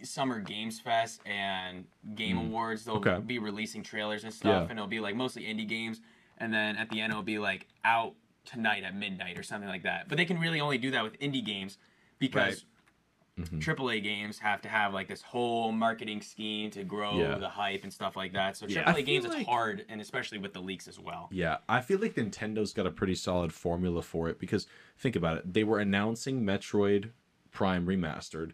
Summer 0.03 0.41
Games 0.41 0.79
Fest 0.81 1.21
and 1.27 1.85
Game 2.15 2.39
Awards. 2.39 2.85
They'll 2.85 3.01
Mm. 3.01 3.07
Okay. 3.19 3.25
be 3.27 3.39
releasing 3.39 3.83
trailers 3.83 4.25
and 4.25 4.33
stuff, 4.33 4.65
Yeah. 4.65 4.71
and 4.71 4.73
it'll 4.79 4.87
be 4.87 5.01
like 5.01 5.17
mostly 5.17 5.43
indie 5.45 5.67
games. 5.69 6.01
And 6.39 6.53
then 6.53 6.77
at 6.77 6.91
the 6.91 7.01
end, 7.01 7.13
it'll 7.13 7.23
be 7.23 7.39
like 7.39 7.67
out 7.85 8.15
tonight 8.45 8.85
at 8.85 8.95
midnight 8.95 9.39
or 9.39 9.43
something 9.43 9.69
like 9.69 9.83
that. 9.83 10.09
But 10.09 10.17
they 10.19 10.25
can 10.25 10.39
really 10.39 10.61
only 10.61 10.79
do 10.79 10.91
that 10.93 11.03
with 11.03 11.19
indie 11.19 11.45
games 11.45 11.79
because 12.19 12.65
Mm-hmm. 13.37 13.59
AAA 13.59 14.01
games 14.01 14.39
have 14.39 14.63
to 14.63 14.69
have 14.69 14.95
like 14.95 15.09
this 15.09 15.21
whole 15.21 15.73
marketing 15.73 16.21
scheme 16.23 16.71
to 16.71 16.85
grow 16.85 17.19
Yeah. 17.19 17.35
the 17.39 17.49
hype 17.49 17.83
and 17.83 17.93
stuff 17.93 18.15
like 18.15 18.33
that. 18.35 18.57
So 18.57 18.65
Yeah. 18.69 18.85
AAA 18.85 18.95
feel 18.99 19.05
games, 19.07 19.27
like- 19.27 19.39
it's 19.41 19.49
hard, 19.49 19.85
and 19.89 20.01
especially 20.01 20.39
with 20.39 20.53
the 20.53 20.61
leaks 20.63 20.87
as 20.87 21.01
well. 21.01 21.29
Yeah, 21.33 21.57
I 21.69 21.81
feel 21.81 21.99
like 21.99 22.15
Nintendo's 22.15 22.73
got 22.73 22.87
a 22.87 22.93
pretty 22.93 23.17
solid 23.17 23.53
formula 23.53 24.03
for 24.03 24.29
it 24.29 24.39
because 24.39 24.69
think 24.97 25.17
about 25.17 25.39
it. 25.39 25.53
They 25.53 25.65
were 25.65 25.81
announcing 25.81 26.43
Metroid 26.45 27.11
Prime 27.51 27.87
remastered 27.87 28.53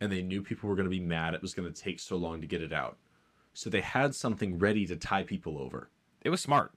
and 0.00 0.10
they 0.10 0.22
knew 0.22 0.42
people 0.42 0.68
were 0.68 0.76
going 0.76 0.86
to 0.86 0.90
be 0.90 1.00
mad 1.00 1.34
it 1.34 1.42
was 1.42 1.54
going 1.54 1.70
to 1.70 1.82
take 1.82 2.00
so 2.00 2.16
long 2.16 2.40
to 2.40 2.46
get 2.46 2.62
it 2.62 2.72
out. 2.72 2.96
So 3.52 3.68
they 3.68 3.80
had 3.80 4.14
something 4.14 4.58
ready 4.58 4.86
to 4.86 4.96
tie 4.96 5.22
people 5.22 5.58
over. 5.58 5.90
It 6.22 6.30
was 6.30 6.40
smart. 6.40 6.72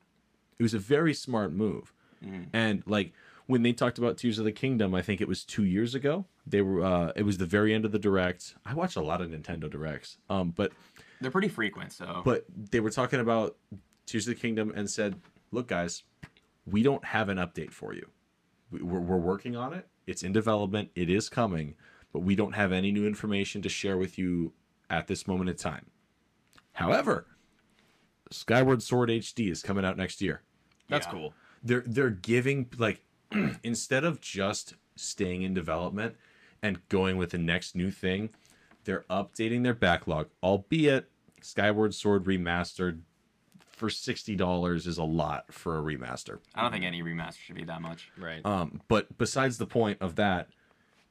It 0.60 0.64
was 0.64 0.74
a 0.74 0.80
very 0.80 1.14
smart 1.14 1.54
move. 1.54 1.94
Mm-hmm. 2.24 2.44
And 2.54 2.84
like 2.86 3.14
when 3.46 3.64
they 3.64 3.74
talked 3.74 3.98
about 3.98 4.18
Tears 4.18 4.40
of 4.40 4.46
the 4.46 4.52
Kingdom, 4.52 4.96
I 4.96 5.02
think 5.02 5.22
it 5.22 5.28
was 5.28 5.44
two 5.44 5.66
years 5.66 5.96
ago. 5.96 6.26
They 6.46 6.62
were 6.62 6.84
uh 6.84 7.12
it 7.16 7.24
was 7.24 7.38
the 7.38 7.46
very 7.46 7.74
end 7.74 7.86
of 7.86 7.92
the 7.92 8.00
direct. 8.00 8.56
I 8.66 8.74
watch 8.74 8.96
a 8.96 9.02
lot 9.02 9.22
of 9.22 9.30
Nintendo 9.30 9.70
directs. 9.70 10.18
Um, 10.30 10.52
but 10.52 10.72
They're 11.22 11.32
pretty 11.32 11.50
frequent, 11.50 11.94
so 11.94 12.22
but 12.26 12.46
they 12.72 12.80
were 12.80 12.90
talking 12.90 13.20
about 13.20 13.58
Tears 14.06 14.28
of 14.28 14.36
the 14.36 14.40
Kingdom 14.40 14.74
and 14.76 14.90
said, 14.90 15.16
"Look, 15.52 15.68
guys, 15.68 16.04
we 16.66 16.84
don't 16.84 17.04
have 17.06 17.30
an 17.30 17.38
update 17.38 17.72
for 17.72 17.94
you. 17.94 18.08
We're, 18.72 19.00
we're 19.00 19.18
working 19.18 19.56
on 19.56 19.74
it. 19.74 19.88
It's 20.08 20.24
in 20.24 20.34
development. 20.34 20.90
It 20.96 21.10
is 21.10 21.30
coming, 21.30 21.76
but 22.14 22.20
we 22.20 22.36
don't 22.36 22.54
have 22.54 22.72
any 22.72 22.92
new 22.92 23.06
information 23.06 23.62
to 23.64 23.70
share 23.70 23.98
with 23.98 24.18
you 24.18 24.54
at 24.90 25.08
this 25.08 25.28
moment 25.28 25.50
in 25.50 25.56
time." 25.58 25.88
However, 26.74 27.28
Skyward 28.32 28.82
Sword 28.82 29.10
HD 29.10 29.50
is 29.52 29.62
coming 29.62 29.86
out 29.86 29.98
next 29.98 30.22
year. 30.22 30.42
That's 30.90 31.06
Yeah. 31.08 31.12
cool. 31.12 31.34
They're 31.64 31.84
they're 31.86 32.10
giving 32.10 32.70
like 32.78 33.02
instead 33.64 34.04
of 34.04 34.22
just 34.22 34.76
staying 34.96 35.42
in 35.42 35.54
development 35.54 36.16
and 36.62 36.88
going 36.90 37.18
with 37.18 37.32
the 37.32 37.38
next 37.38 37.76
new 37.76 37.92
thing, 37.92 38.30
they're 38.86 39.06
updating 39.10 39.64
their 39.64 39.74
backlog, 39.74 40.30
albeit 40.42 41.10
Skyward 41.42 41.94
Sword 41.94 42.26
remastered 42.26 43.02
for 43.72 43.90
sixty 43.90 44.36
dollars 44.36 44.88
is 44.88 44.98
a 44.98 45.04
lot 45.04 45.52
for 45.54 45.78
a 45.78 45.82
remaster. 45.82 46.40
I 46.56 46.62
don't 46.62 46.72
think 46.72 46.86
any 46.86 47.02
remaster 47.02 47.38
should 47.40 47.56
be 47.56 47.66
that 47.66 47.82
much. 47.82 48.12
Right. 48.18 48.46
Um, 48.46 48.82
but 48.88 49.18
besides 49.18 49.58
the 49.58 49.66
point 49.68 49.98
of 50.02 50.16
that, 50.16 50.48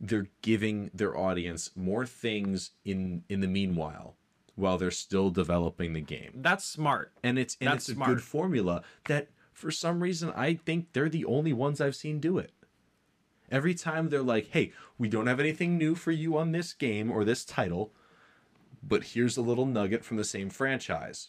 they're 0.03 0.27
giving 0.43 0.91
their 0.93 1.17
audience 1.17 1.71
more 1.77 2.05
things 2.05 2.73
in 2.85 3.23
in 3.29 3.41
the 3.41 3.47
meanwhile 3.47 4.17
while 4.57 4.77
they're 4.77 4.91
still 4.91 5.31
developing 5.31 5.93
the 5.95 6.01
game. 6.01 6.33
That's 6.35 6.65
smart. 6.65 7.13
And 7.23 7.39
it's 7.39 7.57
and 7.61 7.71
That's 7.71 7.89
it's 7.89 7.99
a 7.99 8.05
good 8.05 8.21
formula 8.23 8.83
that 9.07 9.29
for 9.53 9.71
some 9.71 10.03
reason 10.03 10.31
I 10.37 10.55
think 10.55 10.93
they're 10.93 11.09
the 11.09 11.25
only 11.25 11.53
ones 11.53 11.81
I've 11.81 11.97
seen 11.97 12.19
do 12.21 12.37
it. 12.37 12.51
Every 13.51 13.75
time 13.75 14.09
they're 14.09 14.23
like, 14.23 14.49
"Hey, 14.49 14.73
we 14.99 15.09
don't 15.09 15.27
have 15.27 15.41
anything 15.41 15.79
new 15.79 15.95
for 15.95 16.11
you 16.11 16.37
on 16.37 16.53
this 16.53 16.73
game 16.73 17.11
or 17.11 17.25
this 17.25 17.45
title, 17.45 17.93
but 18.83 19.05
here's 19.05 19.37
a 19.37 19.43
little 19.43 19.67
nugget 19.67 20.05
from 20.05 20.17
the 20.17 20.25
same 20.25 20.51
franchise." 20.51 21.29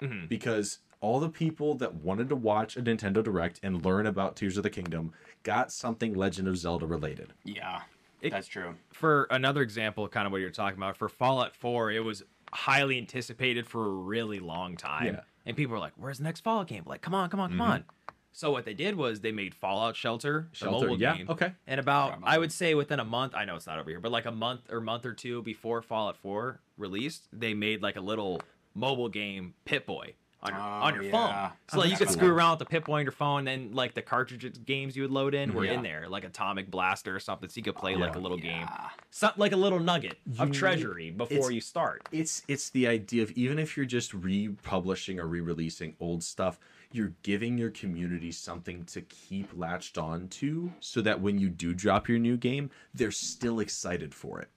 Mhm. 0.00 0.28
Because 0.28 0.78
all 1.02 1.20
the 1.20 1.28
people 1.28 1.74
that 1.74 1.96
wanted 1.96 2.28
to 2.30 2.36
watch 2.36 2.76
a 2.76 2.80
Nintendo 2.82 3.22
Direct 3.22 3.60
and 3.62 3.84
learn 3.84 4.06
about 4.06 4.36
Tears 4.36 4.56
of 4.56 4.62
the 4.62 4.70
Kingdom 4.70 5.12
got 5.42 5.70
something 5.72 6.14
Legend 6.14 6.48
of 6.48 6.56
Zelda 6.56 6.86
related. 6.86 7.34
Yeah, 7.44 7.82
It- 8.22 8.30
that's 8.30 8.46
true. 8.46 8.76
For 8.92 9.26
another 9.30 9.62
example, 9.62 10.06
kind 10.06 10.26
of 10.26 10.32
what 10.32 10.40
you're 10.40 10.50
talking 10.50 10.78
about, 10.78 10.96
for 10.96 11.08
Fallout 11.08 11.56
4, 11.56 11.90
it 11.90 12.04
was 12.04 12.22
highly 12.52 12.96
anticipated 12.98 13.66
for 13.66 13.84
a 13.84 13.90
really 13.90 14.38
long 14.38 14.76
time. 14.76 15.14
Yeah. 15.14 15.20
And 15.44 15.56
people 15.56 15.72
were 15.72 15.80
like, 15.80 15.94
where's 15.96 16.18
the 16.18 16.24
next 16.24 16.40
Fallout 16.40 16.68
game? 16.68 16.84
Like, 16.86 17.02
come 17.02 17.14
on, 17.14 17.28
come 17.30 17.40
on, 17.40 17.50
come 17.50 17.58
mm-hmm. 17.58 17.70
on. 17.72 17.84
So 18.30 18.52
what 18.52 18.64
they 18.64 18.74
did 18.74 18.94
was 18.94 19.20
they 19.20 19.32
made 19.32 19.54
Fallout 19.54 19.96
Shelter, 19.96 20.46
the 20.50 20.56
Shelter, 20.56 20.86
mobile 20.86 21.00
yeah, 21.00 21.16
game. 21.16 21.28
okay. 21.28 21.52
And 21.66 21.80
about, 21.80 22.14
Forgot 22.14 22.28
I 22.28 22.38
would 22.38 22.52
say 22.52 22.74
within 22.74 23.00
a 23.00 23.04
month, 23.04 23.34
I 23.34 23.44
know 23.44 23.56
it's 23.56 23.66
not 23.66 23.78
over 23.78 23.90
here, 23.90 24.00
but 24.00 24.12
like 24.12 24.24
a 24.24 24.30
month 24.30 24.70
or 24.70 24.80
month 24.80 25.04
or 25.04 25.12
two 25.12 25.42
before 25.42 25.82
Fallout 25.82 26.16
4 26.16 26.60
released, 26.78 27.28
they 27.32 27.54
made 27.54 27.82
like 27.82 27.96
a 27.96 28.00
little 28.00 28.40
mobile 28.74 29.08
game, 29.08 29.54
Pip-Boy, 29.64 30.14
on 30.42 30.52
your, 30.52 30.60
oh, 30.60 30.64
on 30.64 30.92
Oh, 30.92 30.94
your 30.96 31.04
yeah. 31.04 31.10
phone. 31.48 31.56
So 31.70 31.76
Oh, 31.76 31.80
like 31.80 31.90
you 31.90 31.96
could 31.96 32.08
cool. 32.08 32.16
screw 32.16 32.32
around 32.34 32.50
with 32.52 32.58
the 32.60 32.64
Pip-Boy 32.66 32.98
on 32.98 33.02
your 33.04 33.12
phone, 33.12 33.46
and 33.48 33.74
like 33.74 33.94
the 33.94 34.02
cartridge 34.02 34.64
games 34.64 34.96
you 34.96 35.02
would 35.02 35.10
load 35.12 35.34
in 35.34 35.48
mm-hmm. 35.50 35.58
were 35.58 35.64
Yeah. 35.64 35.72
in 35.74 35.82
there, 35.82 36.08
like 36.08 36.24
Atomic 36.24 36.70
Blaster 36.70 37.14
or 37.14 37.20
something, 37.20 37.48
so 37.48 37.54
you 37.56 37.62
could 37.62 37.76
play 37.76 37.94
like 37.96 38.14
Yeah. 38.14 38.20
a 38.20 38.22
little 38.22 38.36
game, 38.36 38.62
Yeah. 38.68 38.88
Some, 39.10 39.32
like 39.36 39.52
a 39.52 39.56
little 39.56 39.78
nugget 39.78 40.18
of 40.38 40.48
You- 40.48 40.54
treasury 40.54 41.10
before 41.10 41.52
you 41.52 41.60
start. 41.60 42.08
It's 42.10 42.42
it's 42.48 42.70
the 42.70 42.86
idea 42.88 43.22
of 43.22 43.30
even 43.32 43.58
if 43.58 43.76
you're 43.76 43.86
just 43.86 44.12
republishing 44.14 45.20
or 45.20 45.26
re-releasing 45.26 45.94
old 46.00 46.22
stuff, 46.24 46.58
you're 46.90 47.12
giving 47.22 47.56
your 47.56 47.70
community 47.70 48.32
something 48.32 48.84
to 48.84 49.00
keep 49.02 49.48
latched 49.56 49.96
on 49.96 50.28
to 50.28 50.72
so 50.80 51.00
that 51.00 51.20
when 51.20 51.38
you 51.38 51.48
do 51.48 51.72
drop 51.72 52.08
your 52.08 52.18
new 52.18 52.36
game, 52.36 52.70
they're 52.92 53.10
still 53.10 53.60
excited 53.60 54.14
for 54.14 54.40
it. 54.40 54.48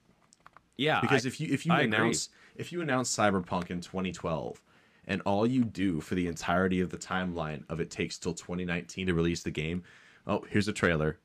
Yeah, 0.76 1.00
Because 1.00 1.24
I- 1.24 1.28
if 1.28 1.40
you 1.40 1.48
if 1.52 1.64
you 1.64 1.72
I 1.72 1.80
agree. 1.82 1.96
announce 1.96 2.28
if 2.56 2.72
you 2.72 2.80
announce 2.82 3.14
Cyberpunk 3.14 3.70
in 3.70 3.80
2012 3.80 4.60
and 5.06 5.22
all 5.22 5.46
you 5.46 5.64
do 5.64 6.00
for 6.00 6.14
the 6.14 6.26
entirety 6.26 6.80
of 6.80 6.90
the 6.90 6.98
timeline 6.98 7.64
of 7.68 7.80
it 7.80 7.90
takes 7.90 8.18
till 8.18 8.34
2019 8.34 9.06
to 9.06 9.14
release 9.14 9.42
the 9.42 9.50
game, 9.50 9.82
oh, 10.26 10.44
here's 10.48 10.68
a 10.68 10.72
trailer. 10.72 11.18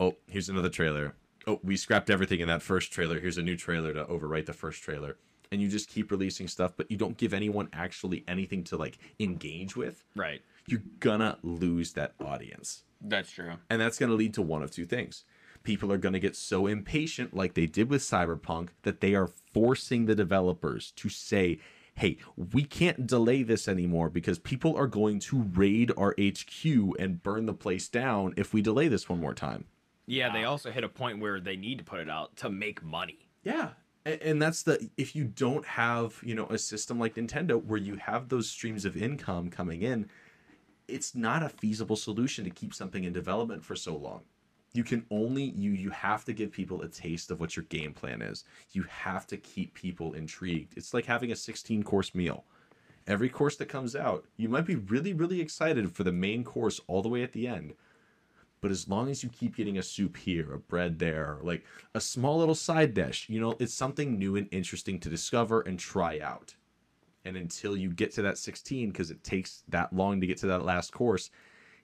Oh, 0.00 0.16
here's 0.28 0.48
another 0.48 0.68
trailer. 0.68 1.14
Oh, 1.46 1.60
we 1.62 1.76
scrapped 1.76 2.10
everything 2.10 2.40
in 2.40 2.48
that 2.48 2.62
first 2.62 2.92
trailer. 2.92 3.20
Here's 3.20 3.38
a 3.38 3.42
new 3.42 3.56
trailer 3.56 3.92
to 3.92 4.04
overwrite 4.04 4.46
the 4.46 4.52
first 4.52 4.82
trailer. 4.82 5.16
And 5.52 5.60
you 5.60 5.68
just 5.68 5.88
keep 5.88 6.10
releasing 6.10 6.48
stuff, 6.48 6.72
but 6.76 6.90
you 6.90 6.96
don't 6.96 7.16
give 7.16 7.34
anyone 7.34 7.68
actually 7.72 8.24
anything 8.26 8.64
to 8.64 8.76
like 8.76 8.98
engage 9.20 9.76
with. 9.76 10.04
right, 10.16 10.40
You're 10.66 10.82
gonna 11.00 11.38
lose 11.42 11.92
that 11.92 12.14
audience. 12.18 12.82
That's 13.04 13.30
true. 13.30 13.52
And 13.68 13.80
that's 13.80 13.98
going 13.98 14.10
to 14.10 14.16
lead 14.16 14.34
to 14.34 14.42
one 14.42 14.62
of 14.62 14.70
two 14.70 14.86
things. 14.86 15.24
People 15.62 15.92
are 15.92 15.98
going 15.98 16.14
to 16.14 16.20
get 16.20 16.36
so 16.36 16.66
impatient, 16.66 17.34
like 17.34 17.54
they 17.54 17.66
did 17.66 17.90
with 17.90 18.02
Cyberpunk, 18.02 18.70
that 18.82 19.00
they 19.00 19.14
are 19.14 19.30
forcing 19.52 20.06
the 20.06 20.14
developers 20.14 20.90
to 20.96 21.08
say, 21.08 21.58
hey, 21.94 22.18
we 22.36 22.64
can't 22.64 23.06
delay 23.06 23.42
this 23.42 23.68
anymore 23.68 24.10
because 24.10 24.38
people 24.38 24.76
are 24.76 24.86
going 24.86 25.20
to 25.20 25.42
raid 25.42 25.92
our 25.96 26.14
HQ 26.20 26.64
and 26.98 27.22
burn 27.22 27.46
the 27.46 27.54
place 27.54 27.88
down 27.88 28.34
if 28.36 28.52
we 28.52 28.60
delay 28.62 28.88
this 28.88 29.08
one 29.08 29.20
more 29.20 29.34
time. 29.34 29.66
yeah. 30.06 30.32
They 30.32 30.44
also 30.44 30.70
hit 30.70 30.84
a 30.84 30.88
point 30.88 31.20
where 31.20 31.40
they 31.40 31.56
need 31.56 31.78
to 31.78 31.84
put 31.84 32.00
it 32.00 32.10
out 32.10 32.36
to 32.38 32.50
make 32.50 32.82
money. 32.82 33.28
Yeah. 33.44 33.70
And, 34.04 34.20
and 34.22 34.42
that's 34.42 34.62
the 34.64 34.90
if 34.96 35.14
you 35.14 35.24
don't 35.24 35.64
have, 35.66 36.20
you 36.22 36.34
know, 36.34 36.46
a 36.46 36.58
system 36.58 36.98
like 36.98 37.14
Nintendo 37.14 37.62
where 37.62 37.78
you 37.78 37.96
have 37.96 38.28
those 38.28 38.50
streams 38.50 38.84
of 38.84 38.96
income 38.96 39.48
coming 39.48 39.82
in, 39.82 40.08
it's 40.88 41.14
not 41.14 41.42
a 41.42 41.48
feasible 41.48 41.96
solution 41.96 42.44
to 42.44 42.50
keep 42.50 42.74
something 42.74 43.04
in 43.04 43.12
development 43.12 43.64
for 43.64 43.76
so 43.76 43.96
long. 43.96 44.22
You 44.74 44.82
can 44.82 45.06
only 45.10 45.44
you 45.56 45.70
you 45.70 45.90
have 45.90 46.24
to 46.24 46.32
give 46.32 46.50
people 46.50 46.82
a 46.82 46.88
taste 46.88 47.30
of 47.30 47.40
what 47.40 47.56
your 47.56 47.64
game 47.66 47.94
plan 47.94 48.20
is. 48.20 48.44
You 48.72 48.82
have 48.82 49.26
to 49.28 49.36
keep 49.36 49.72
people 49.72 50.12
intrigued. 50.12 50.76
It's 50.76 50.92
like 50.92 51.06
having 51.06 51.32
a 51.32 51.36
16 51.36 51.84
course 51.84 52.14
meal. 52.14 52.44
Every 53.06 53.28
course 53.28 53.56
that 53.56 53.68
comes 53.68 53.94
out, 53.94 54.24
you 54.36 54.48
might 54.48 54.66
be 54.66 54.74
really 54.74 55.12
really 55.12 55.40
excited 55.40 55.92
for 55.92 56.02
the 56.02 56.12
main 56.12 56.42
course 56.42 56.80
all 56.88 57.02
the 57.02 57.08
way 57.08 57.22
at 57.22 57.32
the 57.32 57.46
end. 57.46 57.74
But 58.60 58.72
as 58.72 58.88
long 58.88 59.10
as 59.10 59.22
you 59.22 59.28
keep 59.28 59.56
getting 59.56 59.78
a 59.78 59.82
soup 59.82 60.16
here, 60.16 60.54
a 60.54 60.58
bread 60.58 60.98
there, 60.98 61.38
like 61.42 61.64
a 61.94 62.00
small 62.00 62.38
little 62.38 62.54
side 62.54 62.94
dish, 62.94 63.28
you 63.28 63.38
know, 63.38 63.54
it's 63.60 63.74
something 63.74 64.18
new 64.18 64.36
and 64.36 64.48
interesting 64.50 64.98
to 65.00 65.10
discover 65.10 65.60
and 65.60 65.78
try 65.78 66.18
out. 66.18 66.54
And 67.26 67.36
until 67.36 67.76
you 67.76 67.90
get 67.90 68.10
to 68.14 68.22
that 68.22 68.38
16, 68.38 68.90
because 68.90 69.10
it 69.10 69.22
takes 69.22 69.64
that 69.68 69.92
long 69.92 70.20
to 70.20 70.26
get 70.26 70.38
to 70.38 70.46
that 70.46 70.64
last 70.64 70.92
course, 70.92 71.30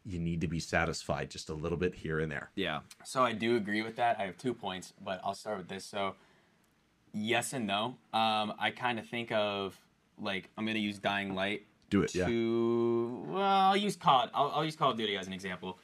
you 0.04 0.18
need 0.18 0.40
to 0.40 0.48
be 0.48 0.60
satisfied 0.60 1.30
just 1.30 1.50
a 1.50 1.54
little 1.54 1.76
bit 1.78 1.94
here 1.94 2.20
and 2.20 2.30
there. 2.32 2.50
Yeah, 2.54 2.80
So 3.04 3.22
I 3.22 3.32
do 3.32 3.56
agree 3.56 3.82
with 3.82 3.96
that. 3.96 4.18
I 4.18 4.24
have 4.26 4.36
two 4.38 4.54
points, 4.54 4.92
but 5.04 5.20
I'll 5.22 5.34
start 5.34 5.58
with 5.58 5.68
this. 5.68 5.84
So 5.84 6.14
yes 7.12 7.52
and 7.52 7.66
no. 7.66 7.96
Um, 8.12 8.54
I 8.58 8.72
kind 8.74 8.98
of 8.98 9.06
think 9.06 9.30
of 9.32 9.76
like 10.18 10.50
I'm 10.56 10.66
gonna 10.66 10.78
use 10.78 10.98
Dying 10.98 11.34
Light 11.34 11.66
Do 11.90 12.02
it, 12.02 12.14
yeah. 12.14 12.26
to 12.26 13.24
well, 13.28 13.42
I'll 13.42 13.76
use 13.76 13.96
COD. 13.96 14.30
I'll, 14.34 14.50
I'll 14.54 14.64
use 14.64 14.76
Call 14.76 14.90
of 14.92 14.96
Duty 14.96 15.16
as 15.16 15.26
an 15.26 15.32
example. 15.32 15.78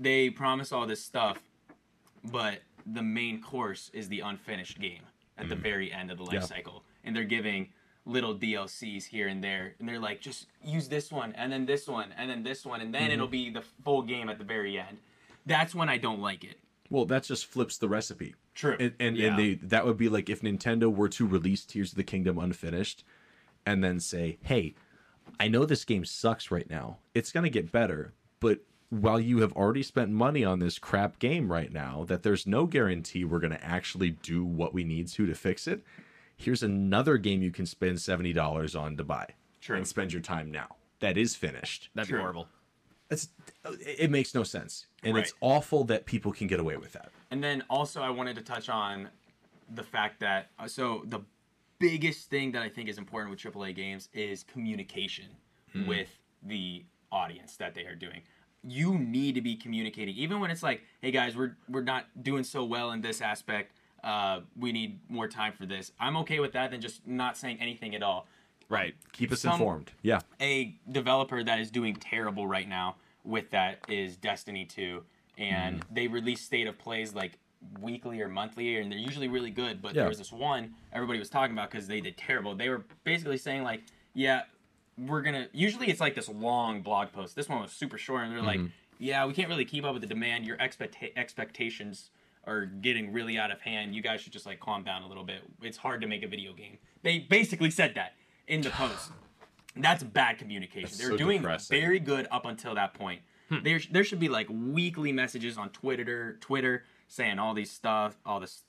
They 0.00 0.30
promise 0.30 0.72
all 0.72 0.86
this 0.86 1.02
stuff, 1.02 1.38
but 2.24 2.60
the 2.86 3.02
main 3.02 3.40
course 3.40 3.90
is 3.94 4.08
the 4.08 4.20
unfinished 4.20 4.80
game 4.80 5.02
at 5.38 5.48
the 5.48 5.56
very 5.56 5.92
end 5.92 6.10
of 6.10 6.18
the 6.18 6.24
life. 6.24 6.34
Yeah. 6.34 6.40
cycle, 6.40 6.84
and 7.04 7.14
they're 7.14 7.24
giving 7.24 7.68
little 8.06 8.34
DLCs 8.34 9.06
here 9.06 9.28
and 9.28 9.42
there, 9.42 9.74
and 9.78 9.88
they're 9.88 9.98
like, 9.98 10.20
just 10.20 10.46
use 10.62 10.88
this 10.88 11.10
one, 11.10 11.32
and 11.36 11.50
then 11.50 11.64
this 11.66 11.88
one, 11.88 12.12
and 12.18 12.28
then 12.30 12.42
this 12.42 12.64
one, 12.66 12.80
and 12.80 12.92
then 12.94 13.02
Mm-hmm. 13.04 13.12
it'll 13.12 13.26
be 13.28 13.50
the 13.50 13.62
full 13.82 14.02
game 14.02 14.28
at 14.28 14.38
the 14.38 14.44
very 14.44 14.78
end. 14.78 14.98
That's 15.46 15.74
when 15.74 15.88
I 15.88 15.96
don't 15.98 16.20
like 16.20 16.44
it. 16.44 16.58
Well, 16.90 17.06
that 17.06 17.22
just 17.24 17.46
flips 17.46 17.78
the 17.78 17.88
recipe. 17.88 18.34
True. 18.54 18.76
And 18.78 18.92
and, 19.00 19.16
Yeah. 19.16 19.28
and 19.28 19.38
they 19.38 19.54
that 19.54 19.84
would 19.86 19.96
be 19.96 20.08
like 20.08 20.28
if 20.28 20.42
Nintendo 20.42 20.94
were 20.94 21.08
to 21.08 21.26
release 21.26 21.64
Tears 21.64 21.92
of 21.92 21.96
the 21.96 22.04
Kingdom 22.04 22.38
unfinished 22.38 23.04
and 23.66 23.82
then 23.82 23.98
say, 24.00 24.38
"Hey, 24.42 24.74
I 25.40 25.48
know 25.48 25.64
this 25.64 25.84
game 25.84 26.04
sucks 26.04 26.50
right 26.50 26.68
now. 26.68 26.98
It's 27.14 27.32
going 27.32 27.44
to 27.44 27.50
get 27.50 27.72
better, 27.72 28.12
but 28.38 28.60
while 28.90 29.18
you 29.18 29.38
have 29.38 29.52
already 29.54 29.82
spent 29.82 30.10
money 30.10 30.44
on 30.44 30.58
this 30.60 30.78
crap 30.78 31.18
game 31.18 31.50
right 31.50 31.72
now 31.72 32.04
that 32.06 32.22
there's 32.22 32.46
no 32.46 32.66
guarantee 32.66 33.24
we're 33.24 33.40
going 33.40 33.50
to 33.52 33.64
actually 33.64 34.10
do 34.10 34.44
what 34.44 34.72
we 34.74 34.84
need 34.84 35.08
to 35.08 35.26
to 35.26 35.34
fix 35.34 35.66
it, 35.66 35.82
here's 36.36 36.62
another 36.62 37.16
game 37.18 37.42
you 37.42 37.50
can 37.50 37.66
spend 37.66 37.98
$70 37.98 38.80
on 38.80 38.96
to 38.96 39.04
buy 39.04 39.28
True. 39.60 39.76
and 39.76 39.86
spend 39.86 40.12
your 40.12 40.22
time 40.22 40.50
now. 40.50 40.76
That 41.00 41.16
is 41.16 41.34
finished. 41.36 41.90
that'd 41.94 42.08
True. 42.08 42.18
be 42.18 42.22
horrible. 42.22 42.48
It's 43.10 43.28
it 43.64 44.10
makes 44.10 44.34
no 44.34 44.42
sense. 44.42 44.86
And 45.02 45.16
it's 45.18 45.34
awful 45.40 45.84
that 45.84 46.06
people 46.06 46.32
can 46.32 46.46
get 46.46 46.58
away 46.58 46.76
with 46.76 46.92
that. 46.92 47.10
And 47.30 47.44
then 47.44 47.62
also, 47.68 48.00
I 48.00 48.10
wanted 48.10 48.36
to 48.36 48.42
touch 48.42 48.68
on 48.68 49.08
the 49.74 49.82
fact 49.82 50.20
that 50.20 50.50
uh, 50.58 50.66
so 50.66 51.02
the 51.06 51.20
biggest 51.78 52.30
thing 52.30 52.52
that 52.52 52.62
I 52.62 52.68
think 52.68 52.88
is 52.88 52.96
important 52.98 53.30
with 53.30 53.40
AAA 53.40 53.74
games 53.76 54.08
is 54.14 54.42
communication 54.44 55.26
with 55.86 56.08
the 56.42 56.84
audience 57.12 57.56
that 57.56 57.74
they 57.74 57.84
are 57.84 57.94
doing. 57.94 58.22
You 58.62 58.98
need 58.98 59.34
to 59.34 59.42
be 59.42 59.56
communicating, 59.56 60.14
even 60.16 60.40
when 60.40 60.50
it's 60.50 60.62
like, 60.62 60.82
"Hey 61.02 61.10
guys, 61.10 61.36
we're 61.36 61.56
we're 61.68 61.82
not 61.82 62.06
doing 62.22 62.44
so 62.44 62.64
well 62.64 62.92
in 62.92 63.02
this 63.02 63.20
aspect. 63.20 63.72
Uh, 64.04 64.40
we 64.56 64.70
need 64.70 65.00
more 65.08 65.26
time 65.28 65.52
for 65.52 65.66
this." 65.66 65.90
I'm 65.98 66.16
okay 66.18 66.38
with 66.38 66.52
that 66.52 66.70
than 66.70 66.80
just 66.80 67.06
not 67.06 67.36
saying 67.36 67.58
anything 67.60 67.94
at 67.94 68.02
all. 68.02 68.26
Right. 68.68 68.94
Keep 69.12 69.32
us 69.32 69.40
Some- 69.40 69.52
informed. 69.54 69.92
Yeah. 70.02 70.20
a 70.40 70.74
developer 70.90 71.42
that 71.42 71.58
is 71.58 71.70
doing 71.70 71.94
terrible 71.96 72.46
right 72.46 72.68
now 72.68 72.96
with 73.24 73.50
that 73.50 73.78
is 73.88 74.16
Destiny 74.16 74.64
2. 74.64 75.02
And 75.38 75.80
Mm-hmm. 75.80 75.94
they 75.94 76.06
release 76.06 76.40
state 76.42 76.66
of 76.66 76.78
plays 76.78 77.14
like 77.14 77.38
weekly 77.80 78.20
or 78.20 78.28
monthly, 78.28 78.76
and 78.78 78.90
they're 78.92 78.98
usually 78.98 79.28
really 79.28 79.50
good. 79.50 79.82
But 79.82 79.94
Yeah. 79.94 80.02
there 80.02 80.08
was 80.08 80.18
this 80.18 80.32
one 80.32 80.74
everybody 80.92 81.18
was 81.18 81.28
talking 81.30 81.54
about 81.56 81.70
because 81.70 81.86
they 81.88 82.00
did 82.00 82.16
terrible. 82.16 82.54
They 82.54 82.68
were 82.68 82.84
basically 83.04 83.38
saying, 83.38 83.62
like, 83.64 83.82
yeah, 84.14 84.42
we're 84.96 85.22
going 85.22 85.34
to. 85.34 85.48
Usually 85.52 85.88
it's 85.88 86.00
like 86.00 86.14
this 86.14 86.28
long 86.28 86.82
blog 86.82 87.10
post. 87.12 87.34
This 87.36 87.48
one 87.48 87.60
was 87.62 87.72
super 87.72 87.98
short, 87.98 88.24
and 88.24 88.32
they're 88.32 88.42
like, 88.42 88.60
Mm-hmm. 88.60 88.68
yeah, 88.98 89.24
we 89.26 89.32
can't 89.34 89.48
really 89.48 89.64
keep 89.64 89.84
up 89.84 89.92
with 89.92 90.02
the 90.02 90.08
demand. 90.08 90.44
Your 90.46 90.56
expect- 90.56 90.96
expectations 91.16 92.10
are 92.46 92.66
getting 92.66 93.12
really 93.12 93.38
out 93.38 93.50
of 93.50 93.60
hand. 93.60 93.94
You 93.94 94.02
guys 94.02 94.20
should 94.20 94.32
just 94.32 94.46
like 94.46 94.60
calm 94.60 94.82
down 94.84 95.02
a 95.02 95.08
little 95.08 95.24
bit. 95.24 95.42
It's 95.62 95.76
hard 95.78 96.00
to 96.02 96.06
make 96.06 96.22
a 96.22 96.28
video 96.28 96.52
game. 96.52 96.78
They 97.02 97.18
basically 97.20 97.70
said 97.70 97.94
that. 97.96 98.14
in 98.46 98.60
the 98.60 98.70
post. 98.70 99.10
That's 99.76 100.02
bad 100.04 100.38
communication. 100.38 100.82
That's 100.84 100.98
They're 100.98 101.10
so 101.10 101.16
doing 101.16 101.40
depressing. 101.40 101.80
very 101.80 101.98
good 101.98 102.28
up 102.30 102.46
until 102.46 102.74
that 102.76 102.94
point. 102.94 103.22
Hmm. 103.48 103.62
There, 103.64 103.80
there 103.90 104.04
should 104.04 104.20
be 104.20 104.28
like 104.28 104.46
weekly 104.50 105.10
messages 105.12 105.58
on 105.58 105.70
Twitter, 105.70 106.38
Twitter 106.40 106.84
saying 107.08 107.38
all 107.38 107.54
these 107.54 107.70
stuff, 107.70 108.16
all 108.24 108.38
this. 108.40 108.62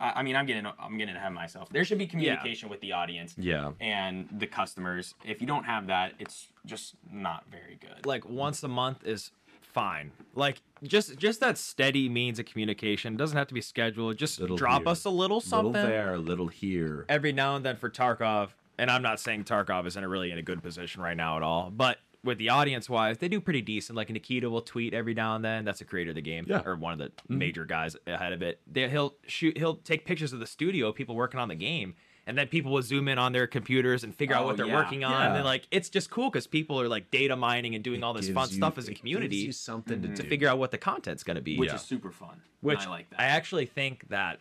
I, 0.00 0.12
I 0.16 0.22
mean, 0.22 0.36
I'm 0.36 0.46
getting, 0.46 0.66
I'm 0.78 0.98
getting 0.98 1.16
ahead 1.16 1.28
of 1.28 1.32
myself. 1.34 1.68
There 1.70 1.84
should 1.84 1.98
be 1.98 2.06
communication 2.06 2.68
with 2.68 2.80
the 2.80 2.92
audience 2.92 3.34
Yeah. 3.38 3.72
and 3.80 4.28
the 4.30 4.46
customers. 4.46 5.14
If 5.24 5.40
you 5.40 5.46
don't 5.46 5.64
have 5.64 5.86
that, 5.88 6.12
it's 6.18 6.48
just 6.66 6.94
not 7.10 7.44
very 7.50 7.78
good. 7.80 8.04
like 8.06 8.28
once 8.28 8.62
a 8.62 8.68
month 8.68 9.04
is 9.06 9.30
fine. 9.72 10.12
Like 10.34 10.60
just 10.82 11.16
just 11.18 11.40
that 11.40 11.58
steady 11.58 12.08
means 12.08 12.38
of 12.38 12.46
communication. 12.46 13.14
It 13.14 13.16
doesn't 13.16 13.36
have 13.36 13.48
to 13.48 13.54
be 13.54 13.60
scheduled. 13.60 14.16
Just 14.16 14.40
Little 14.40 14.56
drop 14.56 14.82
here, 14.82 14.88
us 14.88 15.04
a 15.04 15.10
little 15.10 15.40
something 15.40 15.72
Little 15.72 15.88
there, 15.88 16.18
little 16.18 16.48
here. 16.48 17.04
every 17.08 17.32
now 17.32 17.56
and 17.56 17.64
then 17.64 17.76
for 17.76 17.90
Tarkov. 17.90 18.50
And 18.78 18.90
I'm 18.90 19.02
not 19.02 19.20
saying 19.20 19.44
Tarkov 19.44 19.86
isn't 19.86 20.06
really 20.06 20.30
in 20.30 20.38
a 20.38 20.42
good 20.42 20.62
position 20.62 21.02
right 21.02 21.16
now 21.16 21.36
at 21.36 21.42
all, 21.42 21.70
but 21.70 21.98
with 22.24 22.38
the 22.38 22.48
audience 22.48 22.88
wise, 22.88 23.18
they 23.18 23.28
do 23.28 23.40
pretty 23.40 23.62
decent. 23.62 23.96
Like 23.96 24.08
Nikita 24.08 24.48
will 24.48 24.62
tweet 24.62 24.94
every 24.94 25.12
now 25.14 25.34
and 25.36 25.44
then. 25.44 25.64
That's 25.64 25.80
the 25.80 25.84
creator 25.84 26.10
of 26.10 26.14
the 26.16 26.22
game, 26.22 26.46
Yeah. 26.48 26.62
or 26.64 26.76
one 26.76 26.92
of 26.92 26.98
the 26.98 27.06
mm-hmm. 27.06 27.38
major 27.38 27.64
guys 27.64 27.96
ahead 28.06 28.32
of 28.32 28.42
it. 28.42 28.60
They, 28.70 28.88
he'll 28.88 29.14
shoot. 29.26 29.58
He'll 29.58 29.76
take 29.76 30.04
pictures 30.04 30.32
of 30.32 30.38
the 30.40 30.46
studio, 30.46 30.92
people 30.92 31.16
working 31.16 31.40
on 31.40 31.48
the 31.48 31.54
game, 31.54 31.94
and 32.26 32.38
then 32.38 32.46
people 32.48 32.70
will 32.72 32.82
zoom 32.82 33.08
in 33.08 33.18
on 33.18 33.32
their 33.32 33.46
computers 33.46 34.04
and 34.04 34.14
figure 34.14 34.34
out 34.36 34.44
Oh, 34.44 34.46
what 34.46 34.56
they're 34.56 34.66
yeah. 34.66 34.76
working 34.76 35.02
on. 35.04 35.12
Yeah. 35.12 35.34
And 35.36 35.44
like 35.44 35.66
it's 35.70 35.88
just 35.88 36.10
cool 36.10 36.30
because 36.30 36.46
people 36.46 36.80
are 36.80 36.88
like 36.88 37.10
data 37.10 37.34
mining 37.36 37.74
and 37.74 37.82
doing 37.82 38.02
all 38.04 38.12
this 38.14 38.28
fun 38.30 38.48
you- 38.48 38.56
stuff 38.56 38.78
as 38.78 38.84
a 38.86 38.90
it 38.90 38.90
gives 38.94 39.00
community 39.00 39.36
you 39.36 39.52
something 39.52 40.00
to, 40.02 40.08
to 40.08 40.22
do. 40.22 40.28
figure 40.28 40.48
out 40.48 40.58
what 40.58 40.70
the 40.70 40.78
content's 40.78 41.24
going 41.24 41.34
to 41.36 41.42
be. 41.42 41.58
which 41.58 41.68
Yeah. 41.70 41.76
is 41.76 41.82
super 41.82 42.10
fun. 42.12 42.40
Which 42.60 42.86
I 42.86 42.90
like 42.90 43.10
that. 43.10 43.20
I 43.20 43.24
actually 43.24 43.66
think 43.66 44.08
that 44.08 44.38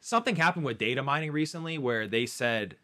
something 0.00 0.36
happened 0.36 0.64
with 0.64 0.78
data 0.78 1.02
mining 1.02 1.32
recently 1.32 1.78
where 1.78 2.06
they 2.06 2.26
said, 2.26 2.76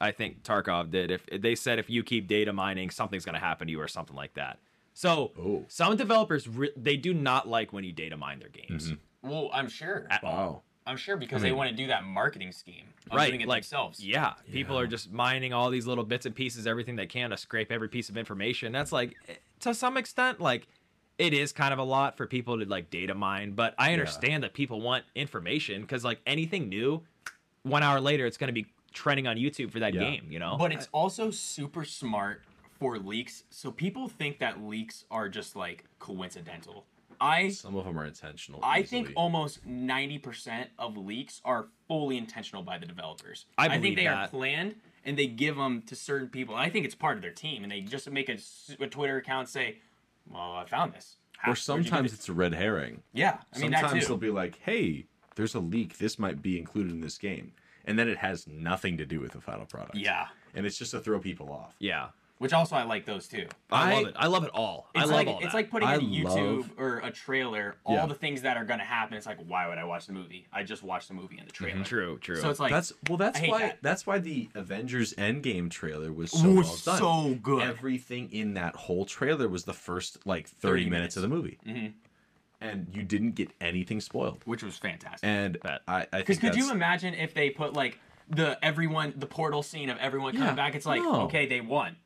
I 0.00 0.12
think 0.12 0.42
Tarkov 0.42 0.90
did, 0.90 1.10
if 1.10 1.26
they 1.26 1.54
said 1.54 1.78
if 1.78 1.90
you 1.90 2.02
keep 2.02 2.26
data 2.26 2.52
mining, 2.52 2.90
something's 2.90 3.24
going 3.24 3.34
to 3.34 3.40
happen 3.40 3.66
to 3.66 3.70
you 3.70 3.80
or 3.80 3.88
something 3.88 4.16
like 4.16 4.34
that. 4.34 4.58
So 4.94 5.32
Oh. 5.38 5.64
some 5.68 5.96
developers 5.96 6.48
re- 6.48 6.72
they 6.76 6.96
do 6.96 7.14
not 7.14 7.48
like 7.48 7.72
when 7.72 7.84
you 7.84 7.92
data 7.92 8.16
mine 8.16 8.40
their 8.40 8.48
games 8.48 8.92
mm-hmm. 8.92 9.28
well, 9.30 9.50
I'm 9.52 9.68
sure. 9.68 10.06
at 10.10 10.24
all. 10.24 10.32
Wow. 10.32 10.62
I'm 10.90 10.96
sure 10.96 11.16
because 11.16 11.42
I 11.42 11.46
they 11.48 11.52
want 11.52 11.70
to 11.70 11.76
do 11.76 11.86
that 11.86 12.04
marketing 12.04 12.50
scheme 12.50 12.86
of 13.10 13.16
Right, 13.16 13.28
doing 13.28 13.42
it 13.42 13.48
like 13.48 13.62
themselves. 13.62 14.04
yeah, 14.04 14.34
people 14.50 14.76
are 14.76 14.88
just 14.88 15.12
mining 15.12 15.52
all 15.52 15.70
these 15.70 15.86
little 15.86 16.02
bits 16.04 16.26
and 16.26 16.34
pieces, 16.34 16.66
everything 16.66 16.96
they 16.96 17.06
can 17.06 17.30
to 17.30 17.36
scrape 17.36 17.70
every 17.70 17.88
piece 17.88 18.08
of 18.08 18.16
information. 18.16 18.72
That's 18.72 18.90
like, 18.90 19.16
eh, 19.28 19.34
to 19.60 19.72
some 19.72 19.96
extent, 19.96 20.40
like 20.40 20.66
it 21.16 21.32
is 21.32 21.52
kind 21.52 21.72
of 21.72 21.78
a 21.78 21.84
lot 21.84 22.16
for 22.16 22.26
people 22.26 22.58
to 22.58 22.64
like 22.64 22.90
data 22.90 23.14
mine. 23.14 23.52
But 23.52 23.74
I 23.78 23.92
understand 23.92 24.42
that 24.42 24.52
people 24.52 24.80
want 24.80 25.04
information 25.14 25.82
because 25.82 26.02
like 26.04 26.20
anything 26.26 26.68
new, 26.68 27.02
one 27.62 27.82
hour 27.84 28.00
later 28.00 28.26
it's 28.26 28.36
going 28.36 28.48
to 28.48 28.52
be 28.52 28.66
trending 28.92 29.28
on 29.28 29.36
YouTube 29.36 29.70
for 29.70 29.78
that 29.78 29.94
Yeah. 29.94 30.00
game. 30.00 30.26
You 30.28 30.40
know, 30.40 30.56
But 30.58 30.72
it's 30.72 30.88
also 30.92 31.30
super 31.30 31.84
smart 31.84 32.42
for 32.80 32.98
leaks. 32.98 33.44
So 33.50 33.70
people 33.70 34.08
think 34.08 34.40
that 34.40 34.60
leaks 34.60 35.04
are 35.10 35.28
just 35.28 35.54
like 35.54 35.84
coincidental. 36.00 36.86
I 37.20 37.48
Some 37.50 37.76
of 37.76 37.84
them 37.84 37.98
are 37.98 38.04
intentional. 38.06 38.60
I 38.62 38.82
think 38.82 39.12
almost 39.16 39.66
90% 39.66 40.66
of 40.78 40.96
leaks 40.96 41.40
are 41.44 41.66
fully 41.88 42.16
intentional 42.16 42.62
by 42.62 42.78
the 42.78 42.86
developers. 42.86 43.46
I 43.58 43.66
I 43.66 43.78
think 43.80 43.96
they 43.96 44.06
are 44.06 44.28
planned 44.28 44.76
and 45.04 45.18
they 45.18 45.26
give 45.26 45.56
them 45.56 45.82
to 45.82 45.94
certain 45.96 46.28
people. 46.28 46.54
I 46.54 46.70
think 46.70 46.84
it's 46.86 46.94
part 46.94 47.16
of 47.16 47.22
their 47.22 47.32
team 47.32 47.62
and 47.62 47.70
they 47.72 47.80
just 47.82 48.10
make 48.10 48.28
a 48.28 48.36
Twitter 48.86 49.16
account 49.18 49.48
say, 49.48 49.78
"Well, 50.30 50.52
I 50.52 50.64
found 50.64 50.94
this." 50.94 51.16
How- 51.38 51.52
Or 51.52 51.54
where'd 51.54 51.58
you 51.58 51.60
get 51.60 51.64
sometimes 51.90 52.12
it's 52.12 52.28
a 52.28 52.32
red 52.32 52.54
herring. 52.54 53.02
yeah, 53.12 53.38
I 53.54 53.58
mean 53.58 53.70
that 53.72 53.80
sometimes 53.80 54.06
they'll 54.08 54.16
be 54.18 54.30
like, 54.30 54.58
"Hey, 54.60 55.06
there's 55.36 55.54
a 55.54 55.60
leak. 55.60 55.98
This 55.98 56.18
might 56.18 56.42
be 56.42 56.58
included 56.58 56.92
in 56.92 57.00
this 57.00 57.16
game," 57.18 57.52
and 57.84 57.98
then 57.98 58.08
it 58.08 58.18
has 58.18 58.46
nothing 58.46 58.96
to 58.98 59.06
do 59.06 59.20
with 59.20 59.32
the 59.32 59.40
final 59.40 59.64
product. 59.66 59.96
yeah, 59.96 60.28
and 60.54 60.66
it's 60.66 60.76
just 60.78 60.90
to 60.92 61.00
throw 61.00 61.18
people 61.18 61.50
off. 61.52 61.74
yeah, 61.78 62.08
which 62.40 62.54
also 62.54 62.74
I 62.74 62.84
like 62.84 63.04
those 63.04 63.28
too. 63.28 63.46
I, 63.70 63.92
I- 63.92 63.94
love 63.94 64.06
it. 64.08 64.14
I 64.18 64.26
love 64.28 64.44
it 64.44 64.50
all. 64.54 64.88
I 64.94 65.02
It's 65.02 65.10
love 65.10 65.16
like 65.16 65.28
all 65.28 65.36
it's 65.40 65.44
that. 65.48 65.54
like 65.54 65.70
putting 65.70 65.86
I 65.88 65.96
in 65.96 66.00
a 66.00 66.04
YouTube 66.04 66.56
love- 66.56 66.70
or 66.78 66.98
a 67.00 67.10
trailer 67.10 67.76
all 67.84 67.94
Yeah. 67.96 68.06
the 68.06 68.14
things 68.14 68.40
that 68.42 68.56
are 68.56 68.64
going 68.64 68.78
to 68.80 68.84
happen. 68.84 69.16
It's 69.18 69.26
like 69.26 69.36
why 69.46 69.68
would 69.68 69.76
I 69.76 69.84
watch 69.84 70.06
the 70.06 70.14
movie? 70.14 70.46
I 70.50 70.62
just 70.62 70.82
watched 70.82 71.08
the 71.08 71.14
movie 71.14 71.36
in 71.38 71.44
the 71.44 71.52
trailer. 71.52 71.84
true, 71.84 72.18
true. 72.18 72.36
So 72.40 72.48
it's 72.48 72.58
like 72.58 72.72
that's 72.72 72.94
well. 73.08 73.18
That's 73.18 73.36
I 73.38 73.40
hate 73.42 73.50
why. 73.50 73.58
that. 73.60 73.78
That's 73.82 74.06
why 74.06 74.18
the 74.18 74.48
Avengers 74.54 75.12
Endgame 75.14 75.70
trailer 75.70 76.12
was 76.12 76.30
so 76.30 76.50
was 76.50 76.66
well 76.86 76.96
done. 76.96 76.98
so 76.98 77.34
good. 77.42 77.62
Everything 77.62 78.32
in 78.32 78.54
that 78.54 78.74
whole 78.74 79.04
trailer 79.04 79.46
was 79.46 79.64
the 79.64 79.74
first 79.74 80.26
like 80.26 80.48
30, 80.48 80.84
30 80.84 80.90
minutes 80.90 81.16
of 81.16 81.22
the 81.22 81.28
movie, 81.28 81.58
Mhm. 81.66 81.92
and 82.62 82.88
you 82.94 83.02
didn't 83.02 83.32
get 83.34 83.50
anything 83.60 84.00
spoiled. 84.00 84.42
which 84.46 84.62
was 84.62 84.76
fantastic. 84.78 85.20
And 85.28 85.58
Bet. 85.62 85.82
I, 85.86 86.06
I 86.12 86.18
Because 86.20 86.38
think 86.38 86.54
could 86.54 86.62
you 86.62 86.70
imagine 86.70 87.14
if 87.14 87.34
they 87.34 87.50
put 87.50 87.74
like 87.74 87.98
the 88.28 88.58
everyone 88.64 89.12
the 89.16 89.26
portal 89.26 89.62
scene 89.62 89.90
of 89.90 89.98
everyone 89.98 90.32
coming 90.32 90.48
Yeah, 90.48 90.54
back? 90.54 90.74
It's 90.74 90.86
like 90.86 91.02
no. 91.02 91.22
okay, 91.22 91.46
they 91.46 91.60
won. 91.60 91.96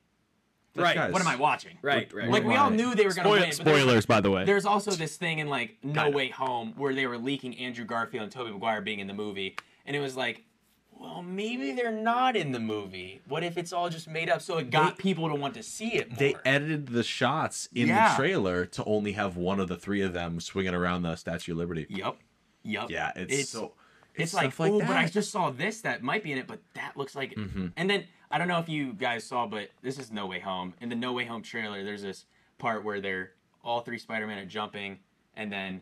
Like, 0.77 0.85
Right, 0.85 0.95
guys, 0.95 1.13
What 1.13 1.23
am 1.23 1.29
I 1.29 1.37
watching? 1.37 1.77
right, 1.83 2.13
right. 2.13 2.29
Like 2.29 2.45
we 2.45 2.55
all 2.57 2.71
knew 2.71 2.95
they 2.95 3.05
were 3.07 3.15
gonna 3.15 3.29
Spoil- 3.29 3.41
win. 3.41 3.51
but 3.57 3.65
there's- 3.65 3.81
spoilers, 3.83 4.07
by 4.07 4.21
the 4.21 4.31
way. 4.31 4.45
There's 4.45 4.67
also 4.67 4.91
this 4.91 5.17
thing 5.17 5.39
in 5.39 5.49
like 5.49 5.77
No 5.83 6.03
Kinda. 6.05 6.17
Way 6.17 6.29
Home 6.31 6.75
where 6.77 6.95
they 6.95 7.07
were 7.07 7.19
leaking 7.19 7.57
Andrew 7.59 7.85
Garfield 7.85 8.25
and 8.25 8.33
Tobey 8.33 8.51
Maguire 8.51 8.81
being 8.81 8.99
in 9.01 9.07
the 9.07 9.15
movie, 9.15 9.57
and 9.87 9.95
it 9.97 10.01
was 10.01 10.17
like, 10.17 10.43
well, 10.97 11.23
maybe 11.23 11.73
they're 11.73 11.91
not 11.93 12.37
in 12.37 12.53
the 12.53 12.61
movie. 12.61 13.21
What 13.29 13.43
if 13.45 13.59
it's 13.59 13.73
all 13.73 13.89
just 13.91 14.09
made 14.09 14.31
up? 14.31 14.41
So 14.41 14.59
it 14.59 14.71
got 14.71 14.97
people 14.97 15.29
to 15.29 15.35
want 15.35 15.55
to 15.55 15.63
see 15.63 15.93
it 15.95 16.09
more. 16.11 16.19
They 16.19 16.35
edited 16.45 16.87
the 16.89 17.03
shots 17.03 17.69
in 17.75 17.89
Yeah. 17.89 18.11
the 18.11 18.17
trailer 18.17 18.65
to 18.67 18.85
only 18.85 19.13
have 19.13 19.37
one 19.37 19.61
of 19.61 19.69
the 19.69 19.77
three 19.77 20.01
of 20.03 20.13
them 20.13 20.41
swinging 20.41 20.73
around 20.73 21.03
the 21.03 21.17
Statue 21.17 21.53
of 21.53 21.59
Liberty. 21.59 21.87
Yep. 21.91 22.17
Yep. 22.63 22.91
Yeah, 22.91 23.13
it's, 23.17 23.33
It's- 23.33 23.49
so. 23.51 23.75
It's, 24.17 24.31
stuff 24.31 24.61
like, 24.61 24.73
like 24.73 24.73
oh, 24.85 24.87
but 24.87 24.97
I 24.97 25.07
just 25.09 25.33
saw 25.33 25.51
this 25.51 25.81
that 25.81 26.05
might 26.05 26.23
be 26.23 26.31
in 26.31 26.39
it, 26.39 26.47
but 26.47 26.61
that 26.75 26.97
looks 26.97 27.17
like 27.17 27.33
it. 27.33 27.39
Mhm. 27.39 27.73
And 27.77 27.91
then 27.91 28.05
I 28.35 28.39
don't 28.39 28.49
know 28.49 28.59
if 28.59 28.69
you 28.69 28.95
guys 28.95 29.23
saw, 29.23 29.47
but 29.47 29.69
this 29.81 29.97
is 29.97 30.11
No 30.11 30.27
Way 30.27 30.41
Home. 30.41 30.75
In 30.81 30.89
the 30.89 30.97
No 30.97 31.13
Way 31.13 31.25
Home 31.25 31.41
trailer, 31.41 31.85
there's 31.85 32.03
this 32.03 32.27
part 32.59 32.83
where 32.83 33.01
they're 33.01 33.31
all 33.63 33.83
three 33.83 33.97
Spider-Man 33.97 34.39
are 34.39 34.45
jumping, 34.45 34.99
and 35.37 35.53
then 35.53 35.81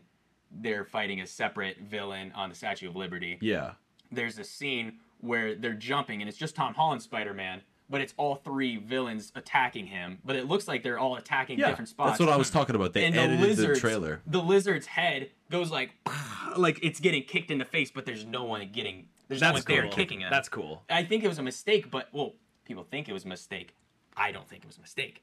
they're 0.61 0.85
fighting 0.85 1.19
a 1.21 1.25
separate 1.25 1.79
villain 1.79 2.31
on 2.35 2.49
the 2.49 2.55
Statue 2.55 2.89
of 2.89 2.95
Liberty. 2.95 3.39
yeah. 3.41 3.71
There's 4.11 4.37
a 4.37 4.43
scene 4.43 4.99
where 5.21 5.55
they're 5.55 5.73
jumping, 5.73 6.21
and 6.21 6.29
it's 6.29 6.37
just 6.37 6.55
Tom 6.55 6.75
Holland 6.75 7.01
Spider-Man, 7.01 7.61
but 7.89 8.01
it's 8.01 8.13
all 8.17 8.35
three 8.35 8.77
villains 8.77 9.31
attacking 9.33 9.87
him. 9.87 10.19
But 10.23 10.35
it 10.35 10.47
looks 10.47 10.67
like 10.67 10.83
they're 10.83 10.99
all 10.99 11.15
attacking 11.15 11.57
Yeah, 11.57 11.69
different 11.69 11.89
spots. 11.89 12.11
that's 12.11 12.19
what 12.19 12.29
I 12.29 12.37
was 12.37 12.51
talking 12.51 12.75
about. 12.75 12.93
They 12.93 13.05
and 13.05 13.15
edited 13.15 13.57
the 13.57 13.67
the, 13.69 13.75
trailer. 13.79 14.21
the 14.27 14.43
lizard's 14.43 14.85
head 14.85 15.31
goes 15.49 15.71
like 15.71 15.95
like 16.55 16.77
it's 16.83 16.99
getting 16.99 17.23
kicked 17.23 17.49
in 17.49 17.57
the 17.57 17.65
face, 17.65 17.89
but 17.89 18.05
there's 18.05 18.25
no 18.25 18.43
one 18.43 18.69
getting 18.71 19.07
there's 19.27 19.41
no 19.41 19.47
one 19.47 19.55
That's 19.55 19.65
there 19.65 19.87
kicking 19.87 20.21
him. 20.21 20.29
That's 20.29 20.49
cool. 20.49 20.83
I 20.89 21.03
think 21.03 21.23
it 21.23 21.27
was 21.27 21.39
a 21.39 21.43
mistake, 21.43 21.89
but 21.89 22.09
well, 22.13 22.33
people 22.65 22.83
think 22.83 23.09
it 23.09 23.13
was 23.13 23.25
a 23.25 23.27
mistake. 23.27 23.75
I 24.15 24.31
don't 24.31 24.47
think 24.47 24.63
it 24.63 24.67
was 24.67 24.77
a 24.77 24.81
mistake, 24.81 25.21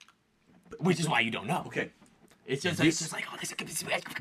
which 0.78 0.98
is 1.00 1.08
why 1.08 1.20
you 1.20 1.30
don't 1.30 1.46
know. 1.46 1.64
Okay. 1.66 1.90
It's 2.46 2.62
just, 2.62 2.78
This- 2.78 2.86
it's 2.88 2.98
just 2.98 3.12
like 3.12 3.26
oh, 3.32 3.36
this 3.40 3.52
could 3.52 3.68
be. 3.68 3.72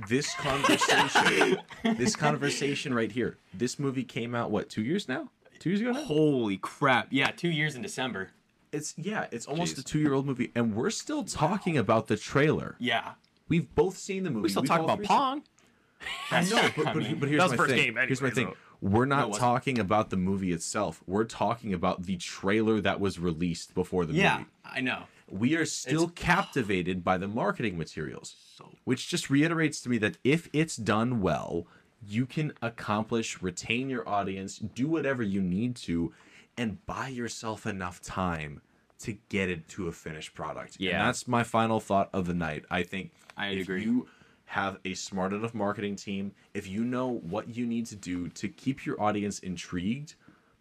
This 0.08 0.34
conversation, 0.36 1.58
this 1.98 2.16
conversation 2.16 2.94
right 2.94 3.12
here. 3.12 3.38
This 3.54 3.80
movie 3.80 4.04
came 4.04 4.36
out 4.36 4.52
what 4.52 4.70
two 4.70 4.84
years 4.84 5.08
now? 5.08 5.30
Two 5.58 5.70
years 5.72 5.82
ago 5.82 5.92
now. 5.92 6.04
Holy 6.04 6.58
crap! 6.58 7.08
Yeah, 7.10 7.32
two 7.32 7.50
years 7.50 7.76
in 7.76 7.82
December. 7.82 8.30
It's 8.72 8.94
yeah. 8.98 9.26
It's 9.32 9.46
almost 9.48 9.76
Jeez. 9.76 9.80
a 9.80 9.84
two-year-old 9.84 10.26
movie, 10.28 10.52
and 10.54 10.76
we're 10.76 10.92
still 10.92 11.24
talking 11.24 11.78
about 11.78 12.08
the 12.08 12.16
trailer. 12.18 12.76
Yeah, 12.80 13.14
We've 13.48 13.74
both 13.74 13.98
seen 13.98 14.24
the 14.24 14.30
movie. 14.30 14.44
We 14.44 14.50
still 14.50 14.62
We've 14.62 14.70
talk 14.70 14.82
about 14.82 15.02
Pong. 15.04 15.42
I 16.32 16.42
That's 16.42 16.52
know, 16.52 16.60
true. 16.62 16.72
but, 16.84 16.88
I 16.88 16.94
but, 16.94 17.04
mean, 17.04 17.20
but 17.20 17.30
here's 17.30 17.40
that 17.40 17.50
was 17.50 17.52
my 17.52 17.56
the 17.56 17.58
first 17.58 17.70
thing. 17.76 17.94
game 17.94 17.96
here's 18.08 18.22
my 18.22 18.28
anyway, 18.30 18.46
thing. 18.46 18.56
We're 18.82 19.06
No, 19.06 19.16
not 19.18 19.30
wasn't. 19.30 19.42
talking 19.42 19.80
about 19.80 20.10
the 20.10 20.18
movie 20.18 20.52
itself. 20.52 21.02
We're 21.06 21.26
talking 21.26 21.74
about 21.74 22.04
the 22.04 22.18
trailer 22.18 22.80
that 22.82 23.00
was 23.00 23.20
released 23.20 23.74
before 23.76 24.06
the 24.06 24.14
yeah, 24.14 24.38
movie. 24.40 24.50
I 24.66 24.82
know. 24.82 25.04
We 25.30 25.56
are 25.56 25.66
still 25.66 26.08
captivated 26.16 27.04
by 27.04 27.18
the 27.18 27.28
marketing 27.28 27.78
materials, 27.78 28.36
So 28.56 28.72
which 28.86 29.10
just 29.10 29.30
reiterates 29.30 29.82
to 29.82 29.90
me 29.90 29.98
that 30.00 30.18
if 30.24 30.50
it's 30.54 30.76
done 30.76 31.22
well, 31.22 31.68
you 32.08 32.26
can 32.26 32.54
accomplish, 32.62 33.42
retain 33.42 33.90
your 33.90 34.08
audience, 34.08 34.58
do 34.58 34.88
whatever 34.88 35.22
you 35.22 35.42
need 35.42 35.76
to, 35.78 36.14
and 36.58 36.84
buy 36.86 37.10
yourself 37.10 37.66
enough 37.66 38.02
time 38.02 38.62
to 39.00 39.18
get 39.30 39.50
it 39.50 39.68
to 39.70 39.88
a 39.88 39.92
finished 39.92 40.34
product. 40.34 40.78
Yeah. 40.80 41.00
And 41.00 41.08
that's 41.08 41.28
my 41.28 41.44
final 41.44 41.80
thought 41.80 42.10
of 42.14 42.26
the 42.26 42.34
night. 42.34 42.66
I 42.72 42.84
think 42.84 43.12
I 43.38 43.48
agree. 43.48 43.84
you 43.84 44.08
have 44.50 44.80
a 44.84 44.96
smart 44.96 45.32
enough 45.32 45.54
marketing 45.54 45.96
team, 45.96 46.32
if 46.56 46.68
you 46.68 46.84
know 46.84 47.08
what 47.08 47.56
you 47.56 47.68
need 47.68 47.86
to 47.86 47.96
do 47.96 48.28
to 48.30 48.48
keep 48.48 48.84
your 48.84 49.00
audience 49.00 49.38
intrigued, 49.40 50.16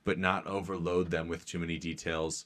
but 0.04 0.18
not 0.18 0.46
overload 0.46 1.10
them 1.10 1.26
with 1.26 1.46
too 1.46 1.58
many 1.58 1.78
details 1.78 2.44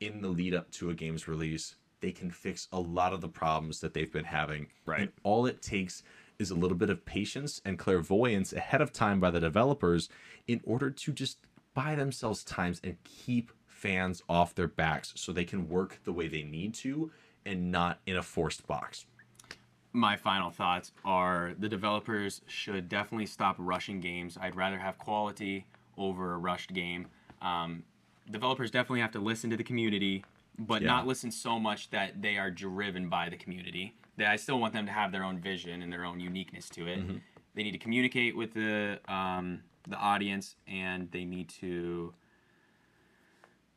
in 0.00 0.20
the 0.20 0.26
lead 0.26 0.52
up 0.52 0.68
to 0.72 0.90
a 0.90 0.94
game's 0.94 1.28
release, 1.28 1.76
they 2.00 2.10
can 2.10 2.28
fix 2.28 2.66
a 2.72 2.80
lot 2.80 3.12
of 3.12 3.20
the 3.20 3.28
problems 3.28 3.78
that 3.78 3.94
they've 3.94 4.12
been 4.12 4.24
having. 4.24 4.66
Right. 4.84 5.02
And 5.02 5.12
all 5.22 5.46
it 5.46 5.62
takes 5.62 6.02
is 6.40 6.50
a 6.50 6.56
little 6.56 6.76
bit 6.76 6.90
of 6.90 7.06
patience 7.06 7.60
and 7.64 7.78
clairvoyance 7.78 8.52
ahead 8.52 8.80
of 8.80 8.92
time 8.92 9.20
by 9.20 9.30
the 9.30 9.38
developers 9.38 10.08
in 10.48 10.60
order 10.64 10.90
to 10.90 11.12
just 11.12 11.38
buy 11.74 11.94
themselves 11.94 12.42
times 12.42 12.80
and 12.82 12.96
keep 13.04 13.52
fans 13.68 14.24
off 14.28 14.56
their 14.56 14.66
backs 14.66 15.12
so 15.14 15.30
they 15.30 15.44
can 15.44 15.68
work 15.68 16.00
the 16.02 16.12
way 16.12 16.26
they 16.26 16.42
need 16.42 16.74
to 16.74 17.12
and 17.46 17.70
not 17.70 18.00
in 18.06 18.16
a 18.16 18.22
forced 18.24 18.66
box. 18.66 19.06
My 19.94 20.16
final 20.16 20.50
thoughts 20.50 20.90
are 21.04 21.54
the 21.58 21.68
developers 21.68 22.42
should 22.46 22.88
definitely 22.88 23.26
stop 23.26 23.54
rushing 23.58 24.00
games. 24.00 24.36
I'd 24.38 24.56
rather 24.56 24.76
have 24.78 24.98
quality 24.98 25.66
over 25.96 26.34
a 26.34 26.36
rushed 26.36 26.74
game. 26.74 27.06
Um, 27.40 27.84
developers 28.28 28.72
definitely 28.72 29.00
have 29.00 29.12
to 29.12 29.20
listen 29.20 29.50
to 29.50 29.56
the 29.56 29.62
community, 29.62 30.24
but 30.58 30.82
Yeah. 30.82 30.88
not 30.88 31.06
listen 31.06 31.30
so 31.30 31.60
much 31.60 31.90
that 31.90 32.20
they 32.20 32.36
are 32.38 32.50
driven 32.50 33.08
by 33.08 33.28
the 33.28 33.36
community. 33.36 33.94
That 34.16 34.26
I 34.30 34.36
still 34.36 34.58
want 34.58 34.72
them 34.72 34.84
to 34.86 34.92
have 34.92 35.12
their 35.12 35.22
own 35.22 35.38
vision 35.38 35.80
and 35.80 35.92
their 35.92 36.04
own 36.04 36.18
uniqueness 36.18 36.68
to 36.70 36.86
it. 36.88 36.98
Mm-hmm. 36.98 37.18
They 37.54 37.62
need 37.62 37.72
to 37.72 37.78
communicate 37.78 38.36
with 38.36 38.52
the 38.54 38.98
um, 39.06 39.62
the 39.86 39.96
audience, 39.96 40.56
and 40.66 41.10
they 41.12 41.24
need 41.24 41.48
to 41.60 42.14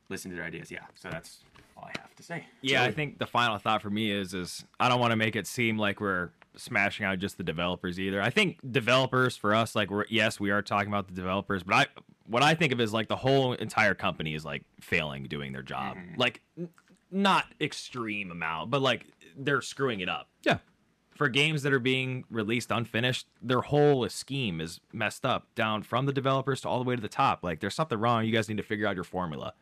listen 0.10 0.32
to 0.32 0.38
their 0.38 0.46
ideas. 0.46 0.72
Yeah, 0.72 0.86
so 0.96 1.10
that's 1.10 1.44
all 1.78 1.86
I 1.86 2.00
have 2.00 2.16
to 2.16 2.24
say. 2.24 2.46
Yeah, 2.62 2.84
I 2.84 2.92
think 2.92 3.20
the 3.20 3.28
final 3.28 3.58
thought 3.58 3.82
for 3.82 3.90
me 3.90 4.12
is 4.12 4.34
is 4.34 4.66
I 4.80 4.90
don't 4.90 5.00
want 5.00 5.12
to 5.12 5.18
make 5.18 5.36
it 5.36 5.48
seem 5.48 5.78
like 5.78 6.00
we're 6.00 6.32
smashing 6.56 7.06
out 7.06 7.20
just 7.20 7.38
the 7.38 7.44
developers 7.44 8.00
either. 8.00 8.22
I 8.22 8.30
think 8.30 8.60
developers 8.72 9.38
for 9.38 9.54
us, 9.54 9.76
like 9.76 9.92
we're 9.92 10.06
yes, 10.10 10.40
we 10.40 10.52
are 10.52 10.62
talking 10.62 10.88
about 10.88 11.08
the 11.08 11.14
developers, 11.14 11.64
but 11.64 11.76
I 11.76 11.86
what 12.26 12.44
I 12.44 12.56
think 12.56 12.74
of 12.74 12.82
is 12.82 12.94
like 12.94 13.08
the 13.08 13.16
whole 13.16 13.54
entire 13.54 13.94
company 13.94 14.34
is 14.34 14.44
like 14.44 14.64
failing 14.82 15.26
doing 15.26 15.54
their 15.54 15.64
job. 15.64 15.98
Mm-hmm. 15.98 16.20
Like 16.20 16.42
n- 16.58 16.70
not 17.12 17.46
extreme 17.62 18.32
amount, 18.32 18.70
but 18.70 18.82
like 18.82 19.06
they're 19.38 19.62
screwing 19.62 20.02
it 20.02 20.10
up. 20.10 20.30
Yeah. 20.44 20.58
For 21.16 21.30
games 21.30 21.64
that 21.64 21.74
are 21.74 21.80
being 21.80 22.26
released 22.30 22.70
unfinished, 22.70 23.28
their 23.42 23.62
whole 23.62 24.08
scheme 24.10 24.62
is 24.62 24.80
messed 24.94 25.26
up 25.26 25.48
down 25.56 25.82
from 25.82 26.06
the 26.06 26.14
developers 26.14 26.62
to 26.62 26.70
all 26.70 26.78
the 26.78 26.86
way 26.86 26.96
to 26.96 27.02
the 27.02 27.08
top. 27.08 27.44
Like 27.44 27.60
there's 27.60 27.74
something 27.74 27.98
wrong. 27.98 28.26
You 28.26 28.32
guys 28.32 28.48
need 28.50 28.58
to 28.58 28.64
figure 28.64 28.86
out 28.88 28.96
your 28.96 29.04
formula. 29.04 29.54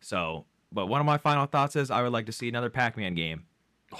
So, 0.00 0.44
but 0.72 0.86
one 0.86 1.00
of 1.00 1.06
my 1.06 1.18
final 1.18 1.46
thoughts 1.46 1.76
is 1.76 1.90
I 1.90 2.02
would 2.02 2.12
like 2.12 2.26
to 2.26 2.32
see 2.32 2.48
another 2.48 2.70
Pac-Man 2.70 3.14
game. 3.14 3.44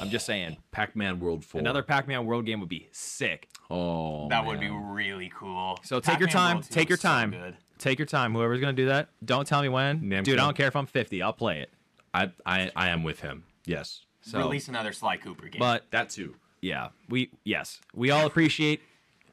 I'm 0.00 0.10
just 0.10 0.26
saying, 0.26 0.58
Pac-Man 0.70 1.18
World 1.20 1.44
4. 1.44 1.60
another 1.60 1.82
Pac-Man 1.82 2.26
World 2.26 2.44
game 2.46 2.60
would 2.60 2.68
be 2.68 2.88
sick. 2.92 3.48
Oh, 3.70 4.28
that 4.28 4.44
would 4.46 4.60
be 4.60 4.68
man. 4.68 4.90
really 4.90 5.30
cool. 5.34 5.78
So 5.82 6.00
take 6.00 6.18
your 6.18 6.28
Pac-Man 6.28 6.42
time. 6.46 6.56
World 6.56 6.64
2 6.68 6.74
Take 6.74 6.88
your 6.88 6.94
was 6.96 7.00
so 7.02 7.08
time. 7.08 7.30
good. 7.30 7.56
Take 7.78 7.98
your 7.98 8.06
time. 8.06 8.34
Whoever's 8.34 8.60
gonna 8.60 8.72
do 8.72 8.86
that, 8.86 9.08
don't 9.24 9.46
tell 9.46 9.62
me 9.62 9.68
when. 9.68 10.00
Namco. 10.02 10.24
Dude, 10.24 10.38
I 10.38 10.44
don't 10.44 10.56
care 10.56 10.68
if 10.68 10.74
I'm 10.76 10.86
50. 10.86 11.22
I'll 11.22 11.32
play 11.32 11.60
it. 11.60 11.70
I, 12.12 12.30
I 12.44 12.70
I 12.74 12.88
am 12.88 13.02
with 13.04 13.20
him. 13.20 13.44
Yes. 13.66 14.04
So, 14.22 14.38
Release 14.38 14.68
another 14.68 14.92
Sly 14.92 15.16
Cooper 15.18 15.48
game. 15.48 15.60
but 15.60 15.84
That 15.90 16.10
too. 16.10 16.34
yeah, 16.60 16.88
we 17.08 17.30
yes, 17.44 17.80
we 17.94 18.10
all 18.10 18.26
appreciate 18.26 18.80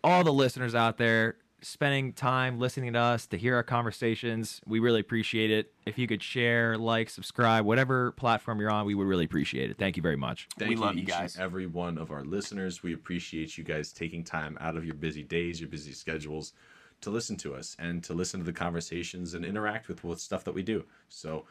all 0.04 0.24
the 0.24 0.32
listeners 0.34 0.76
out 0.76 0.98
there 0.98 1.38
spending 1.66 2.13
time 2.13 2.59
listening 2.59 2.93
to 2.93 2.99
us 2.99 3.26
to 3.28 3.38
hear 3.38 3.55
our 3.55 3.63
conversations. 3.63 4.61
We 4.68 4.80
really 4.80 4.99
appreciate 4.99 5.51
it. 5.51 5.74
If 5.86 5.97
you 5.97 6.07
could 6.07 6.22
share, 6.22 6.78
like, 6.78 7.09
subscribe, 7.09 7.66
whatever 7.66 8.11
platform 8.11 8.59
you're 8.59 8.70
on, 8.70 8.86
we 8.86 8.93
would 8.93 9.07
really 9.07 9.26
appreciate 9.26 9.72
it. 9.72 9.78
Thank 9.78 9.97
you 9.97 10.03
very 10.03 10.16
much. 10.16 10.47
Thank 10.59 10.70
We 10.70 10.76
you, 10.76 10.82
love 10.82 10.95
you 10.95 11.01
each 11.01 11.07
guys. 11.07 11.36
and 11.36 11.43
every 11.43 11.66
one 11.66 11.97
of 11.97 12.11
our 12.11 12.24
listeners. 12.24 12.84
We 12.84 12.93
appreciate 12.93 13.57
you 13.57 13.63
guys 13.63 13.91
taking 13.91 14.24
time 14.24 14.57
out 14.61 14.78
of 14.78 14.86
your 14.86 14.95
busy 14.95 15.24
days, 15.24 15.59
your 15.59 15.70
busy 15.70 15.91
schedules, 15.91 16.53
to 17.01 17.09
listen 17.09 17.36
to 17.38 17.55
us 17.55 17.76
and 17.80 18.03
to 18.03 18.13
listen 18.13 18.39
to 18.39 18.45
the 18.45 18.53
conversations 18.53 19.34
and 19.34 19.43
interact 19.43 19.88
with 19.88 20.03
with 20.03 20.20
stuff 20.20 20.43
that 20.43 20.53
we 20.53 20.63
do. 20.63 20.86
So 21.09 21.45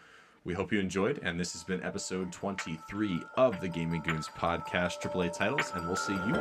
we 0.44 0.52
hope 0.52 0.72
you 0.72 0.78
enjoyed, 0.78 1.20
and 1.22 1.40
this 1.40 1.54
has 1.54 1.64
been 1.64 1.82
episode 1.82 2.30
23 2.30 3.22
of 3.36 3.60
the 3.60 3.68
Gaming 3.68 4.02
Goons 4.02 4.28
podcast, 4.28 5.00
AAA 5.00 5.32
titles, 5.32 5.72
and 5.74 5.86
we'll 5.86 5.96
see 5.96 6.12
you 6.12 6.38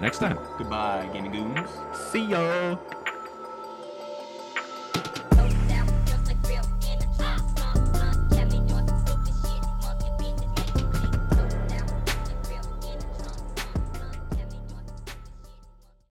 next 0.00 0.18
time. 0.18 0.38
Goodbye, 0.58 1.08
Gaming 1.12 1.32
Goons. 1.32 1.68
See 2.10 2.24
ya. 2.24 2.76